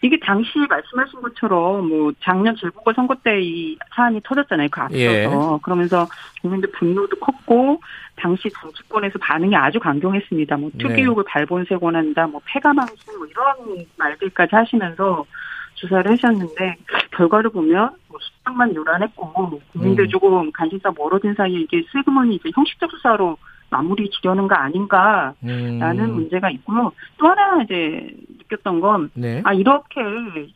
이게 0.00 0.18
당시 0.20 0.50
말씀하신 0.68 1.20
것처럼 1.20 1.88
뭐 1.90 2.10
작년 2.20 2.56
재보궐 2.56 2.94
선거 2.94 3.14
때 3.22 3.38
이 3.42 3.76
사안이 3.94 4.22
터졌잖아요. 4.24 4.68
그 4.70 4.80
앞서서 4.80 4.98
예. 5.04 5.28
그러면서 5.62 6.08
국민들 6.40 6.70
분노도 6.72 7.16
컸고 7.18 7.82
당시 8.18 8.50
정치권에서 8.50 9.18
반응이 9.20 9.54
아주 9.56 9.78
강경했습니다. 9.78 10.56
뭐 10.56 10.70
네. 10.72 10.78
투기욕을 10.78 11.24
발본색원한다, 11.24 12.26
뭐 12.26 12.40
폐가망신 12.46 13.18
뭐 13.18 13.26
이런 13.26 13.86
말들까지 13.96 14.54
하시면서 14.54 15.24
조사를 15.74 16.10
하셨는데 16.10 16.76
결과를 17.12 17.50
보면 17.50 17.90
뭐 18.08 18.18
수상만 18.20 18.74
요란했고 18.74 19.60
국민들 19.72 20.04
음. 20.04 20.08
조금 20.08 20.52
관심사 20.52 20.90
멀어진 20.96 21.34
사이에 21.34 21.60
이게 21.60 21.84
슬그머니 21.92 22.36
이제 22.36 22.50
형식적 22.54 22.90
수사로 22.90 23.36
마무리 23.70 24.08
지려는 24.10 24.48
거 24.48 24.54
아닌가라는 24.54 25.34
음. 25.44 26.14
문제가 26.14 26.50
있고요. 26.50 26.90
또 27.18 27.28
하나 27.28 27.62
이제 27.62 28.10
느꼈던 28.50 28.80
건 28.80 29.10
네. 29.14 29.42
아 29.44 29.52
이렇게 29.52 30.00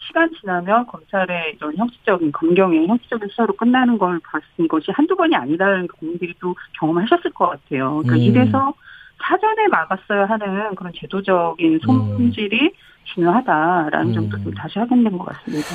시간 0.01 0.31
지나면 0.41 0.87
검찰의 0.87 1.55
이런 1.57 1.77
형식적인 1.77 2.33
검경의 2.33 2.87
형식적인 2.89 3.29
수사로 3.29 3.55
끝나는 3.55 3.99
걸 3.99 4.21
봤은 4.21 4.69
것이 4.69 4.91
한두 4.91 5.15
번이 5.17 5.35
아니라는 5.35 5.87
걸 5.87 5.89
국민들이 5.99 6.35
또 6.41 6.55
경험하셨을 6.79 7.33
것 7.33 7.49
같아요. 7.49 8.03
그러니까 8.03 8.15
음. 8.15 8.19
이래서 8.19 8.75
사전에 9.23 9.69
막았어야 9.69 10.25
하는 10.27 10.75
그런 10.75 10.93
제도적인 10.95 11.81
손질이 11.85 12.73
중요하다라는 13.05 14.09
음. 14.09 14.15
점도 14.15 14.39
좀 14.43 14.55
다시 14.55 14.79
확인된 14.79 15.17
것 15.19 15.25
같습니다. 15.27 15.69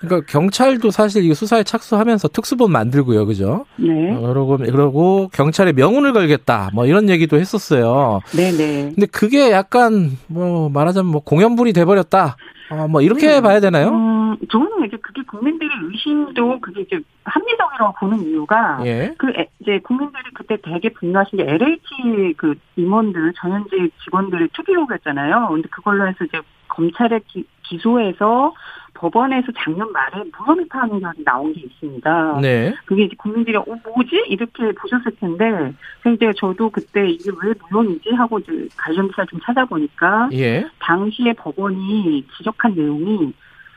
그러니까 0.00 0.26
경찰도 0.30 0.90
사실 0.90 1.24
이 1.24 1.34
수사에 1.34 1.62
착수하면서 1.62 2.28
특수본 2.28 2.70
만들고요, 2.72 3.26
그죠? 3.26 3.64
네, 3.76 4.14
어, 4.14 4.20
그러고 4.28 4.56
그러고 4.58 5.28
경찰에 5.32 5.72
명운을 5.72 6.12
걸겠다, 6.12 6.70
뭐 6.74 6.86
이런 6.86 7.08
얘기도 7.08 7.36
했었어요. 7.38 8.20
네, 8.36 8.50
네. 8.52 8.90
근데 8.94 9.06
그게 9.06 9.50
약간 9.50 10.10
뭐 10.28 10.68
말하자면 10.68 11.10
뭐 11.10 11.22
공연불이 11.22 11.72
돼버렸다, 11.72 12.36
어, 12.70 12.88
뭐 12.88 13.00
이렇게 13.00 13.40
봐야 13.40 13.60
되나요? 13.60 13.88
음, 13.90 14.36
저는 14.50 14.68
이제 14.86 14.96
그게 15.00 15.22
국민들의 15.22 15.70
의심도 15.84 16.60
그게 16.60 16.82
이제 16.82 17.00
합리적이라고 17.24 17.94
보는 18.00 18.26
이유가 18.28 18.80
예. 18.84 19.14
그 19.16 19.28
에- 19.30 19.48
이제 19.60 19.78
국민들이 19.82 20.22
그때 20.34 20.56
되게 20.62 20.92
분노하신 20.92 21.38
게 21.38 21.44
LH 21.50 22.34
그 22.36 22.54
임원들 22.76 23.32
전현직 23.36 23.92
직원들의 24.04 24.48
투기 24.52 24.72
의혹이었잖아요. 24.72 25.48
근데 25.50 25.68
그걸로 25.70 26.06
해서 26.06 26.24
이제 26.24 26.40
검찰에 26.74 27.20
기, 27.26 27.44
기소해서 27.62 28.52
법원에서 28.94 29.48
작년 29.56 29.90
말에 29.92 30.22
무혐의 30.38 30.66
판결이 30.68 31.24
나온 31.24 31.52
게 31.52 31.62
있습니다. 31.62 32.38
네. 32.40 32.74
그게 32.86 33.04
이제 33.04 33.14
국민들이 33.18 33.56
어 33.56 33.64
뭐지 33.64 34.26
이렇게 34.28 34.72
보셨을 34.72 35.16
텐데 35.16 35.72
그래서 36.02 36.32
저도 36.34 36.70
그때 36.70 37.08
이게 37.08 37.30
왜 37.42 37.52
무혐의지 37.60 38.10
하고 38.10 38.38
이제 38.38 38.68
관련 38.76 39.08
기사 39.08 39.24
좀 39.26 39.40
찾아보니까 39.40 40.28
예. 40.32 40.66
당시에 40.78 41.32
법원이 41.34 42.24
지적한 42.36 42.74
내용이 42.74 43.32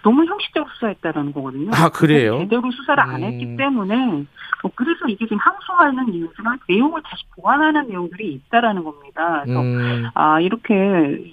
너무 0.07 0.23
형식적으로 0.23 0.71
수사했다라는 0.75 1.33
거거든요. 1.33 1.69
아, 1.73 1.89
그래요? 1.89 2.39
제대로 2.39 2.71
수사를 2.71 3.03
안 3.03 3.15
음. 3.15 3.23
했기 3.23 3.57
때문에 3.57 4.25
뭐 4.61 4.71
그래서 4.73 5.05
이게 5.09 5.25
지금 5.25 5.37
항소하는 5.37 6.13
이유지만 6.13 6.59
내용을 6.69 7.01
다시 7.03 7.23
보완하는 7.35 7.89
내용들이 7.89 8.33
있다라는 8.35 8.85
겁니다. 8.85 9.41
그래서 9.43 9.59
음, 9.59 10.05
아 10.13 10.39
이렇게 10.39 10.73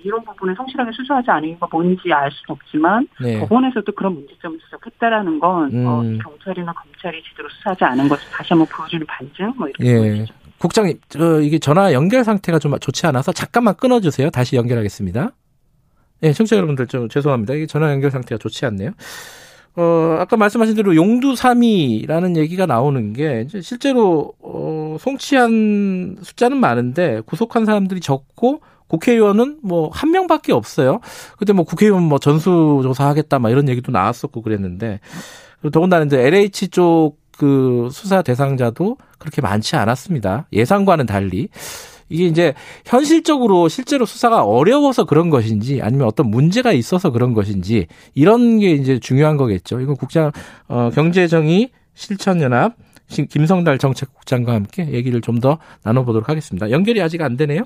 이런 0.03 0.25
부분을 0.25 0.57
성실하게 0.57 0.91
수사하지 0.93 1.31
않은 1.31 1.51
이유가 1.51 1.69
뭔지 1.71 2.13
알 2.13 2.33
수는 2.33 2.47
없지만 2.49 3.07
네. 3.21 3.39
법원에서도 3.39 3.93
그런 3.93 4.15
문제점을 4.15 4.59
지적했다라는 4.59 5.39
건 5.39 5.87
어, 5.87 6.01
음. 6.01 6.19
경찰이나 6.19 6.73
검찰이 6.73 7.23
제대로 7.31 7.49
수사하지 7.51 7.85
않은 7.85 8.09
것을 8.09 8.29
다시 8.33 8.49
한번 8.49 8.67
보여주는 8.67 9.07
반증 9.07 9.53
뭐 9.57 9.69
이렇게 9.69 9.87
예. 9.87 9.99
보여주죠. 9.99 10.35
국장님, 10.59 10.99
저 11.09 11.41
이게 11.41 11.61
전화 11.61 11.93
연결 11.93 12.25
상태가 12.25 12.59
좀 12.59 12.77
좋지 12.77 13.07
않아서 13.07 13.31
잠깐만 13.31 13.77
끊어주세요. 13.77 14.31
다시 14.31 14.57
연결하겠습니다. 14.57 15.31
예, 16.25 16.33
청취자 16.33 16.57
여러분들 16.57 16.87
좀 16.87 17.09
죄송합니다. 17.09 17.55
이게 17.55 17.67
전화 17.67 17.91
연결 17.91 18.11
상태가 18.11 18.39
좋지 18.39 18.67
않네요. 18.67 18.91
어, 19.77 20.17
아까 20.21 20.37
말씀하신 20.37 20.77
대로 20.77 20.95
용두삼이라는 20.95 22.37
얘기가 22.37 22.67
나오는 22.67 23.13
게 23.13 23.45
이제 23.47 23.61
실제로 23.61 24.33
어, 24.41 24.97
송치한 25.01 26.19
숫자는 26.23 26.57
많은데 26.59 27.21
구속한 27.27 27.65
사람들이 27.65 28.01
적고 28.01 28.61
국회의원은 28.87 29.59
뭐 29.63 29.91
한 29.93 30.11
명밖에 30.11 30.53
없어요. 30.53 31.01
그때 31.39 31.53
뭐 31.53 31.65
국회의원 31.65 32.03
뭐 32.05 32.19
전수 32.19 32.81
조사하겠다 32.83 33.39
막 33.39 33.51
이런 33.51 33.69
얘기도 33.69 33.91
나왔었고 33.93 34.43
그랬는데 34.43 35.01
더군다나 35.73 36.05
이제 36.05 36.19
LH 36.21 36.69
쪽 36.69 37.25
그 37.37 37.89
수사 37.93 38.23
대상자도 38.23 38.97
그렇게 39.19 39.43
많지 39.43 39.77
않았습니다. 39.77 40.47
예상과는 40.53 41.07
달리. 41.07 41.49
이게 42.09 42.24
이제 42.26 42.55
현실적으로 42.86 43.68
실제로 43.68 44.05
수사가 44.06 44.44
어려워서 44.44 45.05
그런 45.05 45.31
것인지 45.31 45.81
아니면 45.82 46.06
어떤 46.06 46.31
문제가 46.31 46.72
있어서 46.72 47.10
그런 47.10 47.35
것인지 47.35 47.86
이런 48.14 48.59
게 48.59 48.72
이제 48.72 48.98
중요한 48.98 49.36
거겠죠. 49.36 49.81
이건 49.81 49.97
국장 49.97 50.31
어 50.68 50.90
경제정의 50.94 51.70
실천연합 51.94 52.74
신- 53.09 53.26
김성달 53.28 53.78
정책국장과 53.78 54.52
함께 54.55 54.89
얘기를 54.93 55.20
좀 55.20 55.40
더 55.40 55.59
나눠보도록 55.82 56.28
하겠습니다. 56.28 56.70
연결이 56.70 57.02
아직 57.02 57.20
안 57.22 57.36
되네요. 57.36 57.62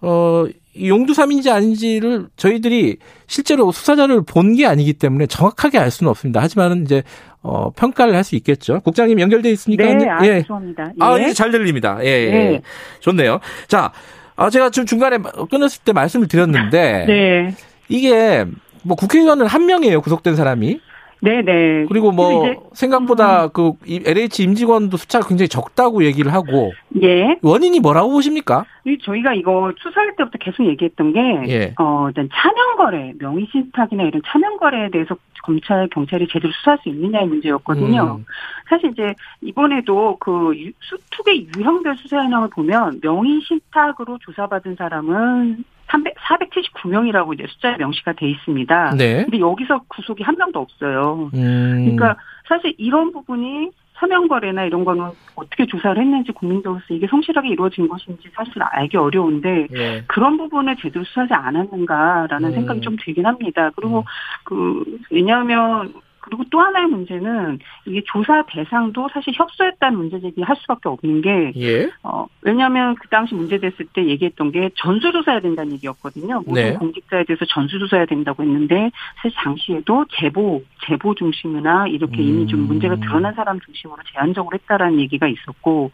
어, 0.00 0.44
이 0.74 0.88
용두삼인지 0.88 1.50
아닌지를 1.50 2.28
저희들이 2.36 2.98
실제로 3.26 3.72
수사자를 3.72 4.22
본 4.22 4.54
게 4.54 4.64
아니기 4.64 4.92
때문에 4.94 5.26
정확하게 5.26 5.76
알 5.78 5.90
수는 5.90 6.08
없습니다. 6.10 6.40
하지만은 6.40 6.82
이제 6.84 7.02
어, 7.42 7.70
평가를 7.70 8.14
할 8.14 8.24
수 8.24 8.34
있겠죠. 8.36 8.80
국장님 8.80 9.20
연결돼 9.20 9.50
있습니까? 9.52 9.84
네, 9.84 10.08
아, 10.08 10.18
예. 10.26 10.42
죄송합니다. 10.42 10.92
아, 11.00 11.18
예. 11.18 11.22
이제 11.24 11.32
잘 11.34 11.50
들립니다. 11.50 11.98
예, 12.02 12.06
예. 12.06 12.30
네. 12.30 12.62
좋네요. 13.00 13.40
자, 13.68 13.92
아, 14.36 14.50
제가 14.50 14.70
지금 14.70 14.86
중간에 14.86 15.18
끊었을 15.50 15.82
때 15.84 15.92
말씀을 15.92 16.28
드렸는데 16.28 17.04
네. 17.06 17.54
이게 17.88 18.44
뭐 18.82 18.96
국회의원은 18.96 19.46
한 19.46 19.66
명이에요. 19.66 20.00
구속된 20.02 20.36
사람이. 20.36 20.80
네네. 21.20 21.86
그리고 21.88 22.12
뭐 22.12 22.44
이제- 22.46 22.50
음. 22.60 22.64
생각보다 22.72 23.48
그 23.48 23.72
이- 23.86 24.02
LH 24.04 24.42
임직원도 24.44 24.96
숫자가 24.96 25.26
굉장히 25.26 25.48
적다고 25.48 26.04
얘기를 26.04 26.32
하고 26.32 26.72
예. 27.02 27.36
원인이 27.42 27.80
뭐라고 27.80 28.10
보십니까? 28.10 28.64
이 28.86 28.96
저희가 29.02 29.34
이거 29.34 29.72
수사할 29.82 30.14
때부터 30.16 30.38
계속 30.38 30.64
얘기했던 30.66 31.12
게, 31.12 31.20
예. 31.48 31.74
어, 31.78 32.06
일단 32.08 32.28
차명거래, 32.32 33.14
명의신탁이나 33.18 34.04
이런 34.04 34.22
차명거래에 34.26 34.90
대해서 34.90 35.16
검찰, 35.42 35.88
경찰이 35.88 36.26
제대로 36.28 36.52
수사할 36.52 36.78
수 36.82 36.88
있느냐의 36.88 37.26
문제였거든요. 37.26 38.18
음. 38.20 38.24
사실 38.68 38.90
이제 38.90 39.14
이번에도 39.40 40.16
그 40.20 40.52
유- 40.56 40.72
수투의 40.80 41.48
유형별 41.56 41.96
수사 41.96 42.18
현황을 42.18 42.48
보면 42.50 43.00
명의신탁으로 43.02 44.18
조사받은 44.18 44.76
사람은 44.76 45.64
300, 45.90 46.14
479명이라고 46.16 47.34
이제 47.34 47.46
숫자에 47.48 47.76
명시가 47.76 48.12
돼 48.12 48.28
있습니다. 48.28 48.94
네. 48.96 49.24
근데 49.24 49.38
여기서 49.40 49.84
구속이 49.88 50.22
한 50.22 50.36
명도 50.36 50.60
없어요. 50.60 51.30
음. 51.34 51.94
그러니까 51.96 52.16
사실 52.46 52.74
이런 52.78 53.12
부분이 53.12 53.70
서명거래나 53.98 54.64
이런 54.64 54.84
거는 54.84 55.10
어떻게 55.34 55.66
조사를 55.66 56.00
했는지 56.00 56.30
국민적으로서 56.32 56.86
이게 56.90 57.06
성실하게 57.08 57.48
이루어진 57.48 57.88
것인지 57.88 58.28
사실 58.32 58.52
알기 58.62 58.96
어려운데 58.96 59.66
예. 59.74 60.04
그런 60.06 60.36
부분을 60.36 60.76
제대로 60.76 61.04
수사하지 61.04 61.34
않았는가라는 61.34 62.50
음. 62.50 62.54
생각이 62.54 62.80
좀 62.80 62.96
들긴 62.96 63.26
합니다. 63.26 63.70
그리고 63.74 64.04
그 64.44 64.84
왜냐하면 65.10 65.92
그리고 66.28 66.44
또 66.50 66.60
하나의 66.60 66.86
문제는 66.86 67.58
이게 67.86 68.02
조사 68.04 68.42
대상도 68.46 69.08
사실 69.12 69.32
협소했다는 69.34 69.98
문제 69.98 70.20
제기할 70.20 70.56
수밖에 70.56 70.88
없는 70.88 71.22
게 71.22 71.52
예. 71.56 71.90
어, 72.02 72.26
왜냐하면 72.42 72.94
그 72.96 73.08
당시 73.08 73.34
문제됐을 73.34 73.86
때 73.94 74.04
얘기했던 74.04 74.52
게 74.52 74.70
전수조사해야 74.76 75.40
된다는 75.40 75.72
얘기였거든요. 75.72 76.42
모든 76.46 76.54
네. 76.54 76.72
공직자에 76.74 77.24
대해서 77.24 77.44
전수조사해야 77.46 78.06
된다고 78.06 78.42
했는데 78.42 78.90
사실 79.16 79.34
당시에도 79.36 80.04
제보, 80.10 80.62
제보 80.86 81.14
중심이나 81.14 81.86
이렇게 81.88 82.22
이미 82.22 82.46
좀 82.46 82.60
음. 82.60 82.66
문제가 82.66 82.96
드러난 82.96 83.34
사람 83.34 83.58
중심으로 83.60 84.02
제한적으로 84.12 84.54
했다라는 84.54 85.00
얘기가 85.00 85.26
있었고 85.28 85.90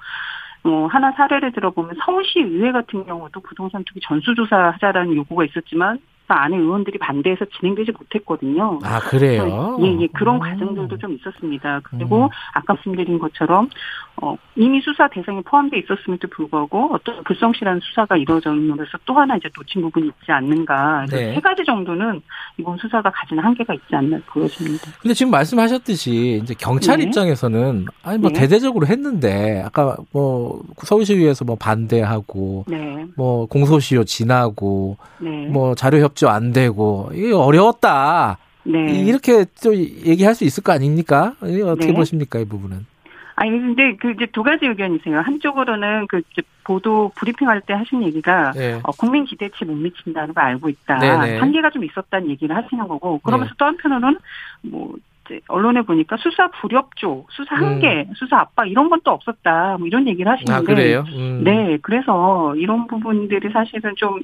뭐 0.64 0.86
하나 0.86 1.12
사례를 1.12 1.52
들어보면 1.52 1.96
서울시 2.04 2.40
의회 2.40 2.72
같은 2.72 3.04
경우도 3.04 3.40
부동산 3.40 3.84
투기 3.84 4.00
전수조사 4.02 4.72
하자라는 4.72 5.14
요구가 5.14 5.44
있었지만 5.44 5.98
안에 6.32 6.56
의원들이 6.56 6.98
반대해서 6.98 7.44
진행되지 7.58 7.92
못했거든요. 7.92 8.78
아 8.82 9.00
그래요? 9.00 9.78
예, 9.80 9.96
예, 10.00 10.06
그런 10.08 10.36
음. 10.36 10.40
과정들도 10.40 10.96
좀 10.98 11.14
있었습니다. 11.14 11.80
그리고 11.84 12.30
아까 12.54 12.74
말씀드린 12.74 13.18
것처럼 13.18 13.68
어, 14.22 14.36
이미 14.54 14.80
수사 14.80 15.08
대상에 15.08 15.40
포함되어 15.42 15.80
있었음에도 15.80 16.28
불구하고 16.28 16.90
어떤 16.92 17.22
불성실한 17.24 17.80
수사가 17.82 18.16
이루어짐으로써 18.16 18.98
또 19.04 19.14
하나 19.14 19.36
이제 19.36 19.48
놓친 19.56 19.82
부분이 19.82 20.06
있지 20.06 20.30
않는가. 20.30 21.06
네. 21.10 21.34
세 21.34 21.40
가지 21.40 21.64
정도는 21.64 22.22
이번 22.58 22.78
수사가 22.78 23.10
가진 23.10 23.38
한계가 23.40 23.74
있지 23.74 23.94
않나 23.94 24.18
보여집니다. 24.26 24.92
근데 25.00 25.14
지금 25.14 25.32
말씀하셨듯이 25.32 26.40
이제 26.42 26.54
경찰 26.56 26.98
네. 26.98 27.04
입장에서는 27.04 27.86
아니 28.04 28.18
뭐 28.18 28.30
네. 28.30 28.40
대대적으로 28.40 28.86
했는데 28.86 29.62
아까 29.64 29.96
뭐 30.12 30.62
서울시위에서 30.78 31.44
뭐 31.44 31.56
반대하고 31.56 32.66
네, 32.68 33.04
뭐 33.16 33.46
공소시효 33.46 34.04
지나고 34.04 34.96
네, 35.18 35.46
뭐 35.48 35.74
자료 35.74 35.98
협 35.98 36.13
조안 36.14 36.52
되고 36.52 37.10
이게 37.14 37.32
어려웠다 37.32 38.38
네. 38.64 38.78
이렇게 39.00 39.44
또 39.62 39.74
얘기할 39.76 40.34
수 40.34 40.44
있을 40.44 40.62
거 40.62 40.72
아닙니까? 40.72 41.34
어떻게 41.40 41.88
네. 41.88 41.94
보십니까 41.94 42.38
이 42.38 42.44
부분은? 42.44 42.86
아니 43.36 43.50
근데 43.50 43.96
그 43.96 44.12
이제 44.12 44.26
두 44.26 44.42
가지 44.44 44.64
의견이세요. 44.64 45.18
한쪽으로는 45.20 46.06
그 46.06 46.22
보도 46.62 47.10
브리핑할 47.16 47.60
때 47.62 47.74
하신 47.74 48.04
얘기가 48.04 48.52
네. 48.52 48.80
어, 48.84 48.92
국민 48.92 49.24
기대치 49.24 49.64
못 49.64 49.74
미친다는 49.74 50.32
걸 50.34 50.44
알고 50.44 50.68
있다. 50.68 50.98
네네. 50.98 51.38
한계가 51.38 51.70
좀 51.70 51.84
있었다는 51.84 52.30
얘기를 52.30 52.54
하시는 52.56 52.86
거고 52.86 53.18
그러면서 53.18 53.50
네. 53.50 53.56
또 53.58 53.64
한편으로는 53.66 54.18
뭐 54.62 54.94
언론에 55.48 55.82
보니까 55.82 56.16
수사 56.18 56.48
불협조, 56.48 57.26
수사 57.30 57.56
한계, 57.56 58.06
수사 58.14 58.38
압박 58.40 58.70
이런 58.70 58.88
건 58.88 59.00
또 59.04 59.10
없었다. 59.10 59.76
뭐 59.78 59.86
이런 59.86 60.06
얘기를 60.06 60.30
하시는데 60.30 60.52
음. 60.52 60.56
아 60.56 60.60
그래요? 60.62 61.04
음. 61.08 61.42
네, 61.44 61.76
그래서 61.82 62.54
이런 62.56 62.86
부분들이 62.86 63.50
사실은 63.50 63.94
좀 63.96 64.20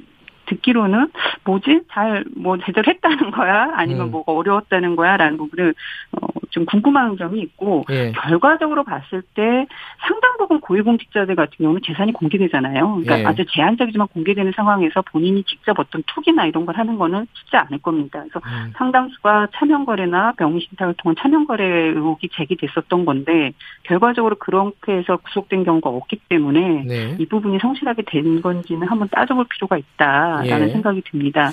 듣기로는 0.51 1.09
뭐지 1.43 1.81
잘 1.91 2.23
뭐 2.35 2.57
제대로 2.57 2.91
했다는 2.91 3.31
거야 3.31 3.71
아니면 3.75 4.07
음. 4.07 4.11
뭐가 4.11 4.31
어려웠다는 4.31 4.95
거야라는 4.95 5.37
부분을 5.37 5.73
어, 6.13 6.27
좀 6.49 6.65
궁금한 6.65 7.17
점이 7.17 7.39
있고 7.41 7.85
예. 7.89 8.11
결과적으로 8.11 8.83
봤을 8.83 9.21
때 9.33 9.65
상당 9.99 10.37
부분 10.37 10.59
고위공직자들 10.59 11.35
같은 11.35 11.57
경우는 11.59 11.81
재산이 11.85 12.11
공개되잖아요. 12.13 13.01
그러니까 13.01 13.19
예. 13.19 13.25
아주 13.25 13.45
제한적이지만 13.49 14.07
공개되는 14.07 14.51
상황에서 14.55 15.01
본인이 15.03 15.43
직접 15.43 15.79
어떤 15.79 16.03
투기나 16.07 16.45
이런 16.45 16.65
걸 16.65 16.75
하는 16.77 16.97
거는 16.97 17.27
쉽지 17.33 17.57
않을 17.57 17.79
겁니다. 17.79 18.19
그래서 18.21 18.41
음. 18.45 18.73
상당수가 18.75 19.47
차명거래나 19.55 20.33
병신탁을 20.33 20.95
통한 20.97 21.15
차명거래 21.19 21.63
의혹이 21.63 22.29
제기됐었던 22.33 23.05
건데 23.05 23.53
결과적으로 23.83 24.35
그렇게 24.35 24.93
해서 24.93 25.17
구속된 25.17 25.63
경우가 25.63 25.89
없기 25.89 26.17
때문에 26.27 26.83
네. 26.85 27.15
이 27.19 27.25
부분이 27.25 27.59
성실하게 27.59 28.03
된 28.07 28.41
건지는 28.41 28.87
한번 28.87 29.07
따져볼 29.09 29.45
필요가 29.49 29.77
있다 29.77 30.40
라는 30.49 30.67
예. 30.69 30.71
생각이 30.71 31.01
듭니다. 31.01 31.51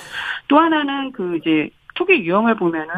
또 0.48 0.58
하나는 0.58 1.12
그 1.12 1.36
이제 1.36 1.70
투기 1.94 2.14
유형을 2.24 2.56
보면은 2.56 2.88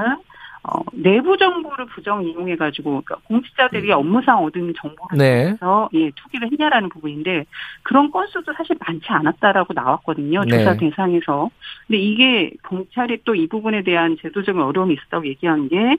어, 0.62 0.78
내부 0.92 1.38
정보를 1.38 1.86
부정 1.86 2.22
이용해 2.22 2.56
가지고 2.56 3.02
그러니까 3.02 3.16
공직자들이 3.28 3.90
업무상 3.92 4.44
얻은 4.44 4.74
정보를 4.76 5.16
음. 5.16 5.18
네. 5.18 5.44
통해서 5.44 5.88
예 5.94 6.10
투기를 6.10 6.50
했냐라는 6.52 6.90
부분인데 6.90 7.46
그런 7.82 8.10
건수도 8.10 8.52
사실 8.52 8.76
많지 8.86 9.06
않았다라고 9.08 9.72
나왔거든요 9.72 10.44
네. 10.44 10.58
조사 10.58 10.76
대상에서. 10.76 11.48
근데 11.86 11.98
이게 11.98 12.52
경찰이 12.68 13.22
또 13.24 13.34
이 13.34 13.46
부분에 13.48 13.82
대한 13.82 14.16
제도적인 14.20 14.60
어려움이 14.60 14.94
있었다고 14.94 15.26
얘기한 15.26 15.68
게 15.68 15.96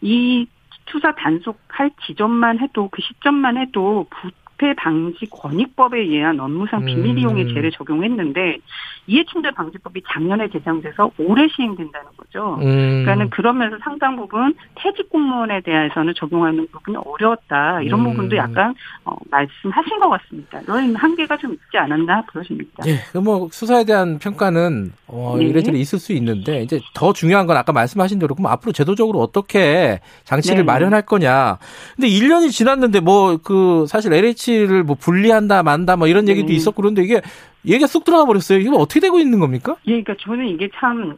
이 0.00 0.46
투사 0.86 1.12
단속할 1.14 1.90
지점만 2.06 2.60
해도 2.60 2.88
그 2.90 3.02
시점만 3.02 3.56
해도 3.58 4.06
부 4.10 4.30
패 4.58 4.74
방지 4.74 5.26
권익법에 5.30 5.98
의한 5.98 6.38
업무상 6.38 6.84
비밀 6.84 7.12
음. 7.12 7.18
이용의 7.18 7.48
죄를 7.54 7.70
적용했는데 7.70 8.58
이해충돌 9.06 9.52
방지법이 9.52 10.02
작년에 10.12 10.48
제정돼서 10.50 11.10
올해 11.18 11.48
시행된다는 11.48 12.10
거죠. 12.16 12.58
음. 12.60 12.60
그러니까는 12.60 13.30
그러면서 13.30 13.78
상당 13.82 14.16
부분 14.16 14.54
퇴직 14.74 15.08
공무원에 15.08 15.60
대해서는 15.62 16.12
적용하는 16.16 16.66
부분이 16.70 16.98
어려웠다. 16.98 17.80
이런 17.82 18.00
음. 18.00 18.10
부분도 18.10 18.36
약간 18.36 18.74
어, 19.04 19.16
말씀하신 19.30 19.98
것 19.98 20.10
같습니다. 20.10 20.60
이런 20.60 20.94
한계가 20.94 21.36
좀 21.38 21.54
있지 21.54 21.78
않았나 21.78 22.22
보여집니다. 22.32 22.84
예, 22.86 22.98
그뭐 23.12 23.48
수사에 23.50 23.84
대한 23.84 24.18
평가는 24.18 24.92
어, 25.06 25.36
네. 25.38 25.46
이래저래 25.46 25.78
있을 25.78 25.98
수 25.98 26.12
있는데 26.12 26.62
이제 26.62 26.80
더 26.92 27.12
중요한 27.12 27.46
건 27.46 27.56
아까 27.56 27.72
말씀하신 27.72 28.18
대로 28.18 28.34
그럼 28.34 28.50
앞으로 28.52 28.72
제도적으로 28.72 29.20
어떻게 29.20 30.00
장치를 30.24 30.58
네. 30.58 30.62
마련할 30.64 31.02
거냐. 31.02 31.58
근데 31.96 32.08
1년이 32.08 32.50
지났는데 32.50 33.00
뭐 33.00 33.38
그 33.48 33.86
사실 33.88 34.12
LH 34.12 34.47
를 34.52 34.84
뭐 34.84 34.96
분리한다 34.96 35.62
만다 35.62 35.96
뭐 35.96 36.08
이런 36.08 36.28
얘기도 36.28 36.48
네. 36.48 36.54
있었고 36.54 36.82
그런데 36.82 37.02
이게 37.02 37.20
얘기가 37.66 37.86
쑥 37.86 38.04
들어가 38.04 38.24
버렸어요. 38.24 38.58
이게 38.58 38.70
어떻게 38.72 39.00
되고 39.00 39.18
있는 39.18 39.40
겁니까? 39.40 39.76
예, 39.86 40.02
그러니까 40.02 40.14
저는 40.20 40.46
이게 40.48 40.68
참 40.76 41.16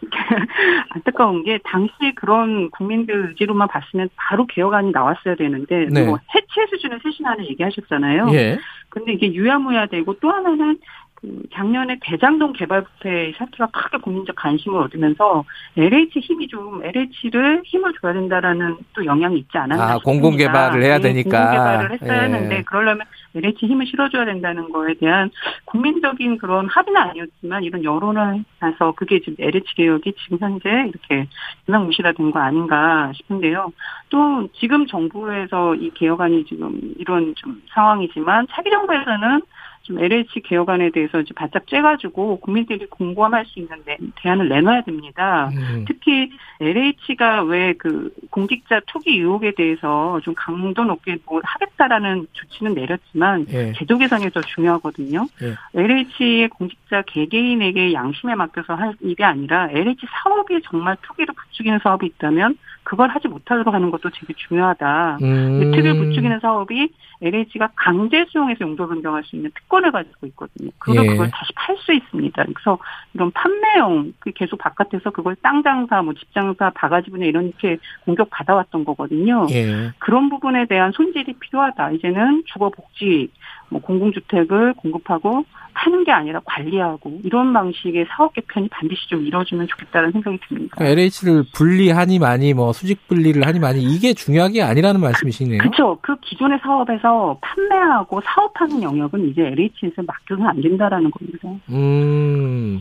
안타까운 0.90 1.42
게 1.44 1.58
당시 1.64 1.92
그런 2.14 2.70
국민들 2.70 3.28
의지로만 3.28 3.68
봤으면 3.68 4.08
바로 4.16 4.46
개혁안이 4.46 4.92
나왔어야 4.92 5.34
되는데 5.34 5.86
네. 5.90 6.04
뭐 6.04 6.18
해체 6.34 6.70
수준을 6.70 7.00
쇄신하는 7.02 7.46
얘기하셨잖아요. 7.46 8.28
예. 8.32 8.58
근데 8.88 9.12
이게 9.12 9.32
유야무야되고 9.32 10.14
또 10.20 10.30
하나는 10.30 10.78
그 11.20 11.42
작년에 11.52 11.98
대장동 12.00 12.54
개발부패 12.54 13.34
사태가 13.36 13.66
크게 13.66 13.98
국민적 13.98 14.36
관심을 14.36 14.80
얻으면서 14.80 15.44
LH 15.76 16.18
힘이 16.20 16.48
좀 16.48 16.82
LH를 16.82 17.62
힘을 17.64 17.92
줘야 18.00 18.14
된다라는 18.14 18.78
또 18.94 19.04
영향이 19.04 19.38
있지 19.38 19.58
않았나 19.58 19.82
아, 19.82 19.86
싶습니다. 19.96 20.04
공공 20.04 20.36
개발을 20.38 20.82
해야 20.82 20.96
네, 20.96 21.12
되니까. 21.12 21.30
공공 21.30 21.52
개발을 21.52 21.92
했어야 21.92 22.14
예. 22.14 22.20
하는데 22.20 22.62
그러려면 22.62 23.06
LH 23.34 23.66
힘을 23.66 23.86
실어줘야 23.86 24.24
된다는 24.24 24.70
거에 24.70 24.94
대한 24.94 25.30
국민적인 25.66 26.38
그런 26.38 26.66
합의는 26.68 27.00
아니었지만 27.00 27.64
이런 27.64 27.84
여론을 27.84 28.42
해서 28.62 28.92
그게 28.96 29.20
지금 29.20 29.34
LH 29.38 29.74
개혁이 29.74 30.14
지금 30.24 30.38
현재 30.40 30.70
이렇게 30.88 31.28
유명무실화된 31.68 32.30
거 32.30 32.38
아닌가 32.40 33.12
싶은데요. 33.14 33.72
또 34.08 34.48
지금 34.54 34.86
정부에서 34.86 35.74
이 35.74 35.90
개혁안이 35.90 36.46
지금 36.46 36.80
이런 36.98 37.34
좀 37.36 37.62
상황이지만 37.74 38.46
차기 38.50 38.70
정부에서는 38.70 39.42
좀 39.82 39.98
LH 39.98 40.40
개혁안에 40.42 40.90
대해서 40.90 41.20
이제 41.20 41.32
바짝 41.34 41.64
쬐가지고 41.66 42.40
국민들이 42.40 42.86
공감할 42.86 43.44
수 43.46 43.58
있는 43.58 43.82
대- 43.84 43.96
대안을 44.16 44.48
내놔야 44.48 44.82
됩니다. 44.82 45.50
음. 45.54 45.84
특히 45.88 46.30
LH가 46.60 47.42
왜 47.44 47.74
그 47.78 48.12
공직자 48.30 48.80
투기 48.86 49.18
의혹에 49.18 49.52
대해서 49.52 50.20
좀 50.22 50.34
강도 50.36 50.84
높게 50.84 51.16
뭐 51.26 51.40
하겠다라는 51.42 52.26
조치는 52.32 52.74
내렸지만 52.74 53.46
예. 53.50 53.72
제도 53.72 53.96
개선이 53.96 54.28
더 54.30 54.40
중요하거든요. 54.42 55.26
예. 55.42 55.54
LH의 55.80 56.48
공직자 56.50 57.02
개개인에게 57.02 57.92
양심에 57.92 58.34
맡겨서 58.34 58.74
할 58.74 58.94
일이 59.00 59.24
아니라 59.24 59.68
LH 59.70 60.06
사업이 60.22 60.60
정말 60.64 60.96
투기를 61.02 61.34
부추기는 61.34 61.78
사업이 61.82 62.06
있다면 62.06 62.56
그걸 62.82 63.08
하지 63.10 63.28
못하도록 63.28 63.72
하는 63.72 63.90
것도 63.90 64.10
되게 64.10 64.34
중요하다. 64.36 65.18
음. 65.22 65.70
특을 65.72 65.94
부추기는 65.96 66.40
사업이 66.40 66.88
LH가 67.22 67.70
강제 67.76 68.24
수용해서 68.28 68.60
용도 68.62 68.88
변경할 68.88 69.22
수 69.24 69.36
있는 69.36 69.50
특권을 69.54 69.92
가지고 69.92 70.26
있거든요. 70.28 70.70
그걸 70.78 71.04
예. 71.04 71.08
그걸 71.08 71.30
다시 71.30 71.52
팔 71.54 71.76
수 71.78 71.92
있습니다. 71.92 72.44
그래서 72.44 72.78
이런 73.14 73.30
판매용 73.32 74.12
그 74.18 74.30
계속 74.32 74.58
바깥에서 74.58 75.10
그걸 75.10 75.36
땅 75.42 75.62
장사, 75.62 76.02
뭐 76.02 76.14
집 76.14 76.32
장사, 76.32 76.70
바가지 76.70 77.10
분야 77.10 77.26
이렇게 77.26 77.78
공격 78.04 78.30
받아왔던 78.30 78.84
거거든요. 78.84 79.46
예. 79.50 79.92
그런 79.98 80.28
부분에 80.28 80.66
대한 80.66 80.92
손질이 80.92 81.34
필요하다. 81.34 81.92
이제는 81.92 82.44
주거 82.46 82.70
복지, 82.70 83.30
뭐 83.70 83.80
공공주택을 83.80 84.74
공급하고 84.74 85.44
파는 85.74 86.04
게 86.04 86.12
아니라 86.12 86.40
관리하고 86.44 87.20
이런 87.24 87.52
방식의 87.52 88.06
사업 88.10 88.34
개편이 88.34 88.68
반드시 88.68 89.08
좀 89.08 89.24
이루어지면 89.24 89.66
좋겠다는 89.68 90.12
생각이 90.12 90.38
듭니다. 90.48 90.76
LH를 90.78 91.44
분리하니 91.54 92.18
많이 92.18 92.52
뭐 92.52 92.72
수직 92.72 93.06
분리를 93.08 93.46
하니 93.46 93.58
많이 93.60 93.82
이게 93.82 94.12
중요한 94.12 94.52
게 94.52 94.62
아니라는 94.62 95.00
말씀이시네요. 95.00 95.58
그렇죠. 95.58 95.98
그 96.02 96.16
기존의 96.20 96.58
사업에서 96.62 97.38
판매하고 97.40 98.20
사업하는 98.24 98.82
영역은 98.82 99.30
이제 99.30 99.42
LH에서 99.42 100.02
맡겨서는 100.06 100.50
안 100.50 100.60
된다라는 100.60 101.10
겁니다. 101.10 101.48
음. 101.70 102.80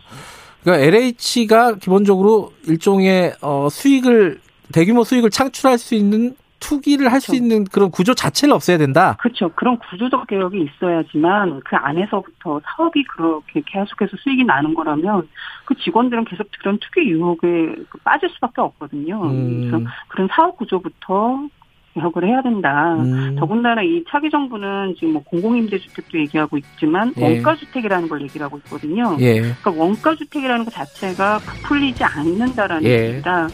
그러니까 0.64 0.86
LH가 0.86 1.76
기본적으로 1.76 2.52
일종의 2.68 3.34
어 3.42 3.70
수익을 3.70 4.40
대규모 4.74 5.04
수익을 5.04 5.30
창출할 5.30 5.78
수 5.78 5.96
있는 5.96 6.36
투기를 6.60 7.12
할수 7.12 7.36
있는 7.36 7.64
그런 7.66 7.92
구조 7.92 8.14
자체를 8.14 8.54
없애야 8.54 8.78
된다. 8.78 9.16
그렇죠. 9.20 9.50
그런 9.56 9.78
구조적 9.78 10.28
개혁이 10.28 10.62
있어야지만 10.62 11.62
그 11.66 11.76
안에서부터 11.76 12.62
사업이 12.64 13.04
그렇게 13.06 13.62
계속해서 13.66 14.18
수익이 14.18 14.44
나는 14.44 14.74
거라면 14.74 15.28
그 15.66 15.76
직원들은 15.76 16.26
계속 16.26 16.48
그런 16.60 16.78
투기 16.80 17.10
유혹에 17.10 17.76
그 17.90 17.98
빠질 18.04 18.30
수밖에 18.30 18.62
없거든요. 18.62 19.22
음. 19.24 19.70
그래서 19.70 19.86
그런 20.08 20.30
사업 20.32 20.58
구조부터 20.58 21.48
개혁을 21.94 22.28
해야 22.28 22.42
된다. 22.42 22.96
음. 22.96 23.36
더군다나 23.38 23.82
이 23.82 24.04
차기 24.10 24.30
정부는 24.30 24.96
지금 24.96 25.14
뭐 25.14 25.24
공공임대주택도 25.24 26.20
얘기하고 26.20 26.58
있지만 26.58 27.14
예. 27.18 27.24
원가주택이라는 27.24 28.08
걸 28.08 28.22
얘기를 28.22 28.46
하고 28.46 28.58
있거든요. 28.60 29.18
예. 29.20 29.40
그러니까 29.42 29.72
원가주택이라는 29.72 30.66
것 30.66 30.72
자체가 30.72 31.40
부풀리지 31.40 32.04
않는다라는 32.04 32.84
예. 32.84 33.10
얘기다. 33.14 33.48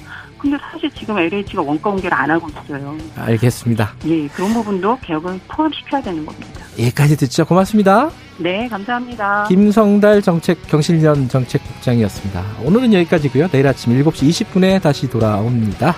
근데 0.46 0.58
사실 0.72 0.92
지금 0.92 1.18
LH가 1.18 1.64
원가 1.64 1.90
공개를 1.90 2.14
안 2.14 2.30
하고 2.30 2.48
있어요. 2.50 2.96
알겠습니다. 3.18 3.96
예, 4.06 4.28
그런 4.28 4.54
부분도 4.54 5.00
개혁을 5.02 5.40
포함시켜야 5.48 6.04
되는 6.04 6.24
겁니다. 6.24 6.48
여기까지 6.78 7.18
듣죠. 7.18 7.46
고맙습니다. 7.46 8.12
네, 8.38 8.68
감사합니다. 8.68 9.48
김성달 9.48 10.22
정책 10.22 10.68
경실련 10.68 11.30
정책국장이었습니다. 11.30 12.44
오늘은 12.64 12.94
여기까지고요. 12.94 13.48
내일 13.48 13.68
아침 13.68 13.94
7시 14.04 14.30
20분에 14.30 14.80
다시 14.80 15.10
돌아옵니다. 15.10 15.96